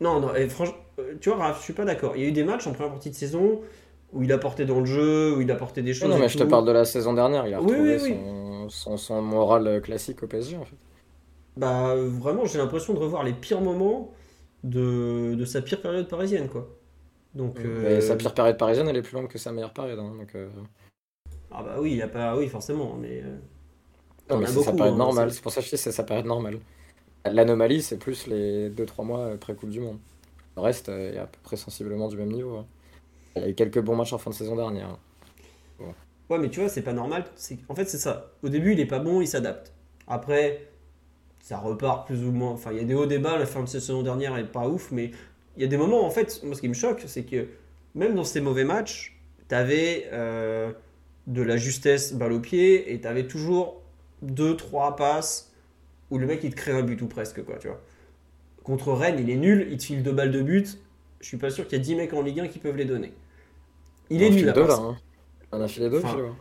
[0.00, 2.16] Non, non, et franchement, euh, tu vois, Raph, je suis pas d'accord.
[2.16, 3.60] Il y a eu des matchs en première partie de saison
[4.12, 6.10] où il apportait dans le jeu, où il apportait des choses.
[6.10, 7.46] Non, mais je te parle de la saison dernière.
[7.46, 8.24] Il a Oui, retrouvé oui, oui.
[8.24, 10.76] Son, son, son moral classique au PSG en fait.
[11.56, 14.12] Bah, vraiment, j'ai l'impression de revoir les pires moments
[14.64, 16.68] de, de sa pire période parisienne, quoi.
[17.36, 19.98] Donc, Mais euh, sa pire période parisienne, elle est plus longue que sa meilleure période.
[19.98, 20.48] hein, donc, euh,
[21.50, 22.36] Ah bah oui, il y a pas...
[22.36, 23.20] oui, forcément, mais...
[23.24, 23.38] euh,
[24.30, 25.30] Non, On mais c'est sa période hein, normale.
[25.32, 26.58] c'est- pour ça que je dis que c'est sa période normale.
[27.26, 29.98] L'anomalie, c'est plus les 2-3 mois après Coupe du Monde.
[30.56, 32.58] Le reste euh, est à peu près sensiblement du même niveau.
[32.58, 32.66] hein.
[33.36, 34.88] Il y a eu quelques bons matchs en fin de saison dernière.
[34.90, 34.98] hein.
[36.28, 37.24] Ouais, mais tu vois, c'est pas normal.
[37.36, 37.58] C'est...
[37.68, 38.32] En fait, c'est ça.
[38.42, 39.72] Au début, il est pas bon, il s'adapte.
[40.08, 40.68] Après,
[41.40, 42.52] ça repart plus ou moins...
[42.52, 44.90] Enfin, il y a des hauts débats, la fin de saison dernière est pas ouf,
[44.92, 45.12] mais
[45.56, 47.48] il y a des moments, en fait, moi, ce qui me choque, c'est que
[47.94, 49.16] même dans ces mauvais matchs,
[49.48, 50.72] t'avais euh,
[51.26, 53.80] de la justesse balle au pied, et t'avais toujours
[54.22, 55.52] deux, trois passes
[56.10, 57.80] où le mec, il te crée un but ou presque, quoi, tu vois.
[58.62, 60.78] Contre Rennes, il est nul, il te file deux balles de but.
[61.20, 62.84] Je suis pas sûr qu'il y a 10 mecs en Ligue 1 qui peuvent les
[62.84, 63.12] donner.
[64.10, 64.74] Il est On nul, deux, là.
[64.74, 64.96] hein.
[65.52, 66.34] On a filé deux, Enfin, Philo.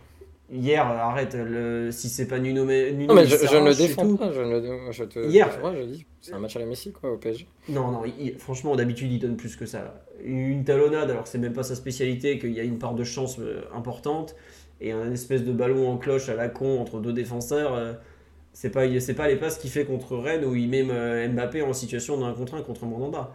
[0.51, 1.89] Hier, arrête, le...
[1.91, 2.67] si c'est pas Nuno, Non,
[3.15, 4.31] mais je, je ne le défends pas.
[4.31, 5.59] Je, ne je te Hier.
[5.59, 6.05] pas, je dis.
[6.21, 7.47] C'est un match à la Messi, quoi, au PSG.
[7.69, 10.03] Non, non, il- franchement, d'habitude, il donne plus que ça.
[10.23, 13.03] Une talonnade, alors que c'est même pas sa spécialité, qu'il y a une part de
[13.03, 14.35] chance euh, importante,
[14.81, 17.93] et un espèce de ballon en cloche à la con entre deux défenseurs, euh,
[18.53, 21.63] c'est pas, c'est pas les passes qu'il fait contre Rennes où il met euh, Mbappé
[21.63, 23.31] en situation d'un contre un contre Mandanda.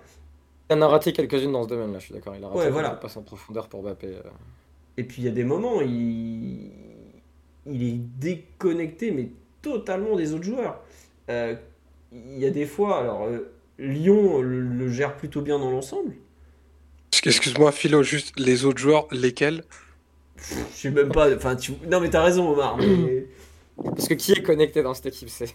[0.70, 2.35] Il en a raté quelques-unes dans ce domaine, là, je suis d'accord.
[2.39, 2.91] Il a raté Ouais, voilà.
[2.91, 4.09] passes en profondeur pour Mbappé.
[4.97, 6.70] Et puis il y a des moments, il,
[7.66, 9.28] il est déconnecté, mais
[9.62, 10.81] totalement des autres joueurs.
[11.31, 11.55] Euh,
[12.12, 16.15] il y a des fois, alors euh, Lyon le, le gère plutôt bien dans l'ensemble.
[17.24, 19.62] Excuse-moi, Philo, juste les autres joueurs, lesquels?
[20.39, 21.35] Je sais même pas.
[21.35, 21.73] Enfin, tu...
[21.89, 22.77] non, mais t'as raison, Omar.
[22.78, 23.27] mais-
[23.82, 25.47] Parce que qui est connecté dans cette équipe c'est...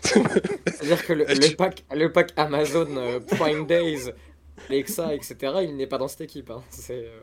[0.00, 4.10] C'est-à-dire que le, le pack, le pack Amazon euh, Prime Days,
[4.70, 6.50] Alexa, etc., il n'est pas dans cette équipe.
[6.50, 6.62] hein.
[6.90, 7.18] Euh,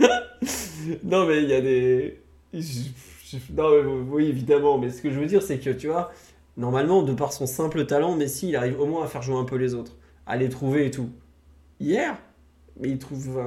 [1.04, 2.20] non, mais il y a des.
[3.54, 4.78] Non, oui, évidemment.
[4.78, 6.12] Mais ce que je veux dire, c'est que tu vois,
[6.56, 9.44] normalement, de par son simple talent, Messi, il arrive au moins à faire jouer un
[9.44, 9.96] peu les autres,
[10.26, 11.10] à les trouver et tout.
[11.80, 12.18] Hier,
[12.80, 13.40] mais il trouve.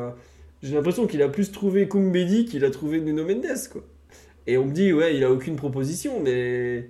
[0.61, 3.81] J'ai l'impression qu'il a plus trouvé Koumbedi qu'il a trouvé Nuno Mendes, quoi.
[4.47, 6.89] Et on me dit, ouais, il a aucune proposition, mais.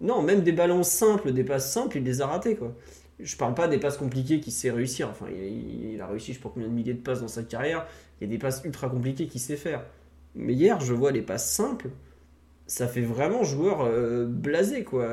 [0.00, 2.74] Non, même des ballons simples, des passes simples, il les a ratés, quoi.
[3.20, 5.08] Je parle pas des passes compliquées qu'il sait réussir.
[5.08, 7.44] Enfin, il, il a réussi, je sais pas combien de milliers de passes dans sa
[7.44, 7.86] carrière.
[8.20, 9.84] Il y a des passes ultra compliquées qu'il sait faire.
[10.34, 11.90] Mais hier, je vois les passes simples.
[12.66, 15.06] Ça fait vraiment joueur euh, blasé, quoi.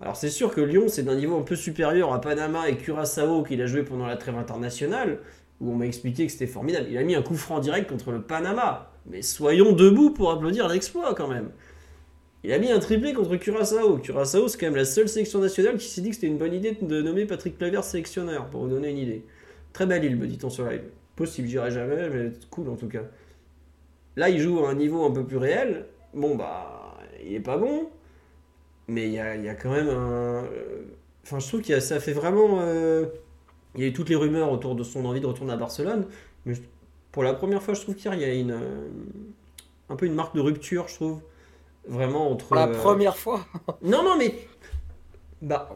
[0.00, 3.42] Alors, c'est sûr que Lyon, c'est d'un niveau un peu supérieur à Panama et Curaçao
[3.42, 5.20] qu'il a joué pendant la trêve internationale,
[5.60, 6.86] où on m'a expliqué que c'était formidable.
[6.90, 8.92] Il a mis un coup franc direct contre le Panama.
[9.06, 11.50] Mais soyons debout pour applaudir l'exploit, quand même.
[12.44, 13.98] Il a mis un triplé contre Curaçao.
[13.98, 16.52] Curaçao, c'est quand même la seule sélection nationale qui s'est dit que c'était une bonne
[16.52, 19.24] idée de nommer Patrick Kluivert sélectionneur, pour vous donner une idée.
[19.72, 20.82] Très belle île, me dit-on sur live.
[21.16, 23.02] Possible, j'irai jamais, mais cool en tout cas.
[24.16, 25.86] Là, il joue à un niveau un peu plus réel.
[26.16, 27.88] Bon, bah, il est pas bon,
[28.88, 30.44] mais il y a, il y a quand même un.
[30.44, 30.82] euh,
[31.24, 32.58] Enfin, je trouve que ça fait vraiment.
[32.60, 33.06] euh,
[33.74, 36.06] Il y a eu toutes les rumeurs autour de son envie de retourner à Barcelone,
[36.46, 36.62] mais je-
[37.12, 38.50] pour la première fois, je trouve qu'hier, il y a une.
[38.52, 38.88] euh,
[39.88, 41.20] Un peu une marque de rupture, je trouve.
[41.86, 42.46] Vraiment entre.
[42.46, 43.44] Pour la euh, première fois
[43.82, 44.34] non, non, mais.
[45.42, 45.68] Bah.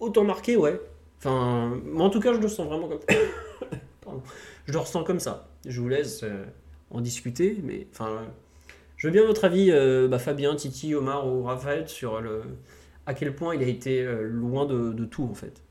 [0.00, 0.80] Autant marqué, ouais.
[1.18, 1.78] Enfin.
[1.84, 2.98] Mais en tout cas, je le sens vraiment comme.
[4.00, 4.22] Pardon.
[4.66, 5.48] Je le ressens comme ça.
[5.66, 6.44] Je vous laisse euh,
[6.90, 7.86] en discuter, mais.
[7.92, 8.22] Enfin.
[9.00, 12.42] Je veux bien votre avis, euh, bah, Fabien, Titi, Omar ou Raphaël, sur le.
[13.06, 15.62] À quel point il a été euh, loin de, de tout, en fait.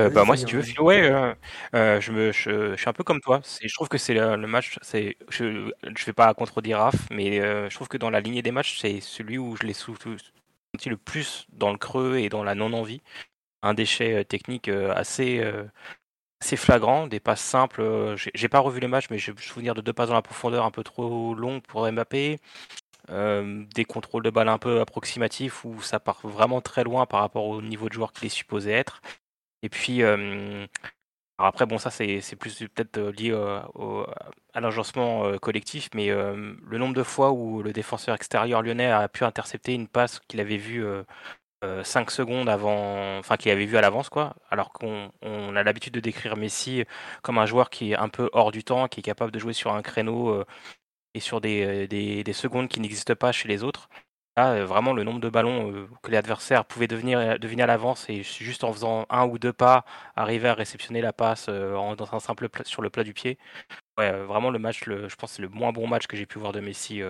[0.00, 0.62] Euh, bah moi si tu veux.
[0.62, 1.34] Philo, ouais euh,
[1.74, 4.36] euh, je me je, je suis un peu comme toi je trouve que c'est le,
[4.36, 8.20] le match c'est je je vais pas contredire Raph mais je trouve que dans la
[8.20, 10.18] lignée des matchs c'est celui où je l'ai senti
[10.90, 13.00] le plus dans le creux et dans la non envie
[13.62, 15.42] un déchet technique assez
[16.40, 19.38] assez flagrant des passes simples euh, j'ai j'ai pas revu les matchs mais j'ai le
[19.38, 22.38] souvenir de deux passes dans la profondeur un peu trop longues pour Mbappé
[23.08, 27.46] des contrôles de balle un peu approximatifs où ça part vraiment très loin par rapport
[27.46, 29.00] au niveau de joueur qu'il est supposé être.
[29.62, 30.02] Et puis,
[31.38, 33.32] après, bon, ça, c'est plus peut-être lié
[34.54, 39.22] à l'agencement collectif, mais le nombre de fois où le défenseur extérieur lyonnais a pu
[39.24, 40.84] intercepter une passe qu'il avait vue
[41.84, 45.10] 5 secondes avant, enfin, qu'il avait vue à l'avance, quoi, alors qu'on
[45.56, 46.84] a l'habitude de décrire Messi
[47.22, 49.52] comme un joueur qui est un peu hors du temps, qui est capable de jouer
[49.52, 50.44] sur un créneau
[51.14, 53.88] et sur des, des secondes qui n'existent pas chez les autres.
[54.36, 57.62] Là, euh, vraiment, le nombre de ballons euh, que les adversaires pouvaient devenir, euh, deviner
[57.62, 59.84] à l'avance et juste en faisant un ou deux pas,
[60.14, 63.38] arriver à réceptionner la passe dans un simple sur le plat du pied.
[63.98, 66.38] Ouais, vraiment, le match, le, je pense, c'est le moins bon match que j'ai pu
[66.38, 67.02] voir de Messi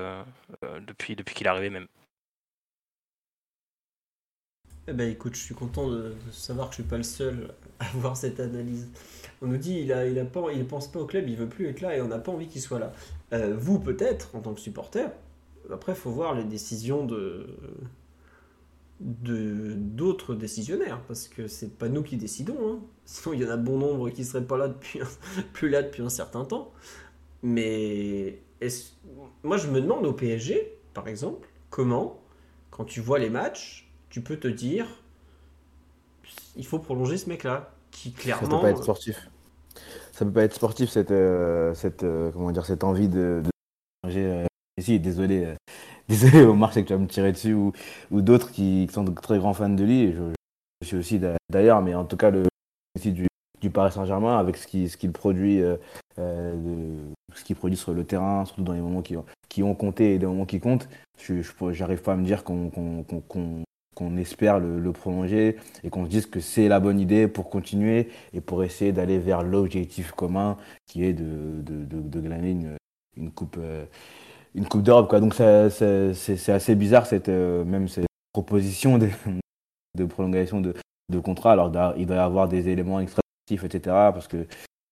[0.87, 1.89] depuis, depuis qu'il est arrivé même.
[4.89, 7.51] Eh ben écoute, je suis content de, savoir que je suis pas le seul
[7.81, 8.89] à avoir cette analyse.
[9.43, 11.97] On nous dit il a, il pense pas au club, il veut plus être là
[11.97, 12.93] et on n'a pas envie qu'il soit là.
[13.55, 15.09] vous peut-être en tant que supporter,
[15.73, 17.47] après, faut voir les décisions de
[18.99, 22.79] d'autres décisionnaires parce que c'est pas nous qui décidons hein.
[23.05, 25.01] sinon il y en a bon nombre qui seraient pas là depuis
[25.53, 26.73] plus là depuis un certain temps
[27.43, 28.41] mais
[29.43, 32.23] moi je me demande au PSG par exemple comment
[32.71, 33.86] quand tu vois les matchs
[34.17, 34.87] tu peux te dire
[36.57, 39.29] il faut prolonger ce mec là qui clairement ça peut pas être sportif
[40.13, 43.51] ça peut pas être sportif cette euh, cette euh, comment dire cette envie de, de
[44.09, 44.47] euh,
[44.81, 45.55] si, désolé,
[46.09, 47.73] désolé Omar, c'est que tu vas me tirer dessus ou,
[48.11, 50.13] ou d'autres qui, sont de très grands fans de lui.
[50.13, 50.23] Je,
[50.81, 51.21] je suis aussi
[51.51, 52.45] d'ailleurs, mais en tout cas, le
[52.97, 53.27] aussi du,
[53.61, 55.77] du Paris Saint-Germain avec ce qu'il ce qu'il produit, euh,
[57.35, 59.15] ce qu'il produit sur le terrain, surtout dans les moments qui,
[59.51, 60.89] qui ont compté et des moments qui comptent.
[61.19, 61.43] Je
[61.81, 62.71] n'arrive pas à me dire qu'on
[63.97, 68.09] qu'on espère le, prolonger et qu'on se dise que c'est la bonne idée pour continuer
[68.33, 70.57] et pour essayer d'aller vers l'objectif commun
[70.87, 72.77] qui est de, de, de, de glaner une,
[73.17, 73.59] une coupe,
[74.57, 75.09] une Coupe d'Europe.
[75.09, 75.21] Quoi.
[75.21, 79.09] Donc c'est assez bizarre cette, euh, même cette proposition de,
[79.95, 80.75] de prolongation de,
[81.13, 81.53] de, contrat.
[81.53, 83.81] Alors il va y avoir des éléments extractifs, etc.
[84.13, 84.47] Parce que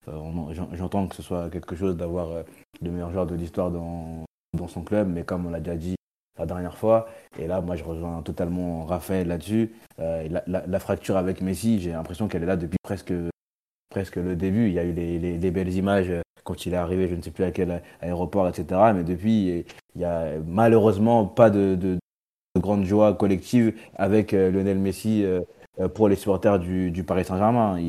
[0.08, 2.42] euh, j'entends que ce soit quelque chose d'avoir euh,
[2.82, 5.94] le meilleur joueur de l'histoire dans, dans son club, mais comme on l'a déjà dit
[6.38, 7.08] la dernière fois,
[7.38, 12.26] et là moi je rejoins totalement Raphaël là-dessus, la, la, fracture avec Messi, j'ai l'impression
[12.26, 13.12] qu'elle est là depuis presque,
[13.90, 14.66] presque le début.
[14.66, 16.12] Il y a eu les, les, les belles images
[16.44, 18.92] quand il est arrivé, je ne sais plus à quel aéroport, etc.
[18.94, 21.98] Mais depuis, il n'y a malheureusement pas de, de,
[22.60, 25.40] grande joie collective avec euh, Lionel Messi euh,
[25.80, 27.80] euh, pour les supporters du, du Paris Saint-Germain.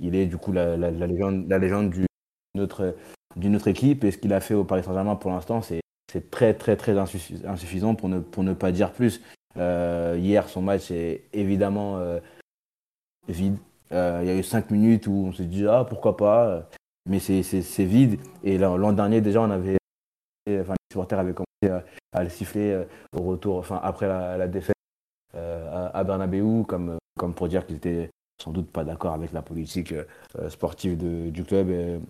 [0.00, 4.54] Il, est du coup la, légende, légende d'une autre, équipe et ce qu'il a fait
[4.54, 5.81] au Paris Saint-Germain pour l'instant, c'est
[6.20, 9.20] très très très insuffisant pour ne, pour ne pas dire plus.
[9.56, 12.20] Euh, hier, son match est évidemment euh,
[13.28, 13.56] vide.
[13.92, 16.68] Euh, il y a eu cinq minutes où on s'est dit ah pourquoi pas
[17.06, 18.20] mais c'est vide.
[18.44, 19.76] Et l'an dernier, déjà, on avait,
[20.48, 22.84] enfin, les supporters avaient commencé à, le siffler
[23.16, 24.76] au retour, enfin, après la, défaite
[25.34, 28.08] euh, à, Bernabeu, comme, comme pour dire qu'ils étaient
[28.40, 29.92] sans doute pas d'accord avec la politique
[30.48, 32.00] sportive du club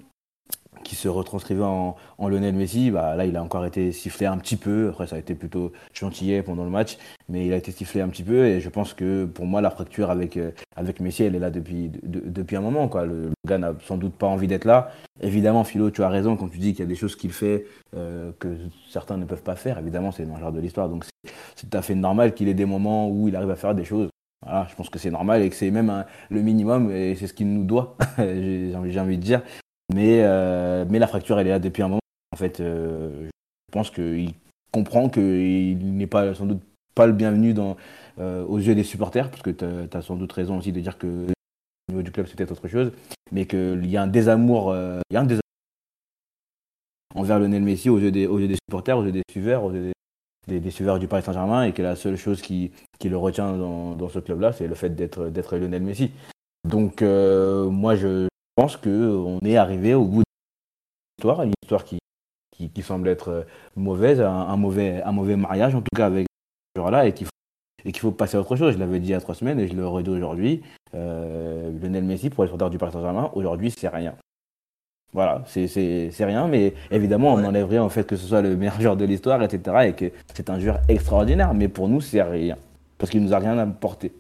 [0.83, 4.39] qui se retranscrivait en, en Lionel Messi, bah, là il a encore été sifflé un
[4.39, 4.89] petit peu.
[4.91, 8.09] Après ça a été plutôt gentillet pendant le match, mais il a été sifflé un
[8.09, 11.35] petit peu et je pense que pour moi la fracture avec euh, avec Messi elle
[11.35, 13.07] est là depuis depuis un moment quoi.
[13.07, 14.91] Le, gars n'a sans doute pas envie d'être là.
[15.21, 17.67] Évidemment Philo, tu as raison quand tu dis qu'il y a des choses qu'il fait
[17.97, 18.57] euh, que
[18.89, 19.79] certains ne peuvent pas faire.
[19.79, 21.05] Évidemment c'est dans le genre de l'histoire donc
[21.57, 23.85] c'est tout à fait normal qu'il ait des moments où il arrive à faire des
[23.85, 24.09] choses.
[24.45, 27.35] Voilà, je pense que c'est normal et que c'est même le minimum et c'est ce
[27.35, 29.43] qu'il nous doit, j'ai envie, envie de dire.
[29.95, 32.01] Mais, euh, mais la fracture, elle est là depuis un moment.
[32.33, 34.33] En fait, euh, je pense qu'il
[34.73, 36.63] comprend qu'il n'est pas sans doute
[36.95, 37.55] pas le bienvenu
[38.19, 40.99] euh, aux yeux des supporters, parce que tu as, sans doute raison aussi de dire
[40.99, 42.93] que au niveau du club, c'est peut-être autre chose,
[43.31, 44.75] mais qu'il y a un désamour,
[45.11, 45.41] y a un désamour
[47.15, 49.73] envers Lionel Messi aux yeux, des, aux yeux des supporters, aux yeux des suiveurs, aux
[49.73, 49.93] yeux
[50.49, 53.57] des, des, suiveurs du Paris Saint-Germain, et que la seule chose qui, qui le retient
[53.57, 56.11] dans, dans ce club-là, c'est le fait d'être Lionel Messi.
[56.69, 60.25] Donc, moi, je pense qu'on est arrivé au bout de
[61.19, 61.99] l'histoire, une histoire qui,
[62.53, 63.43] qui, semble être euh,
[63.77, 66.27] mauvaise, un, mauvais, un mauvais mariage en tout cas avec
[66.75, 68.75] ce joueur-là et qu'il faut, faut passer à autre chose.
[68.75, 70.63] Je l'avais dit il y a trois semaines et je le redis aujourd'hui.
[70.95, 74.15] Euh, Lionel Messi, pour les supporters du Paris Saint-Germain, aujourd'hui, c'est rien.
[75.15, 78.97] Voilà, c'est rien, mais évidemment, on enlèverait en fait que ce soit le meilleur joueur
[78.97, 79.89] de l'histoire, etc.
[79.89, 82.57] et que c'est un joueur extraordinaire, mais pour nous, c'est rien.
[82.97, 84.13] Parce qu'il nous a rien apporté.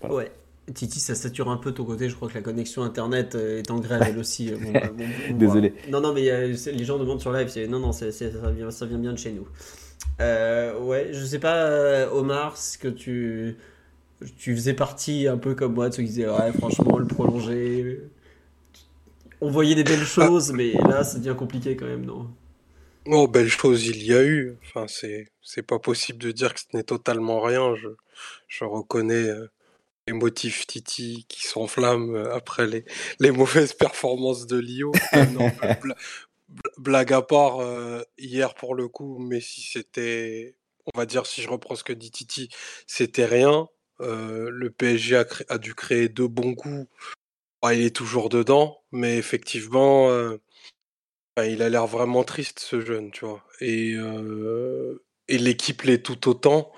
[0.00, 0.14] Voilà.
[0.16, 0.32] Ouais.
[0.72, 2.08] Titi, ça sature un peu ton côté.
[2.08, 4.50] Je crois que la connexion internet euh, est en grève elle aussi.
[4.50, 5.74] Euh, bah, Désolé.
[5.90, 7.52] Non, non, mais euh, les gens demandent sur live.
[7.68, 8.06] Non, non, ça,
[8.50, 9.46] vient, ça vient bien de chez nous.
[10.20, 13.56] ouais, je sais pas, Omar, ce que tu,
[14.38, 18.00] tu faisais partie un peu comme moi de ceux qui disaient ouais, franchement, le prolonger.
[19.42, 22.30] On voyait des belles choses, mais là, ça devient compliqué quand même, non?
[23.06, 24.56] Oh, belle chose, il y a eu.
[24.64, 27.74] Enfin, c'est, c'est pas possible de dire que ce n'est totalement rien.
[27.74, 27.88] Je,
[28.48, 29.28] je reconnais
[30.06, 32.84] les motifs Titi qui s'enflamment euh, après les,
[33.20, 34.92] les mauvaises performances de Lio.
[35.14, 35.50] Euh, non,
[36.78, 40.56] blague à part, euh, hier pour le coup, Messi c'était,
[40.86, 42.48] on va dire si je reprends ce que dit Titi,
[42.86, 43.68] c'était rien.
[44.00, 46.88] Euh, le PSG a, dû créer deux bons coups.
[47.62, 50.40] Ah, il est toujours dedans, mais effectivement, euh,
[51.36, 53.44] Enfin, il a l'air vraiment triste ce jeune, tu vois.
[53.60, 53.96] Et,
[55.26, 56.70] et l'équipe l'est tout autant.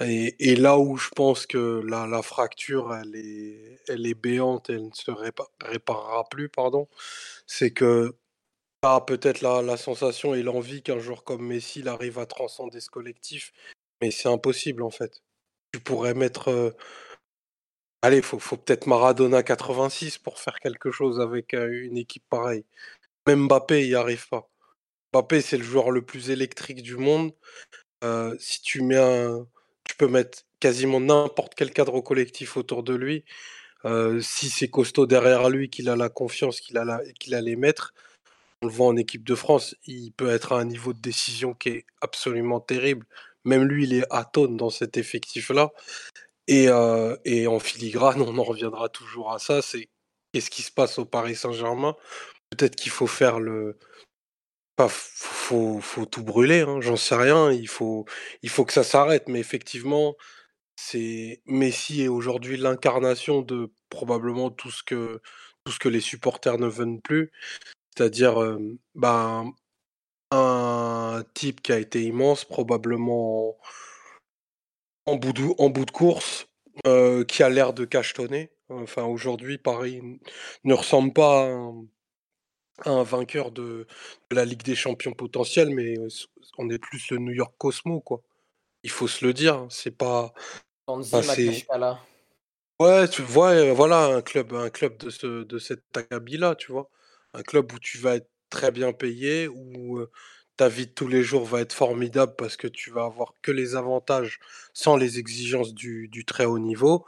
[0.00, 4.92] Et, là où je pense que la, fracture, elle est, elle est béante, elle ne
[4.92, 6.88] se répa- réparera plus, pardon,
[7.46, 8.16] c'est que
[8.82, 12.90] tu peut-être la, sensation et l'envie qu'un joueur comme Messi il arrive à transcender ce
[12.90, 13.52] collectif,
[14.02, 15.22] mais c'est impossible en fait.
[15.72, 16.48] Tu pourrais mettre...
[16.48, 16.70] euh,
[18.02, 22.64] allez, faut, faut peut-être Maradona 86 pour faire quelque chose avec euh, une équipe pareille.
[23.26, 24.50] Même Mbappé, n'y arrive pas.
[25.12, 27.32] Mbappé, c'est le joueur le plus électrique du monde.
[28.04, 29.46] Heu, si tu mets un
[29.94, 33.24] tu peux mettre quasiment n'importe quel cadre collectif autour de lui.
[34.20, 37.56] Si c'est costaud derrière lui, qu'il a la confiance, qu'il a la qu'il a les
[38.62, 41.54] on le voit en équipe de France, il peut être à un niveau de décision
[41.54, 43.06] qui est absolument terrible.
[43.44, 45.70] Même lui, il est atone dans cet effectif-là
[46.48, 46.64] et
[47.24, 49.88] et en filigrane, on en reviendra toujours à ça, c'est
[50.32, 51.94] qu'est-ce qui se passe au Paris Saint-Germain?
[52.50, 53.78] Peut-être qu'il faut faire le
[54.78, 58.04] Bah, faut faut tout brûler, hein, j'en sais rien, il faut
[58.64, 60.16] que ça s'arrête, mais effectivement,
[61.46, 65.20] Messi est aujourd'hui l'incarnation de probablement tout ce que
[65.88, 67.30] les supporters ne veulent plus.
[67.96, 69.52] C'est-à-dire, hem, ben,
[70.32, 73.56] un type qui a été immense, probablement
[75.06, 75.32] en bout
[75.84, 76.46] de course,
[76.86, 78.50] heu, qui a l'air de cachetonner.
[78.70, 80.00] Enfin, aujourd'hui, Paris
[80.64, 81.70] ne ressemble pas à
[82.84, 83.86] un vainqueur de
[84.30, 85.96] de la Ligue des champions potentiel, mais
[86.58, 88.22] on est plus le New York Cosmo, quoi.
[88.84, 90.34] Il faut se le dire, hein, c'est pas
[90.86, 92.00] enfin, c'est Makashkala.
[92.80, 96.90] ouais, tu vois, voilà un club un club de ce de cet acabit-là, tu vois?
[97.34, 100.00] Un club où tu vas être très bien payé, où,
[100.56, 103.52] ta vie de tous les jours va être formidable parce que tu vas avoir que
[103.52, 104.40] les avantages
[104.72, 107.06] sans les exigences du du très haut niveau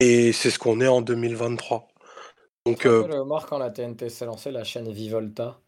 [0.00, 1.89] et c'est ce qu'on est en 2023.
[2.66, 5.60] Donc heu rappelles, Omar, quand la TNT s'est lancée, la chaîne Vivolta,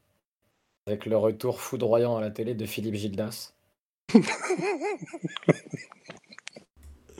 [0.86, 3.54] avec le retour foudroyant à la télé de Philippe Gildas?
[4.08, 4.20] Tu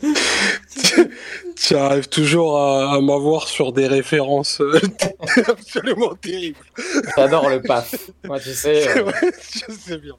[1.57, 4.78] tu arrives toujours à à m'avoir sur des références, heu,
[5.47, 6.59] absolument terribles.
[7.16, 8.11] J'adore le PAF.
[8.24, 10.16] Moi, tu sais, euh, je sais bien.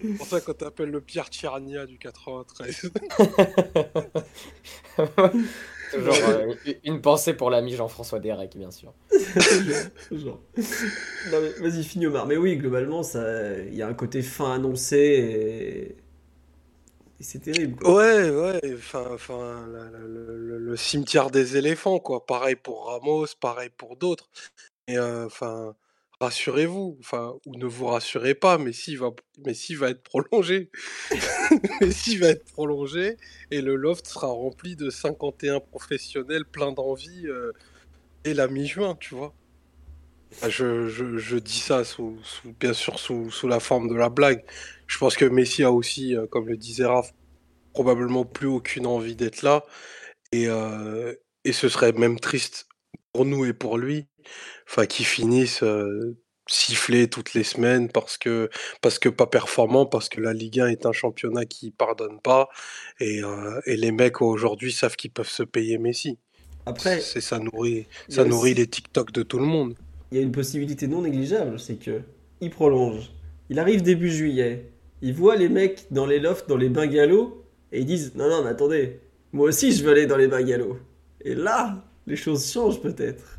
[0.00, 2.90] C'est pour ça qu'on t'appelle le Pierre Tchernia du 93.
[5.92, 6.54] toujours euh,
[6.84, 8.92] une pensée pour l'ami Jean-François Derek, bien sûr.
[10.12, 10.40] Genre.
[11.30, 12.26] Non mais vas-y, finis Omar.
[12.26, 15.96] Mais oui, globalement, ça, il y a un côté fin annoncé et,
[17.20, 17.76] et c'est terrible.
[17.76, 17.94] Quoi.
[17.96, 22.24] Ouais, ouais, enfin enfin, la la le le le cimetière des éléphants, quoi.
[22.26, 24.28] Pareil pour Ramos, pareil pour d'autres
[24.88, 25.74] et heu, enfin,
[26.20, 29.10] rassurez-vous, enfin, ou ne vous rassurez pas, Messi va
[29.44, 30.70] Messi va être prolongé.
[31.80, 33.16] Messi va être prolongé
[33.50, 37.52] et le loft sera rempli de 51 professionnels pleins d'envie, heu,
[38.24, 39.32] dès la mi-juin, tu vois?
[40.42, 42.18] Je dis ça sous
[42.60, 44.44] bien sûr sous la forme de la blague.
[44.86, 47.12] Je pense que Messi a aussi, heu, comme le disait Raph,
[47.72, 49.64] probablement plus aucune envie d'être là
[50.32, 52.66] et heu et ce serait même triste
[53.12, 54.06] pour nous et pour lui,
[54.68, 56.16] enfin qu'il finisse, heu,
[56.50, 58.48] sifflé toutes les semaines parce que
[58.80, 62.48] parce que pas performant, parce que la Ligue 1 est un championnat qui pardonne pas
[63.00, 63.20] et
[63.66, 66.18] et les mecs aujourd'hui savent qu'ils peuvent se payer Messi.
[66.66, 69.74] Après, C'est ça nourrit ça nourrit aussi- les TikTok de tout le monde.
[70.10, 72.00] il y a une possibilité non négligeable, c'est que
[72.40, 73.10] il prolonge.
[73.50, 74.70] Il arrive début juillet.
[75.02, 78.42] Il voit les mecs dans les lofts, dans les bungalows, et ils disent non non
[78.42, 79.00] mais attendez,
[79.32, 80.78] moi aussi je veux aller dans les bungalows.
[81.22, 83.37] Et là, les choses changent peut-être.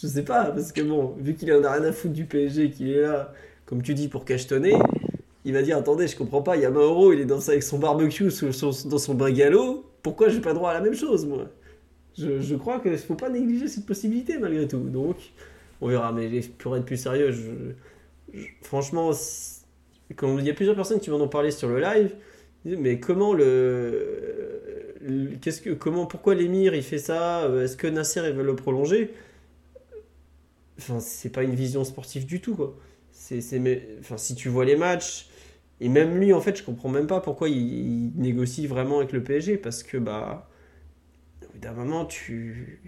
[0.00, 2.70] Je sais pas parce que bon, vu qu'il en a rien à foutre du PSG,
[2.70, 3.32] qu'il est là,
[3.66, 4.74] comme tu dis pour cachetonner,
[5.44, 7.78] il va dire attendez, je comprends pas, il y a il est dans, avec son
[7.78, 11.46] barbecue sous son- dans son bungalow, pourquoi j'ai pas droit à la même chose moi?
[12.18, 14.78] Je, crois qu'il faut pas négliger cette possibilité malgré tout.
[14.80, 15.16] Donc,
[15.80, 16.12] on verra.
[16.12, 17.32] Mais pour être plus sérieux,
[18.62, 19.12] franchement,
[20.10, 22.14] il y a plusieurs personnes qui m'en ont parlé sur le live,
[22.64, 24.92] mais comment le,
[25.40, 27.48] qu'est-ce que, comment, pourquoi l'émir il fait ça?
[27.62, 29.12] Est-ce que Nasser il veut le prolonger?
[30.78, 32.76] Enfin, c'est pas une vision sportive du tout quoi.
[33.12, 33.40] C'est,
[34.00, 35.28] enfin, si tu vois les matchs.
[35.80, 39.12] Et même lui, en fait, je comprends même pas pourquoi il, il négocie vraiment avec
[39.12, 40.48] le PSG parce que bah,
[41.48, 42.80] au bout d'un moment, tu,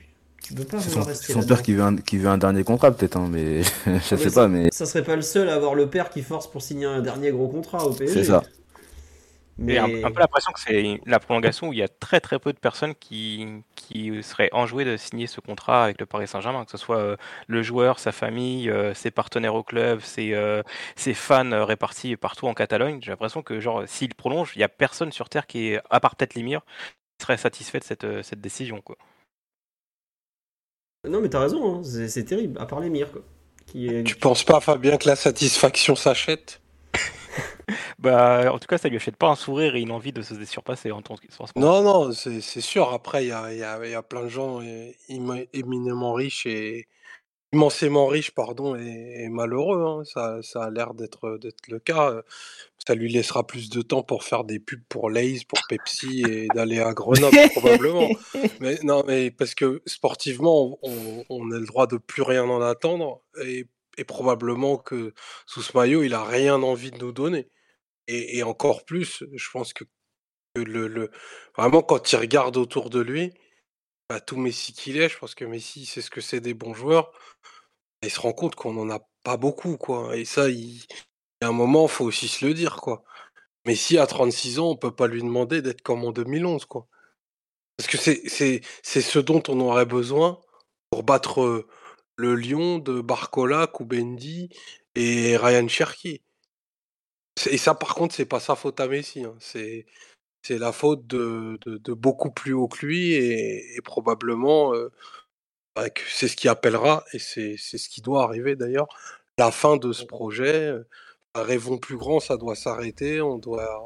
[0.42, 2.90] Tu peux pas son, rester son père qui veut un, qui veut un dernier contrat,
[2.92, 5.48] peut-être, hein, mais je Ah, mais sais ça- pas, mais Ça serait pas le seul
[5.48, 8.22] à avoir le père qui force pour signer un dernier gros contrat au PSG.
[8.22, 8.42] c'est ça.
[9.62, 12.18] Mais J'ai un, un peu l'impression que c'est la prolongation où il y a très
[12.18, 13.46] très peu de personnes qui,
[13.76, 17.16] qui seraient enjouées de signer ce contrat avec le Paris Saint-Germain, que ce soit euh,
[17.46, 20.62] le joueur, sa famille, euh, ses partenaires au club, ses, euh,
[20.96, 23.00] ses fans répartis partout en Catalogne.
[23.02, 26.00] J'ai l'impression que genre s'il prolonge, il y a personne sur terre qui est, à
[26.00, 26.62] part peut-être Limir,
[27.18, 28.80] qui serait satisfait de cette, euh, cette décision.
[28.80, 28.96] Quoi.
[31.06, 33.22] Non, mais t'as raison, hein, c'est c'est terrible, à part les mires, quoi.
[33.66, 34.04] Qui est...
[34.04, 36.62] Tu penses pas, Fabien, que la satisfaction s'achète?
[37.98, 40.44] Bah, en tout cas, ça lui achète pas un sourire et une envie de se
[40.44, 41.26] surpasser en, tant que-.
[41.56, 42.92] Non, non, c'est sûr.
[42.92, 46.46] Après, il y a, y a- y a plein de gens euh, émi- éminemment riches
[46.46, 46.86] et
[47.52, 49.82] immensément riches, pardon, et, et malheureux.
[49.84, 50.04] hein.
[50.04, 51.38] Ça, ça a l'air d'être
[51.68, 52.22] le cas.
[52.86, 56.50] Ça lui laissera plus de temps pour faire des pubs pour Lay's, pour Pepsi et
[56.50, 58.12] d'aller à Grenoble probablement.
[58.60, 62.62] Mais non, mais parce que sportivement, on, on a le droit de plus rien en
[62.62, 63.66] attendre et,
[63.98, 65.14] et probablement que
[65.46, 67.48] sous ce maillot, il a rien envie de nous donner.
[68.10, 69.84] Et, encore plus, je pense que,
[70.56, 71.10] le, le-
[71.56, 73.32] vraiment quand il regarde autour de lui,
[74.08, 76.74] bah, tout Messi qu'il est, je pense que Messi c'est ce que c'est des bons
[76.74, 77.12] joueurs.
[78.02, 80.16] Il se rend compte qu'on n'en a pas beaucoup, quoi.
[80.16, 80.84] Et ça, il,
[81.42, 83.04] a un moment, faut aussi se le dire, quoi.
[83.66, 86.88] Messi à 36 ans, on peut pas lui demander d'être comme en 2011, quoi.
[87.76, 90.40] Parce que c'est ce dont on aurait besoin
[90.90, 91.68] pour battre euh,
[92.16, 94.50] le Lyon de Barcola, Koubendi
[94.94, 96.22] et Ryan Cherki.
[97.50, 99.24] Et ça, par contre, c'est pas sa faute à Messi.
[99.24, 99.36] hein.
[99.40, 99.86] C'est
[100.42, 104.90] c'est la faute de, de, de beaucoup plus haut que lui et, et probablement euh,
[105.76, 108.88] bah, c'est ce qui appellera et c'est c'est ce qui doit arriver d'ailleurs
[109.38, 110.66] la fin de ce projet.
[110.68, 110.84] euh,
[111.36, 113.20] Rêvons plus grand, ça doit s'arrêter.
[113.22, 113.80] On doit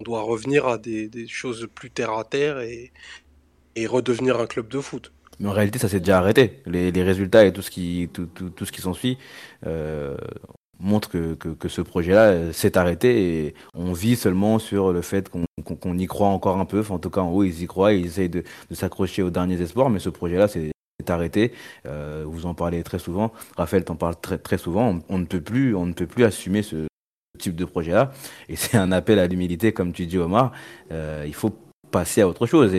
[0.00, 2.92] on doit revenir à des, des choses plus terre à terre et,
[3.76, 5.12] et redevenir un club de foot.
[5.40, 6.62] Mais en réalité, ça s'est déjà arrêté.
[6.66, 9.18] Les, les résultats et tout ce qui, tout, tout, tout ce qui s'ensuit
[9.66, 10.16] euh,
[10.82, 15.00] montrent que, que, que ce projet-là euh, s'est arrêté et on vit seulement sur le
[15.00, 16.82] fait qu'on qu'on y croit encore un peu.
[16.90, 19.60] En tout cas, en haut, ils y croient, ils essayent de, de s'accrocher aux derniers
[19.60, 20.72] espoirs, mais ce projet-là s'est
[21.08, 21.52] arrêté.
[21.86, 23.32] Euh, vous en parlez très souvent.
[23.56, 24.98] Raphaël t'en parle très, très souvent.
[25.08, 26.86] On, ne peut plus, on ne peut plus assumer ce
[27.38, 28.12] type de projet-là.
[28.48, 30.52] Et c'est un appel à l'humilité, comme tu dis, Omar.
[30.90, 31.52] Euh, il faut
[31.90, 32.74] passer à autre chose.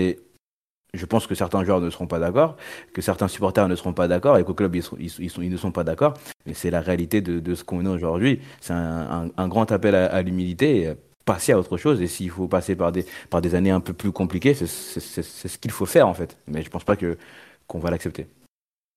[0.94, 2.56] Je pense que certains joueurs ne seront pas d'accord,
[2.94, 5.30] que certains supporters ne seront pas d'accord, et qu'au club, ils, sont- ils, sont- ils
[5.30, 6.14] sont- ils ne sont pas d'accord.
[6.46, 8.42] Mais c'est la réalité de, de ce qu'on est aujourd'hui.
[8.62, 10.94] C'est un, un- un grand appel à, à l'humilité.
[11.26, 12.02] Passer à autre chose.
[12.02, 15.00] Et s'il faut passer par des, par des années un peu plus compliquées, c'est c'est-
[15.00, 16.38] c'est- c'est ce qu'il faut faire, en fait.
[16.48, 17.18] Mais je pense pas que
[17.66, 18.28] qu'on va l'accepter.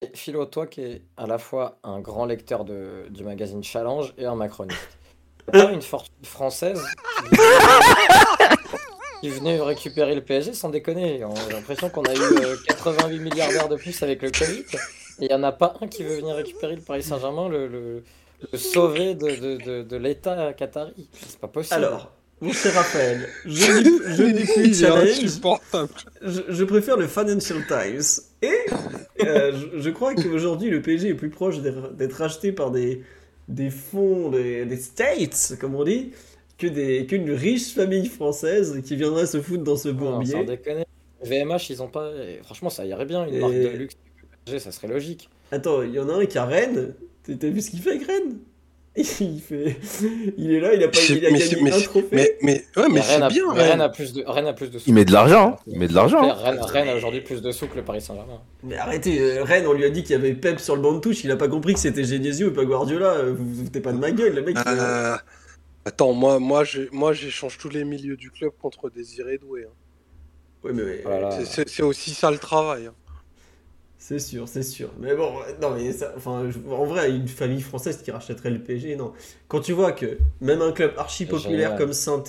[0.02, 4.12] Et Philo, toi qui es à la fois un grand lecteur de, du magazine Challenge
[4.18, 4.98] et un macroniste,
[5.54, 6.82] une fortune française
[7.30, 7.36] qui
[9.26, 11.24] qui venait récupérer le PSG sans déconner.
[11.24, 14.60] On a l'impression qu'on a eu euh, 88 milliardaires de plus avec le Covid.
[15.18, 17.66] Et il n'y en a pas un qui veut venir récupérer le Paris Saint-Germain, le,
[17.66, 18.04] le,
[18.52, 21.08] le sauver de, de, de, de l'État qatari.
[21.12, 21.74] C'est pas possible.
[21.74, 25.40] Alors, mon cher Raphaël, je je C'est challenge.
[26.22, 28.22] Je, je préfère le Financial Times.
[28.42, 28.54] Et
[29.24, 33.02] euh, je, je crois qu'aujourd'hui, le PSG est plus proche d'être racheté par des,
[33.48, 36.12] des fonds, des, des States, comme on dit,
[36.58, 40.44] que des- qu'une riche famille française qui viendrait se foutre dans ce Non, sans bourbier.
[40.44, 40.84] déconner.
[41.22, 42.10] VMH, ils ont pas.
[42.44, 43.96] Franchement, ça irait bien, une Et- marque de luxe.
[44.58, 45.28] Ça serait logique.
[45.50, 46.94] Attends, il y en a un qui a Rennes.
[47.24, 48.38] T'as vu ce qu'il fait avec Rennes?
[49.20, 49.76] Il, fait...
[50.38, 52.06] il est là, il a, pas, il a mais gagné mais un trophée.
[52.12, 53.52] Mais, mais, ouais, mais c'est a- bien.
[53.52, 53.68] Rennes.
[53.72, 54.88] Rennes a plus de, Rennes a plus de sous.
[54.88, 55.62] Il met de l'argent, hein.
[55.66, 56.22] il met de l'argent.
[56.22, 56.32] hein.
[56.32, 58.40] Rennes, Rennes a aujourd'hui plus de sous que le Paris Saint-Germain.
[58.62, 60.92] Mais arrêtez, euh, Rennes, on lui a dit qu'il y avait Pep sur le banc
[60.94, 63.22] de touche, il a pas compris que c'était Genesio et pas Guardiola.
[63.36, 64.56] Vous vous foutez pas de ma gueule, le mec.
[64.58, 65.16] il Euh,
[65.86, 69.64] attends, moi, moi, j'échange tous les milieux du club contre Désiré Doué.
[69.64, 69.74] hein.
[70.64, 71.30] Ouais, mais, Voilà.
[71.44, 72.86] C'est- aussi ça le travail.
[72.86, 72.94] hein.
[73.98, 74.90] c'est sûr, c'est sûr.
[75.00, 78.62] Mais bon, non, mais ça, enfin, je- en vrai, une famille française qui rachèterait le
[78.62, 79.12] PSG, non.
[79.48, 82.22] Quand tu vois que même un club archi populaire comme saint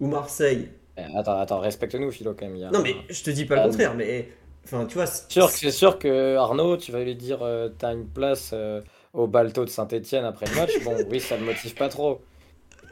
[0.00, 0.68] ou Marseille.
[0.98, 2.56] Eh, Attends, attends, respecte-nous, Philo, quand même.
[2.56, 4.28] il y a Non, mais je te dis pas le Ah, contraire, mais.
[4.64, 5.06] Enfin, tu vois.
[5.06, 8.80] c'est- sûr sûr que Arnaud, tu vas lui dire euh, t'as une place euh,
[9.12, 10.82] au balto de Saint-Etienne après le match.
[10.84, 12.20] Bon, oui, ça le motive pas trop.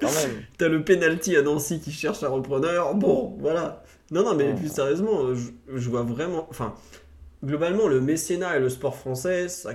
[0.59, 2.95] T'as le penalty à Nancy qui cherche un repreneur.
[2.95, 3.83] Bon, voilà.
[4.11, 6.47] Non, non, mais plus sérieusement, je, je vois vraiment.
[6.51, 6.75] Enfin,
[7.45, 9.71] globalement, le mécénat et le sport français, ça,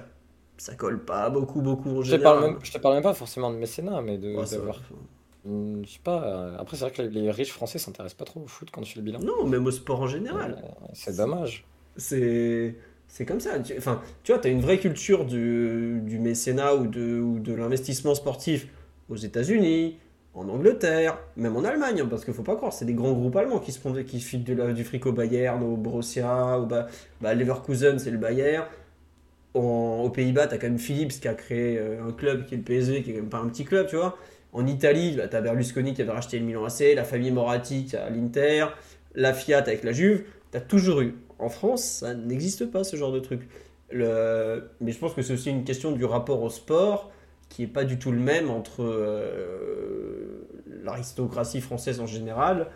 [0.57, 2.23] ça colle pas beaucoup, beaucoup en Je te, général.
[2.39, 4.35] parle même, je te parle même pas forcément de mécénat, mais de.
[4.35, 6.23] Ouais, Je sais pas.
[6.23, 8.93] euh, Après, c'est vrai que les, riches français s'intéressent pas trop au foot quand tu
[8.93, 9.19] fais le bilan.
[9.19, 10.61] Non, même au sport en général.
[10.63, 11.65] Euh, C'est dommage.
[11.97, 12.75] C'est.
[13.07, 13.59] C'est comme ça.
[13.59, 17.53] Tu- Enfin, tu vois, t'as une vraie culture du, du mécénat ou de, ou de
[17.53, 18.67] l'investissement sportif
[19.09, 19.97] aux États-Unis,
[20.35, 23.35] en Angleterre, même en Allemagne, hein, parce qu'il faut pas croire, c'est des grands groupes
[23.37, 26.87] allemands qui se font qui filent du fric au Bayern, au Borussia, au ba-
[27.21, 28.65] bah, Leverkusen, c'est le Bayern.
[29.53, 32.57] Aux Pays-Bas, tu as quand même Philips qui a créé euh, un club qui est
[32.57, 34.17] le PSV, qui est quand même pas un petit club, tu vois.
[34.51, 37.85] En Italie, bah, tu as Berlusconi qui avait racheté le Milan AC, la famille Moratti
[37.85, 38.65] qui a l'Inter,
[39.15, 40.23] la Fiat avec la Juve.
[40.51, 41.15] Tu as toujours eu.
[41.39, 43.47] En France, ça n'existe pas ce genre de truc.
[43.93, 47.11] Mais je pense que c'est aussi une question du rapport au sport
[47.49, 50.47] qui est pas du tout le même entre euh,
[50.83, 52.67] l'aristocratie française en général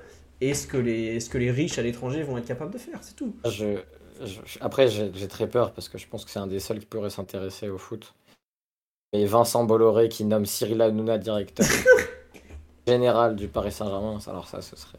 [0.42, 3.00] et ce que les, ce que les riches à l'étranger vont être capables de faire,
[3.02, 3.36] c'est tout.
[3.46, 3.78] Je,
[4.24, 6.86] je- après, j'ai très peur parce que je pense que c'est un des seuls qui
[6.86, 8.14] pourrait s'intéresser au foot.
[9.12, 11.66] Et Vincent Bolloré qui nomme Cyril Hanouna directeur
[12.88, 14.98] général du Paris Saint-Germain, alors ça, ce serait.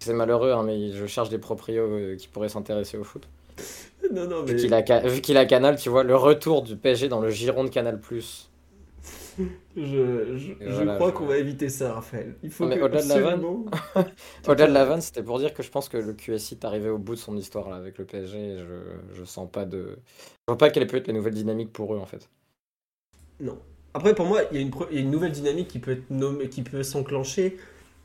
[0.00, 3.28] C'est malheureux, hein, mais je cherche des proprios euh, qui pourraient s'intéresser au foot.
[4.12, 6.62] Non, non, mais Vu qu'il a, Ca- vu qu'il a Canal, tu vois, le retour
[6.62, 8.00] du PSG dans le giron de Canal.
[9.76, 12.34] Je, je, je voilà, crois je- qu'on va éviter ça, Raphaël.
[12.42, 13.66] Il faut Non, mais que au-delà de la vanne- absolument-
[14.48, 16.90] Au-delà de la vanne, c'était pour dire que je pense que le QSI est arrivé
[16.90, 18.38] au bout de son histoire là, avec le PSG.
[18.38, 19.98] et je, je sens pas de.
[19.98, 22.28] Je vois pas quelle peut être la nouvelle dynamique pour eux en fait.
[23.40, 23.58] Non.
[23.94, 25.92] Après, pour moi, il y, a une il y a une nouvelle dynamique qui peut
[25.92, 27.56] être nommée, qui peut s'enclencher.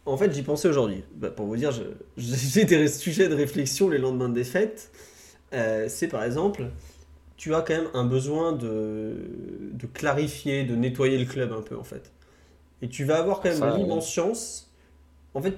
[0.06, 1.04] En fait, j'y pensais aujourd'hui.
[1.16, 1.72] Bah, pour vous dire,
[2.18, 4.92] j'ai des sujets de réflexion les lendemains de défaite.
[5.54, 6.66] Euh, c'est par exemple,
[7.38, 9.16] tu as quand même un besoin de,
[9.74, 12.12] de clarifier, de nettoyer le club un peu en fait.
[12.82, 14.72] Et tu vas avoir quand même l'immense chance.
[15.34, 15.56] En fait,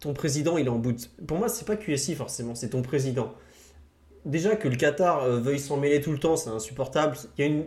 [0.00, 0.92] ton président, il est en bout.
[0.92, 3.34] de- Pour moi, c'est pas QSI forcément, c'est ton président.
[4.24, 7.16] Déjà que le Qatar euh, veuille s'en mêler tout le temps, c'est insupportable.
[7.36, 7.64] Il y a une,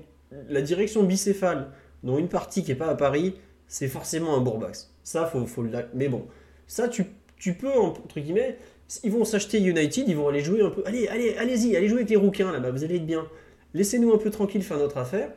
[0.49, 1.71] la direction bicéphale,
[2.03, 3.35] dont une partie qui est pas à Paris,
[3.67, 4.93] c'est forcément un bourbax.
[5.03, 5.71] Ça, faut, faut le.
[5.93, 6.25] Mais bon,
[6.67, 7.05] ça, tu,
[7.37, 8.57] tu peux, entre guillemets,
[9.03, 10.83] ils vont s'acheter United, ils vont aller jouer un peu.
[10.85, 13.27] Allez, allez, allez-y, allez jouer avec les rouquins là-bas, vous allez être bien.
[13.73, 15.31] Laissez-nous un peu tranquille faire notre affaire.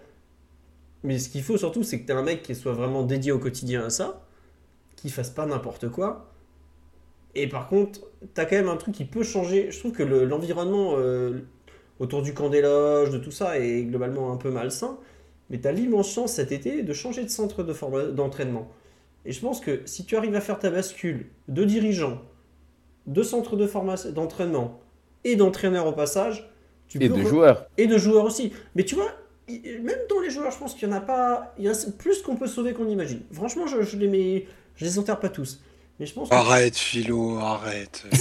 [1.03, 3.39] Mais ce qu'il faut surtout, c'est que tu un mec qui soit vraiment dédié au
[3.39, 4.27] quotidien à ça,
[4.97, 6.33] qui fasse pas n'importe quoi.
[7.35, 8.01] Et par contre,
[8.35, 9.71] tu as quand même un truc qui peut changer.
[9.71, 11.41] Je trouve que le- l'environnement euh,
[11.99, 14.99] autour du camp des loges, de tout ça, est globalement un peu malsain.
[15.51, 17.63] Mais tu as l'immense chance cet été de changer de centre
[18.13, 18.71] d'entraînement.
[19.27, 22.23] Et je pense que si tu arrives à faire ta bascule de dirigeant,
[23.07, 24.81] de centre de formation, d'entraînement
[25.25, 26.49] et d'entraîneur au passage,
[26.89, 27.67] tu Et peux de re- joueurs.
[27.79, 28.53] et de joueurs aussi.
[28.75, 29.11] Mais tu vois,
[29.49, 31.55] i- même dans les joueurs, je pense qu'il y en a pas.
[31.59, 33.21] Il y en a plus qu'on peut sauver qu'on imagine.
[33.33, 34.47] Franchement, je, je les mets.
[34.77, 35.61] Je les enterre pas tous.
[36.01, 36.35] Mais je pense que.
[36.35, 38.03] Arrête, Philo, arrête.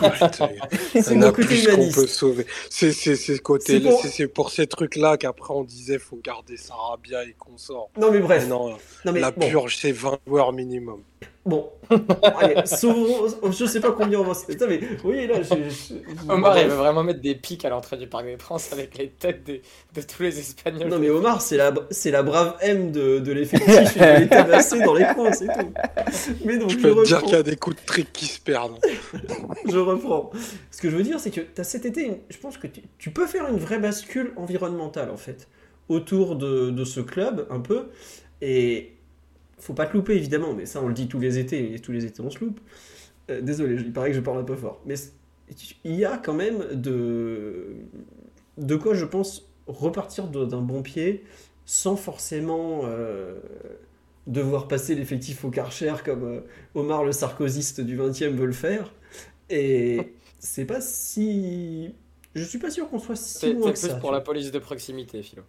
[0.00, 0.76] Arrête.
[0.92, 1.94] c'est Il y en mon a côté plus qu'on humaniste.
[1.94, 2.46] peut sauver.
[2.68, 6.18] C'est c'est- c'est ce côté- C'est pour- c'est- pour ces trucs-là qu'après on disait faut
[6.22, 7.90] garder Sarabia et consort.
[7.98, 8.48] Non, mais bref.
[8.48, 9.48] Non, Non, mais la bon.
[9.48, 11.02] purge, c'est 20 joueurs minimum.
[11.50, 11.68] Bon.
[12.38, 13.26] Allez, sauvons.
[13.50, 14.32] Je sais pas combien on va.
[14.68, 14.80] Mais.
[15.02, 15.48] Oui, là, je.
[15.68, 18.72] je- je- Omar, il veut vraiment mettre des pics à l'entrée du Parc des Princes
[18.72, 19.62] avec les têtes des-
[19.94, 20.88] de tous les Espagnols.
[20.88, 23.96] Non, mais Omar, c'est la, c'est la brave M de, de l'effectif.
[23.96, 25.72] Il va les tabasser dans les coins, c'est tout.
[26.44, 27.26] Mais donc, Je je, peux te dire reprends.
[27.28, 28.78] qu'il y a des coups de trick qui se perdent.
[29.68, 30.30] je reprends.
[30.70, 32.68] Ce que je veux dire, c'est que tu as cet été, une- je pense que
[32.68, 35.48] tu, tu peux faire une vraie bascule environnementale, en fait,
[35.88, 37.88] autour de, de ce club, un peu.
[38.42, 38.92] Et
[39.60, 41.92] faut pas te louper, évidemment, mais ça, on le dit tous les étés, et tous
[41.92, 42.60] les étés, on se loupe.
[43.30, 44.80] Euh, désolé, il paraît que je parle un peu fort.
[44.86, 44.94] Mais
[45.84, 47.76] il y a quand même de,
[48.58, 51.24] de quoi, je pense, repartir d'un bon pied
[51.64, 53.38] sans forcément euh,
[54.26, 56.40] devoir passer l'effectif au Karcher comme euh,
[56.74, 58.92] Omar le sarkozyste du 20e veut le faire.
[59.48, 61.94] Et c'est pas si.
[62.34, 63.96] Je suis pas sûr qu'on soit si loin c'est que plus ça.
[63.96, 65.42] pour tu la police de proximité, Philo.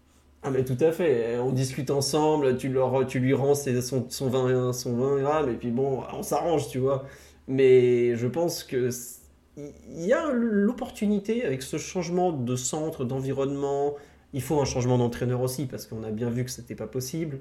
[0.44, 1.38] Ah, mais tout à fait.
[1.38, 5.50] On discute ensemble, tu, leur, tu lui rends ses- son, son, 20, son 20 grammes,
[5.50, 7.06] et puis bon, on s'arrange, tu vois.
[7.48, 8.90] Mais je pense que.
[9.58, 13.96] Il y a l'opportunité avec ce changement de centre, d'environnement.
[14.34, 17.40] Il faut un changement d'entraîneur aussi, parce qu'on a bien vu que c'était pas possible.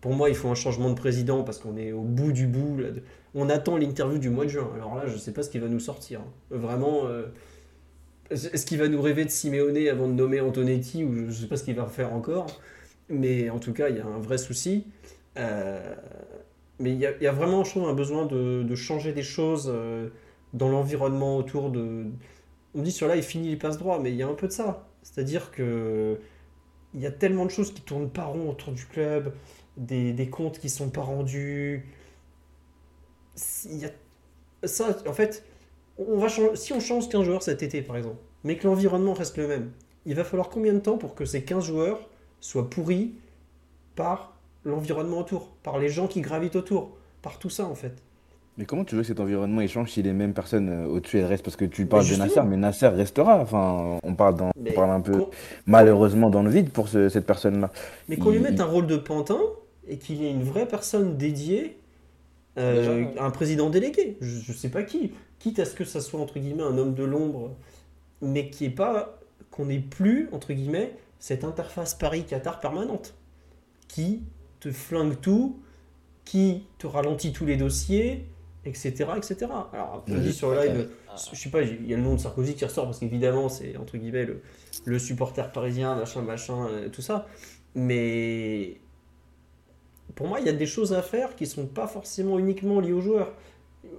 [0.00, 2.78] Pour moi, il faut un changement de président, parce qu'on est au bout du bout.
[3.34, 4.70] On attend l'interview du mois de juin.
[4.74, 6.20] Alors là, je sais pas ce qu'il va nous sortir.
[6.20, 6.32] hein.
[6.50, 7.06] Vraiment.
[7.06, 7.26] euh,
[8.32, 11.46] Est-ce qu'il va nous rêver de Simeone avant de nommer Antonetti ou je ne sais
[11.46, 12.46] pas ce qu'il va faire encore
[13.08, 14.86] Mais en tout cas, il y a un vrai souci.
[15.38, 15.94] Euh,
[16.78, 20.08] mais il y, a, vraiment, je trouve, un besoin de, de changer des choses euh,
[20.52, 22.06] dans l'environnement autour de.
[22.74, 24.48] On dit sur là, il finit les passes droits, mais il y a un peu
[24.48, 24.88] de ça.
[25.02, 26.18] C'est-à-dire que
[26.94, 29.32] il y a tellement de choses qui tournent pas rond autour du club,
[29.76, 31.86] des, des comptes qui sont pas rendus.
[33.64, 33.90] Il y a
[34.64, 35.44] ça, en fait,
[35.98, 39.12] on va changer- si on change 15 joueurs cet été, par exemple, mais que l'environnement
[39.14, 39.70] reste le même,
[40.06, 42.00] il va falloir combien de temps pour que ces 15 joueurs
[42.40, 43.12] soient pourris
[43.94, 46.90] par l'environnement autour, par les gens qui gravitent autour,
[47.20, 47.92] par tout ça, en fait?
[48.58, 51.18] Mais comment tu veux que cet environnement il change si les mêmes personnes euh, au-dessus
[51.18, 51.42] elles restent?
[51.44, 52.16] Parce que tu parles de.
[52.16, 53.38] Nasser, mais Nasser restera.
[53.38, 55.24] Enfin, on parle, dans, Mais on parle un peu
[55.66, 57.70] malheureusement dans le vide pour ce- cette personne-là.
[58.10, 59.40] Mais qu'on lui Il- mette un rôle de pantin,
[59.88, 61.78] et qu'il y ait une vraie personne dédiée,
[62.58, 65.12] euh, Déjà, un président délégué, je, je sais pas qui,
[65.42, 67.56] quitte à ce que ça soit entre guillemets un homme de l'ombre,
[68.20, 69.18] mais qui est pas
[69.50, 73.14] qu'on n'ait plus entre guillemets cette interface Paris-Qatar permanente,
[73.88, 74.22] qui
[74.60, 75.60] te flingue tout,
[76.24, 78.24] qui te ralentit tous les dossiers,
[78.64, 79.46] etc., etc.
[79.72, 80.88] Alors, on dit sur le live,
[81.32, 83.76] je sais pas, il y a le nom de Sarkozy qui ressort parce qu'évidemment c'est
[83.76, 84.42] entre guillemets le,
[84.84, 87.26] le supporter parisien, machin, machin, euh, tout ça.
[87.74, 88.76] Mais
[90.14, 92.92] pour moi, il y a des choses à faire qui sont pas forcément uniquement liées
[92.92, 93.32] aux joueurs.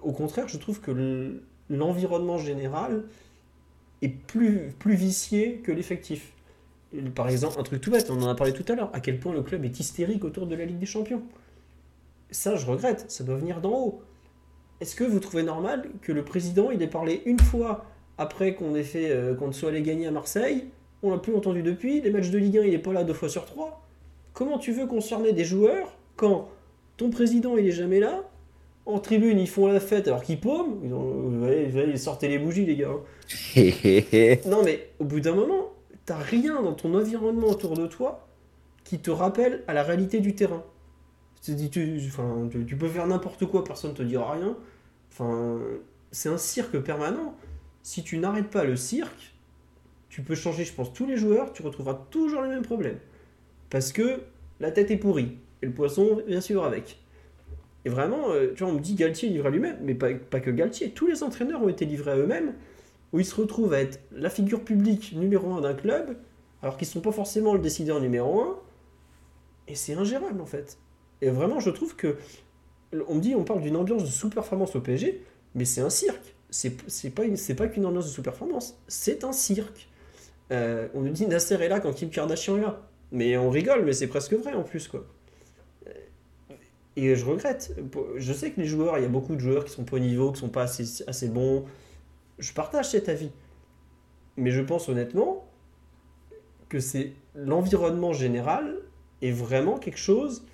[0.01, 3.03] Au contraire, je trouve que le- l'environnement général
[4.01, 6.33] est plus, vicié que l'effectif.
[7.15, 9.19] Par exemple, un truc tout bête, on en a parlé tout à l'heure, à quel
[9.19, 11.23] point le club est hystérique autour de la Ligue des Champions.
[12.29, 14.01] Ça, je regrette, ça doit venir d'en haut.
[14.81, 17.85] Est-ce que vous trouvez normal que le président, il ait parlé une fois
[18.17, 20.65] après qu'on ait fait, euh, qu'on soit allé gagner à Marseille?
[21.01, 23.13] On l'a plus entendu depuis, les matchs de Ligue 1, il est pas là deux
[23.13, 23.81] fois sur trois.
[24.33, 26.49] Comment tu veux concerner des joueurs quand
[26.97, 28.23] ton président, il est jamais là
[28.85, 32.75] En tribune, ils font la fête alors qu'ils paument ils, ont, sortez les bougies, les
[32.75, 32.89] gars.
[32.89, 34.39] hein.
[34.49, 35.71] Non, mais au bout d'un moment,
[36.05, 38.27] t'as rien dans ton environnement autour de toi
[38.83, 40.63] qui te rappelle à la réalité du terrain.
[41.41, 44.57] Tu, tu, enfin, tu, tu peux faire n'importe quoi, personne te dira rien.
[45.11, 45.59] Enfin,
[46.11, 47.35] c'est un cirque permanent.
[47.83, 49.33] Si tu n'arrêtes pas le cirque,
[50.09, 52.99] tu peux changer, je pense, tous les joueurs, tu retrouveras toujours les mêmes problèmes.
[53.69, 54.21] Parce que
[54.59, 55.37] la tête est pourrie.
[55.61, 56.99] Et le poisson, bien sûr, avec.
[57.85, 60.39] Et vraiment, euh, tu vois, on me dit Galtier livré à lui-même, mais pas, pas
[60.39, 60.91] que Galtier.
[60.91, 62.53] Tous les entraîneurs ont été livrés à eux-mêmes,
[63.11, 66.15] où ils se retrouvent à être la figure publique numéro un d'un club,
[66.61, 68.57] alors qu'ils ne sont pas forcément le décideur numéro un.
[69.67, 70.77] Et c'est ingérable, en fait.
[71.21, 72.17] Et vraiment, je trouve que.
[73.07, 75.23] On me dit, on parle d'une ambiance de sous-performance au PSG,
[75.55, 76.35] mais c'est un cirque.
[76.51, 77.23] C'est c'est pas,
[77.57, 79.89] pas qu'une ambiance de sous-performance, c'est un cirque.
[80.51, 82.81] Euh, on nous dit Nasser est là quand Kim Kardashian est là.
[83.11, 85.05] Mais on rigole, mais c'est presque vrai en plus, quoi.
[86.95, 87.75] Et je regrette.
[88.17, 89.99] Je sais que les joueurs, il y a beaucoup de joueurs qui sont pas au
[89.99, 91.65] niveau, qui sont pas assez, assez bons.
[92.39, 93.31] Je partage cet avis.
[94.37, 95.45] Mais je pense honnêtement
[96.69, 98.77] que c'est l'environnement général
[99.21, 100.45] est vraiment quelque chose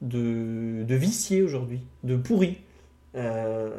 [0.00, 2.58] de, de vicié aujourd'hui, de pourri.
[3.16, 3.70] Euh,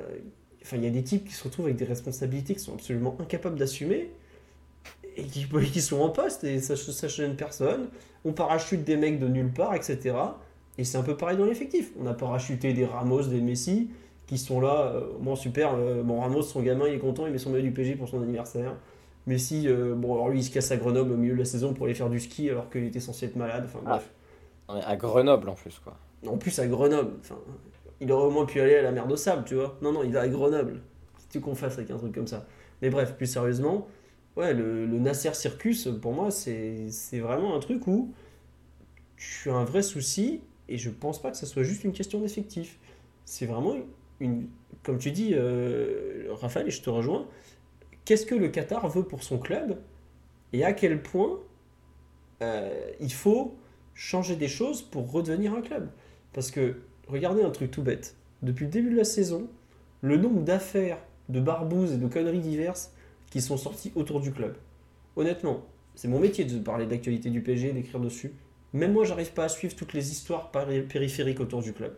[0.63, 3.17] Enfin, il y a des types qui se retrouvent avec des responsabilités qui sont absolument
[3.19, 4.11] incapables d'assumer
[5.17, 7.89] et qui, qui sont en poste et ça, ça gêne personne.
[8.25, 10.15] On parachute des mecs de nulle part, etc.
[10.77, 11.91] Et c'est un peu pareil dans l'effectif.
[12.01, 13.89] On a parachuté des Ramos, des Messi
[14.27, 14.93] qui sont là.
[14.95, 15.73] euh, bon, super.
[15.75, 18.07] euh, bon, Ramos, son gamin, il est content, il met son maillot du PG pour
[18.07, 18.75] son anniversaire.
[19.27, 21.73] Messi, euh, bon, alors lui, il se casse à Grenoble au milieu de la saison
[21.73, 23.63] pour aller faire du ski alors qu'il était censé être malade.
[23.65, 23.89] Enfin, Ah.
[23.91, 24.09] bref.
[24.69, 25.95] On est à Grenoble en plus, quoi.
[26.25, 27.11] En plus, à Grenoble.
[27.19, 27.35] Enfin,
[27.99, 29.77] il aurait au moins pu aller à la mer de sable, tu vois.
[29.81, 30.79] Non, non, il va à Grenoble.
[31.19, 32.45] Si tu qu'on fasse avec un truc comme ça.
[32.81, 33.87] Mais bref, plus sérieusement,
[34.37, 38.11] ouais, le, le Nasser Circus, pour moi, c'est c'est vraiment un truc où
[39.17, 40.41] tu as un vrai souci
[40.71, 42.79] et je pense pas que ça soit juste une question d'effectif.
[43.25, 43.75] C'est vraiment
[44.19, 44.47] une.
[44.83, 47.27] Comme tu dis, euh, Raphaël, et je te rejoins,
[48.05, 49.77] qu'est-ce que le Qatar veut pour son club
[50.53, 51.39] et à quel point
[52.41, 53.55] euh, il faut
[53.93, 55.89] changer des choses pour redevenir un club.
[56.33, 56.77] Parce que,
[57.07, 58.15] regardez un truc tout bête.
[58.41, 59.47] Depuis le début de la saison,
[60.01, 60.97] le nombre d'affaires,
[61.29, 62.93] de barbouzes et de conneries diverses
[63.29, 64.55] qui sont sorties autour du club.
[65.15, 65.65] Honnêtement,
[65.95, 68.33] c'est mon métier de parler de l'actualité du PSG, d'écrire dessus.
[68.73, 71.93] Même moi, j'arrive pas à suivre toutes les histoires péri- périphériques autour du club.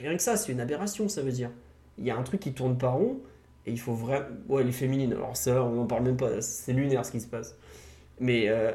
[0.00, 1.50] Rien que ça, c'est une aberration, ça veut dire.
[1.98, 3.20] Il y a un truc qui tourne pas rond,
[3.64, 4.26] et il faut vraiment...
[4.48, 7.26] Ouais, les féminines, alors ça, on n'en parle même pas, c'est lunaire ce qui se
[7.26, 7.56] passe.
[8.20, 8.72] Mais euh,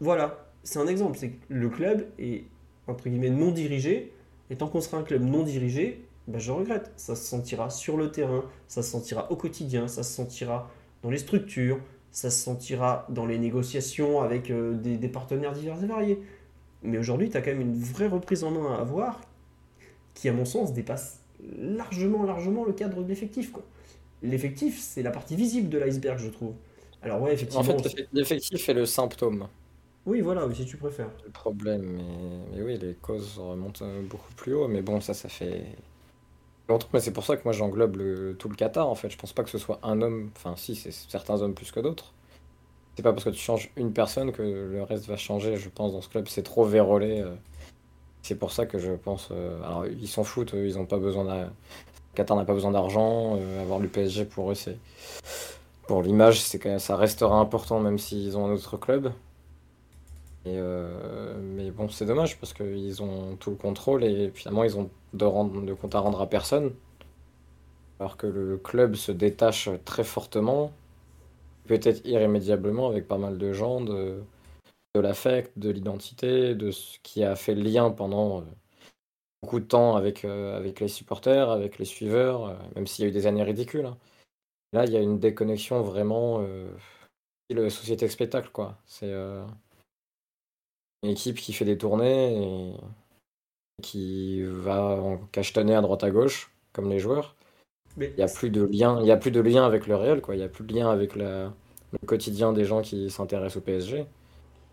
[0.00, 2.44] voilà, c'est un exemple, c'est que le club est,
[2.86, 4.12] entre guillemets, non dirigé,
[4.50, 6.92] et tant qu'on sera un club non dirigé, ben je regrette.
[6.96, 10.70] Ça se sentira sur le terrain, ça se sentira au quotidien, ça se sentira
[11.02, 11.78] dans les structures,
[12.12, 16.22] ça se sentira dans les négociations avec euh, des, des partenaires divers et variés.
[16.82, 19.20] Mais aujourd'hui, tu as quand même une vraie reprise en main à avoir
[20.14, 21.20] qui, à mon sens, dépasse
[21.58, 23.52] largement, largement le cadre de l'effectif.
[24.22, 26.52] L'effectif, c'est la partie visible de l'iceberg, je trouve.
[27.02, 27.60] Alors ouais, effectivement...
[27.74, 29.48] En fait, l'eff- l'effectif est le symptôme
[30.06, 31.10] Oui, voilà, si tu préfères.
[31.24, 31.82] du problème.
[31.96, 34.68] Mais, mais oui, les causes remontent euh, beaucoup plus haut.
[34.68, 35.64] Mais bon, ça, ça fait.
[36.92, 37.96] Mais c'est pour ça que moi, j'englobe
[38.38, 39.10] tout le Qatar, en fait.
[39.10, 40.30] Je pense pas que ce soit un homme.
[40.36, 42.12] Enfin, si, c'est certains hommes plus que d'autres.
[42.96, 45.92] C'est pas parce que tu changes une personne que le reste va changer, je pense,
[45.92, 46.28] dans ce club.
[46.28, 47.20] C'est trop vérolé.
[47.22, 47.34] euh.
[48.22, 49.28] C'est pour ça que je pense.
[49.32, 51.50] euh, Alors, ils s'en foutent, ils ont pas besoin d'un.
[52.14, 53.36] Qatar n'a pas besoin d'argent.
[53.40, 54.76] euh, avoir le PSG pour eux, c'est.
[55.88, 59.12] Pour l'image, c'est quand même- ça restera important, même s'ils ont un autre club.
[60.44, 65.24] Mais bon, c'est dommage parce qu'ils ont tout le contrôle et finalement ils ont de,
[65.24, 66.74] rendre, de compte à rendre à personne.
[68.00, 70.72] Alors que le club se détache très fortement,
[71.66, 74.22] peut-être irrémédiablement avec pas mal de gens de,
[74.94, 78.44] de l'affect, de l'identité, de ce qui a fait le lien pendant euh,
[79.42, 83.06] beaucoup de temps avec, euh, avec les supporters, avec les suiveurs, euh, même s'il y
[83.06, 83.86] a eu des années ridicules.
[83.86, 83.98] hein.
[84.72, 86.38] Là, il y a une déconnexion vraiment.
[86.40, 86.70] Euh,
[87.50, 88.78] le société spectacle, quoi.
[88.86, 89.12] C'est
[91.02, 92.74] une équipe qui fait des tournées
[93.80, 97.36] qui va en cachetonner à droite à gauche, comme les joueurs.
[97.96, 99.96] Mais Il n'y a plus de lien, il y a plus de lien avec le
[99.96, 100.34] réel, quoi.
[100.34, 101.52] Il n'y a plus de lien avec la-
[101.92, 104.06] le quotidien des gens qui s'intéressent au PSG.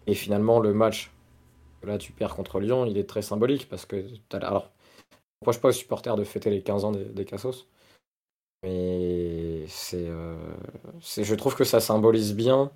[0.08, 1.12] Et finalement, le match,
[1.84, 4.06] là, tu perds contre Lyon, il est très symbolique parce que.
[4.34, 4.72] Alors,
[5.46, 7.68] je ne pas aux supporters de fêter les 15 ans des, des Cassos,
[8.64, 10.36] mais c'est, euh,
[11.02, 12.72] c'est, je trouve que ça symbolise bien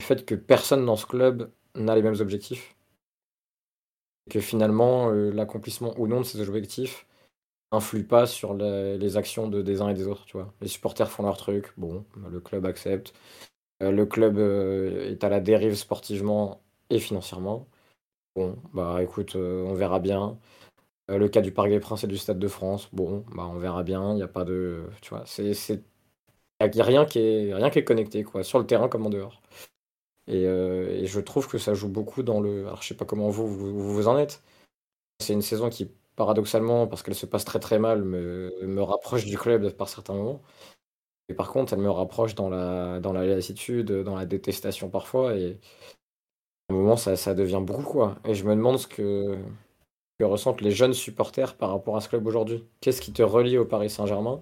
[0.00, 2.74] le fait que personne dans ce club n'a les mêmes objectifs.
[4.30, 7.06] Que finalement, euh, l'accomplissement ou non de ces objectifs
[7.72, 10.54] influe pas sur les actions de, des uns et des autres, tu vois.
[10.62, 13.14] Les supporters font leur truc, bon, le club accepte.
[13.82, 17.68] Euh, le club euh, est à la dérive sportivement et financièrement.
[18.36, 20.38] Bon, bah écoute, on verra bien.
[21.08, 23.82] Le cas du Parc des Princes et du Stade de France, bon, bah on verra
[23.84, 24.12] bien.
[24.12, 25.52] Il n'y a pas de, tu vois, c'est,
[26.62, 29.06] il y a rien qui est, rien qui est connecté, quoi, sur le terrain comme
[29.06, 29.42] en dehors.
[30.28, 32.66] Et, euh, et je trouve que ça joue beaucoup dans le.
[32.66, 34.42] Alors je sais pas comment vous vous, en êtes.
[35.20, 39.24] C'est une saison qui, paradoxalement, parce qu'elle se passe très très mal, me, me rapproche
[39.24, 40.42] du club par certains moments.
[41.28, 45.36] Et par contre, elle me rapproche dans la, dans la lassitude, dans la détestation parfois.
[45.36, 45.58] Et
[46.68, 48.16] à un moment, ça, ça devient beaucoup, quoi.
[48.24, 49.38] Et je me demande ce que,
[50.18, 52.64] que ressentent les jeunes supporters par rapport à ce club aujourd'hui.
[52.80, 54.40] Qu'est-ce qui te relie au Paris Saint-Germain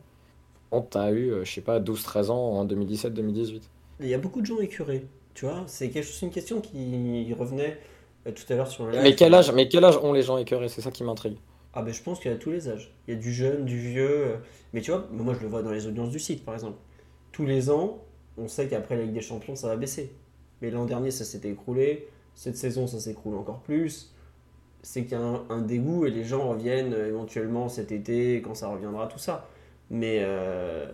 [0.70, 3.62] quand tu as eu, euh, je sais pas, 12-13 ans en 2017-2018
[4.02, 5.06] il y a beaucoup de gens écœurés.
[5.40, 7.78] Tu vois, c'est quelque chose, une question qui revenait
[8.26, 9.00] euh, tout à l'heure sur le live.
[9.02, 10.68] mais quel âge, mais quel âge ont les gens écœurés?
[10.68, 11.38] C'est ça qui m'intrigue.
[11.72, 12.92] Ah ben je pense qu'il y a tous les âges.
[13.08, 14.26] Il y a du jeune, du vieux.
[14.26, 14.36] euh,
[14.74, 16.76] Mais tu vois, moi je le vois dans les audiences du site par exemple.
[17.32, 18.04] Tous les ans,
[18.36, 20.12] on sait qu'après la Ligue des Champions, ça va baisser.
[20.60, 22.06] Mais l'an dernier, ça s'était écroulé.
[22.34, 24.14] Cette saison, ça s'écroule encore plus.
[24.82, 28.42] C'est qu'il y a un, un dégoût et les gens reviennent euh, éventuellement cet été,
[28.42, 29.48] quand ça reviendra, tout ça.
[29.88, 30.86] Mais euh,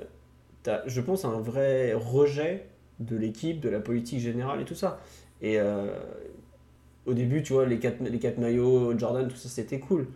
[0.86, 2.68] je pense à un vrai rejet
[3.00, 5.00] de l'équipe, de la politique générale et tout ça.
[5.42, 5.94] Et euh,
[7.04, 8.00] au début, tu vois, les quatre,
[8.38, 10.08] maillots, Jordan, tout ça, c'était cool.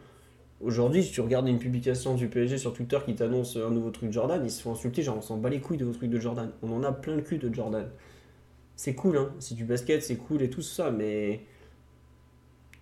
[0.60, 4.12] Aujourd'hui, si tu regardes une publication du PSG sur Twitter qui t'annonce un nouveau truc
[4.12, 6.20] Jordan, ils se font insulter, genre on s'en bat les couilles de vos trucs de
[6.20, 6.50] Jordan.
[6.62, 7.88] On en a plein le cul de Jordan.
[8.76, 9.30] C'est cool, hein.
[9.38, 11.40] C'est du basket, c'est cool et tout ça, mais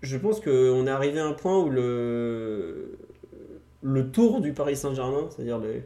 [0.02, 2.98] je pense qu'on est arrivé à un point où le,
[3.82, 5.82] le tour du Paris Saint-Germain, c'est-à-dire le,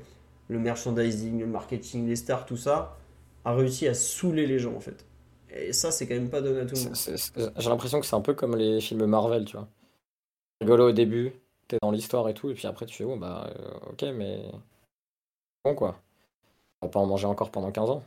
[0.49, 2.99] le merchandising, le marketing, les stars, tout ça,
[3.45, 5.05] a réussi à saouler les gens en fait.
[5.55, 7.53] Et ça, c'est quand même pas donné à tout le monde.
[7.59, 9.69] J'ai l'impression que c'est un peu comme les films Marvel, tu vois.
[10.61, 11.33] Rigolo au début,
[11.69, 14.43] t'es dans l'histoire et tout, et puis après tu fais, bon bah euh, ok, mais
[15.65, 16.01] bon quoi.
[16.81, 18.03] On va pas en manger encore pendant 15 ans.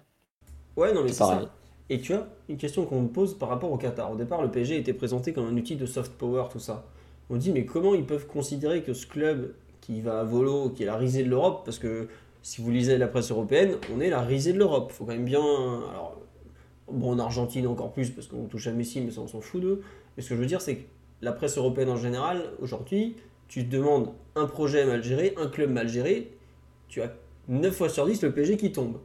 [0.76, 1.42] Ouais, non, mais C'est ça.
[1.90, 4.12] Et tu vois, une question qu'on me pose par rapport au Qatar.
[4.12, 6.84] Au départ, le PSG était présenté comme un outil de soft power, tout ça.
[7.30, 10.84] On dit, mais comment ils peuvent considérer que ce club qui va à volo, qui
[10.84, 12.08] est la risée de l'Europe, parce que
[12.46, 14.92] si vous lisez la presse européenne, on est la risée de l'Europe.
[14.92, 15.42] Faut quand même bien.
[16.88, 19.60] Bon, en Argentine encore plus, parce qu'on touche à Messi, mais ça, on s'en fout
[19.60, 19.82] d'eux.
[20.16, 20.84] Mais ce que je veux dire, c'est que
[21.24, 23.16] la presse européenne en général, aujourd'hui,
[23.48, 26.38] tu te demandes un projet mal géré, un club mal géré,
[26.88, 27.12] tu as
[27.48, 29.00] 9 fois sur 10 le PSG qui tombe.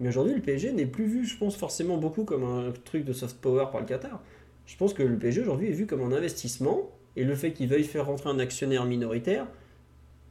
[0.00, 3.12] Mais aujourd'hui, le PSG n'est plus vu, je pense, forcément beaucoup comme un truc de
[3.12, 4.20] soft power par le Qatar.
[4.66, 7.68] Je pense que le PSG aujourd'hui est vu comme un investissement, et le fait qu'ils
[7.68, 9.46] veuillent faire rentrer un actionnaire minoritaire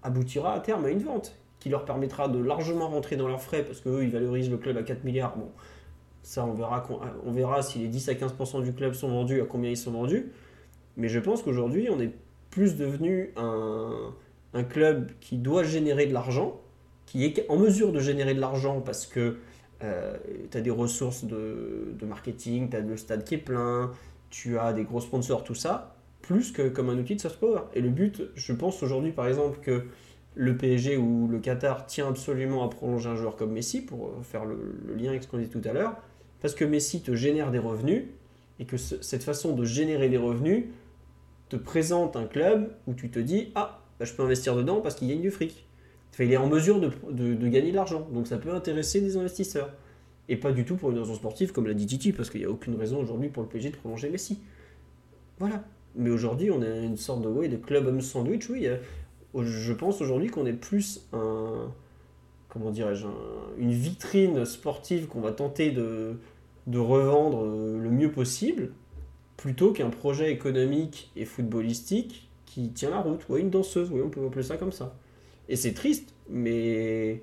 [0.04, 3.64] aboutira à terme à une vente, qui leur permettra de largement rentrer dans leurs frais,
[3.64, 5.36] parce qu'eux, ils valorisent le club à 4 milliards.
[5.36, 5.50] Bon,
[6.22, 6.88] ça, on verra,
[7.26, 9.90] on verra si les 10 à 15% du club sont vendus, à combien ils sont
[9.90, 10.32] vendus.
[10.96, 12.12] Mais je pense qu'aujourd'hui, on est
[12.52, 14.14] plus devenu un,
[14.70, 16.62] club qui doit générer de l'argent,
[17.08, 19.38] qui est en mesure de générer de l'argent parce que
[19.80, 23.90] tu as des ressources de, de marketing, tu as le stade qui est plein,
[24.30, 27.62] tu as des gros sponsors, tout ça, plus que comme un outil de soft power.
[27.74, 29.86] Et le but, je pense aujourd'hui par exemple que
[30.36, 34.22] le PSG ou le Qatar tient absolument à prolonger un joueur comme Messi pour euh,
[34.24, 34.58] faire le,
[34.96, 35.96] lien avec ce qu'on dit tout à l'heure,
[36.42, 38.04] parce que Messi te génère des revenus
[38.60, 40.66] et que ce- cette façon de générer des revenus
[41.50, 44.96] te présente un club où tu te dis ah bah, je peux investir dedans parce
[44.96, 45.66] qu'il gagne du fric.
[46.14, 49.18] Enfin, il est en mesure de, de- gagner de l'argent, donc ça peut intéresser des
[49.18, 49.72] investisseurs.
[50.30, 52.48] Et pas du tout pour une raison sportive, comme l'a dit Titi, parce qu'il n'y
[52.48, 54.40] a aucune raison aujourd'hui pour le PSG de prolonger Messi.
[55.40, 55.64] Voilà.
[55.96, 58.68] Mais aujourd'hui, on a une sorte de, ouais, de club homme sandwich, oui.
[59.44, 61.08] Je pense aujourd'hui qu'on est plus.
[62.50, 63.14] Comment dirais-je un-
[63.58, 66.16] Une vitrine sportive qu'on va tenter de,
[66.68, 68.72] de revendre euh, le mieux possible,
[69.38, 73.28] plutôt qu'un projet économique et footballistique qui tient la route.
[73.28, 74.96] Ouais, une danseuse, oui, on peut appeler ça comme ça.
[75.50, 77.22] Et c'est triste, mais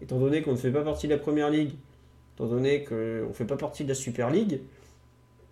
[0.00, 1.72] étant donné qu'on ne fait pas partie de la Première Ligue,
[2.36, 2.94] étant donné qu'on
[3.28, 4.60] ne fait pas partie de la Super League,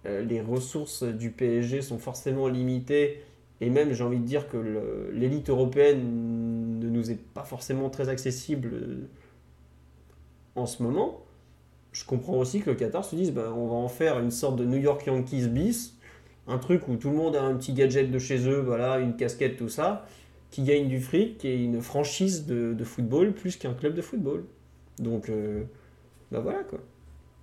[0.07, 3.23] euh, les ressources du PSG sont forcément limitées,
[3.61, 8.09] et même j'ai envie de dire que l'élite européenne ne nous est pas forcément très
[8.09, 9.09] accessible euh,
[10.57, 11.25] en ce moment,
[11.93, 14.57] je comprends aussi que le Qatar se dise bah, on va en faire une sorte
[14.57, 15.97] de New York Yankees bis,
[16.47, 19.17] un truc où tout le monde a un petit gadget de chez eux, voilà, une
[19.17, 20.07] casquette, tout ça,
[20.51, 24.45] qui gagne du fric et une franchise de, football plus qu'un club de football.
[24.99, 25.65] Donc, euh,
[26.31, 26.79] bah voilà quoi.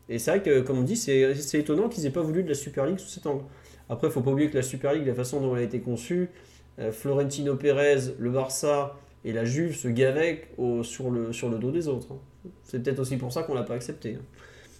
[0.09, 2.55] Et c'est vrai que, comme on dit, c'est étonnant qu'ils aient pas voulu de la
[2.55, 3.43] Super League sous cet angle.
[3.91, 5.81] Après, il faut pas oublier que la Super League, la façon dont elle a été
[5.81, 6.29] conçue,
[6.79, 10.47] euh, Florentino Pérez, le Barça et la Juve se gavaient
[10.83, 12.07] sur, le, sur le dos des autres.
[12.13, 12.49] hein.
[12.63, 14.15] C'est peut-être aussi pour ça qu'on l'a pas accepté.
[14.15, 14.23] hein.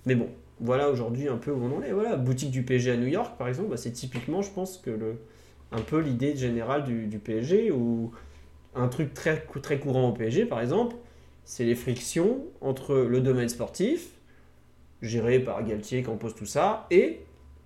[0.06, 0.30] Mais bon,
[0.62, 1.92] voilà aujourd'hui un peu où on en est.
[1.92, 5.18] Voilà, boutique du PSG à New York, par exemple, bah, c'est typiquement, je pense, que
[5.74, 8.12] un peu l'idée générale du, PSG, ou
[8.76, 10.96] un truc très, très courant au PSG, par exemple,
[11.44, 14.08] c'est les frictions entre le domaine sportif,
[15.02, 17.22] géré par Galtier, Campos, tout ça, et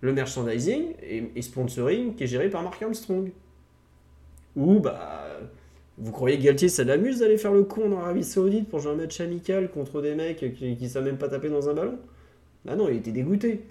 [0.05, 3.31] le merchandising et, sponsoring qui est géré par Mark Armstrong.
[4.55, 5.25] Ou, bah,
[5.97, 8.93] vous croyez que Galtier, ça l'amuse d'aller faire le con en Arabie Saoudite pour jouer
[8.93, 11.97] un match amical contre des mecs qui, qui savent même pas taper dans un ballon?
[12.63, 13.61] Bah non, il était dégoûté.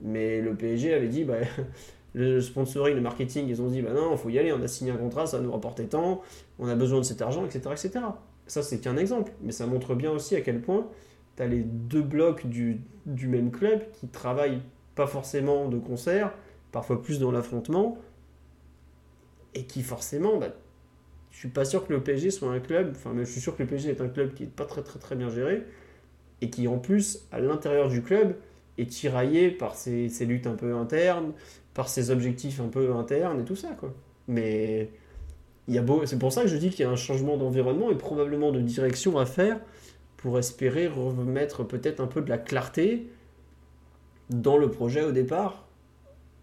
[0.00, 1.38] Mais le PSG avait dit, bah,
[2.14, 4.68] le sponsoring, le marketing, ils ont dit, bah non, il faut y aller, on a
[4.68, 6.22] signé un contrat, ça va nous rapporter tant,
[6.58, 7.60] on a besoin de cet argent, etc.
[7.72, 8.04] etc.
[8.46, 10.86] Ça, c'est qu'un exemple, mais ça montre bien aussi à quel point
[11.36, 14.60] tu as les deux blocs du même club qui travaillent
[14.94, 16.32] pas forcément de concert,
[16.70, 17.98] parfois plus dans l'affrontement,
[19.54, 20.48] et qui forcément, bah,
[21.30, 23.56] je suis pas sûr que le PSG soit un club, enfin, mais je suis sûr
[23.56, 25.62] que le PSG est un club qui est pas très très très bien géré,
[26.40, 28.36] et qui en plus, à l'intérieur du club,
[28.78, 31.32] est tiraillé par ses, ses luttes un peu internes,
[31.74, 33.94] par ses objectifs un peu internes et tout ça, quoi.
[34.28, 34.90] Mais
[36.04, 38.60] c'est pour ça que je dis qu'il y a un changement d'environnement et probablement de
[38.60, 39.60] direction à faire
[40.16, 43.08] pour espérer remettre peut-être un peu de la clarté
[44.30, 45.66] dans le projet au départ.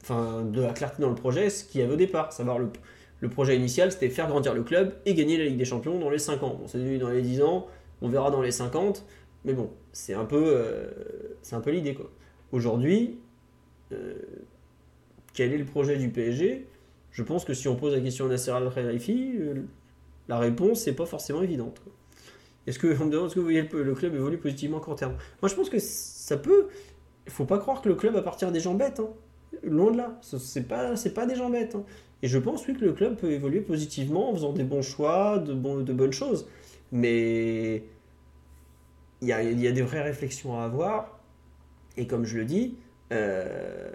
[0.02, 2.32] Enfin, de la clarté dans le projet, ce qu'il y avait au départ.
[2.32, 6.00] Savoir le, projet initial, c'était faire grandir le club et gagner la Ligue des Champions
[6.00, 6.56] dans les 5 ans.
[6.60, 7.68] Bon, c'est devenu dans les 10 ans,
[8.02, 9.06] on verra dans les 50,
[9.44, 10.90] mais bon, c'est un peu, euh,
[11.64, 11.98] peu l'idée.
[12.52, 13.20] Aujourd'hui,
[13.92, 14.14] euh,
[15.34, 16.66] quel est le projet du PSG
[17.12, 19.54] Je pense que si on pose la question à Nasser Al-Khelaifi, euh,
[20.28, 21.82] la réponse n'est pas forcément évidente.
[22.68, 25.16] Est-ce que est-ce que vous voyez le club évolue positivement à court terme?
[25.42, 26.68] Moi, je pense que ça peut.
[27.30, 29.00] Il faut pas croire que le club appartient à des gens bêtes.
[29.00, 29.10] hein.
[29.62, 30.18] Loin de là.
[30.22, 31.76] Ce- C'est pas, pas des gens bêtes.
[31.76, 31.84] hein.
[32.24, 35.38] Et je pense oui que le club peut évoluer positivement en faisant des bons choix,
[35.38, 36.48] de, bonnes choses.
[36.92, 37.84] Mais
[39.22, 41.20] il y a, il y a des vraies réflexions à avoir.
[41.98, 42.78] Et comme je le dis,
[43.14, 43.92] euh,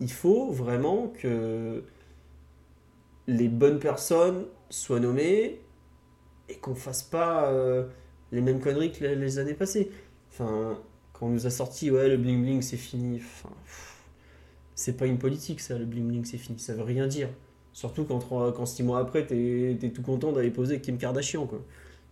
[0.00, 1.82] il faut vraiment que
[3.26, 5.60] les bonnes personnes soient nommées
[6.48, 7.86] et qu'on fasse pas euh,
[8.32, 9.90] les mêmes conneries que les, les années passées.
[10.30, 10.78] Enfin,
[11.18, 13.16] quand on nous a sorti, ouais, le bling bling c'est fini.
[13.18, 13.50] Enfin,
[14.74, 16.58] c'est pas une politique ça, le bling bling c'est fini.
[16.58, 17.28] Ça veut rien dire.
[17.72, 21.60] Surtout quand, quand six mois après, t'es es tout content d'aller poser Kim Kardashian, quoi.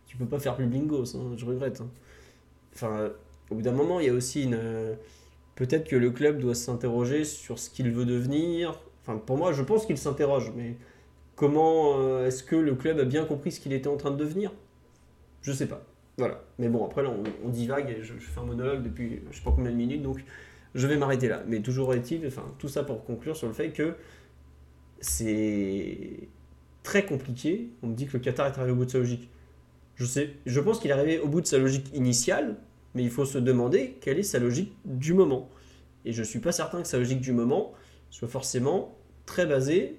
[0.06, 1.80] Tu peux pas faire plus blingos, hein, je regrette.
[1.80, 1.88] hein.
[2.74, 3.10] Enfin,
[3.50, 4.54] au bout d'un moment, il y a aussi une.
[4.54, 4.94] euh,
[5.56, 8.80] Peut-être que le club doit s'interroger sur ce qu'il veut devenir.
[9.02, 10.76] Enfin, pour moi, je pense qu'il s'interroge, mais
[11.36, 14.16] comment euh, est-ce que le club a bien compris ce qu'il était en train de
[14.16, 14.52] devenir?
[15.42, 15.84] Je sais pas.
[16.16, 16.42] Voilà.
[16.58, 17.10] Mais bon, après, là,
[17.44, 20.24] on, divague et je, fais un monologue depuis je sais pas combien de minutes, donc
[20.74, 21.42] je vais m'arrêter là.
[21.46, 23.94] Mais toujours est-il, enfin, tout ça pour conclure sur le fait que
[25.00, 26.28] c'est
[26.82, 27.70] très compliqué.
[27.82, 29.28] On me dit que le Qatar est arrivé au bout de sa logique.
[29.96, 32.56] Je sais, je pense qu'il est arrivé au bout de sa logique initiale,
[32.94, 35.50] mais il faut se demander quelle est sa logique du moment.
[36.04, 37.72] Et je suis pas certain que sa logique du moment
[38.10, 38.96] soit forcément
[39.26, 39.98] très basée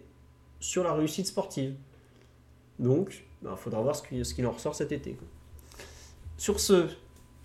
[0.59, 1.75] sur la réussite sportive.
[2.79, 5.17] Donc, il faudra voir ce qui- ce qu'il en ressort cet été.
[6.37, 6.87] Sur ce,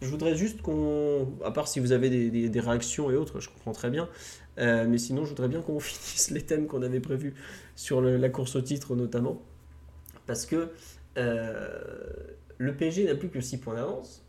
[0.02, 3.72] je voudrais juste qu'on, à part si vous avez des, réactions et autres, je comprends
[3.72, 4.08] très bien,
[4.58, 7.34] euh, mais sinon je voudrais bien qu'on finisse les thèmes qu'on avait prévus
[7.76, 9.40] sur la course au titre notamment,
[10.26, 10.70] parce que
[11.18, 11.78] euh,
[12.58, 14.24] le PSG n'a plus que 6 points d'avance.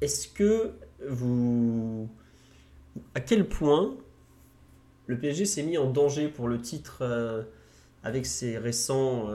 [0.00, 0.72] Est-ce que
[1.08, 2.08] vous...
[3.14, 3.96] À quel point
[5.06, 7.42] le PSG s'est mis en danger pour le titre euh,
[8.02, 9.28] avec ses récents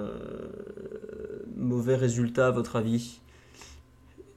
[1.56, 3.22] mauvais résultats, à votre avis?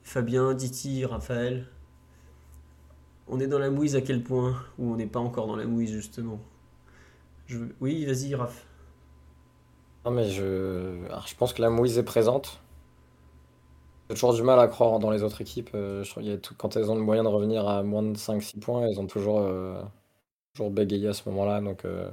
[0.04, 1.66] Fabien, Diti, Raphaël
[3.28, 5.66] On est dans la mouise à quel point Ou on n'est pas encore dans la
[5.66, 6.40] mouise, justement?
[7.80, 8.66] Oui, vas-y, Raph.
[10.06, 11.06] Non, mais je...
[11.26, 12.62] je pense que la mouise est présente.
[14.10, 15.70] J'ai toujours du mal à croire dans les autres équipes.
[15.74, 18.16] Euh, je y a tout- Quand elles ont le moyen de revenir à moins de
[18.16, 19.82] 5-6 points, elles ont toujours, euh,
[20.54, 21.60] toujours bégayé à ce moment-là.
[21.62, 22.10] Donc, euh,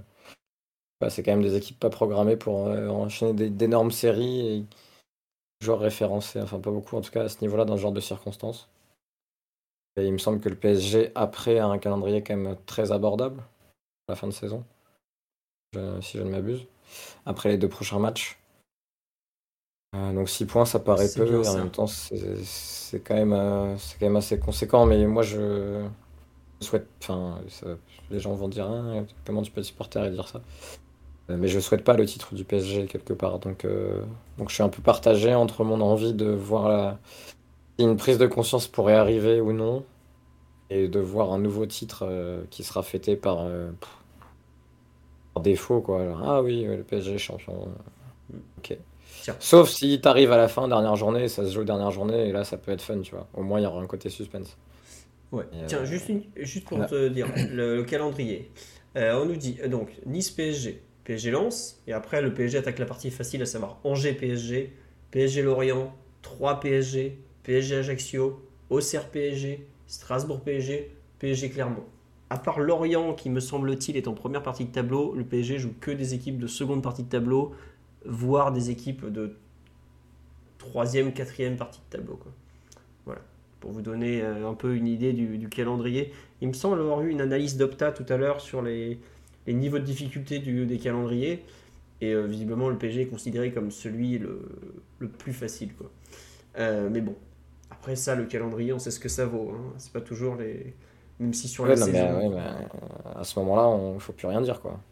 [0.99, 4.67] bah, c'est quand même des équipes pas programmées pour enchaîner d'énormes séries
[5.61, 8.01] joueurs référencés, enfin pas beaucoup en tout cas à ce niveau-là dans ce genre de
[8.01, 8.67] circonstances.
[9.97, 13.41] Et il me semble que le PSG, après, a un calendrier quand même très abordable
[14.07, 14.63] à la fin de saison,
[15.73, 16.65] je- si je ne m'abuse.
[17.25, 18.37] Après les deux prochains matchs.
[19.95, 23.33] Euh, donc 6 points, ça paraît peu, bien et en même temps, c'est quand, même,
[23.33, 24.85] euh, quand même assez conséquent.
[24.85, 25.85] Mais moi, je
[26.61, 26.87] souhaite.
[27.01, 27.41] Enfin,
[28.09, 30.41] les gens vont dire Hein, comment tu peux être supporter et dire ça
[31.37, 33.39] Mais je souhaite pas le titre du PSG quelque part.
[33.39, 34.01] Donc, euh,
[34.37, 36.99] donc je suis un peu partagé entre mon envie de voir la...
[37.79, 39.83] si une prise de conscience pourrait arriver ou non,
[40.69, 43.69] et de voir un nouveau titre euh, qui sera fêté par, euh,
[45.33, 45.81] par défaut.
[45.81, 46.01] Quoi.
[46.01, 47.67] Alors, ah oui, le PSG est champion.
[48.57, 48.77] Ok.
[49.23, 49.35] Tiens.
[49.39, 52.43] Sauf si t'arrives à la fin, dernière journée, ça se joue dernière journée, et là
[52.43, 53.27] ça peut être fun, tu vois.
[53.35, 54.57] Au moins il y aura un côté suspense.
[55.31, 55.43] Ouais.
[55.53, 56.85] Et, Tiens, euh, juste, une- juste pour là.
[56.87, 58.51] te dire le, le calendrier.
[58.97, 60.81] Euh, on nous dit euh, donc Nice PSG,
[61.11, 64.71] PSG Lens, et après le PSG attaque la partie facile, à savoir Angers PSG,
[65.11, 70.89] PSG Lorient, 3 PSG, PSG Ajaccio, Auxerre PSG, Strasbourg PSG,
[71.19, 71.83] PSG Clermont.
[72.29, 75.73] À part Lorient, qui me semble-t-il est en première partie de tableau, le PSG joue
[75.81, 77.53] que des équipes de seconde partie de tableau,
[78.05, 79.35] voire des équipes de
[80.59, 82.21] troisième, quatrième partie de tableau.
[83.03, 83.19] Voilà,
[83.59, 86.13] pour vous donner euh, un peu une idée du, du calendrier.
[86.39, 88.97] Il me semble avoir eu une analyse d'Opta tout à l'heure sur les,
[89.47, 91.43] les niveaux de difficulté du- des calendriers.
[92.01, 94.41] Et euh, visiblement, le PSG est considéré comme celui le,
[94.99, 95.73] le plus facile.
[95.75, 95.91] Quoi.
[96.59, 97.15] Euh, mais bon,
[97.71, 99.51] après ça, le calendrier, on sait ce que ça vaut.
[99.55, 99.73] Hein.
[99.77, 100.75] C'est pas toujours les.
[101.19, 102.11] Même si sur Ouais, la non, mais, saison.
[102.11, 104.83] ouais, mais, euh, à ce moment-là, on faut plus rien dire, quoi.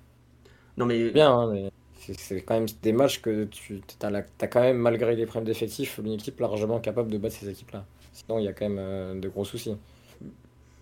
[0.78, 1.70] Non, mais Bien, hein, mais
[2.16, 4.08] c'est- quand même des matchs que tu as,
[4.42, 7.86] as quand même, malgré les problèmes d'effectifs, une équipe largement capable de battre ces équipes-là.
[8.12, 9.76] Sinon, il y a quand même euh, de gros soucis.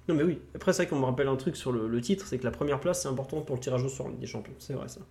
[0.07, 2.25] Non mais oui, après c'est vrai qu'on me rappelle un truc sur le, le titre,
[2.27, 4.53] c'est que la première place c'est important pour le tirage au sort Ligue des Champions,
[4.57, 5.01] c'est vrai ça.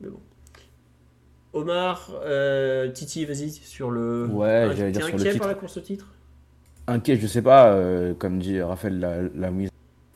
[0.00, 0.20] Mais bon.
[1.52, 4.26] Omar, euh, Titi, vas-y sur le...
[4.26, 5.48] Ouais, j'allais dire sur le inquiet par titre.
[5.48, 6.06] la course au titre?
[6.86, 9.68] Inquiet, je sais pas, euh, comme dit Raphaël, la, la mise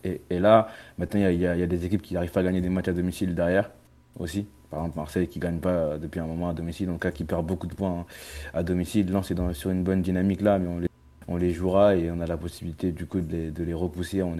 [0.02, 0.68] est, est là.
[0.96, 2.88] Maintenant, il y a, y y des équipes qui n'arrivent pas à gagner des matchs
[2.88, 3.70] à domicile derrière
[4.18, 4.46] aussi.
[4.70, 7.24] Par exemple, Marseille qui ne gagne pas depuis un moment à domicile, donc là qui
[7.24, 8.06] perd beaucoup de points
[8.54, 9.12] à domicile.
[9.12, 10.88] Lens est dans, sur une bonne dynamique là, mais on les,
[11.28, 14.36] on les jouera et on a la possibilité du coup de les, repousser en,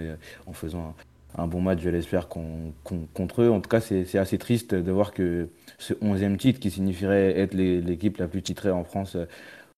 [0.53, 0.95] faisant
[1.37, 3.51] un, bon match, je l'espère, con- con- contre eux.
[3.51, 5.49] En tout cas, c'est assez triste de voir que
[5.79, 9.27] ce 11e titre qui signifierait être l'équipe la plus titrée en France euh,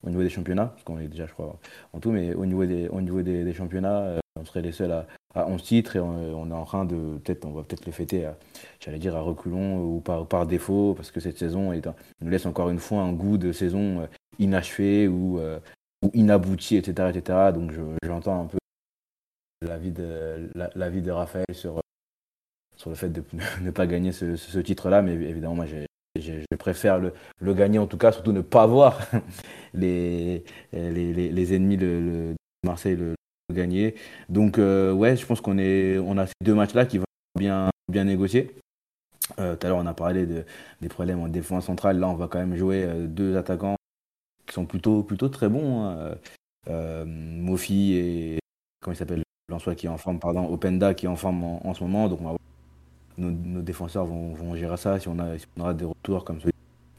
[0.04, 1.58] au niveau des championnats, parce qu'on est déjà, je crois,
[1.92, 2.88] en tout, mais au niveau des,
[3.44, 6.54] des, championnats, euh, on serait les seuls à, à 11 titres et on, on est
[6.54, 8.28] en train de, peut-être, on va peut-être le fêter,
[8.80, 11.72] j'allais dire à reculons ou par, défaut, parce que cette saison
[12.20, 14.06] nous laisse encore une fois un goût de saison euh,
[14.38, 15.58] inachevée ou, euh,
[16.02, 17.52] ou inaboutie, etc., etc.
[17.52, 18.58] Donc je- j'entends un peu
[19.62, 20.50] l'avis de,
[21.02, 21.80] de Raphaël sur,
[22.76, 23.22] sur le fait de
[23.60, 27.98] ne pas gagner ce, titre-là, mais évidemment, moi, je préfère le, le gagner, en tout
[27.98, 29.00] cas, surtout ne pas voir
[29.74, 33.14] les, les, les, les ennemis de, le- de Marseille le,
[33.52, 33.94] gagner.
[34.28, 37.04] Donc, euh, ouais, je pense qu'on on a ces deux matchs-là qui vont
[37.38, 38.54] bien, bien négocier.
[39.38, 40.44] Euh, tout à l'heure, on a parlé de,
[40.82, 41.98] des problèmes en défense centrale.
[41.98, 43.77] Là, on va quand même jouer euh, deux attaquants
[44.48, 45.84] qui sont plutôt, plutôt très bons.
[45.84, 45.96] hein.
[45.98, 46.14] Euh,
[46.70, 48.38] euh, et
[48.82, 51.66] comment il s'appelle Lançois qui est en forme, pardon, Openda qui est en forme en,
[51.66, 52.08] en ce moment.
[52.08, 52.40] Donc, on va voir.
[53.16, 56.40] nos, nos défenseurs vont, vont gérer ça si on, a, on aura des retours comme
[56.40, 56.52] celui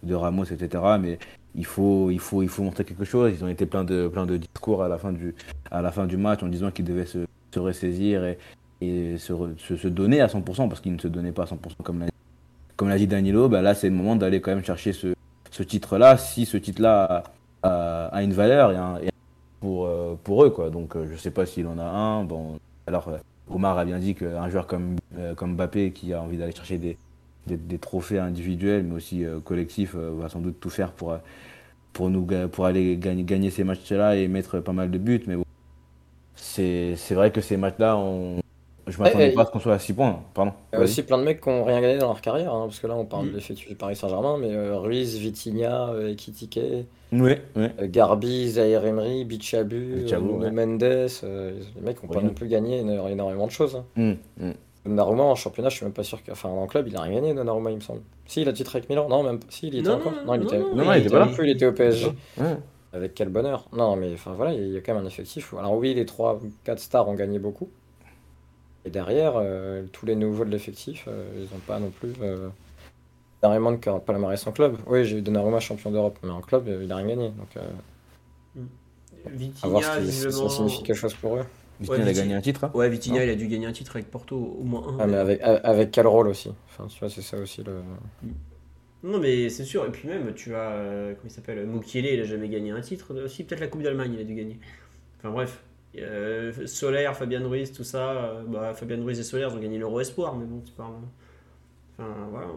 [0.04, 0.84] de Ramos, etc.
[1.00, 1.20] Mais
[1.56, 3.34] il faut, il faut, il faut montrer quelque chose.
[3.38, 5.36] Ils ont été plein de, plein de discours à la fin du,
[5.72, 7.20] à la fin du match en disant qu'ils devaient se,
[7.54, 8.38] se ressaisir et,
[8.82, 12.00] et se, se donner à 100% parce qu'ils ne se donnaient pas à 100% comme
[12.00, 12.08] l'a
[12.78, 13.50] comme l'a dit Danilo.
[13.50, 15.14] Bah là, c'est le moment d'aller quand même chercher ce,
[15.52, 16.18] ce titre-là.
[16.18, 17.24] Si ce titre-là
[17.64, 19.10] a, a une valeur et un- et
[19.62, 20.70] pour, euh, pour eux, quoi.
[20.70, 22.24] Donc, euh, je sais pas s'il en a un.
[22.24, 22.58] Bon,
[22.88, 23.18] alors, euh,
[23.50, 26.78] Omar a bien dit qu'un joueur comme, euh, comme Mbappé qui a envie d'aller chercher
[26.78, 26.98] des,
[27.48, 31.12] des, des trophées individuels, mais aussi euh, collectifs, euh, va sans doute tout faire pour,
[31.14, 31.18] euh,
[31.94, 35.24] pour, nous, pour aller gagner, gagner ces matchs-là et mettre pas mal de buts.
[35.28, 35.44] Mais bon,
[36.36, 38.40] c'est c'est vrai que ces matchs-là, on...
[38.88, 40.20] je m'attendais eh, pas à ce qu'on soit à 6 points.
[40.34, 40.54] Pardon.
[40.74, 42.66] Il y a aussi plein de mecs qui n'ont rien gagné dans leur carrière, hein,
[42.66, 43.30] parce que là on parle Mm.
[43.32, 46.60] de l'effectif du Paris Saint-Germain, mais euh, Ruiz, Vitinha, euh, Ekitike,
[47.12, 47.66] Oui, oui.
[47.82, 50.52] euh, Garbi, Zahir Emery, Bichabu, Bichabu, euh, ouais.
[50.52, 53.76] Mendes, euh, les mecs n'ont pas non plus gagné éno- énormément de choses.
[53.76, 53.86] hein.
[53.98, 54.54] Hum, hum.
[54.86, 56.32] Donnarumma en championnat, je suis même pas sûr que.
[56.32, 58.02] Enfin, en club, il a rien gagné, Donnarumma, il me semble.
[58.26, 59.10] Si, il a titre avec Milan.
[59.10, 59.46] Non, même pas.
[59.50, 60.14] Si, il y était Non, encore.
[60.26, 60.58] non, il était.
[60.60, 61.28] non, non, il était pas là.
[61.28, 62.08] plus, il était au PSG.
[62.38, 62.56] Ouais.
[62.94, 63.66] Avec quel bonheur.
[63.74, 65.54] Non, mais enfin voilà, il y a quand même un effectif.
[65.60, 67.70] Alors oui, les 3 ou 4 stars ont gagné beaucoup.
[68.86, 72.48] Et derrière, euh, tous les nouveaux de l'effectif, euh, ils n'ont pas non plus euh,
[73.44, 74.78] énormément de palmarès en club.
[74.88, 77.30] Oui, j'ai eu Donnarumma champion d'Europe, mais en club, euh, il n'a rien gagné.
[77.30, 77.62] Donc, euh,
[79.64, 80.50] à voir si, si ça visiblement...
[80.50, 81.46] signifie quelque chose pour eux.
[81.80, 82.64] Vitinha, il a Viti- gagné un titre.
[82.66, 83.24] hein Ouais, Vitinha, Non.
[83.26, 84.98] il a dû gagner un titre avec Porto, au moins un.
[85.00, 86.52] Ah, mais avec, avec quel rôle aussi?
[86.68, 87.82] Enfin, tu vois, c'est ça aussi le.
[89.04, 89.86] Non, mais c'est sûr.
[89.86, 90.72] Et puis même, tu as.
[90.72, 93.28] euh, comment il s'appelle Mukiele, il a jamais gagné un titre.
[93.28, 94.60] Si, peut-être la Coupe d'Allemagne, il a dû gagner.
[95.20, 95.62] Enfin bref.
[95.98, 98.12] Euh, Solaire, Fabien Ruiz, tout ça.
[98.12, 100.94] euh, bah, Fabien Ruiz et Solaire ils ont gagné l'Euro Espoir, mais bon, tu parles.
[101.98, 102.48] Enfin, voilà.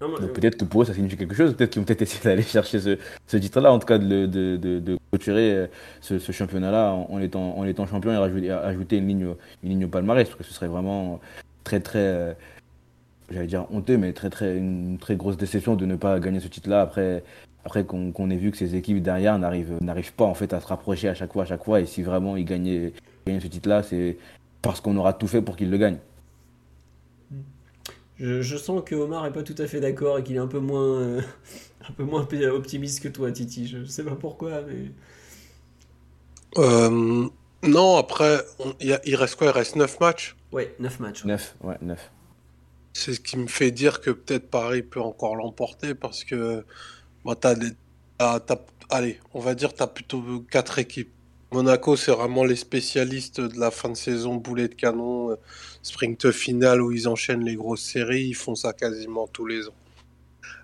[0.00, 2.22] Non, moi, peut-être que pour eux ça signifie quelque chose, peut-être qu'ils vont peut-être essayer
[2.22, 5.66] d'aller chercher ce, ce titre-là, en tout cas de, de, de, de clôturer euh,
[6.00, 9.70] ce, ce championnat-là en, étant, en étant champion et rajouter, ajouter une ligne, au- une
[9.70, 11.20] ligne au palmarès, parce que ce serait vraiment
[11.64, 12.32] très très, euh,
[13.30, 16.48] j'allais dire honteux, mais très très une très grosse déception de ne pas gagner ce
[16.48, 17.24] titre-là après,
[17.64, 20.66] après qu'on ait vu que ces équipes derrière n'arrivent n'arrivent pas en fait à se
[20.66, 22.92] rapprocher à chaque fois, à chaque fois, et si vraiment ils gagnaient,
[23.26, 24.16] gagnaient ce titre-là, c'est
[24.62, 25.98] parce qu'on aura tout fait pour qu'ils le gagnent.
[28.18, 30.46] je, je sens que Omar est pas tout à fait d'accord et qu'il est un
[30.48, 31.20] peu moins, euh,
[31.88, 33.66] un peu moins optimiste que toi, Titi.
[33.66, 34.90] Je sais pas pourquoi, mais.
[36.56, 37.28] Euh,
[37.62, 39.48] non, après, on- il y a- il reste quoi?
[39.48, 40.36] Il reste 9 matchs?
[40.52, 41.22] Ouais, 9 matchs.
[41.24, 41.28] ouais.
[41.32, 42.10] 9, ouais, 9.
[42.94, 46.64] C'est ce qui me fait dire que peut-être Paris peut encore l'emporter parce que
[47.40, 47.54] t'as
[49.34, 51.12] on va dire tu as plutôt quatre équipes.
[51.50, 55.36] Monaco, c'est vraiment les spécialistes de la fin de saison, boulet de canon, euh,
[55.82, 59.74] sprint final où ils enchaînent les grosses séries, ils font ça quasiment tous les ans.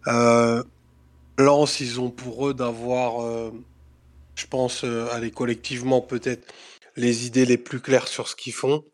[0.08, 0.62] Euh,
[1.38, 3.50] Lens, ils ont pour eux d'avoir, euh,
[4.34, 4.84] je pense,
[5.34, 6.52] collectivement peut-être
[6.96, 8.84] les idées les plus claires sur ce qu'ils font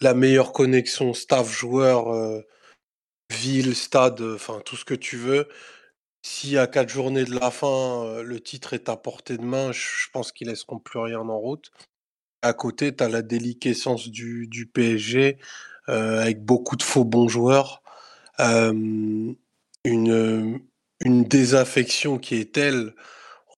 [0.00, 2.42] la meilleure connexion staff-joueur,
[3.30, 5.48] ville, stade, enfin tout ce que tu veux.
[6.24, 9.72] Si à quatre journées de la fin, euh, le titre est à portée de main,
[9.72, 11.70] je pense qu'ils laisseront plus rien en route.
[12.42, 15.38] À côté, tu as la déliquescence du, du PSG,
[15.90, 17.82] euh, avec beaucoup de faux bons joueurs.
[18.40, 18.72] Euh,
[19.84, 20.60] une,
[21.04, 22.94] une désaffection qui est telle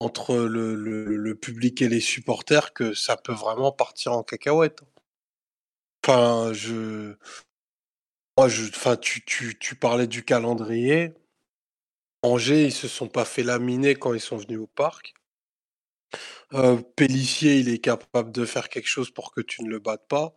[0.01, 4.81] entre le, le- le public et les supporters que ça peut vraiment partir en cacahuète.
[6.03, 7.17] Enfin, je,
[8.37, 11.13] moi, je, enfin, tu, tu, tu parlais du calendrier.
[12.23, 15.13] Angers, ils se sont pas fait laminer quand ils sont venus au parc.
[16.53, 16.81] Euh,
[17.41, 20.33] il est capable de faire quelque chose pour que tu ne le battes pas.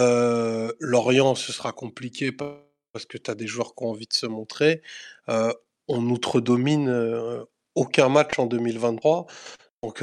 [0.00, 2.60] Euh, Lorient, ce sera compliqué pa-
[2.92, 4.82] parce que tu as des joueurs qui ont envie de se montrer.
[5.28, 5.52] Euh,
[5.88, 7.44] on outre-domine euh,
[7.74, 9.26] aucun match en 2023.
[9.82, 10.02] Donc,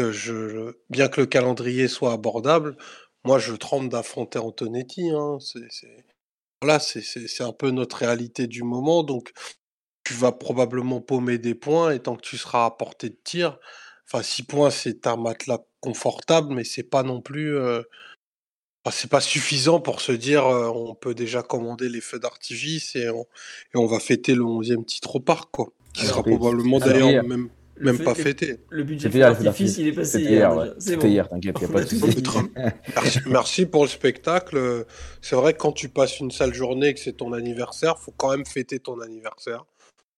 [0.90, 2.78] bien que le calendrier soit abordable,
[3.24, 5.10] moi, je tremble d'affronter Antonetti.
[5.10, 5.40] Hein.
[5.40, 6.06] C'est,
[6.62, 9.04] voilà, c'est un peu notre réalité du moment.
[9.04, 9.32] Donc,
[10.12, 13.60] tu vas probablement paumer des points et tant que tu seras à portée de tir,
[14.06, 17.56] enfin, 6 points, c'est un matelas confortable, mais c'est pas non plus.
[17.58, 17.82] euh,
[18.86, 22.96] enfin, c'est pas suffisant pour se dire euh, on peut déjà commander les feux d'artifice
[22.96, 23.22] et on,
[23.74, 25.68] et on va fêter le 11e titre au parc, quoi.
[25.94, 28.58] Qui sera oui, probablement d'ailleurs même, Le même fait- pas fêté.
[28.70, 30.52] Le budget hier, l'artifice, il est passé C'était hier.
[30.52, 30.68] hier, ouais.
[30.78, 31.08] C'est C'était bon.
[31.08, 32.24] hier, t'inquiète, y a pas de souci.
[32.96, 34.58] Merci, merci pour le spectacle.
[34.58, 34.84] Euh,
[35.22, 38.14] C'est vrai que quand tu passes une sale journée et que c'est ton anniversaire, faut
[38.18, 39.66] quand même fêter ton anniversaire.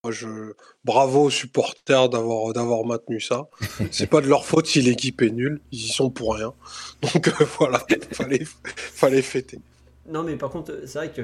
[0.04, 0.54] Moi, je...
[0.84, 3.48] Bravo aux supporters d'avoir d'avoir maintenu ça.
[3.92, 6.54] C'est pas de leur faute si l'équipe est nulle, ils y sont pour rien.
[7.02, 7.82] Donc euh, voilà,
[8.12, 8.44] fallait
[8.76, 9.60] fallait fêter.
[10.08, 11.22] Non, mais par contre, c'est vrai que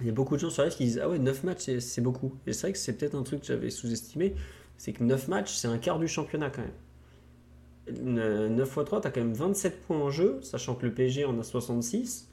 [0.00, 1.80] il y a beaucoup de gens sur live qui disent Ah ouais, 9 matchs, c'est-
[1.80, 2.34] c'est beaucoup.
[2.46, 4.34] Et c'est vrai que c'est peut-être un truc que j'avais sous-estimé
[4.82, 8.18] c'est que 9 matchs, c'est un quart du championnat quand même.
[8.18, 10.92] Euh, 9 x 3, tu as quand même 27 points en jeu, sachant que le
[10.92, 12.28] PSG en a 66.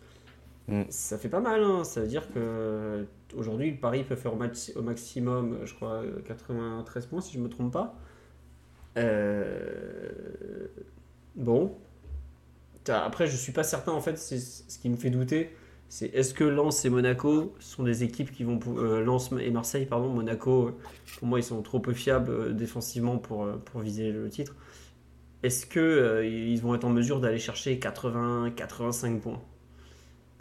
[0.67, 0.83] Mm.
[0.89, 1.83] Ça fait pas mal, hein.
[1.83, 7.05] ça veut dire que aujourd'hui, Paris peut faire au, max- au maximum, je crois, 93
[7.07, 7.95] points si je me trompe pas.
[8.97, 10.67] Euh,
[11.35, 11.77] Bon.
[12.87, 15.55] Après, je suis pas certain, en fait, ce qui me fait douter.
[15.89, 18.59] C'est est-ce que Lens et Monaco sont des équipes qui vont.
[18.77, 20.09] euh, Lens et Marseille, pardon.
[20.09, 20.71] Monaco, euh,
[21.17, 24.55] pour moi, ils sont trop peu fiables euh, défensivement pour, euh, pour viser le titre.
[25.43, 29.41] Est-ce que euh, ils vont être en mesure d'aller chercher 80, 85 points?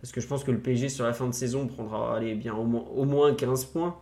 [0.01, 2.55] Parce que je pense que le PSG sur la fin de saison prendra allez, bien
[2.55, 3.97] au moins, au moins 15 points.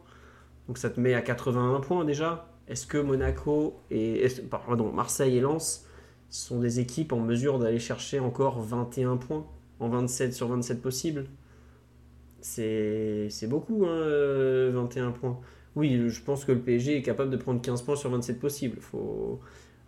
[0.69, 2.49] Donc ça te met à 81 points déjà.
[2.69, 5.87] Est-ce que Monaco et pardon, Marseille et Lens
[6.29, 9.47] sont des équipes en mesure d'aller chercher encore 21 points
[9.79, 11.27] en 27 sur 27 possibles?
[12.41, 15.39] C'est beaucoup, hein, euh, 21 points.
[15.75, 18.79] Oui, je pense que le PSG est capable de prendre 15 points sur 27 possibles.
[18.81, 19.41] Faut...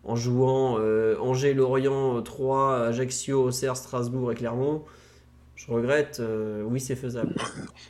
[0.04, 4.84] En jouant euh, Angers, Lorient, 3, Ajaccio, Auxerre, Strasbourg et Clermont,
[5.58, 7.34] je regrette, euh, oui, c'est faisable.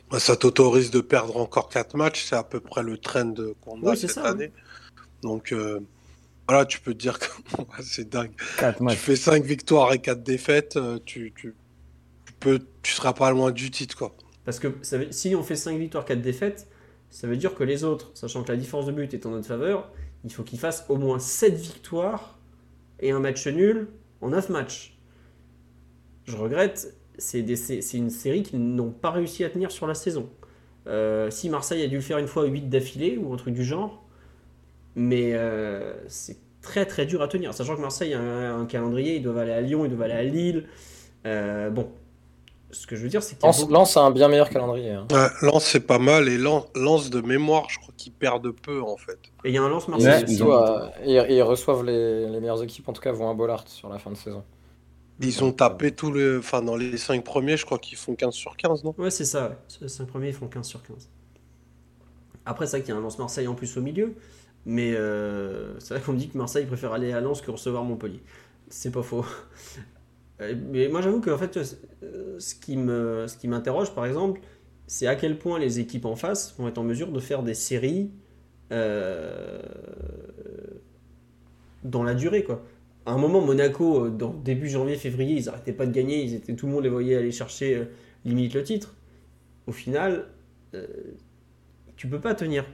[0.09, 3.81] Bah, ça t'autorise de perdre encore 4 matchs, c'est à peu près le trend qu'on
[3.85, 4.31] a Oui, cette ça, hein.
[4.31, 4.51] année.
[5.21, 5.79] Donc euh,
[6.47, 7.27] voilà, tu peux te dire que
[7.81, 8.31] c'est dingue.
[8.57, 8.97] 4 Tu matchs.
[8.97, 11.53] fais 5 victoires et 4 défaites, euh, tu, tu,
[12.25, 14.15] tu peux, tu seras pas loin du titre, quoi.
[14.45, 16.67] Parce que ça veut- si on fait 5 victoires, 4 défaites,
[17.11, 19.47] ça veut dire que les autres, sachant que la différence de but est en notre
[19.47, 19.91] faveur,
[20.23, 22.39] il faut qu'ils fassent au moins 7 victoires
[22.99, 23.87] et un match nul
[24.21, 24.97] en 9 matchs.
[26.25, 29.85] Je regrette, c'est des- c'est c'est une série qu'ils n'ont pas réussi à tenir sur
[29.87, 30.27] la saison.
[30.87, 33.63] Euh, si Marseille a dû le faire une fois 8 d'affilée ou un truc du
[33.63, 34.03] genre,
[34.95, 37.53] mais euh, c'est très très dur à tenir.
[37.53, 40.13] Sachant que Marseille a un, un calendrier, ils doivent aller à Lyon, ils doivent aller
[40.13, 40.65] à Lille.
[41.25, 41.89] Euh, bon,
[42.71, 44.91] ce que je veux dire, c'est a Lens, beaucoup- Lens a un bien meilleur calendrier.
[44.91, 45.07] hein.
[45.11, 46.27] Ouais, Lens, c'est pas mal.
[46.27, 49.19] Et Lens, Lens de mémoire, je crois qu'ils perdent peu, en fait.
[49.43, 52.87] Et il y a un lance Ils, Marseille Ouais, ils reçoivent les, les meilleures équipes,
[52.89, 54.43] en tout cas, vont à Bollard sur la fin de saison.
[55.19, 56.37] Ils ont tapé tous les.
[56.37, 58.95] Enfin, dans les 5 premiers, je crois qu'ils font 15 sur 15, non?
[58.97, 59.65] Ouais, c'est ça.
[59.81, 61.09] Les 5 premiers, ils font 15 sur 15.
[62.45, 64.15] Après, c'est vrai qu'il y a un lance Marseille en plus au milieu.
[64.65, 67.83] Mais euh, c'est vrai qu'on me dit que Marseille préfère aller à Lens que recevoir
[67.83, 68.21] Montpellier.
[68.69, 69.25] C'est pas faux.
[70.41, 71.57] Euh, Mais moi, j'avoue que en fait,
[72.03, 74.41] euh, ce qui me, ce qui m'interroge, par exemple,
[74.87, 77.53] c'est à quel point les équipes en face vont être en mesure de faire des
[77.53, 78.11] séries
[78.71, 79.61] euh,
[81.83, 82.63] dans la durée, quoi.
[83.05, 86.53] À un moment, Monaco, euh, dans début janvier-février, ils arrêtaient pas de gagner, ils étaient,
[86.53, 87.85] tout le monde les voyait aller chercher euh,
[88.25, 88.95] limite le titre.
[89.67, 90.25] Au final,
[90.73, 90.85] euh,
[91.95, 92.65] tu peux pas tenir.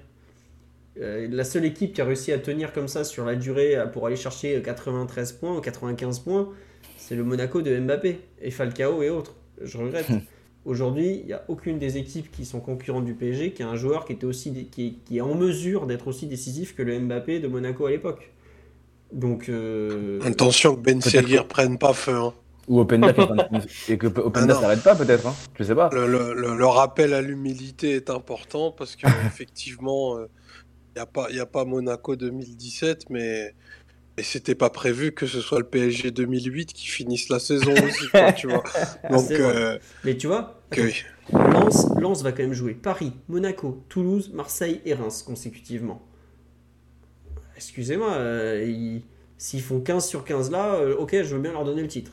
[0.98, 4.08] Euh, la seule équipe qui a réussi à tenir comme ça sur la durée pour
[4.08, 6.50] aller chercher 93 points ou 95 points,
[6.98, 9.36] c'est le Monaco de Mbappé et Falcao et autres.
[9.62, 10.08] Je regrette.
[10.64, 13.76] Aujourd'hui, il n'y a aucune des équipes qui sont concurrentes du PSG qui a un
[13.76, 17.48] joueur qui, était aussi, qui est en mesure d'être aussi décisif que le Mbappé de
[17.48, 18.32] Monaco à l'époque.
[19.11, 22.15] Donc, euh, Attention que Ben Seguir prenne pas feu.
[22.15, 22.34] hein.
[22.68, 25.36] Ou Openda qui est en train de- et que Openda Ah s'arrête pas peut-être, hein
[25.57, 25.90] je sais pas.
[25.94, 30.26] Le, le- le- le rappel à l'humilité est important parce que effectivement, il
[30.95, 33.53] n'y a, pas- y a pas Monaco 2017, mais,
[34.18, 38.07] mais c'était pas prévu que ce soit le PSG 2008 qui finisse la saison aussi,
[38.10, 38.64] quoi, tu vois.
[39.11, 39.56] Donc, C'est vrai.
[39.56, 40.82] euh, mais tu vois, que-
[41.32, 46.02] Lens, Lens va quand même jouer Paris, Monaco, Toulouse, Marseille et Reims consécutivement.
[47.56, 49.02] Excusez-moi, euh, ils-
[49.38, 52.11] s'ils font 15 sur 15 là, euh, ok, je veux bien leur donner le titre.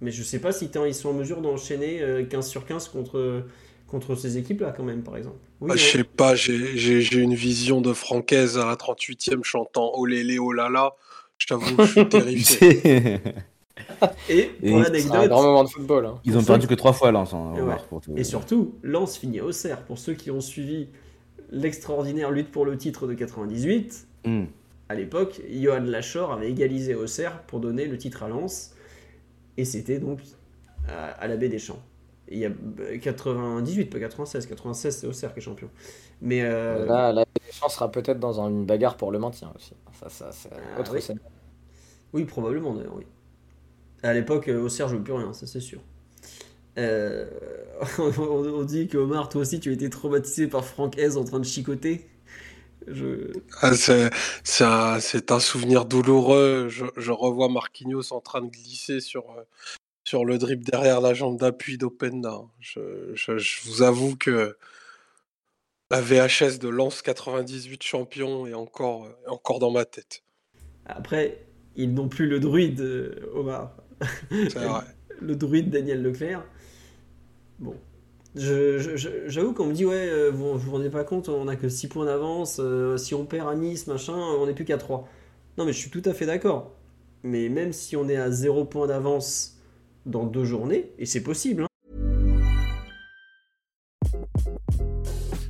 [0.00, 3.44] Mais je sais pas si ils sont en mesure d'enchaîner euh, 15 sur 15 contre,
[3.86, 5.36] contre ces équipes-là quand même, par exemple.
[5.60, 10.38] Oui, bah, je sais pas, j'ai- une vision de Francaise à la 38e chantant Olélé,
[10.38, 10.94] olala.
[11.38, 13.20] Je t'avoue que je suis terrifié.
[14.28, 16.06] Et pour C'est un l'anecdote, grand moment de football.
[16.06, 16.20] hein.
[16.24, 17.62] Ils ont perdu que trois fois Lens en Et ouais.
[17.62, 18.12] Omar, pour tout.
[18.16, 19.82] Et surtout, Lens finit au cerf.
[19.84, 20.88] Pour ceux qui ont suivi
[21.50, 24.44] l'extraordinaire lutte pour le titre de 98, Hmm.
[24.92, 28.74] À l'époque, Johan Lachor avait égalisé au cerf pour donner le titre à Lens.
[29.56, 30.20] Et c'était donc
[30.88, 31.82] à, à la baie des Champs.
[32.28, 32.50] Et il y a
[32.80, 34.46] euh, 98, pas 96.
[34.46, 35.68] 96, c'est au cerf qui est champion.
[36.20, 39.74] Mais euh, Là, la Deschamps sera peut-être dans un- une bagarre pour le maintien aussi.
[40.00, 41.02] Ça, ça, c'est Ah, autre oui.
[41.02, 41.18] scène.
[42.12, 43.06] Oui, probablement d'ailleurs, oui.
[44.02, 45.80] À l'époque, euh, Auxerre joue plus rien, ça c'est sûr.
[46.78, 47.26] Euh,
[47.98, 51.38] on, dit que Omar, toi aussi, tu as été traumatisé par Franck Hez en train
[51.40, 52.06] de chicoter.
[52.88, 53.32] Je...
[53.60, 53.72] Ah,
[54.44, 56.68] c'est un, souvenir douloureux.
[56.68, 59.42] Je, je revois Marquinhos en train de glisser sur, euh,
[60.04, 62.42] sur le drip derrière la jambe d'appui d'Openda.
[62.60, 64.56] Je, je, je vous avoue que
[65.90, 70.22] la VHS de Lens 98 champion est encore, euh, est encore dans ma tête.
[70.86, 71.44] Après,
[71.76, 73.76] ils n'ont plus le druide, euh, Omar.
[74.30, 74.84] C'est vrai.
[75.20, 76.42] Le druide Daniel Leclerc.
[77.60, 77.76] Bon.
[78.34, 81.68] J'avoue qu'on me dit, ouais, euh, vous vous vous rendez pas compte, on a que
[81.68, 85.06] 6 points d'avance, euh, si on perd à Nice, machin, on n'est plus qu'à 3.
[85.58, 86.72] Non, mais je suis tout à fait d'accord.
[87.22, 89.58] Mais même si on est à 0 points d'avance
[90.06, 91.66] dans deux journées, et c'est possible, hein,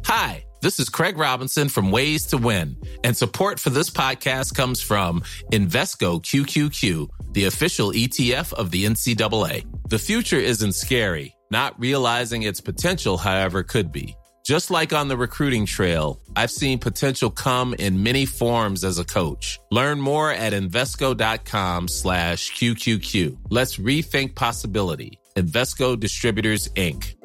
[0.08, 4.82] Hi, this is Craig Robinson from Ways to Win, and support for this podcast comes
[4.82, 9.64] from Invesco QQQ, the official ETF of the NCAA.
[9.88, 11.34] The future isn't scary.
[11.52, 14.16] Not realizing its potential, however, could be.
[14.42, 19.04] Just like on the recruiting trail, I've seen potential come in many forms as a
[19.04, 19.60] coach.
[19.70, 23.36] Learn more at Invesco.com slash QQQ.
[23.50, 25.18] Let's rethink possibility.
[25.36, 27.16] Invesco Distributors, Inc.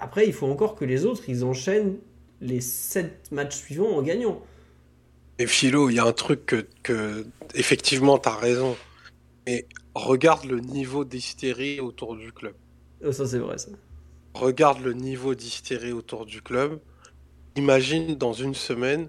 [0.00, 1.98] Après, il faut encore que les autres, ils enchaînent
[2.40, 4.40] les 7 matchs suivants en gagnant.
[5.38, 8.76] Et Philo, il y a un truc que, que effectivement, tu as raison.
[9.46, 12.54] Mais regarde le niveau d'hystérie autour du club.
[13.04, 13.70] Oh, ça, c'est vrai, ça.
[14.34, 16.80] Regarde le niveau d'hystérie autour du club.
[17.56, 19.08] Imagine dans une semaine,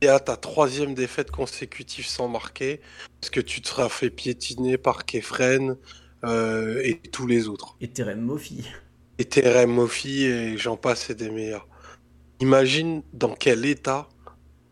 [0.00, 2.80] et à ta troisième défaite consécutive sans marquer,
[3.20, 5.76] parce que tu te seras fait piétiner par Kefren
[6.24, 7.76] euh, et tous les autres.
[7.80, 8.64] Et Terem Moffi.
[9.18, 11.68] Et Mofi et j'en passe et des meilleurs.
[12.40, 14.08] Imagine dans quel état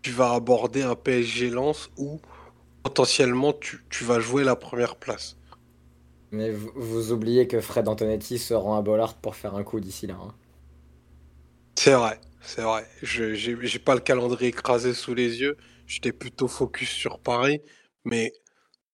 [0.02, 2.20] tu vas aborder un PSG Lens où
[2.82, 5.38] potentiellement tu, tu vas jouer la première place.
[6.30, 9.78] Mais vous, vous oubliez que Fred Antonetti se rend à Bollard pour faire un coup
[9.78, 10.14] d'ici là.
[10.18, 10.34] hein.
[11.78, 12.86] C'est vrai, c'est vrai.
[13.02, 15.56] Je j'ai j'ai pas le calendrier écrasé sous les yeux.
[15.86, 17.62] J'étais plutôt focus sur Paris,
[18.04, 18.32] mais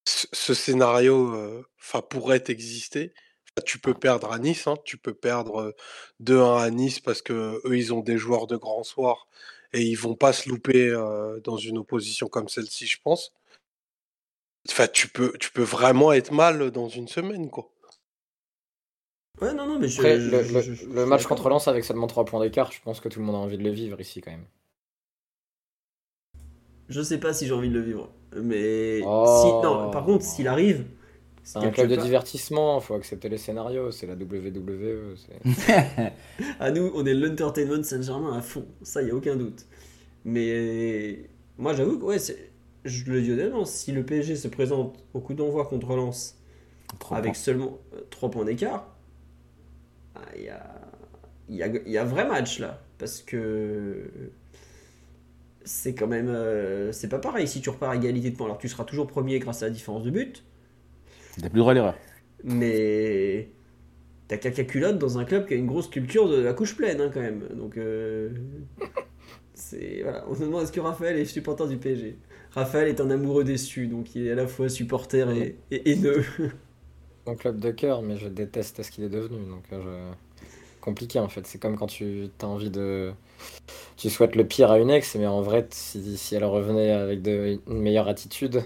[0.07, 1.65] ce, ce scénario, euh,
[2.10, 3.15] pourrait exister.
[3.66, 5.73] Tu peux perdre à Nice, hein, tu peux perdre euh,
[6.20, 9.28] 2-1 à Nice parce que eux ils ont des joueurs de grand soir
[9.75, 13.33] et ils vont pas se louper euh, dans une opposition comme celle-ci, je pense.
[14.70, 17.70] Enfin, tu peux, tu peux vraiment être mal dans une semaine, quoi.
[19.43, 19.99] Ouais, non, non, mais je.
[19.99, 23.09] Après, je- le, je- match contre Lens avec seulement 3 points d'écart, je pense que
[23.09, 24.47] tout le monde a envie de le vivre ici quand même.
[26.89, 28.11] Je sais pas si j'ai envie de le vivre.
[28.36, 29.01] Mais.
[29.05, 29.43] Oh.
[29.43, 30.86] Si, non, par contre, s'il arrive.
[31.44, 35.16] C'est un club de part- divertissement, faut accepter les scénarios, c'est la WWE.
[36.60, 39.66] À nous, on est l'Entertainment Saint-Germain à fond, ça, y a aucun doute.
[40.24, 42.50] Mais moi, j'avoue que, ouais, c'est-
[42.84, 46.39] je le dis honnêtement, si le PSG se présente au coup d'envoi contre Lens
[47.10, 47.34] avec points.
[47.34, 47.78] seulement
[48.10, 48.97] 3 points d'écart,
[50.14, 50.81] ah, il y, a,
[51.48, 52.81] il y, a, il y a vrai match là.
[52.98, 54.08] Parce que
[55.64, 56.28] c'est quand même.
[56.28, 58.47] euh, c'est pas pareil si tu repars à égalité de points.
[58.47, 60.44] Alors tu seras toujours premier grâce à la différence de but.
[61.41, 61.95] T'as plus le droit à l'erreur.
[62.43, 63.51] Mais
[64.29, 67.01] t'as caca culotte dans un club qui a une grosse culture de la couche pleine
[67.01, 67.49] hein, quand même.
[67.57, 68.31] Donc euh,
[69.55, 70.25] c'est voilà.
[70.29, 72.19] On se demande est-ce que Raphaël est supporter du PSG.
[72.53, 76.25] Raphaël est un amoureux déçu, donc il est à la fois supporter et, et haineux.
[77.27, 79.47] Mon club de cœur, mais je déteste ce qu'il est devenu.
[79.49, 80.15] Donc, euh, je-
[80.81, 81.47] compliqué en fait.
[81.47, 83.13] C'est comme quand tu as envie de.
[83.97, 87.23] Tu souhaites le pire à une ex, mais en vrai, si, si elle revenait avec
[87.23, 88.65] de, une meilleure attitude,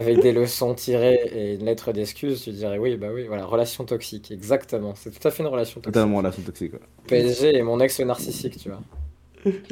[0.00, 3.84] avec des leçons tirées et une lettre d'excuse, tu dirais oui, bah oui, voilà, relation
[3.84, 4.94] toxique, exactement.
[4.96, 5.94] C'est tout à fait une relation toxique.
[5.94, 6.72] Totalement relation toxique.
[6.74, 6.80] ouais.
[7.06, 8.82] PSG et mon ex narcissique, tu vois.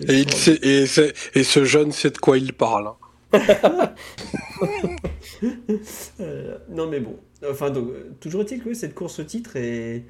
[0.09, 2.89] Et, il sait- et, c'est- et ce jeune sait de quoi il parle.
[2.89, 2.97] hein.
[6.21, 7.17] Euh, non mais bon,
[7.49, 7.91] enfin donc,
[8.21, 10.05] toujours est-il que oui, cette course au titre et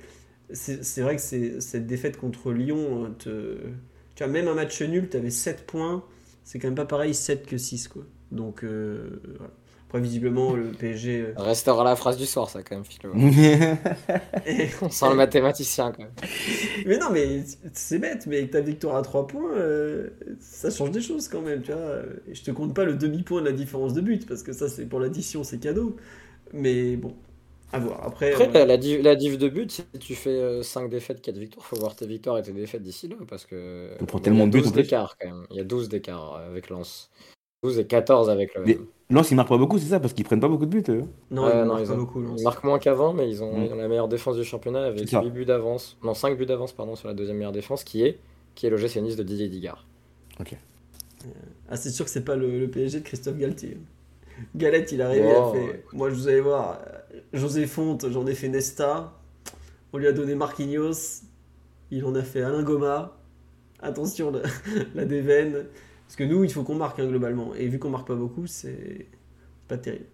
[0.53, 3.59] c'est c'est vrai que c'est- cette défaite contre Lyon, euh, te...
[4.17, 6.05] tu vois, même un match nul, tu avais 7 points,
[6.45, 8.05] c'est quand même pas pareil 7 que 6 quoi.
[8.33, 9.53] Donc euh, voilà.
[9.91, 11.21] Après visiblement le PSG...
[11.21, 13.13] euh, Restera la phrase du soir, ça quand même, Philo.
[14.83, 16.13] On sent le mathématicien quand même.
[16.87, 20.93] mais non mais c'est bête, mais avec ta victoire à 3 points, euh, ça change
[20.93, 22.03] des choses quand même, tu vois.
[22.29, 24.69] Et je te compte pas le demi-point de la différence de but, parce que ça
[24.69, 25.97] c'est pour l'addition, c'est cadeau.
[26.53, 27.17] Mais bon,
[27.73, 28.07] à voir.
[28.07, 31.37] Après, Après, euh, la, div, la div de but, si tu fais 5 défaites, 4
[31.37, 34.47] victoires, faut voir tes victoires et tes défaites d'ici là, parce que On prend tellement
[34.47, 34.83] de buts, 12 en plus.
[34.83, 35.47] d'écart quand même.
[35.51, 37.11] Il y a 12 d'écart avec Lens.
[37.65, 38.65] 12 et 14 avec le.
[38.65, 38.79] Mais-
[39.11, 41.03] Lens, ils marquent pas beaucoup, c'est ça Parce qu'ils prennent pas beaucoup de buts, eux.
[41.31, 42.25] non, Ouais, ils non, marquent ils, pas ont- beaucoup.
[42.37, 45.01] ils marquent moins qu'avant, mais ils ont, ils ont la meilleure défense du championnat avec
[45.01, 45.23] C'est ça.
[45.23, 45.99] 8 buts d'avance.
[46.05, 48.19] Non, 5 buts d'avance pardon, sur la deuxième meilleure défense, qui est,
[48.55, 49.85] qui est l'OGC Nice de Didier Digard.
[51.69, 53.77] Ah, c'est sûr que c'est pas le, le PSG de Christophe Galtier.
[54.57, 55.85] Galette, il est arrivé, Oh, il a fait.
[55.93, 59.13] Moi, je vous allez voir, euh, José Fonte, j'en ai fait Nesta.
[59.93, 61.23] On lui a donné Marquinhos.
[61.91, 63.17] Il en a fait Alain Goma.
[63.83, 64.41] Attention, la,
[64.95, 65.67] la déveine.
[66.11, 67.55] Parce que nous, il faut qu'on marque hein, globalement.
[67.55, 69.07] Et vu qu'on marque pas beaucoup, c'est
[69.69, 70.07] pas terrible.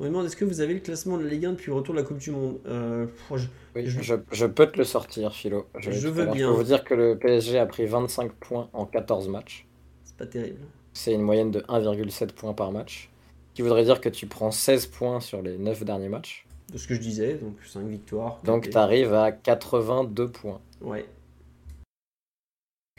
[0.00, 1.74] On me demande est-ce que vous avez le classement de la Ligue 1 depuis le
[1.76, 2.58] retour de la Coupe du Monde?
[2.64, 3.04] Euh,
[3.36, 3.44] je-
[3.76, 5.66] Oui, Je- peux te le sortir, Philo.
[5.78, 6.46] Je veux bien.
[6.48, 9.66] Je peux vous dire que le PSG a pris 25 points en 14 matchs.
[10.04, 10.60] C'est pas terrible.
[10.94, 13.10] C'est une moyenne de 1,7 points par match.
[13.50, 16.46] Ce qui voudrait dire que tu prends 16 points sur les 9 derniers matchs.
[16.72, 18.40] De ce que je disais, donc 5 victoires.
[18.44, 20.62] Donc tu arrives à 82 points.
[20.80, 21.04] Ouais.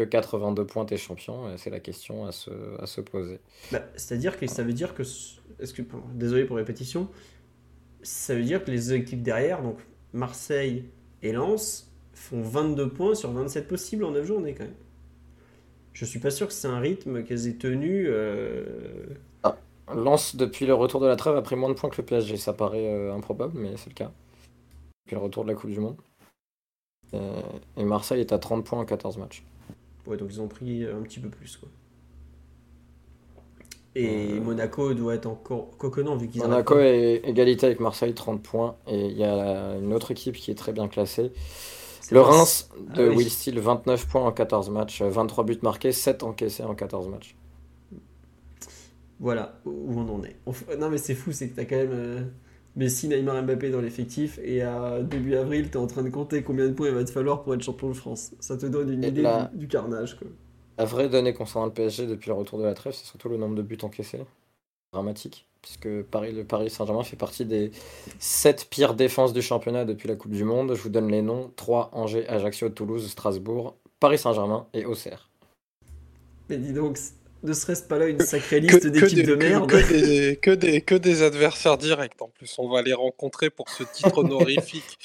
[0.05, 2.51] Que 82 points t'es champion, c'est la question à se,
[2.81, 3.39] à se poser.
[3.71, 5.03] Bah, C'est-à-dire que ça veut dire que.
[5.59, 5.81] Est-ce que
[6.13, 7.09] désolé pour répétition.
[8.01, 9.77] Ça veut dire que les équipes derrière, donc
[10.11, 10.85] Marseille
[11.21, 14.73] et Lens, font 22 points sur 27 possibles en 9 journées quand même.
[15.93, 18.05] Je suis pas sûr que c'est un rythme qu'elles aient tenu.
[18.07, 19.05] euh,
[19.93, 22.37] Lens, depuis le retour de la trêve, a pris moins de points que le PSG.
[22.37, 24.11] Ça paraît euh, improbable, mais c'est le cas.
[25.05, 25.97] Depuis le retour de la Coupe du Monde.
[27.13, 27.41] Euh,
[27.77, 29.43] et Marseille est à 30 points en 14 matchs.
[30.07, 31.69] Ouais, donc ils ont pris un petit peu plus quoi.
[33.95, 35.77] Et Euh, Monaco doit être encore.
[35.77, 38.75] Quoique non, vu qu'ils Monaco est égalité avec Marseille, 30 points.
[38.87, 41.31] Et il y a une autre équipe qui est très bien classée.
[42.11, 43.15] Le Reims de Ah oui.
[43.17, 47.35] Will Steele, 29 points en 14 matchs, 23 buts marqués, 7 encaissés en 14 matchs.
[49.19, 50.35] Voilà où on en est.
[50.45, 52.31] On Non mais c'est fou, c'est que t'as quand même
[52.75, 56.43] euh, Messi, Neymar, Mbappé dans l'effectif et à début avril t'es en train de compter
[56.43, 58.33] combien de points il va te falloir pour être champion de France.
[58.39, 60.27] Ça te donne une Et idée du, du carnage quoi.
[60.77, 63.37] La vraie donnée concernant le PSG depuis le retour de la trêve, c'est surtout le
[63.37, 64.19] nombre de buts encaissés.
[64.91, 65.47] Dramatique.
[65.61, 67.71] Puisque Paris, le Paris Saint-Germain fait partie des
[68.19, 70.73] 7 pires défenses du championnat depuis la Coupe du Monde.
[70.75, 75.29] Je vous donne les noms 3, Angers, Ajaccio, Toulouse, Strasbourg, Paris Saint-Germain et Auxerre.
[76.49, 76.97] Mais dis donc,
[77.43, 80.35] ne serait-ce pas là une sacrée liste que d'équipes des, de que- merde que des,
[80.37, 82.55] que, des, que des adversaires directs en plus.
[82.57, 84.97] On va les rencontrer pour ce titre honorifique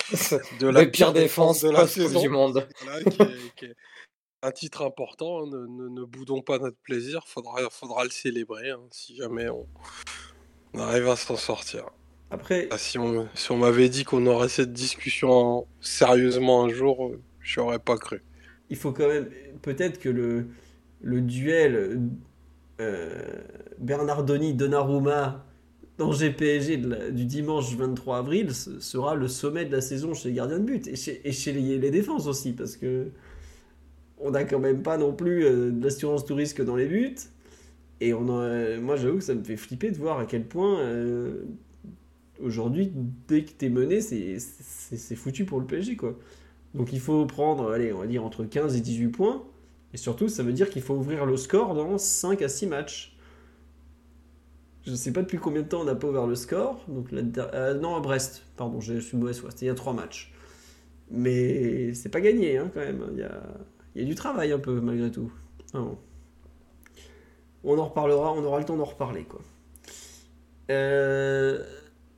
[0.61, 2.21] de la les pires défenses de la saison.
[2.21, 2.67] du Monde.
[2.85, 3.75] Voilà, qui est- qui est
[4.43, 5.47] un titre important.
[5.47, 7.25] Ne, ne- ne boudons pas notre plaisir.
[7.27, 9.67] Faudra, faudra le célébrer hein, si jamais on,
[10.75, 11.87] on arrive à s'en sortir.
[12.31, 17.09] Après, Ah, si on, si on m'avait dit qu'on aurait cette discussion sérieusement un jour,
[17.09, 18.23] euh, j'y aurais pas cru.
[18.71, 19.31] il faut quand même.
[19.63, 20.47] Peut-être que le,
[21.01, 22.01] le duel
[22.81, 23.11] euh,
[23.79, 25.45] Bernardoni-Donnarumma
[25.99, 30.15] dans GPSG de la- du dimanche 23 avril ce- sera le sommet de la saison
[30.15, 33.09] chez les gardiens de but et chez, les, défenses aussi parce que
[34.19, 37.15] on n'a quand même pas non plus euh, de l'assurance tout risque dans les buts.
[38.01, 40.79] Et on a- moi j'avoue que ça me fait flipper de voir à quel point
[40.81, 41.43] euh,
[42.41, 42.93] aujourd'hui
[43.27, 46.17] dès que t'es mené c'est foutu pour le PSG quoi.
[46.75, 49.43] Donc il faut prendre allez on va dire entre 15 et 18 points
[49.95, 53.19] et surtout ça veut dire qu'il faut ouvrir le score dans 5 à 6 matchs
[54.89, 56.83] je sais pas depuis combien de temps on n'a pas ouvert le score.
[56.89, 60.33] Donc euh, non, à Brest, pardon, je suis mauvaise il y a trois matchs.
[61.11, 63.05] Mais c'est pas gagné hein, quand même.
[63.13, 63.43] Il y a,
[63.95, 65.31] il y a du travail un peu malgré tout.
[65.75, 65.99] Ah bon.
[67.65, 69.41] On en reparlera, on aura le temps d'en reparler quoi.
[70.71, 71.63] Euh,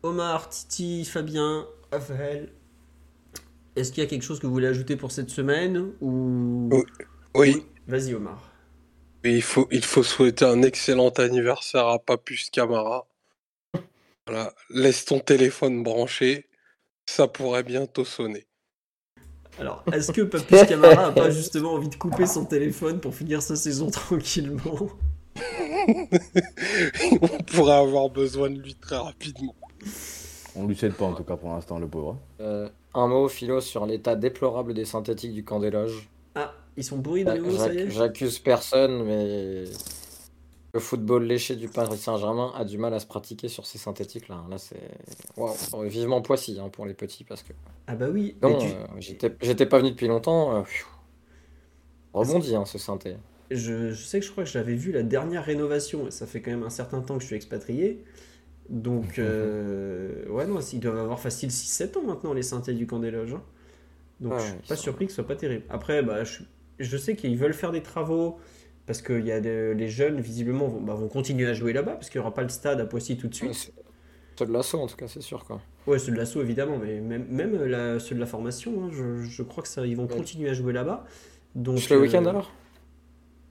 [0.02, 2.52] Omar, Titi, Fabien, Raphaël.
[3.76, 6.82] Est-ce qu'il y a quelque chose que vous voulez ajouter pour cette semaine ou Oui.
[7.34, 8.41] Oui, Vas-y Omar.
[9.25, 13.07] et il faut, il faut souhaiter un excellent anniversaire à Papus Camara.
[14.26, 16.47] Voilà, laisse ton téléphone branché,
[17.07, 18.47] ça pourrait bientôt sonner.
[19.59, 23.42] Alors, est-ce que Papus Camara a pas justement envie de couper son téléphone pour finir
[23.42, 24.89] sa saison tranquillement?
[27.23, 29.55] On pourrait avoir besoin de lui très rapidement.
[30.57, 32.18] On lui cède pas en tout cas pour l'instant, le pauvre.
[32.41, 36.09] Euh, un mot, Philo, sur l'état déplorable des synthétiques du camp des loges.
[36.34, 39.65] Ah, ils sont pourris de nouveau, ça y J'ac- est J'accuse personne, mais
[40.73, 44.44] le football léché du Paris Saint-Germain a du mal à se pratiquer sur ces synthétiques-là.
[44.49, 44.76] Là, c'est
[45.36, 45.55] Waouh.
[45.89, 47.52] Vivement Poissy hein, pour les petits, parce que
[47.86, 48.86] Ah bah oui, non, tu- euh,
[49.40, 50.57] j'étais pas venu depuis longtemps.
[50.58, 50.62] euh.
[52.12, 53.16] Rebondit hein, ce synthé.
[53.50, 56.40] je, je sais que je crois que j'avais vu la dernière rénovation, et ça fait
[56.40, 58.05] quand même un certain temps que je suis expatrié.
[58.68, 63.00] Donc, euh, ouais, non, ils doivent avoir facile 6-7 ans maintenant, les synthés du camp
[63.00, 63.34] des loges.
[63.34, 63.42] hein.
[64.20, 65.65] Donc, Ouais, je suis pas sont- surpris que ce soit pas terrible.
[65.68, 66.42] Après, bah, je,
[66.81, 68.39] je sais qu'ils veulent faire des travaux,
[68.86, 71.92] parce que y a de- les jeunes, visiblement, vont, bah, vont continuer à jouer là-bas,
[71.92, 73.50] parce qu'il n'y aura pas le stade à Poissy tout de suite.
[73.50, 73.73] Ouais,
[74.36, 75.60] c'est de l'assaut en tout cas, c'est sûr quoi.
[75.86, 79.23] Ouais, ceux de l'assaut évidemment, mais même, même la, ceux de la formation, hein, je,
[79.23, 80.17] je crois que ça, ils vont Ouais.
[80.17, 81.05] continuer à jouer là-bas.
[81.55, 82.50] Donc, le euh, week-end alors?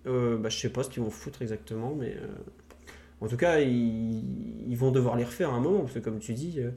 [0.08, 2.28] Euh, bah, Je sais pas ce qu'ils vont foutre exactement, mais euh,
[3.22, 6.20] en tout cas, ils, ils vont devoir les refaire à un moment, parce que comme
[6.20, 6.72] tu dis, euh,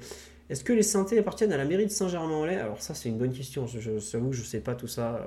[0.50, 2.56] est-ce que les synthés appartiennent à la mairie de Saint-Germain-en-Laye?
[2.56, 5.24] Alors ça, c'est une bonne question, je, je, j'avoue que je sais pas tout ça.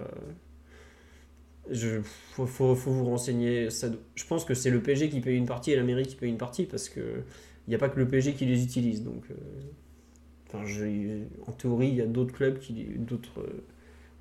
[1.71, 2.01] Je,
[2.33, 3.69] faut, faut, vous renseigner.
[3.69, 6.29] Je pense que c'est le PSG qui paye une partie et la mairie qui paye
[6.29, 7.23] une partie, parce que
[7.67, 9.23] il n'y a pas que le PSG qui les utilise, donc...
[9.31, 13.43] euh, en théorie, il y a d'autres clubs, euh,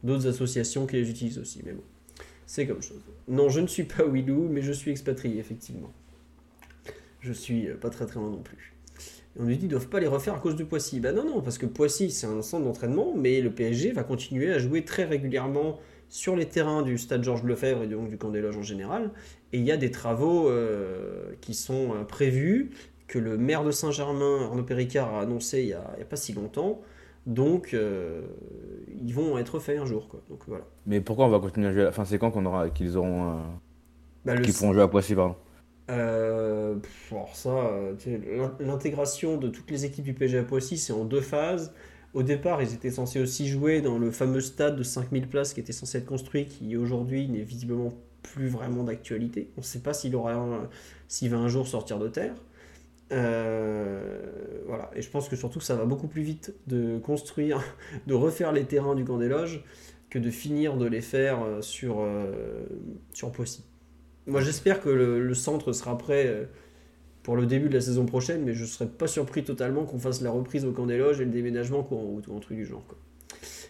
[0.03, 1.83] d'autres associations qui les utilisent aussi, mais bon,
[2.47, 3.01] c'est comme chose.
[3.29, 5.93] Non, je ne suis pas Willou, mais je suis expatrié, effectivement.
[7.21, 8.75] Je suis euh, pas très très loin non plus.
[9.39, 11.01] On nous dit qu'ils ne doivent pas les refaire à cause de Poissy.
[11.01, 14.53] Ben non, non, parce que Poissy, c'est un centre d'entraînement, mais le PSG va continuer
[14.53, 15.81] à jouer très régulièrement
[16.15, 19.11] sur les terrains du stade Georges Lefebvre et donc du camp des loges en général.
[19.53, 22.71] Et il y a des travaux euh, qui sont euh, prévus,
[23.09, 26.81] que le maire de Saint-Germain, Arnaud Péricard, a annoncé il n'y a, pas si longtemps.
[27.27, 28.23] Donc, euh,
[29.05, 30.07] ils vont être faits un jour.
[30.07, 30.21] Quoi.
[30.31, 30.65] Donc voilà.
[30.87, 33.31] Mais pourquoi on va continuer à jouer à- Enfin, c'est quand qu'on aura qu'ils auront.
[33.31, 33.35] euh,
[34.25, 35.35] Bah, qu'ils pourront jouer à Poissy, pardon?
[35.89, 37.73] Alors ça,
[38.61, 41.75] l'intégration de toutes les équipes du PSG à Poissy, c'est en deux phases.
[42.15, 45.61] Au départ, ils étaient censés aussi jouer dans le fameux stade de 5000 places qui
[45.61, 49.51] était censé être construit, qui aujourd'hui n'est visiblement plus vraiment d'actualité.
[49.57, 52.35] On ne sait pas s'il va un jour sortir de terre.
[53.13, 57.61] Euh, voilà, et je pense que surtout ça va beaucoup plus vite de construire,
[58.07, 59.63] de refaire les terrains du camp des loges
[60.09, 62.65] que de finir de les faire euh, sur, euh,
[63.13, 63.65] sur Poissy.
[64.27, 66.49] Moi, j'espère que le, centre sera prêt
[67.25, 69.99] pour le début de la saison prochaine, mais je ne serais pas surpris totalement qu'on
[70.01, 72.59] fasse la reprise au camp des loges et le déménagement courant route ou un truc
[72.59, 72.87] du genre.
[72.89, 72.99] quoi.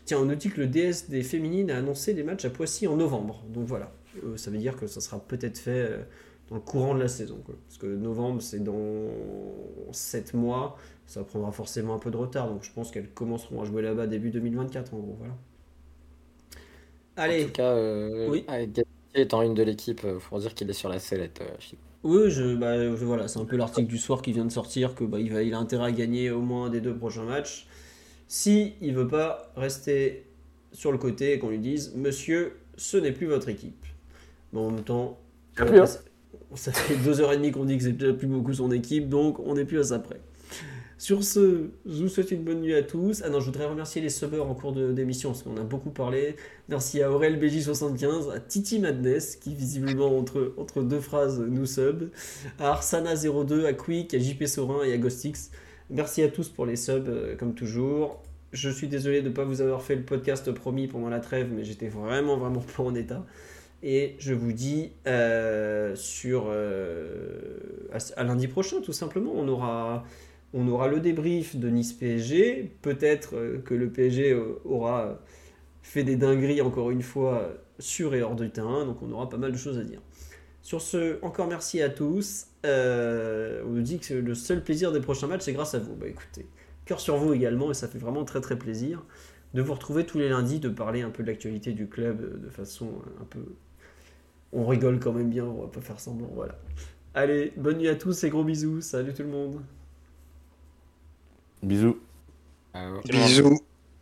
[0.05, 2.86] Tiens, on nous dit que le DS des féminines a annoncé des matchs à Poissy
[2.86, 3.44] en novembre.
[3.49, 3.92] Donc voilà,
[4.24, 6.02] Euh, ça veut dire que ça sera peut-être fait euh,
[6.49, 7.39] dans le courant de la saison.
[7.44, 7.55] quoi.
[7.66, 9.08] Parce que novembre, c'est dans
[9.92, 10.76] 7 mois,
[11.07, 12.49] ça prendra forcément un peu de retard.
[12.49, 15.16] Donc je pense qu'elles commenceront à jouer là-bas début 2024 en gros.
[15.18, 15.34] Voilà.
[15.34, 15.36] En
[17.23, 18.44] Allez, tout cas, euh, Oui.
[19.42, 21.41] une de l'équipe, il faut dire qu'il est sur la sellette.
[21.42, 21.57] euh.
[22.05, 24.94] Oui, je, bah, je- voilà, c'est un peu l'article du soir qui vient de sortir
[24.94, 27.24] que bah, il, va, il a intérêt à gagner au moins un des deux prochains
[27.24, 27.66] matchs.
[28.28, 30.26] Si il veut pas rester
[30.73, 33.86] sur le côté et qu'on lui dise Monsieur, ce n'est plus votre équipe.
[34.52, 35.18] Mais en même temps,
[35.57, 35.84] Ça fait, hein.
[36.55, 39.08] ça fait deux heures et demie qu'on dit que c'est déjà plus beaucoup son équipe,
[39.08, 40.20] donc on n'est plus à ça près.
[41.05, 43.20] Sur ce, je vous souhaite une bonne nuit à tous.
[43.26, 46.34] Ah non, je voudrais remercier les subbers en cours d'émission, parce qu'on a beaucoup parlé.
[46.70, 52.05] Merci à Aurel BJ75, à Titi Madness, qui visiblement entre, deux phrases nous sub,
[52.58, 55.50] à Arsana02, à Quick, à JP Sorin et à Ghostix.
[55.91, 58.23] Merci à tous pour les subs, euh, comme toujours.
[58.55, 61.50] Je suis désolé de ne pas vous avoir fait le podcast promis pendant la trêve,
[61.55, 63.26] mais j'étais vraiment, vraiment pas en état.
[63.83, 69.33] Et je vous dis euh, sur euh, à lundi prochain, tout simplement.
[69.34, 70.07] On aura,
[70.55, 72.73] on aura le débrief de Nice PSG.
[72.81, 75.20] Peut-être euh, que le PSG euh, aura
[75.83, 78.86] fait des dingueries encore une fois sur et hors du terrain.
[78.86, 80.00] Donc on aura pas mal de choses à dire.
[80.62, 82.47] Sur ce, encore merci à tous.
[82.65, 85.94] Euh, on nous dit que le seul plaisir des prochains matchs, c'est grâce à vous.
[85.94, 86.47] Bah écoutez,
[86.86, 89.05] cœur sur vous également, et ça fait vraiment très très plaisir
[89.52, 92.49] de vous retrouver tous les lundis, de parler un peu de l'actualité du club de
[92.49, 92.89] façon
[93.20, 93.44] un peu.
[94.52, 96.58] On rigole quand même bien, on va pas faire semblant, voilà.
[97.12, 98.81] Allez, bonne nuit à tous et gros bisous.
[98.81, 99.60] Salut tout le monde.
[101.65, 101.97] Bisous.
[103.05, 103.60] Bisous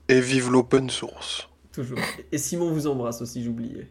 [0.08, 1.49] et vive l'open source.
[1.73, 1.99] Toujours.
[2.32, 3.89] Et Simon vous embrasse aussi, j'oubliais.